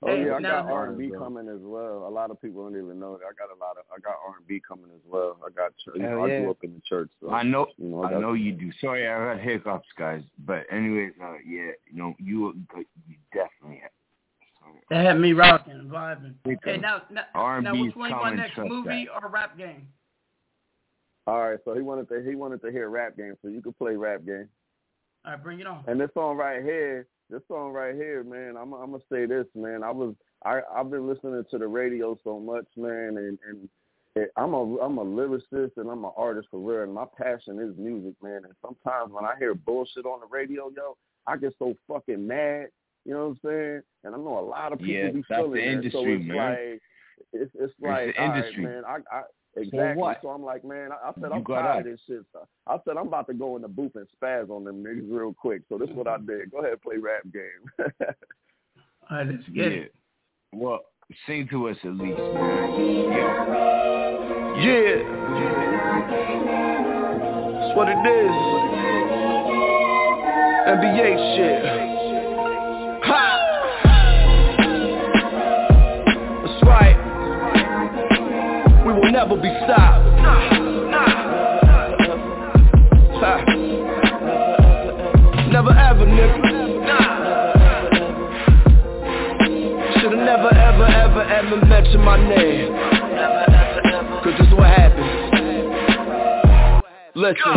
Oh 0.00 0.14
yeah, 0.14 0.34
I 0.34 0.40
got 0.40 0.66
R 0.70 0.86
and 0.86 0.98
B 0.98 1.10
coming 1.10 1.48
as 1.48 1.60
well. 1.60 2.06
A 2.06 2.10
lot 2.10 2.30
of 2.30 2.40
people 2.40 2.62
don't 2.62 2.80
even 2.80 3.00
know 3.00 3.18
that. 3.18 3.24
I 3.24 3.32
got 3.34 3.54
a 3.54 3.58
lot 3.58 3.76
of 3.78 3.84
I 3.92 3.98
got 3.98 4.14
R 4.24 4.36
and 4.38 4.46
B 4.46 4.60
coming 4.66 4.90
as 4.94 5.00
well. 5.04 5.36
I 5.44 5.50
got 5.50 5.72
church. 5.84 5.96
You 5.96 6.02
know, 6.02 6.08
Hell 6.10 6.22
I 6.22 6.28
grew 6.40 6.50
up 6.50 6.58
in 6.62 6.74
the 6.74 6.80
church, 6.88 7.10
so 7.20 7.30
I 7.30 7.42
know, 7.42 7.66
You 7.78 7.88
know, 7.88 8.04
I 8.04 8.10
got- 8.12 8.20
know 8.20 8.34
you 8.34 8.52
do. 8.52 8.70
Sorry, 8.80 9.08
I 9.08 9.30
had 9.30 9.40
hiccups, 9.40 9.88
guys. 9.98 10.22
But 10.46 10.66
anyways, 10.70 11.14
uh, 11.20 11.32
yeah, 11.44 11.72
you 11.90 11.94
know, 11.94 12.14
you, 12.18 12.54
you 13.08 13.16
definitely. 13.32 13.80
Have. 13.82 13.90
That 14.90 15.04
had 15.04 15.18
me 15.18 15.32
rocking 15.32 15.72
and 15.72 15.90
vibing. 15.90 16.34
Okay, 16.46 16.76
now, 16.76 17.02
now, 17.10 17.24
R&B 17.34 17.64
now 17.64 17.72
which 17.72 17.96
one 17.96 18.10
you 18.10 18.16
want 18.16 18.36
next, 18.36 18.54
trust 18.54 18.70
movie 18.70 19.08
or 19.08 19.28
rap 19.28 19.56
game? 19.58 19.88
All 21.26 21.50
right, 21.50 21.58
so 21.64 21.74
he 21.74 21.82
wanted 21.82 22.08
to 22.08 22.22
he 22.22 22.34
wanted 22.36 22.62
to 22.62 22.70
hear 22.70 22.88
rap 22.88 23.16
game, 23.16 23.34
so 23.42 23.48
you 23.48 23.60
could 23.60 23.76
play 23.78 23.96
rap 23.96 24.24
game. 24.24 24.48
All 25.24 25.32
right, 25.32 25.42
bring 25.42 25.60
it 25.60 25.66
on. 25.66 25.84
And 25.86 26.00
this 26.00 26.10
song 26.14 26.36
right 26.36 26.62
here, 26.62 27.06
this 27.30 27.42
song 27.48 27.72
right 27.72 27.94
here, 27.94 28.24
man, 28.24 28.56
I'm 28.56 28.72
I'm 28.72 28.90
gonna 28.92 29.02
say 29.10 29.26
this, 29.26 29.46
man. 29.54 29.82
I 29.82 29.90
was 29.90 30.14
I 30.44 30.60
I've 30.74 30.90
been 30.90 31.06
listening 31.08 31.44
to 31.50 31.58
the 31.58 31.66
radio 31.68 32.18
so 32.24 32.38
much, 32.40 32.66
man, 32.76 33.16
and 33.18 33.38
and 33.48 33.68
it, 34.16 34.30
I'm 34.36 34.54
a 34.54 34.78
I'm 34.78 34.98
a 34.98 35.04
lyricist 35.04 35.72
and 35.76 35.90
I'm 35.90 36.04
an 36.04 36.12
artist 36.16 36.48
for 36.50 36.58
real, 36.60 36.82
and 36.84 36.94
my 36.94 37.04
passion 37.16 37.58
is 37.60 37.76
music, 37.78 38.14
man. 38.22 38.42
And 38.44 38.54
sometimes 38.62 39.12
when 39.12 39.24
I 39.24 39.34
hear 39.38 39.54
bullshit 39.54 40.06
on 40.06 40.20
the 40.20 40.26
radio, 40.26 40.70
yo, 40.76 40.96
I 41.26 41.36
get 41.36 41.54
so 41.58 41.74
fucking 41.86 42.26
mad. 42.26 42.68
You 43.04 43.14
know 43.14 43.28
what 43.28 43.50
I'm 43.50 43.50
saying? 43.50 43.82
And 44.04 44.14
I 44.14 44.18
know 44.18 44.38
a 44.38 44.40
lot 44.48 44.72
of 44.72 44.80
people 44.80 44.94
Yeah, 44.94 45.10
be 45.10 45.22
feeling 45.28 45.52
the 45.52 45.58
that. 45.60 45.92
so 45.92 46.00
industry, 46.00 46.16
it's 46.16 46.26
man. 46.28 46.36
like 46.36 46.82
it's 47.32 47.52
it's 47.58 47.74
like 47.80 48.14
the 48.14 48.22
all 48.22 48.28
right, 48.28 48.44
industry. 48.44 48.64
man. 48.64 48.82
I 48.86 48.96
I 49.12 49.22
exactly. 49.56 50.12
So 50.22 50.28
I'm 50.28 50.42
like, 50.44 50.64
man, 50.64 50.90
I, 50.92 51.08
I 51.08 51.12
said 51.20 51.32
I'm 51.32 51.44
tired 51.44 51.66
us. 51.66 51.78
of 51.80 51.84
this 51.84 52.00
shit. 52.06 52.24
So 52.32 52.46
I 52.66 52.76
said 52.84 52.96
I'm 52.96 53.08
about 53.08 53.26
to 53.28 53.34
go 53.34 53.56
in 53.56 53.62
the 53.62 53.68
booth 53.68 53.92
and 53.96 54.06
spaz 54.20 54.50
on 54.50 54.64
them 54.64 54.82
niggas 54.84 55.06
real 55.10 55.32
quick. 55.34 55.62
So 55.68 55.78
this 55.78 55.88
is 55.90 55.96
what 55.96 56.06
I 56.08 56.18
did. 56.18 56.50
Go 56.50 56.58
ahead 56.58 56.72
and 56.72 56.82
play 56.82 56.96
rap 56.98 57.22
game. 57.32 57.70
All 59.10 59.16
right, 59.18 59.26
let's 59.26 59.42
Yeah. 59.52 59.64
get 59.64 59.72
it. 59.72 59.94
Well, 60.52 60.80
sing 61.26 61.48
to 61.50 61.68
us 61.68 61.76
at 61.84 61.94
least, 61.94 62.18
man. 62.18 62.80
Yeah. 64.60 64.98
That's 67.58 67.76
what 67.76 67.88
it 67.88 67.98
is. 67.98 68.30
NBA 70.68 71.36
shit. 71.36 71.87
Will 79.08 79.12
never 79.12 79.36
be 79.36 79.48
stopped. 79.64 80.04
Never 85.50 85.70
ever, 85.70 86.04
nigga. 86.04 86.48
Should've 90.00 90.18
never 90.18 90.54
ever 90.54 90.86
ever 90.86 91.22
ever 91.22 91.66
mentioned 91.66 92.04
my 92.04 92.16
name. 92.28 92.72
Cause 94.22 94.34
this 94.38 94.46
is 94.46 94.54
what 94.54 94.68
happens. 94.68 95.27
Listen, 97.18 97.50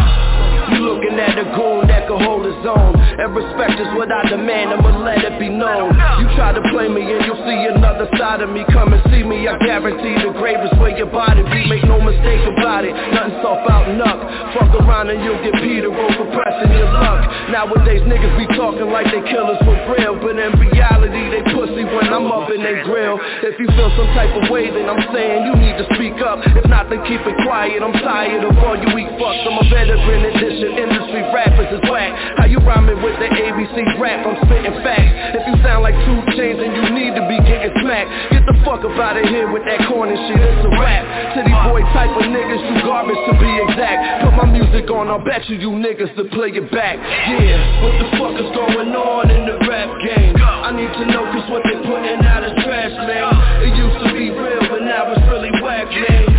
you 0.74 0.82
looking 0.90 1.22
at 1.22 1.38
a 1.38 1.46
goon 1.54 1.86
that 1.86 2.10
can 2.10 2.18
hold 2.26 2.50
his 2.50 2.58
own. 2.66 2.98
And 2.98 3.30
respect 3.38 3.78
is 3.78 3.94
what 3.94 4.10
I 4.10 4.26
demand, 4.26 4.74
I'ma 4.74 5.06
let 5.06 5.22
it 5.22 5.38
be 5.38 5.54
known. 5.54 5.94
You 6.18 6.26
try 6.34 6.50
to 6.50 6.64
play 6.74 6.90
me 6.90 7.06
and 7.06 7.22
you'll 7.30 7.38
see 7.46 7.70
another 7.70 8.10
side 8.18 8.42
of 8.42 8.50
me. 8.50 8.66
Come 8.74 8.90
and 8.90 9.06
see 9.14 9.22
me, 9.22 9.46
I 9.46 9.54
guarantee 9.62 10.18
the 10.18 10.34
grave 10.34 10.58
is 10.66 10.74
where 10.82 10.98
your 10.98 11.14
body 11.14 11.46
be. 11.46 11.70
Make 11.70 11.86
no 11.86 12.02
mistake 12.02 12.42
about 12.58 12.90
it, 12.90 12.98
nothing 13.14 13.38
soft 13.46 13.70
out 13.70 13.86
nuck 13.94 14.20
Fuck 14.58 14.74
around 14.82 15.14
and 15.14 15.24
you'll 15.24 15.40
get 15.46 15.56
Peter 15.64 15.94
over 15.94 16.26
pressing 16.34 16.74
your 16.74 16.92
luck. 16.92 17.24
Nowadays 17.54 18.02
niggas 18.04 18.36
be 18.36 18.48
talking 18.58 18.90
like 18.90 19.08
they 19.14 19.24
killers 19.30 19.62
for 19.64 19.78
real. 19.94 20.20
But 20.20 20.36
in 20.42 20.52
reality 20.60 21.24
they 21.32 21.44
pussy 21.54 21.86
when 21.88 22.12
I'm 22.12 22.28
up 22.34 22.52
in 22.52 22.60
they 22.60 22.84
grill. 22.84 23.16
If 23.46 23.56
you 23.62 23.68
feel 23.78 23.92
some 23.96 24.10
type 24.18 24.34
of 24.36 24.50
way 24.50 24.74
then 24.74 24.90
I'm 24.90 25.06
saying 25.14 25.46
you 25.46 25.54
need 25.56 25.78
to 25.80 25.86
speak 25.96 26.20
up. 26.20 26.44
If 26.52 26.68
not 26.68 26.90
then 26.90 27.00
keep 27.06 27.22
it 27.22 27.38
quiet, 27.46 27.80
I'm 27.80 27.96
tired 28.02 28.44
of 28.44 28.58
all 28.60 28.76
you 28.76 28.90
weak 28.92 29.08
fucks 29.16 29.51
I'm 29.52 29.60
a 29.60 29.68
veteran 29.68 30.24
edition, 30.32 30.80
industry 30.80 31.28
rappers 31.36 31.68
is 31.76 31.84
whack. 31.92 32.40
How 32.40 32.48
you 32.48 32.64
rhyming 32.64 33.04
with 33.04 33.20
the 33.20 33.28
ABC 33.28 33.84
rap, 34.00 34.24
I'm 34.24 34.40
spitting 34.48 34.80
facts. 34.80 35.12
If 35.36 35.44
you 35.44 35.60
sound 35.60 35.84
like 35.84 35.92
2 36.08 36.40
Chainz 36.40 36.56
then 36.56 36.72
you 36.72 36.88
need 36.96 37.12
to 37.20 37.24
be 37.28 37.36
getting 37.44 37.76
smacked. 37.84 38.32
Get 38.32 38.48
the 38.48 38.56
fuck 38.64 38.88
up 38.88 38.96
out 38.96 39.20
of 39.20 39.28
here 39.28 39.52
with 39.52 39.68
that 39.68 39.84
corny 39.92 40.16
shit, 40.16 40.40
it's 40.40 40.64
a 40.64 40.72
rap. 40.80 41.04
City 41.36 41.52
boy 41.68 41.84
type 41.92 42.16
of 42.16 42.32
niggas, 42.32 42.64
you 42.64 42.80
garbage 42.88 43.20
to 43.28 43.34
be 43.44 43.52
exact. 43.68 44.24
Put 44.24 44.40
my 44.40 44.48
music 44.48 44.88
on, 44.88 45.12
I'll 45.12 45.20
bet 45.20 45.44
you 45.52 45.60
you 45.60 45.76
niggas 45.76 46.16
to 46.16 46.32
play 46.32 46.56
it 46.56 46.72
back. 46.72 46.96
Yeah, 47.04 47.60
what 47.84 47.94
the 48.00 48.08
fuck 48.16 48.36
is 48.40 48.52
going 48.56 48.96
on 48.96 49.36
in 49.36 49.52
the 49.52 49.60
rap 49.68 49.92
game? 50.00 50.32
I 50.40 50.72
need 50.72 50.96
to 50.96 51.06
know 51.12 51.28
cause 51.28 51.44
what 51.52 51.68
they 51.68 51.76
putting 51.84 52.24
out 52.24 52.48
is 52.48 52.56
trash, 52.64 52.96
man. 53.04 53.68
It 53.68 53.76
used 53.76 54.00
to 54.00 54.16
be 54.16 54.32
real, 54.32 54.64
but 54.72 54.80
now 54.88 55.12
it's 55.12 55.28
really 55.28 55.52
whack, 55.60 55.92
man 55.92 56.31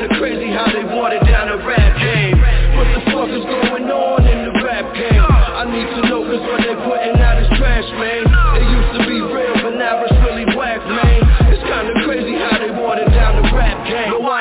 kinda 0.00 0.18
crazy 0.18 0.50
how 0.50 0.66
they 0.72 0.84
watered 0.84 1.26
down 1.26 1.48
the 1.48 1.58
rap 1.66 1.98
game 1.98 2.38
What 2.76 2.88
the 2.94 3.10
fuck 3.12 3.28
is 3.28 3.44
going 3.44 3.90
on 3.90 4.26
in 4.26 4.52
the 4.52 4.64
rap 4.64 4.94
game? 4.94 5.20
I 5.20 5.64
need 5.68 5.88
to 5.94 6.08
know 6.08 6.24
cause 6.24 6.40
what 6.40 6.60
they 6.64 6.74
putting 6.88 7.20
out 7.20 7.42
is 7.42 7.48
trash, 7.58 7.84
man 7.98 8.29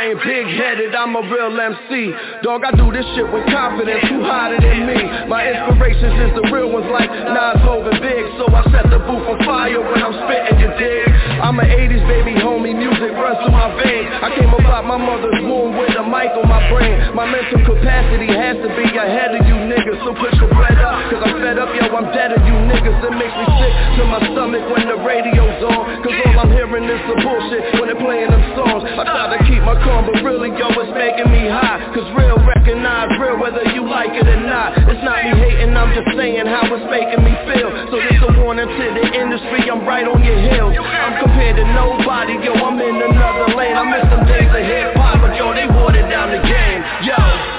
I 0.10 0.14
ain't 0.14 0.23
big-headed, 0.26 0.95
I'm 0.95 1.14
a 1.14 1.22
real 1.22 1.53
MC 1.53 2.10
Dog, 2.41 2.64
I 2.65 2.72
do 2.72 2.90
this 2.90 3.06
shit 3.14 3.27
with 3.30 3.45
confidence, 3.52 4.02
who 4.10 4.26
hotter 4.26 4.57
than 4.57 4.88
me? 4.88 4.98
My 5.27 5.45
inspirations 5.45 6.15
is 6.23 6.31
the 6.40 6.49
real 6.49 6.72
ones 6.72 6.88
like 6.88 7.11
Nas, 7.11 7.60
Hogan, 7.68 7.99
Big. 7.99 8.23
So 8.40 8.48
I 8.48 8.64
set 8.72 8.88
the 8.90 9.03
booth 9.03 9.27
on 9.27 9.38
fire 9.44 9.76
when 9.76 9.99
I'm 9.99 10.15
spitting, 10.23 10.57
you 10.64 10.72
dig? 10.80 11.06
I'm 11.44 11.60
an 11.60 11.68
80s 11.68 12.02
baby, 12.07 12.34
homie, 12.40 12.73
music 12.73 13.11
runs 13.11 13.44
through 13.44 13.53
my 13.53 13.69
veins. 13.76 14.07
I 14.23 14.34
came 14.40 14.49
about 14.49 14.88
my 14.88 14.95
mother's 14.95 15.44
womb 15.44 15.76
with 15.76 15.91
a 15.99 16.03
mic 16.07 16.31
on 16.40 16.48
my 16.48 16.64
brain. 16.72 16.95
My 17.11 17.27
mental 17.27 17.60
capacity 17.68 18.31
has 18.31 18.56
to 18.64 18.69
be 18.80 18.88
ahead 18.90 19.36
of 19.36 19.44
you 19.44 19.60
niggas. 19.68 19.99
So 20.07 20.15
put 20.15 20.31
your 20.40 20.48
bread 20.56 20.80
up, 20.80 21.11
cause 21.11 21.22
I'm 21.27 21.44
fed 21.44 21.60
up, 21.60 21.69
yo, 21.76 21.91
I'm 21.91 22.07
dead 22.15 22.31
of 22.31 22.41
you 22.48 22.56
niggas. 22.72 23.03
It 23.03 23.14
makes 23.19 23.36
me 23.36 23.48
sick 23.60 23.73
to 23.99 24.03
my 24.07 24.19
stomach 24.31 24.64
when 24.72 24.88
the 24.88 24.98
radio's 25.03 25.60
on. 25.69 26.07
Cause 26.07 26.15
all 26.23 26.48
I'm 26.48 26.52
hearing 26.56 26.88
is 26.88 27.03
the 27.03 27.15
bullshit 27.19 27.64
when 27.76 27.91
they're 27.91 27.99
playing 27.99 28.31
them 28.31 28.44
songs. 28.56 28.88
I 28.88 29.03
try 29.03 29.27
to 29.36 29.40
keep 29.44 29.60
my 29.68 29.76
but 30.06 30.22
really, 30.24 30.52
yo, 30.56 30.70
it's 30.78 30.94
making 30.94 31.30
me 31.32 31.50
high. 31.50 31.92
Cause 31.96 32.08
real 32.16 32.38
recognize 32.44 33.10
real 33.20 33.40
whether 33.40 33.64
you 33.74 33.88
like 33.88 34.14
it 34.14 34.28
or 34.28 34.42
not. 34.46 34.78
It's 34.90 35.04
not 35.04 35.24
me 35.26 35.32
hating, 35.36 35.76
I'm 35.76 35.92
just 35.96 36.10
saying 36.16 36.46
how 36.46 36.68
it's 36.70 36.88
making 36.92 37.22
me 37.26 37.34
feel. 37.50 37.70
So 37.90 37.96
this 37.98 38.20
a 38.22 38.30
warning 38.40 38.70
to 38.70 38.86
the 38.96 39.06
industry, 39.16 39.68
I'm 39.70 39.84
right 39.88 40.06
on 40.06 40.22
your 40.24 40.40
heels. 40.52 40.76
I'm 40.78 41.16
compared 41.24 41.58
to 41.58 41.66
nobody, 41.74 42.38
yo, 42.44 42.54
I'm 42.54 42.78
in 42.78 42.96
another 43.02 43.56
lane. 43.58 43.76
I 43.76 43.84
miss 43.88 44.06
some 44.12 44.26
days 44.30 44.52
of 44.52 44.64
hip-hop, 44.64 45.26
but 45.26 45.34
yo, 45.36 45.54
they 45.56 45.68
watered 45.68 46.08
down 46.08 46.32
the 46.32 46.42
game 46.46 46.69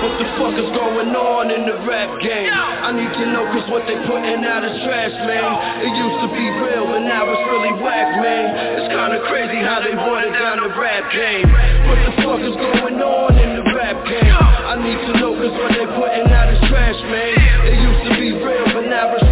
what 0.01 0.17
the 0.17 0.29
fuck 0.41 0.57
is 0.57 0.71
going 0.73 1.13
on 1.13 1.53
in 1.53 1.69
the 1.69 1.77
rap 1.85 2.09
game? 2.25 2.49
I 2.49 2.89
need 2.97 3.13
to 3.21 3.25
know 3.37 3.45
cause 3.53 3.69
what 3.69 3.85
they 3.85 4.01
putting 4.09 4.41
out 4.49 4.65
is 4.65 4.81
trash, 4.81 5.13
man. 5.29 5.45
It 5.85 5.93
used 5.93 6.19
to 6.25 6.29
be 6.33 6.47
real, 6.65 6.89
but 6.89 7.05
now 7.05 7.29
it's 7.29 7.45
really 7.53 7.77
whack, 7.85 8.09
man. 8.25 8.81
It's 8.81 8.89
kinda 8.89 9.21
crazy 9.29 9.61
how 9.61 9.85
they 9.85 9.93
watered 9.93 10.33
down 10.41 10.65
the 10.65 10.73
rap 10.73 11.05
game. 11.13 11.49
What 11.85 12.01
the 12.09 12.13
fuck 12.25 12.41
is 12.41 12.57
going 12.57 12.97
on 12.97 13.31
in 13.37 13.61
the 13.61 13.65
rap 13.77 14.01
game? 14.09 14.33
I 14.33 14.75
need 14.81 15.01
to 15.05 15.13
know 15.21 15.37
cause 15.37 15.53
what 15.53 15.73
they 15.77 15.87
putting 15.93 16.33
out 16.33 16.49
is 16.49 16.61
trash, 16.73 17.01
man. 17.13 17.37
It 17.69 17.77
used 17.77 18.03
to 18.09 18.13
be 18.17 18.33
real, 18.41 18.67
but 18.73 18.89
now 18.89 19.13
it's 19.15 19.30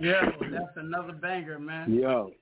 Yeah, 0.00 0.30
that's 0.52 0.76
another 0.76 1.12
banger, 1.12 1.58
man. 1.58 1.92
Yo, 1.94 2.32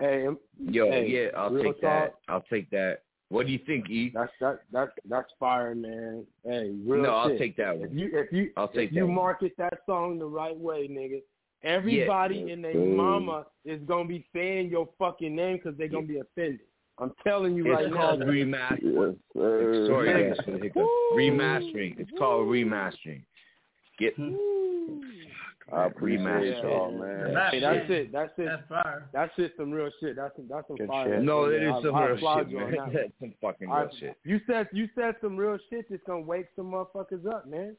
hey, 0.00 0.26
Yo, 0.58 0.90
hey, 0.90 1.06
yeah, 1.08 1.38
I'll 1.38 1.50
take 1.54 1.80
talk, 1.80 1.82
that. 1.82 2.14
I'll 2.28 2.44
take 2.50 2.70
that. 2.70 3.02
What 3.30 3.46
do 3.46 3.52
you 3.52 3.60
think, 3.64 3.88
E? 3.88 4.10
That's 4.12 4.32
that 4.40 4.62
that 4.72 4.88
that's 5.08 5.30
fire, 5.38 5.74
man. 5.74 6.26
Hey, 6.44 6.72
real 6.84 7.02
No, 7.02 7.10
I'll 7.14 7.38
take 7.38 7.56
that 7.58 7.74
one. 7.78 7.84
If 7.84 7.90
one. 7.90 7.98
you 7.98 8.10
if 8.18 8.32
you 8.32 8.50
I'll 8.56 8.68
take 8.68 8.90
if 8.90 8.96
you 8.96 9.06
one. 9.06 9.14
market 9.14 9.52
that 9.58 9.78
song 9.86 10.18
the 10.18 10.26
right 10.26 10.56
way, 10.56 10.88
nigga, 10.88 11.22
everybody 11.62 12.36
Yeah. 12.46 12.52
and 12.54 12.64
their 12.64 12.74
Mm. 12.74 12.96
mama 12.96 13.46
is 13.64 13.80
gonna 13.82 14.08
be 14.08 14.26
saying 14.32 14.68
your 14.70 14.88
fucking 14.98 15.34
name 15.34 15.58
because 15.58 15.76
they're 15.78 15.86
gonna 15.88 16.06
be 16.06 16.18
offended. 16.18 16.60
I'm 16.98 17.12
telling 17.24 17.54
you 17.54 17.64
It's 17.72 17.82
right 17.84 17.92
called 17.92 18.20
now. 18.20 18.26
remastering. 18.26 19.16
Yes, 19.34 19.42
sir. 19.42 19.86
Sorry 19.86 20.08
Yeah. 20.08 20.28
guys 20.34 20.44
for 20.44 20.50
the 20.50 20.58
hiccup. 20.58 20.86
Remastering. 21.14 21.98
It's 22.00 22.10
called 22.18 22.48
remastering. 22.48 23.22
Get 23.98 24.16
I 25.72 25.86
appreciate 25.86 26.20
Remaster. 26.26 26.62
y'all, 26.62 26.90
man. 26.92 27.36
Hey, 27.50 27.60
that's 27.60 27.90
it. 27.90 28.12
That's 28.12 28.32
it. 28.38 28.44
That's 28.46 28.68
fire. 28.68 29.08
That's 29.12 29.32
it. 29.38 29.52
Some 29.56 29.70
real 29.70 29.90
shit. 30.00 30.16
That's 30.16 30.34
some, 30.36 30.46
that's 30.48 30.66
some 30.68 30.76
Good 30.76 30.88
fire. 30.88 31.16
shit. 31.16 31.24
no, 31.24 31.46
shit, 31.50 31.62
it 31.62 31.66
man. 31.66 31.68
is 31.70 31.74
I- 31.78 31.82
some 31.88 31.94
I 31.94 32.04
real 32.06 32.16
applaud 32.16 32.50
shit, 32.50 32.58
man. 32.58 32.76
That's 32.92 33.12
some 33.20 33.34
fucking 33.40 33.70
I- 33.70 33.80
real 33.82 33.90
shit. 33.98 34.16
You 34.24 34.40
said 34.46 34.68
you 34.72 34.88
said 34.94 35.14
some 35.20 35.36
real 35.36 35.58
shit 35.70 35.86
that's 35.90 36.02
gonna 36.06 36.20
wake 36.22 36.46
some 36.56 36.70
motherfuckers 36.72 37.26
up, 37.26 37.46
man. 37.48 37.76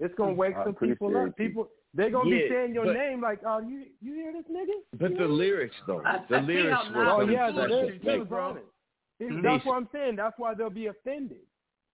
It's 0.00 0.14
gonna 0.14 0.32
wake 0.32 0.56
I 0.56 0.64
some 0.64 0.74
people 0.74 1.08
up. 1.16 1.26
you. 1.26 1.32
People 1.48 1.68
they're 1.92 2.10
gonna 2.10 2.30
be 2.30 2.46
saying 2.48 2.72
your 2.74 2.86
but- 2.86 2.94
name 2.94 3.20
like, 3.20 3.40
oh, 3.46 3.60
you 3.60 3.84
you 4.00 4.14
hear 4.14 4.32
this 4.32 4.44
nigga? 4.50 4.98
But 4.98 5.16
the 5.18 5.26
lyrics, 5.26 5.76
though, 5.86 6.02
I- 6.04 6.24
the 6.28 6.36
I 6.36 6.40
lyrics 6.40 6.78
were 6.94 7.04
Oh 7.06 7.20
yeah, 7.28 7.50
the 7.50 7.62
special. 7.64 7.76
lyrics 7.84 8.04
Like, 8.04 8.18
was 8.20 8.32
on 8.32 8.56
it. 8.58 8.64
He- 9.18 9.24
Mhm. 9.26 9.42
That's 9.42 9.64
what 9.66 9.76
I'm 9.76 9.88
saying. 9.92 10.16
That's 10.16 10.38
why 10.38 10.54
they'll 10.54 10.70
be 10.70 10.86
offended. 10.86 11.38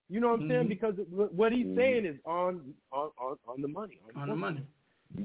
You 0.08 0.20
know 0.20 0.28
what 0.32 0.40
I'm 0.42 0.48
saying? 0.48 0.66
Mhm. 0.66 0.68
Because 0.68 0.94
what 1.10 1.50
he's 1.50 1.66
Mm-hmm. 1.66 1.72
Mhm. 1.72 1.76
saying 1.76 2.04
is 2.06 2.16
on 2.24 2.74
on 2.92 3.10
on, 3.18 3.36
on 3.48 3.60
the 3.60 3.66
money. 3.66 3.98
On 4.14 4.28
the 4.28 4.36
money. 4.36 4.64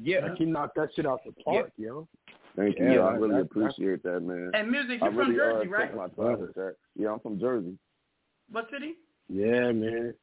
Yeah, 0.01 0.19
Like 0.27 0.37
he 0.37 0.45
knocked 0.45 0.75
that 0.75 0.89
shit 0.95 1.05
out 1.05 1.21
the 1.25 1.31
park, 1.43 1.71
yo. 1.77 2.07
Thank 2.55 2.77
you. 2.79 2.85
Yeah, 2.85 2.93
Yeah, 2.95 2.99
I 3.01 3.13
really 3.15 3.35
that- 3.35 3.41
appreciate 3.41 4.03
that, 4.03 4.19
man. 4.21 4.51
And 4.53 4.69
music, 4.69 4.99
you're 5.01 5.09
from 5.11 5.17
really 5.17 5.35
Jersey, 5.35 5.67
uh, 5.67 5.71
right? 5.71 5.87
take 5.87 5.95
my 5.95 6.07
time 6.09 6.39
with 6.41 6.53
that. 6.55 6.75
Yeah, 6.95 7.11
I'm 7.13 7.19
from 7.19 7.39
Jersey. 7.39 7.77
What 8.51 8.67
city? 8.71 8.95
Yeah, 9.29 9.71
man. 9.71 10.13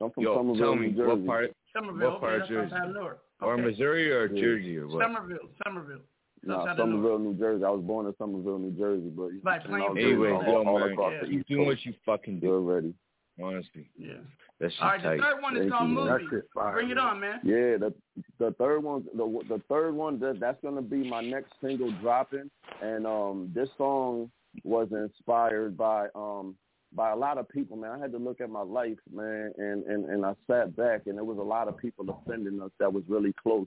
I'm 0.00 0.10
from 0.10 0.24
Yo, 0.24 0.34
Somerville, 0.34 0.60
tell 0.64 0.74
me 0.76 0.88
New 0.88 0.96
Jersey. 0.96 1.08
what 1.10 1.26
part, 1.26 1.56
Somerville. 1.72 2.10
what 2.10 2.20
part 2.20 2.34
of 2.34 2.38
that's 2.40 2.50
Jersey? 2.50 2.74
outside 2.74 2.92
Newark. 2.92 3.22
or 3.40 3.56
Missouri 3.56 4.10
or 4.12 4.26
Yeah. 4.26 4.40
Jersey 4.40 4.78
or 4.78 4.88
what? 4.88 5.02
Somerville. 5.04 5.48
Somerville. 5.64 6.00
Nah, 6.42 6.58
outside 6.60 6.78
of 6.80 6.88
Newark. 6.88 7.02
Somerville, 7.04 7.18
New 7.20 7.34
Jersey. 7.38 7.64
I 7.64 7.70
was 7.70 7.82
born 7.84 8.06
in 8.06 8.14
Somerville, 8.18 8.58
New 8.58 8.72
Jersey, 8.72 9.10
but 9.10 9.26
you 9.28 9.40
By 9.42 9.58
know, 9.58 9.74
I 9.76 9.88
was 9.90 10.44
all, 10.48 10.68
all 10.68 10.78
man, 10.80 10.92
across 10.92 11.12
yeah. 11.12 11.20
the 11.20 11.26
keep 11.28 11.38
East 11.40 11.48
doing 11.48 11.66
what 11.66 11.84
you 11.86 11.94
fucking 12.04 12.40
do. 12.40 12.46
You're 12.46 12.60
ready. 12.60 12.94
Honestly, 13.42 13.88
Yeah. 13.96 14.14
That 14.60 14.70
shit 14.70 14.82
All 14.82 14.88
right, 14.88 15.02
the 15.02 15.22
third 15.22 15.42
one 15.42 15.56
is 15.56 15.60
Thank 15.62 15.72
called 15.72 15.88
you. 15.88 15.94
Movie. 15.94 16.10
That 16.10 16.30
shit 16.30 16.48
fire. 16.54 16.72
Bring 16.72 16.90
it 16.90 16.98
on, 16.98 17.20
man. 17.20 17.40
Yeah, 17.42 17.76
the 17.76 17.94
the 18.38 18.54
third 18.58 18.82
one, 18.82 19.04
the 19.14 19.40
the 19.48 19.62
third 19.68 19.94
one, 19.94 20.18
that 20.20 20.38
that's 20.40 20.58
gonna 20.62 20.82
be 20.82 21.08
my 21.08 21.20
next 21.20 21.52
single 21.60 21.90
dropping, 22.00 22.50
and 22.82 23.06
um, 23.06 23.50
this 23.54 23.68
song 23.76 24.30
was 24.62 24.88
inspired 24.92 25.76
by 25.76 26.06
um 26.14 26.54
by 26.92 27.10
a 27.10 27.16
lot 27.16 27.38
of 27.38 27.48
people, 27.48 27.76
man. 27.76 27.90
I 27.90 27.98
had 27.98 28.12
to 28.12 28.18
look 28.18 28.40
at 28.40 28.50
my 28.50 28.62
life, 28.62 28.98
man, 29.12 29.52
and 29.58 29.84
and 29.84 30.04
and 30.06 30.24
I 30.24 30.34
sat 30.46 30.76
back, 30.76 31.02
and 31.06 31.16
there 31.16 31.24
was 31.24 31.38
a 31.38 31.42
lot 31.42 31.68
of 31.68 31.76
people 31.76 32.06
offending 32.08 32.60
us 32.62 32.70
that 32.78 32.92
was 32.92 33.02
really 33.08 33.34
close 33.42 33.66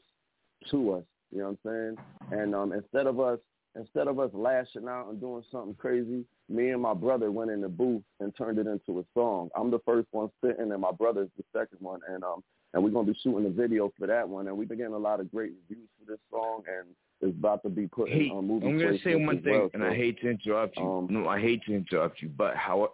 to 0.72 0.93
us. 0.93 1.03
You 1.31 1.39
know 1.39 1.57
what 1.61 1.72
I'm 1.72 1.97
saying? 2.30 2.39
And 2.41 2.55
um, 2.55 2.72
instead 2.72 3.07
of 3.07 3.19
us 3.19 3.39
instead 3.76 4.07
of 4.07 4.19
us 4.19 4.31
lashing 4.34 4.88
out 4.88 5.09
and 5.09 5.19
doing 5.19 5.43
something 5.51 5.76
crazy, 5.76 6.23
me 6.49 6.69
and 6.69 6.82
my 6.82 6.94
brother 6.94 7.32
went 7.32 7.52
in 7.52 7.61
the 7.61 7.68
booth 7.69 8.03
and 8.19 8.34
turned 8.38 8.57
it 8.57 8.68
into 8.68 8.99
a 8.99 9.03
song. 9.14 9.49
I'm 9.56 9.69
the 9.72 9.80
first 9.86 10.07
one 10.11 10.30
sitting, 10.44 10.72
and 10.72 10.82
my 10.82 10.91
brother's 10.91 11.30
the 11.38 11.44
second 11.53 11.80
one, 11.82 11.99
and 12.10 12.24
um, 12.24 12.44
and 12.74 12.84
we're 12.84 12.90
gonna 12.90 13.11
be 13.11 13.19
shooting 13.22 13.45
a 13.45 13.49
video 13.49 13.91
for 13.98 14.07
that 14.07 14.28
one, 14.28 14.48
and 14.48 14.57
we've 14.57 14.68
been 14.69 14.78
getting 14.78 14.94
a 14.94 14.98
lot 14.98 15.19
of 15.19 15.32
great 15.32 15.52
reviews 15.69 15.88
for 15.99 16.11
this 16.11 16.19
song, 16.32 16.64
and 16.68 16.88
it's 17.22 17.38
about 17.38 17.64
to 17.64 17.69
be 17.69 17.88
put 17.88 18.10
Hey, 18.10 18.28
in 18.28 18.38
um, 18.38 18.48
movie 18.48 18.68
I'm 18.68 18.78
gonna 18.80 18.98
say 19.03 19.15
one 19.15 19.41
thing, 19.41 19.53
well, 19.53 19.69
and 19.74 19.84
so, 19.84 19.88
I 19.90 19.95
hate 19.95 20.19
to 20.22 20.30
interrupt 20.30 20.78
you. 20.78 20.84
um, 20.84 21.07
no, 21.10 21.28
I 21.28 21.40
hate 21.40 21.64
to 21.65 21.74
interrupt 21.74 22.22
you, 22.22 22.30
but 22.30 22.56
how 22.56 22.91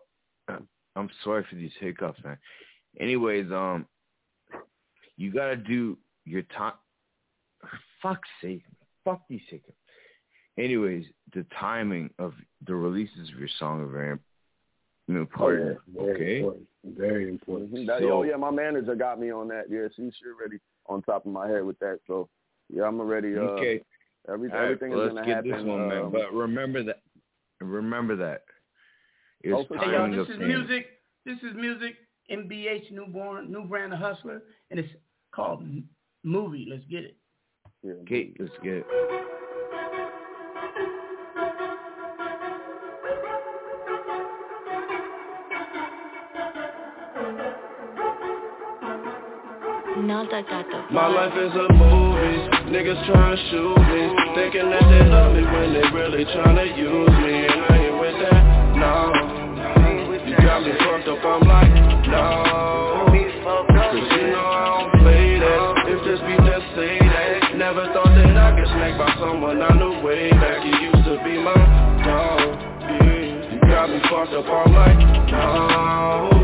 I'm 0.96 1.10
sorry 1.24 1.46
for 1.50 1.56
these 1.56 1.72
hiccups, 1.80 2.24
man. 2.24 2.38
Anyways, 3.00 3.52
um, 3.52 3.86
you 5.18 5.32
gotta 5.32 5.58
do 5.58 5.98
your 6.26 6.44
time. 6.44 6.74
Fuck's 8.02 8.30
sake, 8.42 8.64
fuck 9.06 9.22
these 9.30 9.42
hiccups. 9.50 9.78
Anyways, 10.58 11.06
the 11.34 11.46
timing 11.60 12.10
of 12.20 12.34
the 12.68 12.76
releases 12.76 13.30
of 13.34 13.40
your 13.40 13.50
song 13.60 13.82
are 13.82 13.88
very 13.88 14.20
important. 15.10 15.78
Very 15.96 16.12
okay. 16.16 16.38
important. 16.40 16.68
Very 16.86 17.30
important. 17.30 17.74
Mhm. 17.74 17.88
That- 17.88 18.00
So- 18.02 18.12
oh 18.12 18.24
yeah, 18.24 18.36
my 18.36 18.52
manager 18.52 18.96
got 18.96 19.20
me 19.20 19.32
on 19.32 19.48
that. 19.50 19.70
Yeah, 19.70 19.88
she's 19.96 20.14
already 20.26 20.60
on 20.88 21.02
top 21.02 21.26
of 21.26 21.32
my 21.32 21.48
head 21.48 21.64
with 21.66 21.80
that. 21.80 22.00
So 22.08 22.30
yeah, 22.70 22.84
I'm 22.84 23.00
already. 23.00 23.36
Uh, 23.36 23.42
okay. 23.42 23.84
Every, 24.30 24.50
All 24.52 24.56
right, 24.58 24.64
everything 24.66 24.92
well, 24.92 25.08
is 25.08 25.14
let's 25.14 25.28
get 25.28 25.36
happen. 25.38 25.52
this 25.52 25.64
one, 25.64 25.88
man. 25.90 26.02
um, 26.04 26.12
But 26.12 26.34
remember 26.34 26.84
that. 26.84 27.02
Remember 27.60 28.16
that. 28.18 28.46
It's 29.42 29.54
Oh. 29.54 29.76
Hey, 29.76 29.92
y'all, 29.92 30.10
this 30.10 30.22
is 30.30 30.38
things. 30.38 30.40
music. 30.48 30.88
This 31.26 31.38
is 31.44 31.54
music. 31.56 31.96
MBH 32.30 32.92
Newborn, 32.92 33.52
New 33.52 33.66
Brand 33.66 33.92
of 33.92 34.00
Hustler, 34.00 34.44
and 34.72 34.80
it's 34.80 34.94
called 35.32 35.66
Movie. 36.24 36.68
Let's 36.70 36.86
get 36.86 37.04
it. 37.04 37.18
yeah. 37.82 37.94
Okay, 38.04 38.34
let's 38.40 38.58
get 38.60 38.76
it. 38.76 38.88
My 50.04 51.08
life 51.08 51.32
is 51.32 51.54
a 51.56 51.74
movie, 51.80 52.36
niggas 52.76 53.00
tryna 53.08 53.40
shoot 53.48 53.80
me. 53.88 54.04
Thinking 54.36 54.68
that 54.70 54.84
they 54.92 55.08
love 55.08 55.32
me 55.32 55.44
when 55.48 55.72
they 55.72 55.88
really 55.96 56.26
tryna 56.26 56.76
use 56.76 57.16
me. 57.24 57.48
And 57.48 57.64
I 57.72 57.78
ain't 57.88 58.00
with 58.02 58.20
that, 58.20 58.44
no. 58.84 60.28
You 60.28 60.36
got 60.44 60.60
me 60.60 60.76
fucked 60.84 61.08
up, 61.08 61.24
I'm 61.24 61.48
like, 61.48 61.72
no. 62.12 63.08
Cause 63.48 63.96
you 63.96 64.28
know 64.28 64.44
I 64.44 64.66
don't 64.76 64.92
play 65.00 65.40
that. 65.40 65.88
If 65.88 66.00
this 66.04 66.20
be 66.20 66.36
just 66.52 66.68
say 66.76 67.00
that. 67.00 67.56
Never 67.56 67.88
thought 67.94 68.12
that 68.12 68.36
I 68.36 68.60
could 68.60 68.68
snake 68.76 68.98
by 69.00 69.08
someone 69.24 69.62
I 69.62 69.72
knew 69.72 70.04
way 70.04 70.32
back. 70.32 70.66
You 70.66 70.92
used 70.92 71.06
to 71.08 71.16
be 71.24 71.40
my 71.40 71.56
dog, 72.04 72.60
You 73.56 73.60
got 73.72 73.88
me 73.90 74.02
fucked 74.12 74.36
up, 74.36 74.52
I'm 74.52 74.74
like, 74.76 75.00
no 75.32 76.43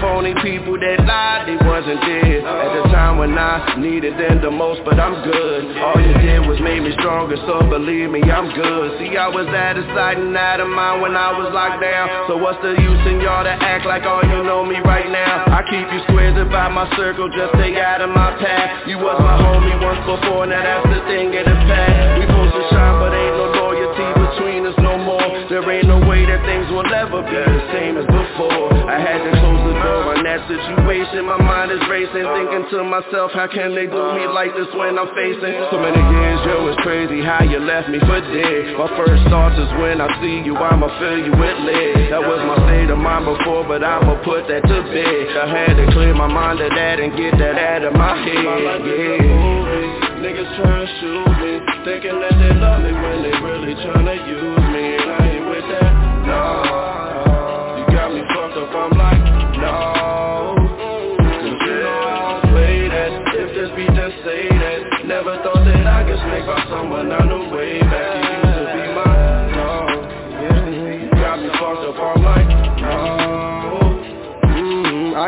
phony 0.00 0.34
people 0.42 0.78
that 0.78 0.98
lied 1.04 1.48
they 1.48 1.58
wasn't 1.64 2.00
there 2.04 2.44
At 2.44 2.70
the 2.76 2.82
time 2.92 3.18
when 3.18 3.38
I 3.38 3.78
needed 3.78 4.18
them 4.18 4.42
the 4.42 4.50
most, 4.50 4.82
but 4.84 4.98
I'm 4.98 5.22
good. 5.24 5.60
All 5.78 5.98
you 6.00 6.14
did 6.20 6.44
was 6.46 6.58
make 6.60 6.82
me 6.82 6.92
stronger, 6.98 7.36
so 7.46 7.62
believe 7.66 8.10
me, 8.10 8.20
I'm 8.26 8.50
good. 8.52 8.98
See, 8.98 9.16
I 9.16 9.28
was 9.28 9.46
out 9.48 9.78
of 9.78 9.86
sight 9.94 10.18
and 10.18 10.36
out 10.36 10.60
of 10.60 10.68
mind 10.68 11.02
when 11.02 11.14
I 11.16 11.32
was 11.36 11.48
locked 11.54 11.80
down. 11.80 12.28
So 12.28 12.36
what's 12.36 12.60
the 12.62 12.74
use 12.76 13.02
in 13.08 13.20
y'all 13.20 13.44
to 13.44 13.54
act 13.54 13.86
like 13.86 14.04
all 14.04 14.22
you 14.22 14.42
know 14.42 14.64
me 14.64 14.78
right 14.84 15.08
now? 15.08 15.46
I 15.48 15.62
keep 15.70 15.86
you 15.88 16.00
squares 16.10 16.36
about 16.36 16.72
my 16.72 16.86
circle, 16.96 17.28
just 17.30 17.54
stay 17.58 17.78
out 17.80 18.00
of 18.00 18.10
my 18.10 18.34
path. 18.38 18.88
You 18.88 18.98
was 18.98 19.18
my 19.20 19.36
homie 19.38 19.76
once 19.82 20.02
before, 20.04 20.46
now 20.46 20.62
that's 20.62 20.86
the 20.88 21.00
thing 21.06 21.32
in 21.32 21.44
the 21.46 21.58
past. 21.68 22.18
We 22.18 22.26
supposed 22.26 22.54
to 22.54 22.64
shine, 22.74 22.96
but 22.98 23.12
ain't 23.14 23.36
no 23.38 23.46
loyalty 23.56 24.08
between 24.26 24.60
us 24.66 24.78
no 24.82 24.98
more. 24.98 25.26
There 25.48 25.64
ain't 25.70 25.86
no 25.86 26.07
that 26.38 26.46
things 26.46 26.70
will 26.70 26.86
never 26.86 27.22
be 27.22 27.34
the 27.34 27.62
same 27.74 27.98
as 27.98 28.06
before. 28.06 28.70
I 28.86 28.98
had 28.98 29.18
to 29.26 29.30
close 29.38 29.62
the 29.66 29.74
door 29.82 30.14
on 30.14 30.22
that 30.24 30.40
situation. 30.46 31.26
My 31.26 31.38
mind 31.38 31.70
is 31.74 31.82
racing, 31.90 32.24
thinking 32.24 32.64
to 32.70 32.84
myself 32.84 33.32
How 33.34 33.48
can 33.50 33.74
they 33.74 33.86
do 33.86 34.02
me 34.14 34.24
like 34.30 34.54
this 34.54 34.68
when 34.74 34.98
I'm 34.98 35.10
facing 35.14 35.54
So 35.70 35.78
many 35.78 35.98
years, 35.98 36.38
yo, 36.46 36.68
it's 36.70 36.80
crazy 36.82 37.20
how 37.22 37.42
you 37.42 37.58
left 37.58 37.90
me 37.90 37.98
for 38.00 38.20
dead. 38.22 38.78
My 38.78 38.90
first 38.96 39.22
thoughts 39.28 39.58
is 39.58 39.70
when 39.82 40.00
I 40.00 40.08
see 40.22 40.42
you, 40.46 40.56
I'ma 40.56 40.88
fill 40.98 41.18
you 41.18 41.34
with 41.34 41.58
lead. 41.66 42.12
That 42.12 42.22
was 42.22 42.40
my 42.46 42.56
state 42.68 42.90
of 42.90 42.98
mind 42.98 43.26
before, 43.26 43.66
but 43.66 43.82
I'ma 43.82 44.22
put 44.22 44.46
that 44.48 44.62
to 44.62 44.78
bed. 44.94 45.24
I 45.36 45.46
had 45.48 45.74
to 45.76 45.86
clear 45.92 46.14
my 46.14 46.28
mind 46.30 46.60
of 46.60 46.70
that 46.70 47.00
and 47.00 47.12
get 47.16 47.34
that 47.38 47.56
out 47.58 47.82
of 47.84 47.92
my 47.94 48.14
head, 48.22 48.80
yeah. 48.86 50.18
Niggas 50.18 50.50
tryna 50.58 50.86
shoot 50.98 51.30
me, 51.38 51.52
thinking 51.86 52.18
that 52.18 52.34
they 52.42 52.52
love 52.58 52.82
me 52.82 52.90
when 52.90 53.22
they 53.22 53.34
really 53.38 53.74
tryna 53.78 54.18
use 54.26 54.58
me 54.58 54.67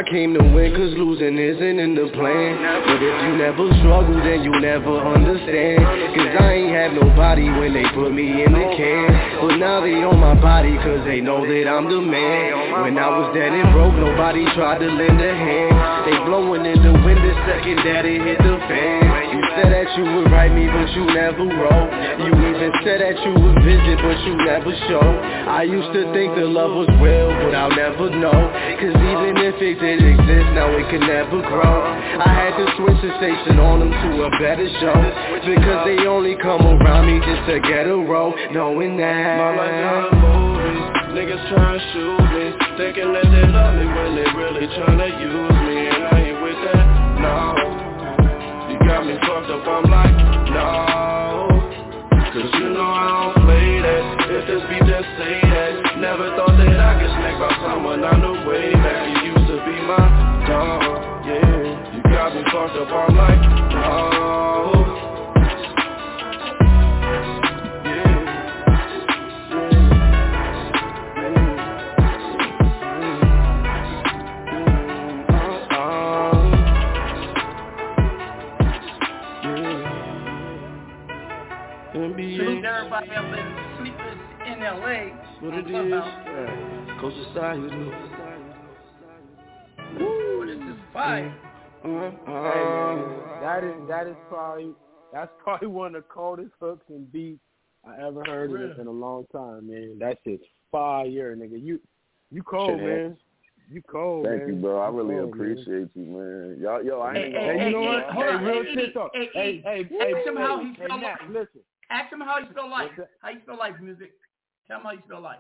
I 0.01 0.03
came 0.09 0.33
to 0.33 0.41
win 0.41 0.73
Cause 0.73 0.97
losing 0.97 1.37
isn't 1.37 1.77
in 1.77 1.93
the 1.93 2.09
plan. 2.17 2.57
But 2.89 3.05
if 3.05 3.17
you 3.21 3.33
never 3.37 3.69
struggle 3.85 4.17
then 4.17 4.41
you 4.41 4.55
never 4.57 4.97
understand. 4.97 5.85
Cause 6.17 6.33
I 6.41 6.57
ain't 6.57 6.73
have 6.73 6.93
nobody 6.97 7.45
when 7.53 7.77
they 7.77 7.85
put 7.93 8.09
me 8.09 8.33
in 8.41 8.49
the 8.49 8.65
can. 8.81 9.13
But 9.45 9.61
now 9.61 9.85
they 9.85 10.01
on 10.01 10.17
my 10.17 10.33
body 10.41 10.73
cause 10.81 11.05
they 11.05 11.21
know 11.21 11.45
that 11.45 11.69
I'm 11.69 11.85
the 11.85 12.01
man. 12.01 12.81
When 12.81 12.97
I 12.97 13.13
was 13.13 13.29
dead 13.37 13.53
and 13.53 13.69
broke 13.77 13.93
nobody 13.93 14.49
tried 14.57 14.81
to 14.81 14.89
lend 14.89 15.21
a 15.21 15.35
hand. 15.37 15.77
They 16.09 16.17
blowing 16.25 16.65
in 16.65 16.81
the 16.81 16.97
wind 17.05 17.21
the 17.21 17.37
second 17.45 17.85
that 17.85 18.09
it 18.09 18.25
hit 18.25 18.41
the 18.41 18.57
fan. 18.73 19.05
You 19.37 19.41
said 19.53 19.69
that 19.69 19.89
you 20.01 20.05
would 20.17 20.33
write 20.33 20.57
me 20.57 20.65
but 20.65 20.89
you 20.97 21.05
never 21.13 21.45
wrote. 21.45 21.91
You 22.25 22.33
even 22.33 22.73
said 22.89 23.05
that 23.05 23.21
you 23.21 23.37
would 23.37 23.59
visit 23.69 24.01
but 24.01 24.17
you 24.25 24.33
never 24.49 24.73
showed. 24.89 25.17
I 25.45 25.69
used 25.69 25.93
to 25.93 26.09
think 26.17 26.41
the 26.41 26.49
love 26.49 26.73
was 26.73 26.89
real 27.05 27.29
but 27.45 27.53
I'll 27.53 27.77
never 27.77 28.09
know. 28.17 28.41
Cause 28.81 28.97
even 28.97 29.37
if 29.45 29.61
it 29.61 29.77
did 29.77 29.90
exist 29.99 30.49
now 30.55 30.71
it 30.71 30.87
never 31.03 31.43
grow. 31.43 31.83
I 32.23 32.31
had 32.31 32.55
to 32.55 32.67
switch 32.79 33.01
the 33.03 33.11
station 33.19 33.59
on 33.59 33.81
them 33.81 33.91
to 33.91 34.09
a 34.23 34.31
better 34.39 34.69
show. 34.79 34.95
Because 35.43 35.83
they 35.89 36.07
only 36.07 36.37
come 36.39 36.63
around 36.63 37.11
me 37.11 37.19
just 37.25 37.43
to 37.49 37.59
get 37.65 37.89
a 37.89 37.97
role 37.97 38.35
Knowing 38.53 38.97
that. 38.99 39.39
My 39.41 39.51
life 39.57 39.75
got 39.83 40.13
a 40.13 40.17
movie 40.21 40.51
Niggas 41.17 41.43
tryna 41.51 41.81
shoot 41.91 42.23
me. 42.31 42.45
Thinking 42.79 43.11
that 43.11 43.27
they 43.27 43.47
love 43.51 43.75
me 43.75 43.87
when 43.91 44.11
they 44.15 44.29
really 44.37 44.67
tryna 44.79 45.11
use 45.19 45.57
me. 45.67 45.77
And 45.91 46.03
I 46.07 46.17
ain't 46.23 46.39
with 46.39 46.61
that, 46.71 46.87
no. 47.19 47.37
You 48.71 48.79
got 48.87 49.03
me 49.03 49.19
fucked 49.27 49.51
up, 49.51 49.67
I'm 49.67 49.91
like, 49.91 50.15
no. 50.55 51.01
Cause 52.31 52.47
you 52.63 52.69
know 52.71 52.87
I 52.87 53.35
don't 53.35 53.43
play 53.43 53.83
that. 53.83 54.03
If 54.31 54.47
this 54.47 54.63
beat 54.71 54.87
just 54.87 55.09
say 55.19 55.35
that 55.43 55.99
Never 55.99 56.31
thought 56.39 56.55
that 56.55 56.79
I 56.79 56.95
could 56.97 57.11
snake 57.19 57.39
by 57.43 57.51
someone 57.67 58.05
I 58.05 58.15
knew 58.15 58.47
way 58.49 58.73
back 58.73 59.20
fucked 62.53 62.77
up, 62.77 63.11
like, 63.15 63.41
no 63.41 64.81
Salute 82.17 82.65
everybody 82.65 83.11
up 83.11 83.25
in 83.25 83.47
Sleepers 83.79 84.19
in 84.47 84.61
LA. 84.61 84.99
What 85.41 85.55
it 85.55 85.67
is, 85.67 85.91
yeah. 85.91 87.01
Coach 87.01 87.15
Society 87.29 87.61
Woo, 89.99 90.47
this 90.47 90.57
is 90.57 90.79
fire. 90.93 91.50
Hey 91.83 92.97
that 93.41 93.65
is 93.65 93.89
that 93.89 94.07
is 94.07 94.17
probably 94.29 94.73
that's 95.13 95.31
probably 95.43 95.69
one 95.81 95.95
of 95.95 96.03
the 96.03 96.09
coldest 96.09 96.51
hooks 96.61 96.85
and 96.89 97.11
beats 97.11 97.41
I 97.87 98.07
ever 98.07 98.23
heard 98.25 98.51
in, 98.51 98.57
Really? 98.57 98.81
in 98.81 98.87
a 98.87 98.91
long 98.91 99.27
time, 99.33 99.69
man. 99.71 99.97
That 99.99 100.19
shit's 100.25 100.45
fire, 100.71 101.35
nigga. 101.35 101.63
You 101.63 101.81
you 102.31 102.43
cold, 102.43 102.79
Shit, 102.79 102.87
man. 102.87 103.17
You 103.71 103.83
cold, 103.91 104.27
Thank 104.27 104.41
man. 104.41 104.49
you, 104.49 104.55
bro. 104.57 104.79
I 104.81 104.89
really 104.89 105.15
cold, 105.15 105.37
man. 105.37 105.49
appreciate 105.49 105.89
you, 105.95 106.05
man. 106.05 106.59
Y'all, 106.61 106.85
yo, 106.85 107.01
I 107.01 107.15
ain't 107.17 107.25
hey, 107.25 107.33
gonna 107.33 107.59
Hey, 107.59 107.65
you 107.67 107.73
know 107.73 107.81
what? 107.81 108.05
hold 108.11 108.27
Hey, 108.27 108.35
on. 108.35 108.45
real 108.45 108.63
Hey, 108.65 108.75
shit 108.75 108.95
though. 108.95 109.11
hey, 109.15 109.29
Hey, 109.33 109.61
hey, 109.65 109.83
hey, 109.85 109.89
hey, 109.99 110.13
ask 110.15 110.27
him 110.27 110.37
how 110.37 110.61
he 110.61 110.75
spell 110.75 110.99
Matt, 110.99 111.21
life. 111.21 111.31
listen. 111.31 111.61
Ask 111.91 112.13
him 112.13 112.21
how 112.21 112.39
you 112.39 112.47
spell 112.51 112.71
life. 112.71 112.91
How 113.21 113.31
you 113.31 113.41
spell 113.43 113.57
life 113.59 113.75
music? 113.81 114.13
Tell 114.67 114.77
him 114.79 114.85
how 114.85 114.93
you 114.93 115.01
spell 115.07 115.23
life. 115.23 115.39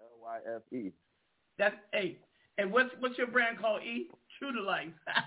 L 0.00 0.08
Y 0.20 0.38
F 0.56 0.62
E. 0.72 0.92
That's 1.58 1.76
hey. 1.92 2.18
And 2.58 2.72
what's 2.72 2.90
what's 2.98 3.16
your 3.16 3.28
brand 3.28 3.60
called? 3.60 3.82
E 3.82 4.08
True 4.38 4.52
to 4.52 4.62
Life. 4.62 4.88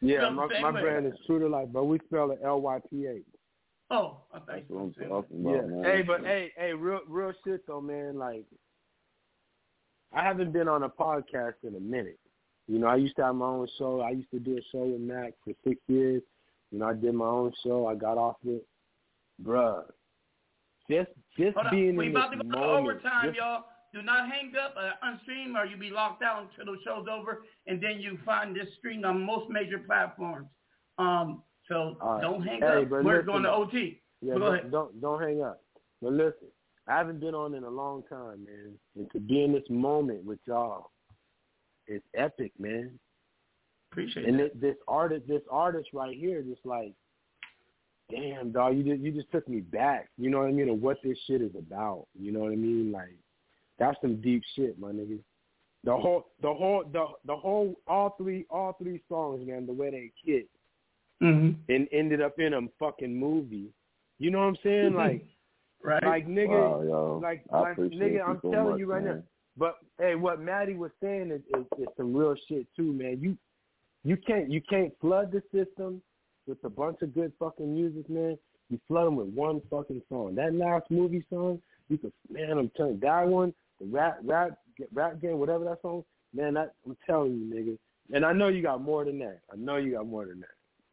Yeah, 0.00 0.18
Spelled 0.18 0.50
the 0.50 0.60
my, 0.60 0.70
my 0.70 0.70
way. 0.72 0.80
brand 0.82 1.06
is 1.06 1.14
True 1.26 1.38
to 1.38 1.48
Life, 1.48 1.68
but 1.72 1.84
we 1.84 1.98
spell 2.06 2.30
it 2.32 2.40
L 2.44 2.60
Y 2.60 2.78
P 2.90 3.06
A. 3.06 3.20
Oh, 3.90 4.18
I 4.34 4.38
That's 4.46 4.50
think 4.58 4.64
what 4.68 4.80
I'm 4.82 4.94
so. 4.98 5.08
talking 5.08 5.44
Yeah. 5.46 5.62
man. 5.62 5.84
Hey, 5.84 6.02
but 6.02 6.20
hey, 6.24 6.52
hey, 6.58 6.74
real 6.74 7.00
real 7.08 7.32
shit 7.46 7.66
though, 7.66 7.80
man. 7.80 8.18
Like, 8.18 8.44
I 10.12 10.22
haven't 10.22 10.52
been 10.52 10.68
on 10.68 10.82
a 10.82 10.90
podcast 10.90 11.54
in 11.66 11.74
a 11.76 11.80
minute. 11.80 12.18
You 12.68 12.78
know, 12.80 12.86
I 12.86 12.96
used 12.96 13.16
to 13.16 13.24
have 13.24 13.34
my 13.34 13.46
own 13.46 13.66
show. 13.78 14.00
I 14.02 14.10
used 14.10 14.30
to 14.32 14.38
do 14.40 14.58
a 14.58 14.60
show 14.72 14.84
with 14.84 15.00
Mac 15.00 15.32
for 15.42 15.54
six 15.66 15.80
years. 15.88 16.22
You 16.70 16.80
know, 16.80 16.86
I 16.88 16.92
did 16.94 17.14
my 17.14 17.26
own 17.26 17.52
show. 17.64 17.86
I 17.86 17.94
got 17.94 18.18
off 18.18 18.36
it, 18.44 18.66
bruh. 19.42 19.84
Just 20.90 21.10
just 21.38 21.56
Hold 21.56 21.70
being 21.70 21.90
on. 21.90 21.96
We 21.96 22.06
in 22.06 22.10
about 22.16 22.30
this 22.30 22.40
to 22.40 22.44
go 22.46 22.50
to 22.52 22.58
moment. 22.58 22.84
overtime, 22.88 23.24
just- 23.28 23.36
y'all. 23.38 23.64
Do 23.94 24.02
not 24.02 24.28
hang 24.28 24.52
up 24.60 24.74
or 24.76 24.90
unstream 25.08 25.54
or 25.56 25.64
you'll 25.66 25.78
be 25.78 25.90
locked 25.90 26.22
out 26.22 26.48
until 26.58 26.74
the 26.74 26.80
show's 26.84 27.06
over 27.08 27.44
and 27.68 27.80
then 27.80 28.00
you 28.00 28.18
find 28.26 28.54
this 28.54 28.66
stream 28.78 29.04
on 29.04 29.24
most 29.24 29.48
major 29.48 29.78
platforms. 29.78 30.48
Um, 30.98 31.42
so 31.68 31.96
right. 32.02 32.20
don't 32.20 32.42
hang 32.42 32.60
Hey, 32.60 32.82
up. 32.82 32.90
We're 32.90 33.02
listen, 33.04 33.26
going 33.26 33.42
to 33.44 33.52
OT. 33.52 34.00
Yeah, 34.20 34.34
go 34.34 34.38
don't, 34.40 34.54
ahead. 34.54 34.72
don't 34.72 35.00
don't 35.00 35.22
hang 35.22 35.42
up. 35.42 35.62
But 36.02 36.12
listen, 36.12 36.48
I 36.88 36.96
haven't 36.96 37.20
been 37.20 37.34
on 37.34 37.54
in 37.54 37.62
a 37.62 37.70
long 37.70 38.02
time, 38.10 38.44
man. 38.44 38.74
And 38.96 39.10
to 39.12 39.20
be 39.20 39.44
in 39.44 39.52
this 39.52 39.62
moment 39.70 40.24
with 40.24 40.40
y'all, 40.46 40.90
it's 41.86 42.04
epic, 42.16 42.52
man. 42.58 42.98
Appreciate 43.92 44.26
And 44.26 44.40
it. 44.40 44.60
this, 44.60 44.72
this 44.72 44.76
artist, 44.88 45.28
this 45.28 45.42
artist 45.50 45.90
right 45.92 46.16
here, 46.16 46.42
just 46.42 46.64
like, 46.66 46.92
damn, 48.10 48.50
dog, 48.50 48.76
you 48.76 48.82
just 48.82 49.00
you 49.00 49.12
just 49.12 49.30
took 49.30 49.48
me 49.48 49.60
back. 49.60 50.08
You 50.18 50.30
know 50.30 50.40
what 50.40 50.48
I 50.48 50.52
mean? 50.52 50.68
Of 50.68 50.80
what 50.80 50.98
this 51.04 51.16
shit 51.26 51.40
is 51.42 51.52
about. 51.56 52.06
You 52.18 52.32
know 52.32 52.40
what 52.40 52.52
I 52.52 52.56
mean? 52.56 52.90
Like, 52.90 53.16
that's 53.78 54.00
some 54.00 54.20
deep 54.20 54.42
shit, 54.54 54.78
my 54.78 54.90
nigga. 54.92 55.18
The 55.84 55.94
whole, 55.94 56.28
the 56.40 56.52
whole, 56.52 56.84
the 56.92 57.06
the 57.26 57.36
whole, 57.36 57.74
all 57.86 58.14
three, 58.16 58.46
all 58.50 58.74
three 58.80 59.02
songs, 59.08 59.46
man. 59.46 59.66
The 59.66 59.72
way 59.72 59.90
they 59.90 60.12
hit 60.24 60.48
Mm-hmm. 61.22 61.72
and 61.72 61.88
ended 61.92 62.20
up 62.20 62.38
in 62.38 62.54
a 62.54 62.60
fucking 62.78 63.14
movie. 63.14 63.68
You 64.18 64.30
know 64.30 64.38
what 64.40 64.46
I'm 64.46 64.56
saying? 64.62 64.94
Like, 64.94 65.24
right. 65.82 66.02
like 66.04 66.26
nigga, 66.28 66.48
Wow, 66.48 66.82
yo. 66.82 67.20
like, 67.22 67.44
I 67.52 67.60
like 67.60 67.76
nigga, 67.78 68.26
I'm 68.26 68.40
so 68.42 68.50
telling 68.50 68.70
much, 68.72 68.78
you 68.80 68.86
right 68.86 69.04
man. 69.04 69.16
now. 69.16 69.22
But 69.56 69.76
hey, 69.98 70.16
what 70.16 70.40
Maddie 70.40 70.74
was 70.74 70.90
saying 71.00 71.30
is, 71.30 71.40
is, 71.56 71.64
is 71.78 71.88
some 71.96 72.14
real 72.14 72.34
shit 72.48 72.66
too, 72.76 72.92
man. 72.92 73.18
You 73.20 73.38
you 74.02 74.16
can't 74.16 74.50
you 74.50 74.60
can't 74.60 74.92
flood 75.00 75.32
the 75.32 75.42
system 75.52 76.02
with 76.46 76.58
a 76.64 76.68
bunch 76.68 77.00
of 77.00 77.14
good 77.14 77.32
fucking 77.38 77.72
music, 77.72 78.10
man. 78.10 78.36
You 78.68 78.80
flood 78.88 79.06
them 79.06 79.16
with 79.16 79.28
one 79.28 79.62
fucking 79.70 80.02
song. 80.08 80.34
That 80.34 80.54
last 80.54 80.90
movie 80.90 81.24
song, 81.30 81.62
you 81.88 81.96
could 81.96 82.12
man, 82.28 82.58
I'm 82.58 82.70
telling 82.76 82.94
you, 82.94 83.00
that 83.00 83.26
one, 83.26 83.54
the 83.80 83.86
rap 83.86 84.18
rap 84.24 84.58
rap 84.92 85.20
game, 85.20 85.38
whatever 85.38 85.64
that 85.64 85.82
song, 85.82 86.04
man. 86.34 86.54
That 86.54 86.74
I'm 86.86 86.96
telling 87.06 87.32
you, 87.32 87.54
nigga. 87.54 87.78
And 88.14 88.24
I 88.24 88.32
know 88.32 88.48
you 88.48 88.62
got 88.62 88.82
more 88.82 89.04
than 89.04 89.18
that. 89.20 89.40
I 89.52 89.56
know 89.56 89.76
you 89.76 89.92
got 89.92 90.06
more 90.06 90.26
than 90.26 90.40
that. 90.40 90.48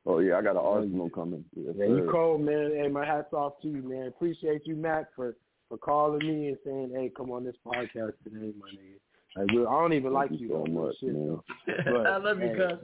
Oh 0.06 0.20
yeah, 0.20 0.38
I 0.38 0.42
got 0.42 0.52
an 0.52 0.58
arsenal 0.58 1.10
coming. 1.10 1.44
Yes, 1.56 1.76
Yeah, 1.78 1.86
you 1.86 2.10
cold, 2.12 2.42
man. 2.42 2.72
Hey, 2.76 2.88
my 2.88 3.06
hat's 3.06 3.34
off 3.34 3.54
to 3.62 3.68
you, 3.68 3.82
man. 3.84 4.08
Appreciate 4.08 4.66
you, 4.66 4.76
Matt, 4.76 5.10
for 5.16 5.36
for 5.70 5.78
calling 5.78 6.20
me 6.28 6.48
and 6.48 6.58
saying, 6.66 6.92
"Hey, 6.96 7.12
come 7.16 7.32
on 7.32 7.44
this 7.44 7.56
podcast 7.66 8.14
today, 8.24 8.52
my 8.60 8.68
nigga." 8.70 8.98
Like, 9.38 9.50
I 9.52 9.72
don't 9.82 9.94
even 9.94 10.12
like 10.12 10.30
Thank 10.30 10.42
you 10.42 10.48
you 10.50 10.66
so 10.66 10.72
much, 10.72 10.96
shit, 11.00 11.14
man. 11.14 11.40
But, 11.86 12.08
I 12.08 12.18
love 12.18 12.40
you, 12.40 12.48
hey, 12.50 12.56
cuz. 12.56 12.80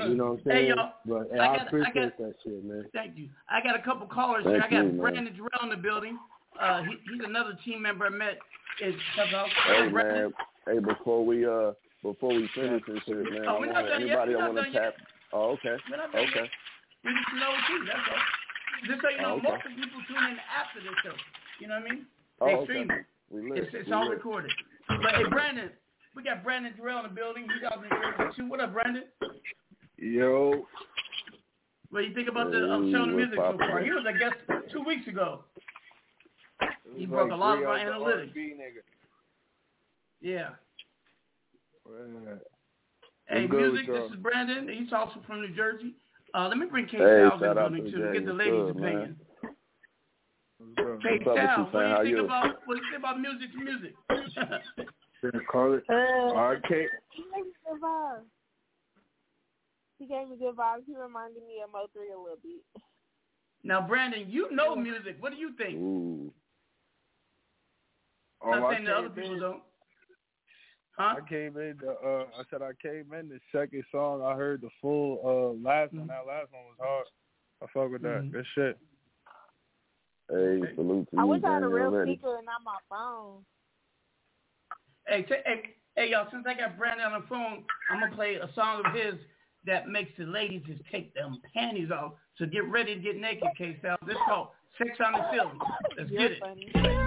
You 0.00 0.14
know 0.14 0.32
what 0.32 0.40
I'm 0.40 0.44
saying? 0.44 0.44
Hey, 0.44 0.66
saying? 0.66 0.74
y'all. 0.76 0.92
But 1.06 1.28
hey, 1.32 1.38
I 1.38 1.44
I, 1.52 1.56
got- 1.56 1.60
I 1.60 1.66
appreciate 1.68 1.94
got- 1.94 2.18
that 2.18 2.34
shit, 2.44 2.64
man. 2.64 2.84
Thank 2.92 3.16
you. 3.16 3.28
I 3.48 3.62
got 3.62 3.78
a 3.78 3.82
couple 3.82 4.06
callers 4.06 4.44
Thank 4.44 4.56
here. 4.56 4.64
I 4.64 4.70
got 4.70 4.76
you, 4.84 4.92
man. 4.92 4.96
Brandon 4.98 5.28
Jarrell 5.38 5.62
in 5.62 5.70
the 5.70 5.76
building. 5.76 6.18
Uh, 6.60 6.82
he, 6.82 6.96
he's 7.12 7.22
another 7.24 7.56
team 7.64 7.80
member 7.82 8.04
I 8.06 8.10
met 8.10 8.38
in 8.82 8.94
Clubhouse. 9.14 9.48
Hey 9.66 9.88
man, 9.88 10.32
hey 10.66 10.78
before 10.78 11.24
we 11.24 11.46
uh 11.46 11.72
before 12.02 12.34
we 12.34 12.48
finish 12.54 12.82
this 12.86 13.02
shit, 13.06 13.16
man, 13.32 13.44
Oh, 13.48 13.56
I 13.56 13.58
want 13.60 13.72
done 13.72 13.84
yet. 13.88 14.00
anybody 14.00 14.34
We're 14.34 14.38
that 14.38 14.46
not 14.46 14.54
want 14.54 14.56
to 14.56 14.62
done 14.64 14.72
yet. 14.72 14.82
tap. 14.82 14.94
Oh, 15.32 15.50
okay, 15.58 15.76
We're 15.90 15.96
not 15.96 16.12
done 16.12 16.22
okay. 16.28 16.40
yet. 16.46 16.50
We 17.04 17.10
just 17.12 17.34
know 17.34 17.52
too. 17.68 17.84
That's 17.86 18.08
all. 18.10 18.22
Just 18.86 19.00
so 19.02 19.08
you 19.08 19.18
know, 19.22 19.34
Oh, 19.34 19.38
okay. 19.38 19.48
most 19.48 19.64
of 19.66 19.70
the 19.72 19.76
people 19.82 20.00
tune 20.08 20.24
in 20.30 20.36
after 20.52 20.80
the 20.84 20.92
show. 21.02 21.16
You 21.60 21.68
know 21.68 21.80
what 21.80 21.86
I 21.86 21.90
mean? 21.90 22.06
Oh, 22.40 22.46
They 22.46 22.54
okay. 22.54 22.64
stream 22.64 22.90
it. 22.90 23.04
We 23.30 23.38
lit. 23.50 23.58
It's, 23.64 23.74
it's 23.74 23.86
we 23.88 23.92
all 23.92 24.08
lit. 24.08 24.18
recorded. 24.18 24.52
But 24.88 25.14
hey, 25.16 25.24
Brandon, 25.30 25.70
we 26.14 26.22
got 26.22 26.44
Brandon 26.44 26.74
Jarrell 26.78 27.02
in 27.04 27.10
the 27.10 27.14
building. 27.16 27.48
He's 27.48 27.64
out 27.64 27.78
in 27.82 27.88
New 27.88 27.88
Jersey 27.90 28.36
too. 28.36 28.48
What 28.48 28.60
up, 28.60 28.72
Brandon? 28.72 29.04
Yo, 29.98 30.66
What 31.90 32.00
do 32.02 32.06
you 32.06 32.14
think 32.14 32.28
about 32.28 32.52
the 32.52 32.70
um, 32.70 32.92
showing 32.92 33.10
the 33.10 33.16
music 33.16 33.38
so 33.40 33.56
far? 33.56 33.80
poppin'? 33.80 33.84
He 33.84 33.90
was, 33.90 34.04
a 34.06 34.12
guest 34.18 34.36
two 34.70 34.82
weeks 34.84 35.08
ago. 35.08 35.44
He 36.96 37.02
It's 37.04 37.10
broke 37.10 37.30
like 37.30 37.36
a 37.36 37.40
lot 37.40 37.52
of 37.54 37.58
three 37.60 37.66
our 37.66 37.78
the 37.78 37.84
analytics. 37.92 38.28
R&B 38.28 38.54
nigga. 38.58 38.82
Yeah. 40.20 40.48
Right. 41.84 42.38
Hey, 43.28 43.46
good 43.46 43.72
music. 43.72 43.86
This 43.88 44.10
is 44.10 44.16
Branden. 44.18 44.70
He's 44.72 44.92
also 44.92 45.20
from 45.26 45.40
New 45.42 45.54
Jersey. 45.54 45.94
Uh, 46.34 46.48
let 46.48 46.58
me 46.58 46.66
bring 46.66 46.86
K 46.86 46.96
Hey, 46.98 47.04
Styles 47.28 47.34
in 47.34 47.40
the 47.40 47.46
shout 47.46 47.56
building 47.56 47.84
to 47.84 47.90
too 47.90 48.02
to 48.02 48.12
get 48.12 48.26
the 48.26 48.32
ladies' 48.32 48.52
good, 48.52 48.76
man? 48.76 48.92
opinion. 48.94 49.16
What's 50.58 50.78
up? 50.78 51.02
K 51.02 51.08
What's 51.24 51.38
up 51.38 51.68
Styles, 51.68 51.72
what 51.72 52.02
do 52.02 52.08
you 52.08 52.16
think 52.16 52.16
you? 52.16 52.24
about 52.24 52.54
what 52.66 52.74
do 52.76 52.80
you 52.80 52.90
think 52.90 52.98
about 53.00 53.20
music 53.20 53.48
to 53.52 53.58
music? 53.58 53.94
Call 55.50 55.74
it. 55.74 55.84
Uh, 55.88 56.36
Arcade. 56.36 56.88
he 57.10 57.22
gave 57.34 57.44
me 57.46 57.52
good 57.66 57.80
vibes. 57.82 58.24
He 59.98 60.06
gave 60.06 60.28
me 60.28 60.36
good 60.38 60.54
vibes. 60.56 60.82
He 60.86 60.94
reminded 60.96 61.42
me 61.46 61.62
of 61.64 61.72
Mo 61.72 61.86
three 61.92 62.12
a 62.14 62.18
little 62.18 62.38
bit. 62.42 62.62
now, 63.64 63.80
Branden, 63.86 64.30
you 64.30 64.50
know 64.54 64.76
music. 64.76 65.16
What 65.20 65.32
do 65.32 65.38
you 65.38 65.52
think? 65.56 65.74
Ooh. 65.76 66.32
Oh, 68.44 68.52
I'm 68.52 68.64
I 68.64 68.74
saying 68.74 68.84
the 68.84 68.92
other 68.92 69.08
people 69.10 69.30
think- 69.30 69.40
don't. 69.40 69.62
Huh? 70.98 71.16
I 71.22 71.28
came 71.28 71.56
in. 71.58 71.76
The, 71.78 71.90
uh, 71.90 72.24
I 72.38 72.42
said 72.48 72.62
I 72.62 72.70
came 72.80 73.12
in 73.12 73.28
the 73.28 73.38
second 73.52 73.84
song. 73.92 74.22
I 74.22 74.34
heard 74.34 74.62
the 74.62 74.70
full 74.80 75.20
uh, 75.22 75.52
last 75.62 75.92
one. 75.92 76.06
That 76.06 76.26
last 76.26 76.50
one 76.52 76.64
was 76.64 76.78
hard. 76.80 77.04
I 77.62 77.66
fuck 77.74 77.90
with 77.92 78.00
that. 78.02 78.22
Mhm. 78.22 78.32
Good 78.32 78.46
shit. 78.54 78.78
Hey, 80.30 80.74
salute 80.74 81.06
to 81.10 81.18
I 81.18 81.22
you, 81.22 81.26
wish 81.28 81.44
I 81.44 81.52
had 81.54 81.62
a 81.62 81.68
real 81.68 81.86
already. 81.92 82.14
speaker 82.14 82.36
and 82.38 82.46
not 82.46 82.62
my 82.64 82.78
phone. 82.88 83.44
Hey, 85.06 85.22
t- 85.22 85.34
hey, 85.44 85.74
hey, 85.96 86.10
y'all! 86.10 86.28
Since 86.32 86.46
I 86.48 86.54
got 86.54 86.78
Branden 86.78 87.04
on 87.06 87.20
the 87.20 87.26
phone, 87.28 87.64
I'm 87.90 88.00
gonna 88.00 88.14
play 88.16 88.36
a 88.36 88.48
song 88.54 88.82
of 88.84 88.92
his 88.94 89.14
that 89.66 89.88
makes 89.88 90.10
the 90.16 90.24
ladies 90.24 90.62
just 90.66 90.80
take 90.90 91.12
them 91.14 91.40
panties 91.54 91.90
off. 91.90 92.14
So 92.38 92.46
get 92.46 92.64
ready 92.64 92.94
to 92.94 93.00
get 93.00 93.16
naked, 93.16 93.48
K 93.58 93.78
Sal. 93.82 93.98
This 94.06 94.16
called 94.26 94.48
"Sex 94.78 94.98
on 95.04 95.12
the 95.12 95.30
Ceiling." 95.30 95.58
Let's 95.98 96.10
You're 96.10 96.28
get 96.28 96.32
it. 96.32 96.40
funny. 96.40 97.05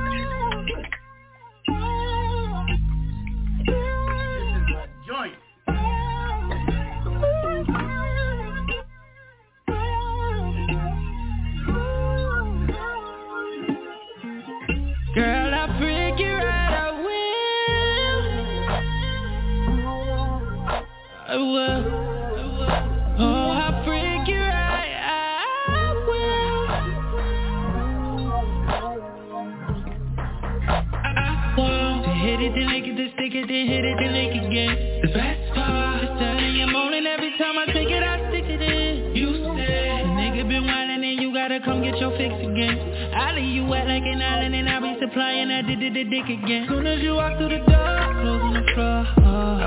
Be 44.81 44.99
supplying 44.99 45.49
that 45.49 45.67
did 45.67 45.93
the 45.93 46.03
dick 46.03 46.25
again. 46.25 46.65
Soon 46.67 46.87
as 46.87 47.01
you 47.01 47.15
walk 47.15 47.37
through 47.37 47.49
the 47.49 47.57
door, 47.57 47.75
on 47.75 48.53
the 48.53 48.71
floor. 48.73 49.18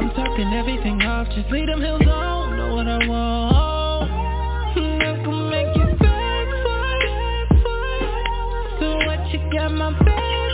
I'm 0.03 0.11
talking 0.15 0.53
everything 0.53 1.01
off, 1.03 1.29
just 1.29 1.49
leave 1.53 1.69
them 1.69 1.81
heels 1.81 2.03
on. 2.03 2.57
Know 2.57 2.75
what 2.75 2.89
I 2.89 3.07
want. 3.07 4.11
I 4.11 5.15
can 5.23 5.49
make 5.49 5.77
you 5.77 5.87
beg 5.95 6.49
for 6.65 6.99
it. 7.07 7.49
So 8.81 8.97
what 9.07 9.33
you 9.33 9.39
got 9.53 9.71
my 9.71 9.93
bed 10.05 10.52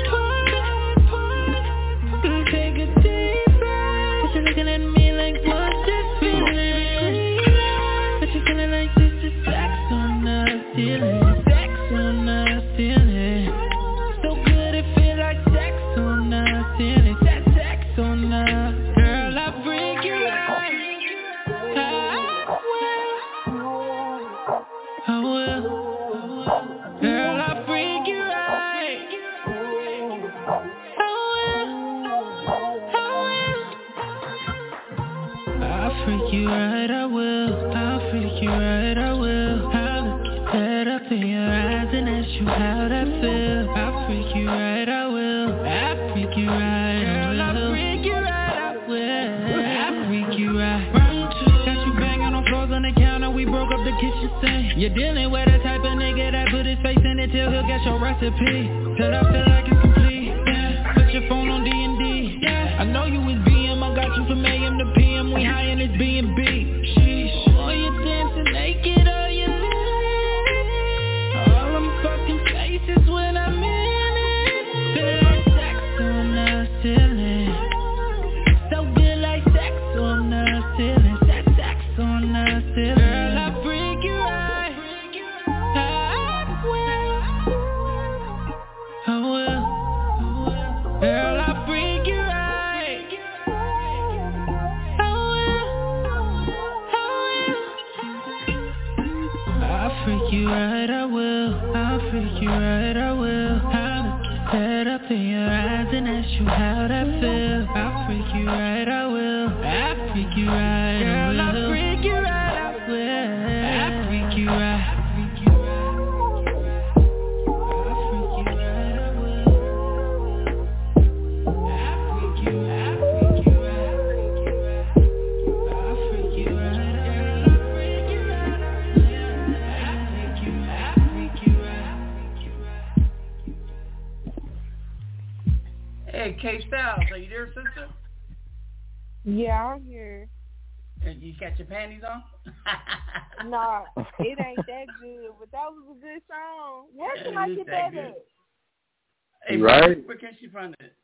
Branden, 150.48 150.50
where 150.50 150.52
can 150.52 150.52
find 150.52 150.76
it? 150.80 150.94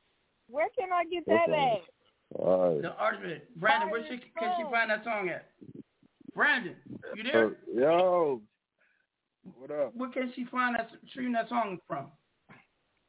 Where 0.49 0.69
can 0.79 0.89
I 0.93 1.05
get 1.05 1.27
that 1.27 1.55
on? 1.55 1.61
at? 1.61 1.81
All 2.39 2.73
right. 2.73 2.83
The 2.83 2.95
artist, 2.97 3.43
Branden, 3.59 3.91
where 3.91 4.03
she, 4.05 4.19
can 4.39 4.55
she 4.57 4.65
find 4.71 4.91
that 4.91 5.05
song 5.05 5.29
at? 5.29 5.49
Branden, 6.37 6.75
you 7.15 7.23
there? 7.23 7.47
Uh, 7.47 7.51
yo, 7.73 8.41
what 9.57 9.71
up? 9.71 9.95
Where 9.95 10.11
can 10.11 10.33
she 10.35 10.45
find 10.47 10.75
that 10.77 10.91
stream 11.11 11.33
that 11.33 11.49
song 11.49 11.79
from? 11.87 12.07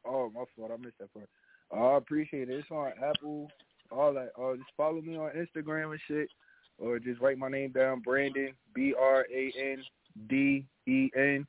Oh, 0.06 0.30
my 0.34 0.44
fault. 0.56 0.72
I 0.72 0.78
missed 0.78 0.99
that 0.99 1.12
part. 1.14 1.28
Oh, 1.72 1.95
I 1.95 1.98
appreciate 1.98 2.49
it. 2.49 2.60
It's 2.60 2.70
on 2.70 2.91
Apple, 3.03 3.49
all 3.91 4.14
that. 4.14 4.30
Oh, 4.38 4.56
just 4.56 4.70
follow 4.78 5.02
me 5.02 5.18
on 5.18 5.32
Instagram 5.32 5.91
and 5.91 5.99
shit, 6.07 6.30
or 6.78 6.99
just 6.99 7.20
write 7.22 7.40
my 7.40 7.49
name 7.49 7.72
down, 7.72 8.03
Branden 8.07 8.53
B 8.76 8.94
R 8.99 9.26
A 9.34 9.53
N 9.60 9.84
D 10.30 10.66
E 10.86 11.10
N 11.18 11.48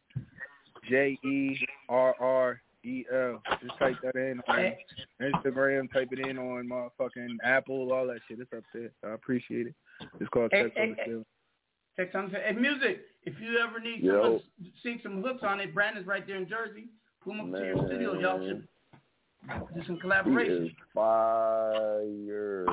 J 0.89 1.19
E 1.23 1.59
R 1.91 2.15
R 2.19 2.63
E 2.87 3.05
L. 3.13 3.43
Just 3.63 3.79
type 3.79 3.97
that 4.03 4.15
in 4.15 4.41
on 4.49 4.73
Instagram. 5.21 5.93
Type 5.93 6.09
it 6.13 6.21
in 6.27 6.39
on 6.39 6.69
motherfucking 6.69 7.37
Apple, 7.45 7.93
all 7.93 8.07
that 8.07 8.21
shit. 8.29 8.39
It's 8.41 8.53
up 8.57 8.63
there. 8.73 8.91
I 9.05 9.15
appreciate 9.15 9.67
it. 9.67 9.75
It's 10.21 10.29
called 10.31 10.51
Hey, 10.53 10.63
Text 10.63 10.77
hey, 10.77 10.83
on 10.83 10.91
the 10.91 10.97
hey. 10.97 11.05
Field. 11.07 11.27
Text 11.97 12.15
on 12.15 12.31
the 12.31 12.47
and 12.47 12.61
music. 12.61 13.01
If 13.25 13.35
you 13.41 13.59
ever 13.59 13.81
need 13.81 14.05
someone 14.07 14.39
to 14.39 14.71
sing 14.83 15.01
some 15.03 15.23
hooks 15.23 15.43
on 15.43 15.61
it, 15.61 15.75
Branden's 15.75 16.07
right 16.07 16.27
there 16.27 16.37
in 16.37 16.49
Jersey. 16.49 16.85
Pull 17.25 17.35
him 17.35 17.55
up 17.55 17.61
to 17.61 17.67
your 17.67 17.87
studio. 17.87 18.21
Y'all 18.21 18.39
should 18.47 18.69
do 19.75 19.83
some 19.87 19.97
He 19.97 20.01
collaboration. 20.01 20.67
is 20.67 20.73
fire. 20.95 22.67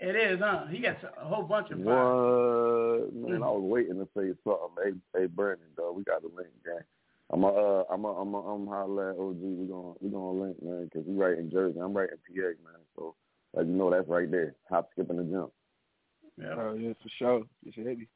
It 0.00 0.16
is, 0.16 0.40
huh? 0.40 0.66
He 0.70 0.78
got 0.78 0.96
a 1.04 1.24
whole 1.24 1.42
bunch 1.44 1.70
of 1.70 1.84
fire. 1.84 2.98
What 3.12 3.30
man? 3.30 3.42
I 3.42 3.46
mm. 3.46 3.60
was 3.60 3.62
waiting 3.62 3.94
to 3.94 4.08
say 4.16 4.32
something. 4.42 4.70
Hey, 4.82 5.20
hey, 5.20 5.26
Brandon, 5.26 5.66
dog, 5.76 5.96
we 5.96 6.04
got 6.04 6.22
a 6.22 6.26
link, 6.36 6.48
gang. 6.64 6.82
I'm 7.32 7.42
a, 7.42 7.48
uh, 7.48 7.84
I'm 7.90 8.04
a, 8.04 8.12
I'm 8.20 8.34
a, 8.34 8.38
I'm 8.38 8.66
holla 8.66 9.10
at 9.10 9.18
OG. 9.18 9.36
We 9.40 9.66
gonna, 9.66 9.94
we 10.00 10.10
gonna 10.10 10.40
link, 10.42 10.62
man, 10.62 10.88
'cause 10.92 11.02
we 11.06 11.16
right 11.16 11.38
in 11.38 11.50
Jersey. 11.50 11.80
I'm 11.80 11.92
right 11.92 12.08
in 12.10 12.18
PA, 12.18 12.48
man. 12.64 12.80
So 12.94 13.16
Like 13.52 13.66
you 13.66 13.72
know 13.72 13.90
that's 13.90 14.08
right 14.08 14.30
there. 14.30 14.54
Hop, 14.70 14.90
skip, 14.92 15.10
and 15.10 15.20
a 15.20 15.24
jump. 15.24 15.52
Yeah. 16.38 16.54
Oh, 16.56 16.74
yeah, 16.74 16.92
for 17.02 17.08
sure. 17.18 17.42
It's 17.64 17.76
heavy. 17.76 18.08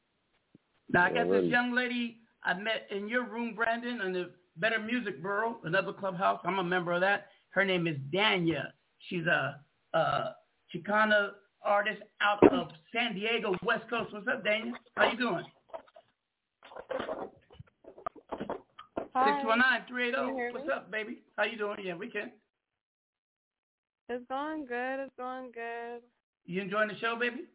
Now 0.89 1.05
I 1.05 1.09
got 1.09 1.27
Already. 1.27 1.47
this 1.47 1.51
young 1.51 1.73
lady 1.73 2.19
I 2.43 2.53
met 2.53 2.87
in 2.89 3.07
your 3.09 3.25
room, 3.25 3.55
Branden, 3.57 4.05
in 4.05 4.13
the 4.13 4.31
Better 4.57 4.79
Music 4.79 5.21
Bureau, 5.21 5.57
another 5.63 5.93
clubhouse. 5.93 6.39
I'm 6.43 6.59
a 6.59 6.63
member 6.63 6.91
of 6.93 7.01
that. 7.01 7.27
Her 7.49 7.65
name 7.65 7.87
is 7.87 7.97
Danya. 8.13 8.67
She's 9.09 9.25
a, 9.25 9.59
a 9.93 10.35
Chicana 10.73 11.31
artist 11.63 12.01
out 12.21 12.39
of 12.51 12.69
San 12.93 13.13
Diego, 13.15 13.55
West 13.63 13.89
Coast. 13.89 14.13
What's 14.13 14.27
up, 14.27 14.43
Danya? 14.45 14.73
How 14.95 15.11
you 15.11 15.17
doing? 15.17 15.45
619-380. 19.15 20.53
What's 20.53 20.69
up, 20.73 20.91
baby? 20.91 21.21
How 21.37 21.43
you 21.43 21.57
doing? 21.57 21.77
Yeah, 21.83 21.95
we 21.95 22.09
can. 22.09 22.31
It's 24.09 24.25
going 24.27 24.65
good. 24.65 25.03
It's 25.03 25.13
going 25.17 25.51
good. 25.53 26.01
You 26.45 26.61
enjoying 26.61 26.89
the 26.89 26.97
show, 26.99 27.17
baby? 27.19 27.45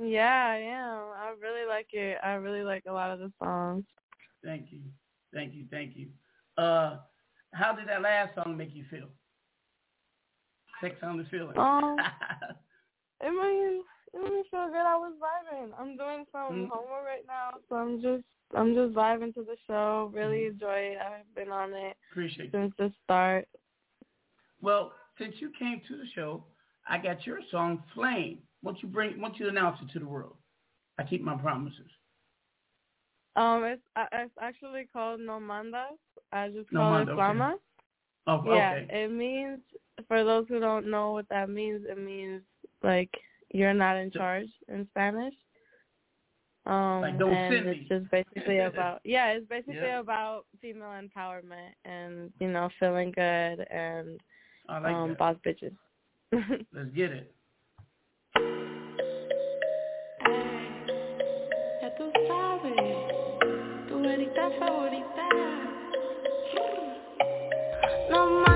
Yeah, 0.00 0.46
I 0.50 0.56
am. 0.56 0.98
I 1.16 1.34
really 1.40 1.66
like 1.66 1.88
it. 1.92 2.18
I 2.22 2.32
really 2.32 2.62
like 2.62 2.84
a 2.88 2.92
lot 2.92 3.10
of 3.10 3.18
the 3.18 3.32
songs. 3.42 3.84
Thank 4.44 4.66
you. 4.70 4.80
Thank 5.34 5.54
you. 5.54 5.64
Thank 5.70 5.96
you. 5.96 6.08
Uh, 6.56 6.98
how 7.52 7.72
did 7.72 7.88
that 7.88 8.02
last 8.02 8.34
song 8.34 8.56
make 8.56 8.74
you 8.74 8.84
feel? 8.90 9.08
Sex 10.80 10.96
on 11.02 11.18
the 11.18 11.26
Ceiling. 11.30 11.58
Um, 11.58 11.96
I 13.22 13.30
mean, 13.30 13.82
it 14.12 14.22
made 14.22 14.32
me 14.32 14.42
feel 14.50 14.66
good. 14.68 14.76
I 14.86 14.96
was 14.96 15.14
vibing. 15.20 15.70
I'm 15.78 15.96
doing 15.96 16.24
some 16.32 16.66
Mhm. 16.66 16.68
homework 16.70 17.04
right 17.04 17.26
now, 17.26 17.50
so 17.68 17.76
I'm 17.76 18.00
just 18.00 18.24
I'm 18.54 18.74
just 18.74 18.94
vibing 18.94 19.34
to 19.34 19.42
the 19.44 19.56
show. 19.66 20.10
Really 20.14 20.42
Mm-hmm. 20.44 20.52
enjoy 20.54 20.78
it. 20.94 20.98
I've 20.98 21.34
been 21.34 21.50
on 21.50 21.74
it 21.74 21.96
Appreciate 22.10 22.46
it. 22.46 22.52
since 22.52 22.74
the 22.78 22.92
start. 23.04 23.48
Well, 24.60 24.92
since 25.18 25.40
you 25.40 25.50
came 25.58 25.80
to 25.88 25.96
the 25.96 26.06
show, 26.14 26.44
I 26.88 26.98
got 26.98 27.26
your 27.26 27.40
song 27.50 27.82
"Flame." 27.94 28.42
Won't 28.62 28.82
you 28.82 28.88
bring? 28.88 29.20
Won't 29.20 29.38
you 29.38 29.48
announce 29.48 29.80
it 29.82 29.90
to 29.92 29.98
the 29.98 30.06
world? 30.06 30.36
I 30.98 31.04
keep 31.04 31.22
my 31.22 31.36
promises. 31.36 31.90
Um, 33.36 33.62
it's 33.64 33.82
uh, 33.96 34.06
it's 34.12 34.34
actually 34.40 34.86
called 34.92 35.20
No 35.20 35.38
Mandas. 35.38 35.98
I 36.32 36.48
just 36.48 36.72
No 36.72 36.80
call 36.80 36.90
Manda, 36.90 37.12
it 37.12 37.14
okay. 37.14 37.22
Flama. 37.22 37.52
Oh, 38.26 38.42
yeah, 38.44 38.72
okay. 38.72 38.86
it 38.90 39.10
means 39.12 39.60
for 40.08 40.24
those 40.24 40.46
who 40.48 40.58
don't 40.60 40.90
know 40.90 41.12
what 41.12 41.28
that 41.28 41.48
means, 41.48 41.84
it 41.88 41.98
means 41.98 42.42
like 42.82 43.10
you're 43.52 43.74
not 43.74 43.96
in 43.96 44.10
charge 44.10 44.48
in 44.68 44.86
Spanish. 44.90 45.34
Um, 46.66 47.00
Like, 47.00 47.18
don't 47.18 47.32
and 47.32 47.54
send 47.54 47.66
it's 47.68 47.88
just 47.88 48.10
basically 48.10 48.58
about 48.70 49.00
yeah, 49.04 49.28
it's 49.32 49.48
basically 49.48 49.76
Yeah. 49.76 50.00
about 50.00 50.44
female 50.60 50.92
empowerment 51.00 51.72
and 51.84 52.30
you 52.40 52.48
know 52.48 52.68
feeling 52.78 53.10
good 53.12 53.66
and 53.70 54.20
I 54.68 54.78
like 54.78 54.94
um 54.94 55.08
that. 55.10 55.18
boss 55.18 55.36
bitches. 55.46 55.72
Let's 56.72 56.90
get 56.94 57.12
it. 57.12 57.34
Ya 61.80 61.88
tú 61.96 62.12
sabes, 62.28 62.76
tu 63.88 63.94
verita 64.02 64.50
favorita. 64.60 65.28
No 68.10 68.47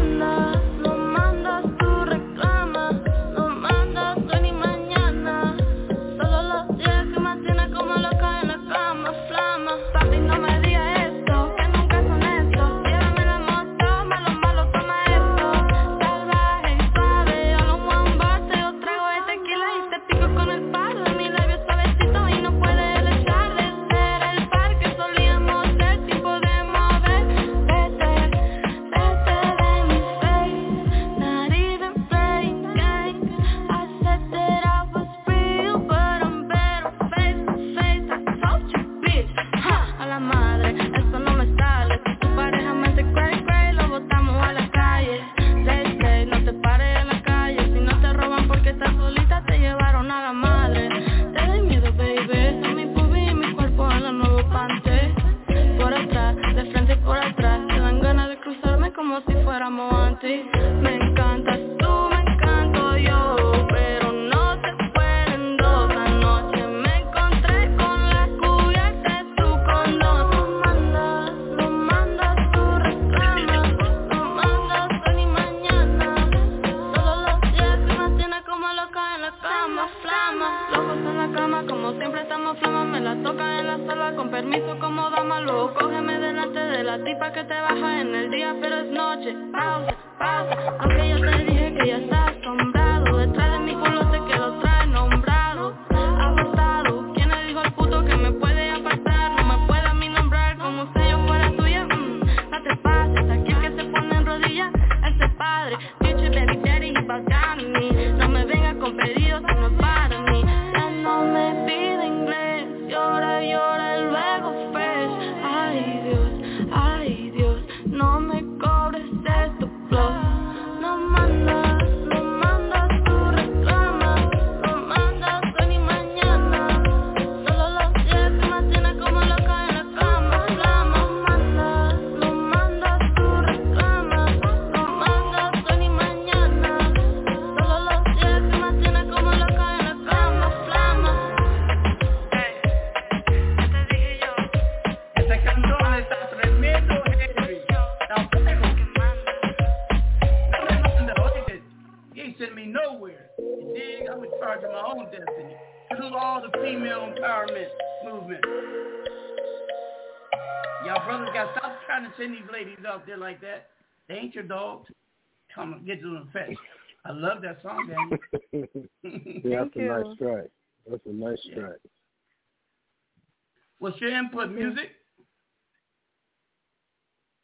What's 173.82 174.00
your 174.00 174.16
input? 174.16 174.52
Music? 174.52 174.90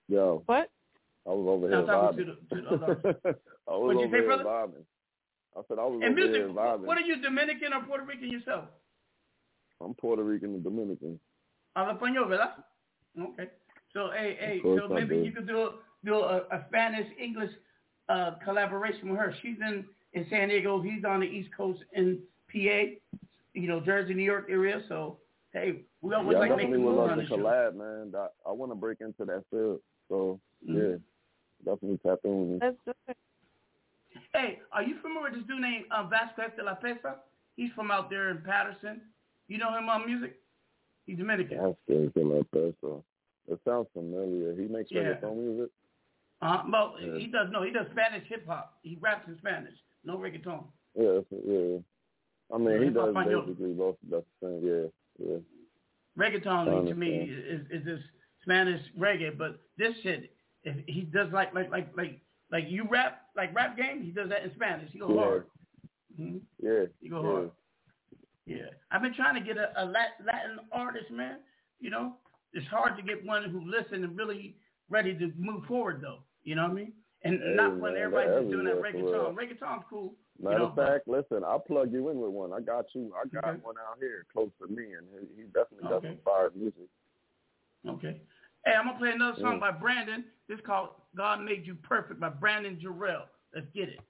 Yo. 0.09 0.44
What? 0.47 0.70
I 1.27 1.31
was 1.31 1.47
over 1.48 1.69
here 1.69 1.82
vibing. 1.82 2.16
to 2.16 2.24
the- 2.24 2.55
to 2.55 2.77
the 2.78 3.36
I 3.66 3.73
was 3.73 3.97
What'd 3.97 4.02
you 4.02 4.16
say, 4.16 4.24
brother? 4.24 4.44
vibing. 4.44 4.85
I 5.56 5.60
said 5.66 5.78
I 5.81 5.85
was 5.85 5.94
And 6.01 6.05
over 6.05 6.15
music, 6.15 6.35
here 6.36 6.48
vibing. 6.51 6.81
what 6.86 6.97
are 6.97 7.01
you, 7.01 7.20
Dominican 7.20 7.73
or 7.73 7.82
Puerto 7.82 8.05
Rican 8.05 8.31
yourself? 8.31 8.66
I'm 9.81 9.94
Puerto 9.94 10.23
Rican 10.23 10.55
and 10.55 10.62
Dominican. 10.62 11.19
Habla 11.74 11.94
español, 11.98 12.28
¿verdad? 12.28 12.62
Okay. 13.20 13.48
So, 13.93 14.10
hey, 14.16 14.36
hey, 14.39 14.60
so 14.62 14.85
I 14.85 15.01
maybe 15.01 15.16
do. 15.16 15.24
you 15.24 15.32
could 15.32 15.48
do 15.48 15.59
a, 15.60 15.70
do 16.05 16.15
a, 16.20 16.36
a 16.52 16.65
Spanish 16.69 17.09
English 17.20 17.51
uh, 18.09 18.36
collaboration 18.44 19.09
with 19.10 19.19
her. 19.19 19.35
She's 19.43 19.56
in 19.60 19.85
in 20.12 20.24
San 20.31 20.51
Diego. 20.51 20.81
He's 20.81 21.05
on 21.05 21.19
the 21.19 21.27
East 21.27 21.51
Coast 21.56 21.81
in 21.94 22.20
PA, 22.52 22.94
you 23.55 23.66
know, 23.66 23.81
Jersey, 23.81 24.15
New 24.15 24.23
York 24.23 24.47
area. 24.48 24.82
So 24.89 25.19
hey, 25.52 25.82
we 26.02 26.14
always 26.14 26.34
yeah, 26.34 26.40
like 26.40 26.50
I 26.52 26.56
making 26.56 26.70
definitely 26.72 26.84
would 26.86 26.90
moves 26.96 26.98
love 26.98 27.10
on 27.10 27.16
to 27.18 27.22
the 27.22 27.28
show. 27.28 27.36
collab, 27.38 27.74
man. 27.74 28.12
I, 28.16 28.48
I 28.48 28.52
want 28.52 28.70
to 28.72 28.76
break 28.76 29.00
into 29.00 29.24
that 29.24 29.44
field. 29.50 29.80
So 30.08 30.40
Mhm. 30.68 30.74
yeah, 30.76 30.96
definitely 31.64 31.98
tap 32.06 32.18
in 32.24 32.52
with 32.52 32.62
me. 32.62 32.68
Let's 32.86 32.98
it. 33.08 33.16
Hey, 34.32 34.60
are 34.72 34.82
you 34.82 34.96
familiar 35.00 35.30
with 35.30 35.34
this 35.34 35.44
dude 35.46 35.60
named 35.60 35.84
um, 35.90 36.10
Vasquez 36.10 36.50
de 36.56 36.62
la 36.64 36.74
Pesa? 36.74 37.16
He's 37.56 37.70
from 37.72 37.90
out 37.90 38.08
there 38.10 38.30
in 38.30 38.38
Paterson. 38.38 39.00
You 39.48 39.58
know 39.58 39.76
him 39.76 39.88
on 39.88 40.06
music? 40.06 40.36
He's 41.06 41.18
Dominican. 41.18 41.58
That's 41.58 41.76
good 41.88 42.14
to 42.14 42.24
like 42.24 42.50
that. 42.52 42.74
It 43.48 43.60
sounds 43.64 43.88
familiar. 43.94 44.54
He 44.54 44.68
makes 44.68 44.90
Yeah. 44.90 45.14
reggaeton 45.14 45.36
music. 45.36 45.70
Uh, 46.40 46.62
well, 46.70 46.94
Yeah. 47.00 47.16
he 47.18 47.26
does 47.26 47.50
no, 47.50 47.62
he 47.62 47.70
does 47.70 47.86
Spanish 47.90 48.26
hip 48.28 48.46
hop. 48.46 48.78
He 48.82 48.96
raps 49.00 49.26
in 49.26 49.36
Spanish, 49.38 49.74
no 50.04 50.18
reggaeton. 50.18 50.64
Yeah, 50.94 51.20
yeah. 51.30 51.78
I 52.52 52.58
mean, 52.58 52.68
Yeah, 52.70 52.84
he 52.84 52.90
does 52.90 53.14
basically 53.14 53.72
both. 53.74 53.96
That's 54.08 54.24
the 54.40 54.46
thing. 54.46 54.62
Yeah, 54.62 54.86
yeah. 55.19 55.36
Reggaeton 56.19 56.89
to 56.89 56.95
me 56.95 57.09
is, 57.31 57.61
is 57.70 57.85
this 57.85 58.01
Spanish 58.43 58.81
reggae, 58.99 59.36
but 59.36 59.61
this 59.77 59.95
shit, 60.03 60.32
if 60.65 60.77
he 60.86 61.03
does 61.03 61.32
like 61.32 61.55
like 61.55 61.70
like 61.70 61.89
like 61.97 62.20
like 62.51 62.65
you 62.69 62.86
rap 62.90 63.23
like 63.36 63.55
rap 63.55 63.77
game, 63.77 64.03
he 64.03 64.11
does 64.11 64.28
that 64.31 64.43
in 64.45 64.53
Spanish. 64.55 64.90
He 64.93 64.99
go 64.99 65.09
Yeah. 65.15 65.20
hard. 65.20 65.47
Mhm. 66.19 66.40
Yeah. 66.61 66.85
He 67.01 67.09
go 67.09 67.23
yeah. 67.23 67.31
hard. 67.31 67.51
Yeah, 68.47 68.70
I've 68.90 69.03
been 69.03 69.12
trying 69.15 69.35
to 69.35 69.43
get 69.47 69.59
a, 69.59 69.70
a 69.77 69.85
Lat- 69.85 70.16
Latin 70.24 70.59
artist, 70.73 71.11
man. 71.11 71.36
You 71.81 71.90
know, 71.90 72.15
it's 72.55 72.66
hard 72.69 72.97
to 72.97 73.03
get 73.03 73.24
one 73.24 73.45
who 73.51 73.61
listen 73.70 74.03
and 74.05 74.16
really 74.16 74.57
ready 74.89 75.15
to 75.19 75.31
move 75.36 75.65
forward, 75.66 76.01
though. 76.01 76.20
You 76.45 76.55
know 76.55 76.62
what 76.62 76.70
I 76.70 76.74
mean? 76.74 76.93
And 77.24 77.40
Hey, 77.40 77.53
not 77.55 77.77
when 77.78 77.95
everybody's 77.97 78.40
just 78.40 78.51
doing 78.51 78.65
that 78.65 78.81
reggaeton. 78.81 79.35
Reggaeton's 79.35 79.85
cool. 79.90 80.15
Matter 80.40 80.55
you 80.55 80.59
know, 80.60 80.70
of 80.70 80.77
fact, 80.77 81.09
listen, 81.09 81.43
I'll 81.44 81.59
plug 81.59 81.93
you 81.93 82.09
in 82.10 82.20
with 82.20 82.31
one. 82.31 82.52
I 82.52 82.60
got 82.60 82.86
you. 82.94 83.12
I 83.16 83.27
got 83.28 83.44
Okay. 83.51 83.60
one 83.62 83.74
out 83.78 83.98
here 83.98 84.24
close 84.32 84.51
to 84.60 84.69
me, 84.69 84.93
and 84.93 85.06
he, 85.12 85.43
he 85.43 85.48
definitely 85.48 85.89
does 85.89 85.98
Okay. 85.98 86.09
some 86.09 86.19
fire 86.24 86.51
music. 86.55 86.89
okay. 87.89 88.20
Hey, 88.65 88.73
I'm 88.74 88.86
gonna 88.86 88.98
play 88.98 89.10
another 89.12 89.36
song 89.40 89.55
Yeah. 89.60 89.70
by 89.70 89.78
Branden. 89.78 90.24
This 90.48 90.60
called 90.65 90.90
"God 91.16 91.43
Made 91.43 91.66
You 91.66 91.74
Perfect" 91.77 92.20
by 92.20 92.31
Branden 92.31 92.81
Jerrel. 92.81 93.24
Let's 93.55 93.66
get 93.74 93.89
it. 93.89 94.01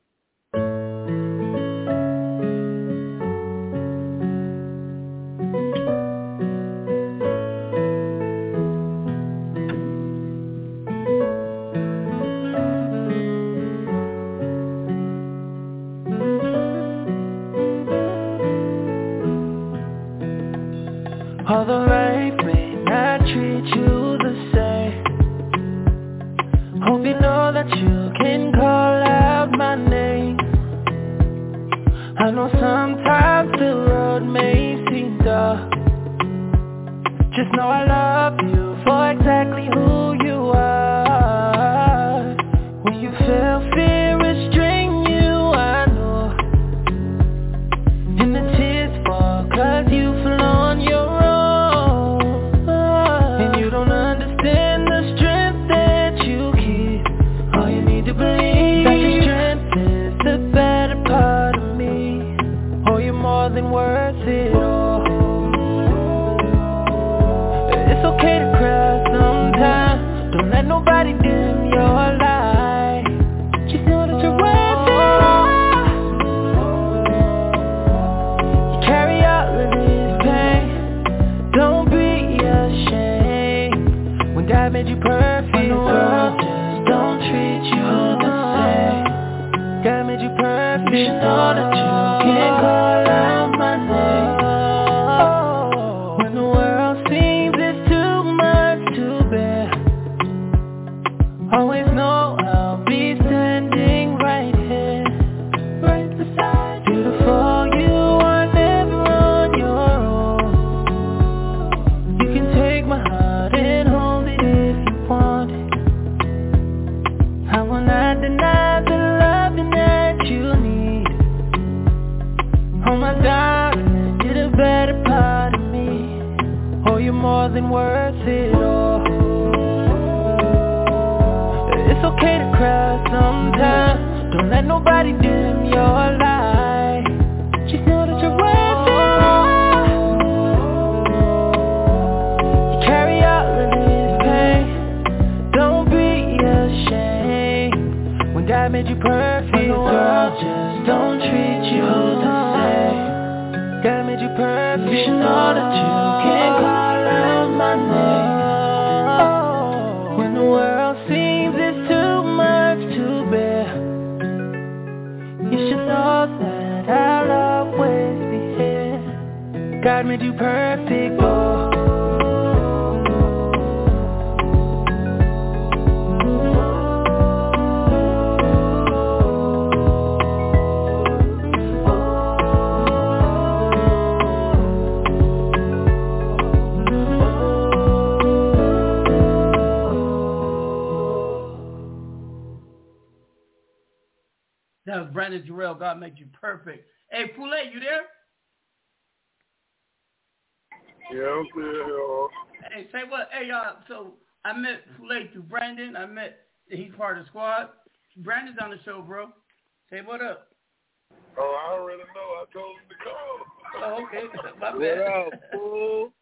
Okay. 214.09 214.27
My 214.61 214.71
What 214.73 214.81
bad. 214.81 214.99
up, 215.01 215.33
fool? 215.53 216.13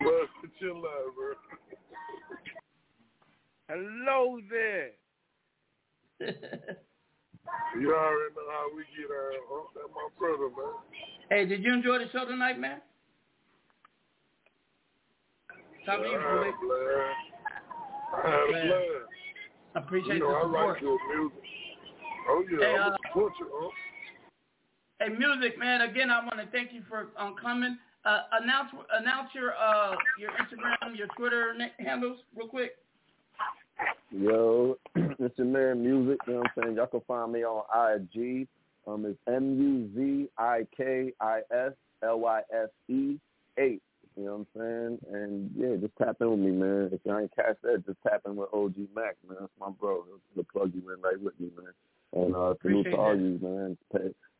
But 0.00 0.28
chill 0.58 0.76
out, 0.76 1.14
bro. 1.16 1.34
Hello 3.68 4.40
there. 4.50 4.90
You 7.78 7.94
already 7.94 8.34
know 8.34 8.48
how 8.50 8.68
we 8.76 8.82
get 8.96 9.10
our. 9.10 9.32
Oh, 9.50 9.66
that's 9.74 9.88
my 9.94 10.08
brother, 10.18 10.48
man. 10.48 10.74
Hey, 11.30 11.46
did 11.46 11.64
you 11.64 11.72
enjoy 11.72 11.98
the 11.98 12.10
show 12.12 12.24
tonight, 12.24 12.58
man? 12.58 12.80
Top 15.84 16.00
to 16.00 16.08
you, 16.08 16.16
I 16.16 16.20
had 16.20 16.46
a 16.46 16.52
blast. 16.62 17.18
I 18.14 18.30
had 18.30 18.34
a 18.34 18.68
blast. 18.68 19.12
I 19.74 19.78
appreciate 19.80 20.14
you 20.16 20.20
know, 20.20 20.28
the 20.28 20.58
I 20.58 20.64
like 20.72 20.80
your 20.82 20.98
music. 21.16 21.38
Oh 22.28 22.44
yeah, 22.50 22.58
Hey, 22.60 22.74
I'm 22.74 22.80
uh, 22.80 22.84
gonna 22.84 22.96
support 23.08 23.32
you. 23.40 23.46
Oh. 23.52 23.70
Hey, 25.02 25.08
music, 25.08 25.58
man. 25.58 25.80
Again, 25.80 26.10
I 26.10 26.20
want 26.20 26.36
to 26.36 26.46
thank 26.52 26.72
you 26.72 26.82
for 26.88 27.08
um, 27.18 27.34
coming. 27.40 27.76
Uh, 28.04 28.20
announce 28.40 28.70
announce 29.00 29.30
your 29.34 29.52
uh 29.56 29.96
your 30.16 30.30
Instagram, 30.30 30.96
your 30.96 31.08
Twitter 31.16 31.54
handles, 31.80 32.18
real 32.36 32.46
quick. 32.46 32.76
Yo, 34.12 34.76
it's 34.94 35.36
your 35.38 35.46
man 35.48 35.82
Music. 35.82 36.18
You 36.26 36.34
know 36.34 36.38
what 36.40 36.50
I'm 36.56 36.62
saying? 36.62 36.76
Y'all 36.76 36.86
can 36.86 37.00
find 37.08 37.32
me 37.32 37.44
on 37.44 37.64
IG. 37.74 38.46
Um, 38.86 39.04
it's 39.04 39.18
M 39.26 39.58
U 39.58 39.90
Z 39.96 40.28
I 40.38 40.66
K 40.76 41.12
I 41.20 41.40
S 41.52 41.72
L 42.04 42.20
Y 42.20 42.40
S 42.54 42.68
E 42.88 43.18
eight. 43.58 43.82
You 44.16 44.24
know 44.24 44.46
what 44.54 44.62
I'm 44.62 44.98
saying? 44.98 44.98
And 45.12 45.50
yeah, 45.56 45.76
just 45.80 45.96
tap 45.98 46.16
in 46.20 46.30
with 46.30 46.38
me, 46.38 46.52
man. 46.52 46.90
If 46.92 47.00
you 47.04 47.18
ain't 47.18 47.34
catch 47.34 47.56
that, 47.64 47.84
just 47.86 47.98
tap 48.06 48.22
in 48.26 48.36
with 48.36 48.50
OG 48.52 48.76
Mack, 48.94 49.16
man. 49.28 49.38
That's 49.40 49.52
my 49.58 49.70
bro. 49.70 50.04
He'll 50.34 50.44
plug 50.44 50.72
you 50.74 50.92
in 50.92 51.00
right 51.00 51.20
with 51.20 51.38
me, 51.40 51.50
man. 51.56 51.72
And 52.14 52.36
uh, 52.36 52.54
salute 52.62 52.84
to 52.84 52.96
all 52.96 53.16
you, 53.16 53.38
man. 53.40 53.76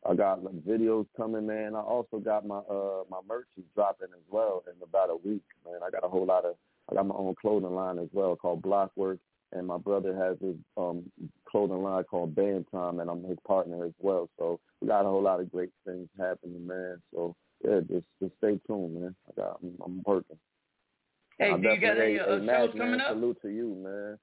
I 0.09 0.13
got 0.15 0.43
like 0.43 0.55
videos 0.65 1.07
coming, 1.15 1.47
man. 1.47 1.75
I 1.75 1.79
also 1.79 2.19
got 2.19 2.45
my 2.45 2.57
uh 2.57 3.03
my 3.09 3.19
merch 3.27 3.47
is 3.57 3.63
dropping 3.73 4.09
as 4.13 4.23
well 4.29 4.63
in 4.67 4.73
about 4.83 5.09
a 5.09 5.15
week, 5.15 5.43
man. 5.65 5.79
I 5.85 5.89
got 5.89 6.03
a 6.03 6.09
whole 6.09 6.25
lot 6.25 6.45
of 6.45 6.55
I 6.91 6.95
got 6.95 7.07
my 7.07 7.15
own 7.15 7.35
clothing 7.39 7.73
line 7.73 7.99
as 7.99 8.09
well 8.11 8.35
called 8.35 8.61
Blockwork, 8.61 9.19
and 9.53 9.65
my 9.65 9.77
brother 9.77 10.15
has 10.15 10.37
his 10.41 10.57
um 10.77 11.03
clothing 11.49 11.81
line 11.81 12.03
called 12.03 12.35
Band 12.35 12.65
Time, 12.71 12.99
and 12.99 13.09
I'm 13.09 13.23
his 13.23 13.37
partner 13.47 13.85
as 13.85 13.93
well. 13.99 14.29
So 14.37 14.59
we 14.81 14.87
got 14.87 15.05
a 15.05 15.09
whole 15.09 15.23
lot 15.23 15.39
of 15.39 15.51
great 15.51 15.71
things 15.85 16.09
happening, 16.19 16.67
man. 16.67 17.01
So 17.13 17.35
yeah, 17.63 17.79
just 17.89 18.05
just 18.21 18.33
stay 18.37 18.59
tuned, 18.67 19.01
man. 19.01 19.15
I 19.29 19.41
got 19.41 19.59
I'm, 19.63 19.73
I'm 19.85 20.03
working. 20.05 20.37
Hey, 21.39 21.51
I 21.51 21.57
do 21.57 21.69
you 21.69 21.81
got 21.81 21.97
hey, 21.97 22.19
uh, 22.19 22.39
hey, 22.39 22.45
Mack, 22.45 22.71
coming 22.71 22.91
man, 22.91 23.01
up? 23.01 23.13
Salute 23.13 23.41
to 23.41 23.49
you, 23.49 23.75
man. 23.83 24.19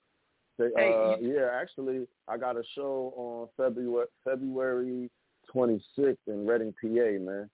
Say, 0.59 0.69
Hey, 0.77 0.93
uh, 0.93 1.17
yeah, 1.21 1.49
actually, 1.55 2.07
I 2.29 2.37
got 2.37 2.57
a 2.57 2.63
show 2.75 3.13
on 3.17 3.49
February 3.57 4.07
February 4.25 5.11
26th 5.55 6.17
in 6.27 6.47
Reading, 6.47 6.75
PA, 6.81 7.23
man. 7.23 7.51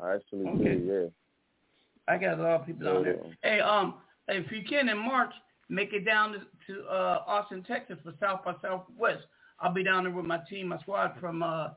I 0.00 0.14
actually 0.14 0.46
Okay. 0.46 0.76
did, 0.76 0.86
yeah. 0.86 1.06
I 2.08 2.18
got 2.18 2.38
a 2.38 2.42
lot 2.42 2.60
of 2.60 2.66
people 2.66 2.86
down 2.86 3.04
there. 3.04 3.20
Hey, 3.42 3.60
um, 3.60 3.94
if 4.28 4.50
you 4.50 4.62
can 4.68 4.88
in 4.88 4.98
March, 4.98 5.32
make 5.68 5.92
it 5.92 6.04
down 6.04 6.32
to, 6.32 6.40
to 6.66 6.84
uh, 6.88 7.24
Austin, 7.26 7.62
Texas 7.62 7.98
for 8.02 8.12
South 8.20 8.44
by 8.44 8.54
Southwest. 8.62 9.24
I'll 9.60 9.72
be 9.72 9.84
down 9.84 10.04
there 10.04 10.12
with 10.12 10.24
my 10.24 10.38
team, 10.48 10.68
my 10.68 10.78
squad 10.78 11.14
from 11.20 11.42
uh, 11.42 11.68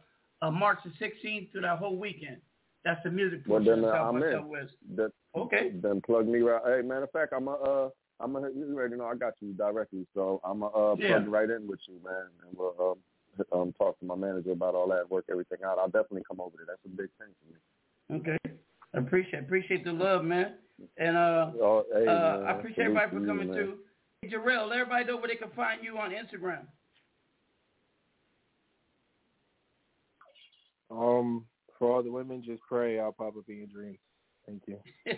uh, 0.42 0.52
March 0.52 0.80
the 0.86 0.92
16th 1.06 1.52
through 1.52 1.62
that 1.62 1.78
whole 1.78 1.98
weekend. 1.98 2.38
That's 2.86 3.02
the 3.04 3.12
music 3.12 3.42
Well, 3.48 3.64
then 3.64 3.80
of 3.80 3.86
uh, 3.86 3.92
South 3.92 4.08
I'm 4.16 4.22
by 4.22 4.28
in. 4.28 4.34
Southwest. 4.34 4.72
That, 4.96 5.12
Okay. 5.36 5.72
Then 5.74 6.02
plug 6.06 6.28
me 6.28 6.40
right. 6.40 6.62
Hey, 6.64 6.88
matter 6.88 7.04
of 7.04 7.12
fact, 7.12 7.34
I'm 7.36 7.48
a, 7.48 7.54
uh, 7.54 7.90
I'm 8.20 8.36
a, 8.36 8.42
you 8.42 8.74
already 8.76 8.96
know 8.96 9.06
I 9.06 9.16
got 9.16 9.34
you 9.42 9.54
directly, 9.54 10.06
so 10.14 10.40
I'm 10.44 10.64
a 10.64 10.68
uh, 10.68 10.96
Yeah. 10.98 11.08
plug 11.08 11.28
right 11.28 11.50
in 11.50 11.68
with 11.68 11.80
you, 11.88 12.00
man, 12.04 12.28
and 12.48 12.58
we'll 12.58 12.98
um, 13.52 13.60
um, 13.60 13.74
talk 13.74 14.00
to 14.00 14.06
my 14.06 14.16
manager 14.16 14.52
about 14.52 14.76
all 14.76 14.88
that, 14.90 15.10
work 15.10 15.26
everything 15.30 15.60
out. 15.66 15.78
I'll 15.80 15.88
definitely 15.88 16.24
come 16.28 16.40
over 16.40 16.56
there. 16.58 16.66
That's 16.68 16.86
a 16.86 16.90
big 16.90 17.10
thing 17.18 17.34
for 17.40 17.48
me. 17.52 18.20
Okay. 18.20 18.38
I 18.94 18.98
appreciate 19.00 19.40
appreciate 19.40 19.84
the 19.84 19.92
love, 19.92 20.24
man. 20.24 20.54
And 20.98 21.18
uh, 21.18 21.52
Oh, 21.62 21.84
hey, 21.94 22.08
uh, 22.08 22.12
man, 22.12 22.44
I 22.46 22.52
appreciate 22.52 22.86
salute 22.86 22.98
everybody 22.98 23.12
for 23.12 23.26
coming 23.26 23.48
man. 23.48 23.56
through. 23.56 23.78
Hey, 24.22 24.30
Jerrel, 24.30 24.70
let 24.70 24.80
everybody 24.80 25.06
know 25.06 25.18
where 25.18 25.28
they 25.28 25.36
can 25.36 25.50
find 25.56 25.84
you 25.84 25.98
on 25.98 26.12
Instagram. 26.12 26.66
Um, 30.92 31.46
for 31.80 31.92
all 31.92 32.04
the 32.04 32.12
women, 32.12 32.44
just 32.46 32.62
pray. 32.68 33.00
I'll 33.00 33.12
pop 33.12 33.36
up 33.36 33.46
in 33.50 33.58
your 33.58 33.68
dreams. 33.68 33.98
Thank 34.46 34.64
you. 34.68 34.78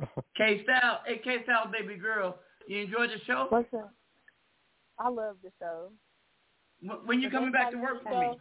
K 0.36 0.62
Style, 0.64 1.00
hey 1.06 1.20
K 1.22 1.42
Style, 1.44 1.70
baby 1.70 1.96
girl, 1.96 2.38
you 2.66 2.80
enjoyed 2.82 3.10
the 3.10 3.24
show? 3.26 3.46
What's 3.48 3.72
up? 3.74 3.92
I 4.98 5.08
love 5.08 5.36
the 5.42 5.50
show. 5.58 5.90
When 7.04 7.20
you 7.20 7.30
coming 7.30 7.52
back 7.52 7.70
to 7.70 7.78
work 7.78 8.02
for 8.02 8.20
me? 8.20 8.38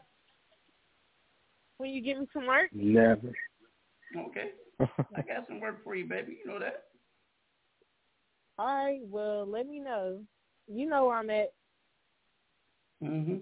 When 1.78 1.90
you 1.90 2.02
give 2.02 2.20
me 2.20 2.28
some 2.34 2.46
work? 2.46 2.70
Never. 2.74 3.34
Okay, 4.16 4.52
I 4.80 5.22
got 5.22 5.48
some 5.48 5.60
work 5.60 5.84
for 5.84 5.96
you, 5.96 6.06
baby. 6.06 6.38
You 6.44 6.52
know 6.52 6.60
that. 6.60 6.84
All 8.60 8.68
right. 8.68 9.00
Well, 9.04 9.48
let 9.48 9.68
me 9.68 9.80
know. 9.80 10.20
You 10.68 10.88
know 10.88 11.08
where 11.08 11.18
I'm 11.18 11.30
at. 11.30 11.54
Mm-hmm. 13.04 13.38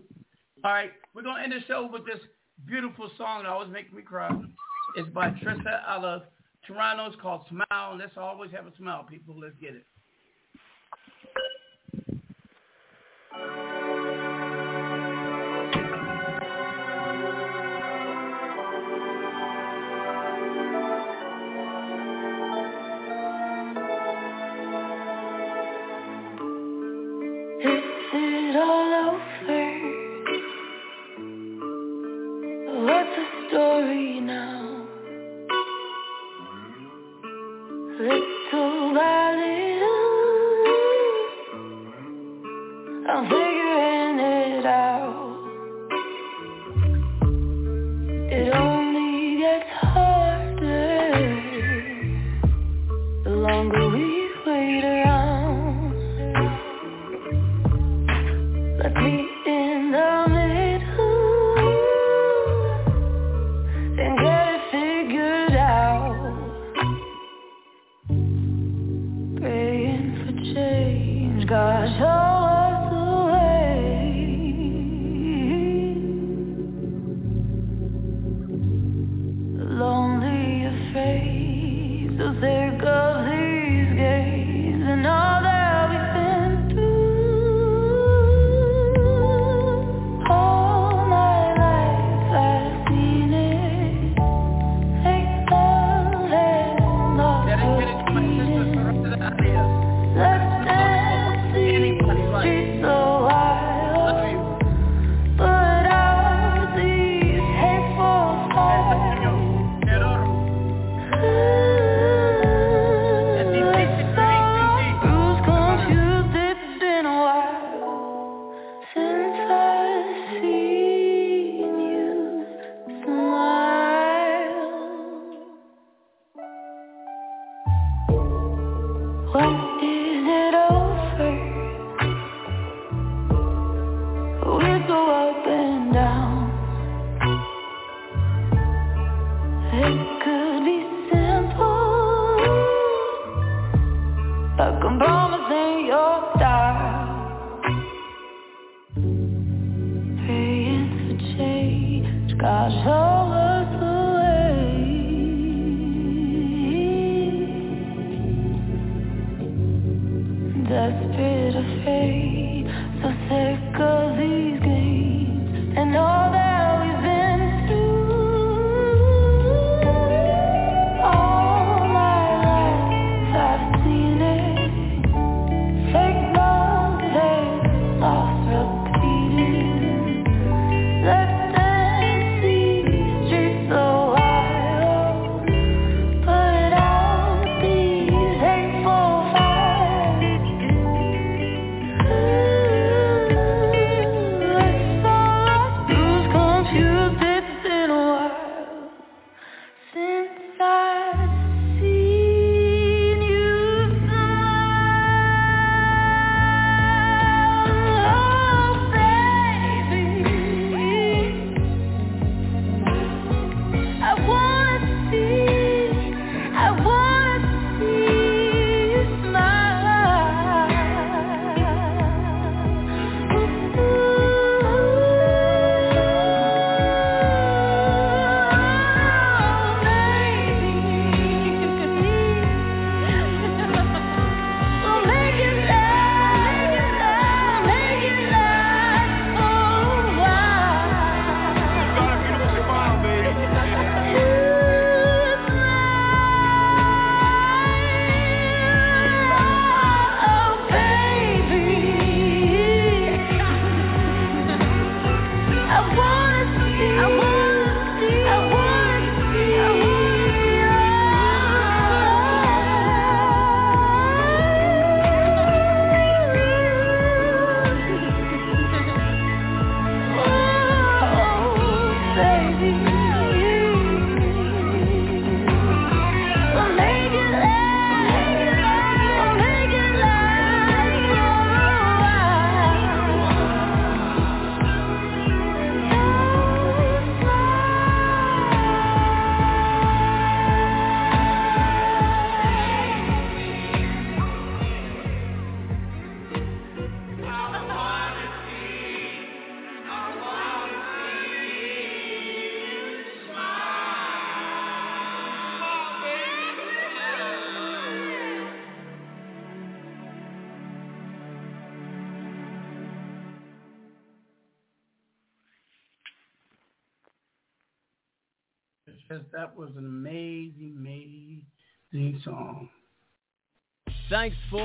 All 0.64 0.72
right, 0.72 0.92
we're 1.14 1.24
gonna 1.24 1.44
end 1.44 1.54
the 1.54 1.66
show 1.68 1.90
with 1.92 2.06
this 2.06 2.20
beautiful 2.66 3.10
song 3.18 3.44
that 3.44 3.50
always 3.50 3.72
makes 3.72 3.92
me 3.92 4.02
cry. 4.02 4.30
It's 4.96 5.10
by 5.10 5.30
Trista 5.30 5.82
out 5.88 6.04
of 6.04 6.22
Toronto. 6.66 7.08
It's 7.08 7.16
called 7.22 7.46
Smile. 7.50 7.98
Let's 7.98 8.18
always 8.18 8.52
have 8.52 8.68
a 8.68 8.76
smile, 8.78 9.06
people. 9.10 9.36
Let's 9.40 9.56
get 9.60 9.76
it. 9.76 9.86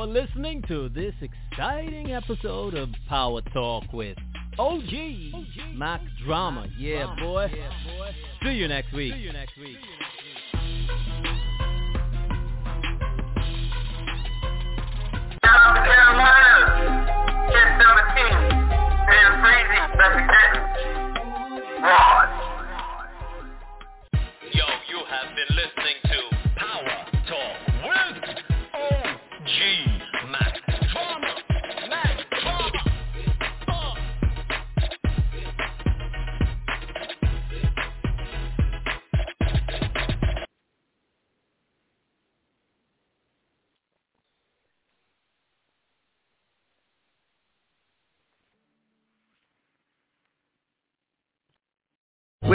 For 0.07 0.13
listening 0.13 0.63
to 0.69 0.89
this 0.89 1.15
exciting 1.21 2.13
episode 2.13 2.75
of 2.75 2.91
Power 3.09 3.41
Talk 3.53 3.93
with 3.93 4.17
OG, 4.57 4.93
Mack 5.75 6.01
Drama. 6.25 6.69
Yeah, 6.79 7.13
boy. 7.19 7.51
See 8.45 8.51
you 8.51 8.69
next 8.69 8.93
week. 8.93 9.15
See 9.15 9.19
you 9.19 9.33
next 9.33 9.59
week. 9.59 9.79
Yo, 15.43 15.51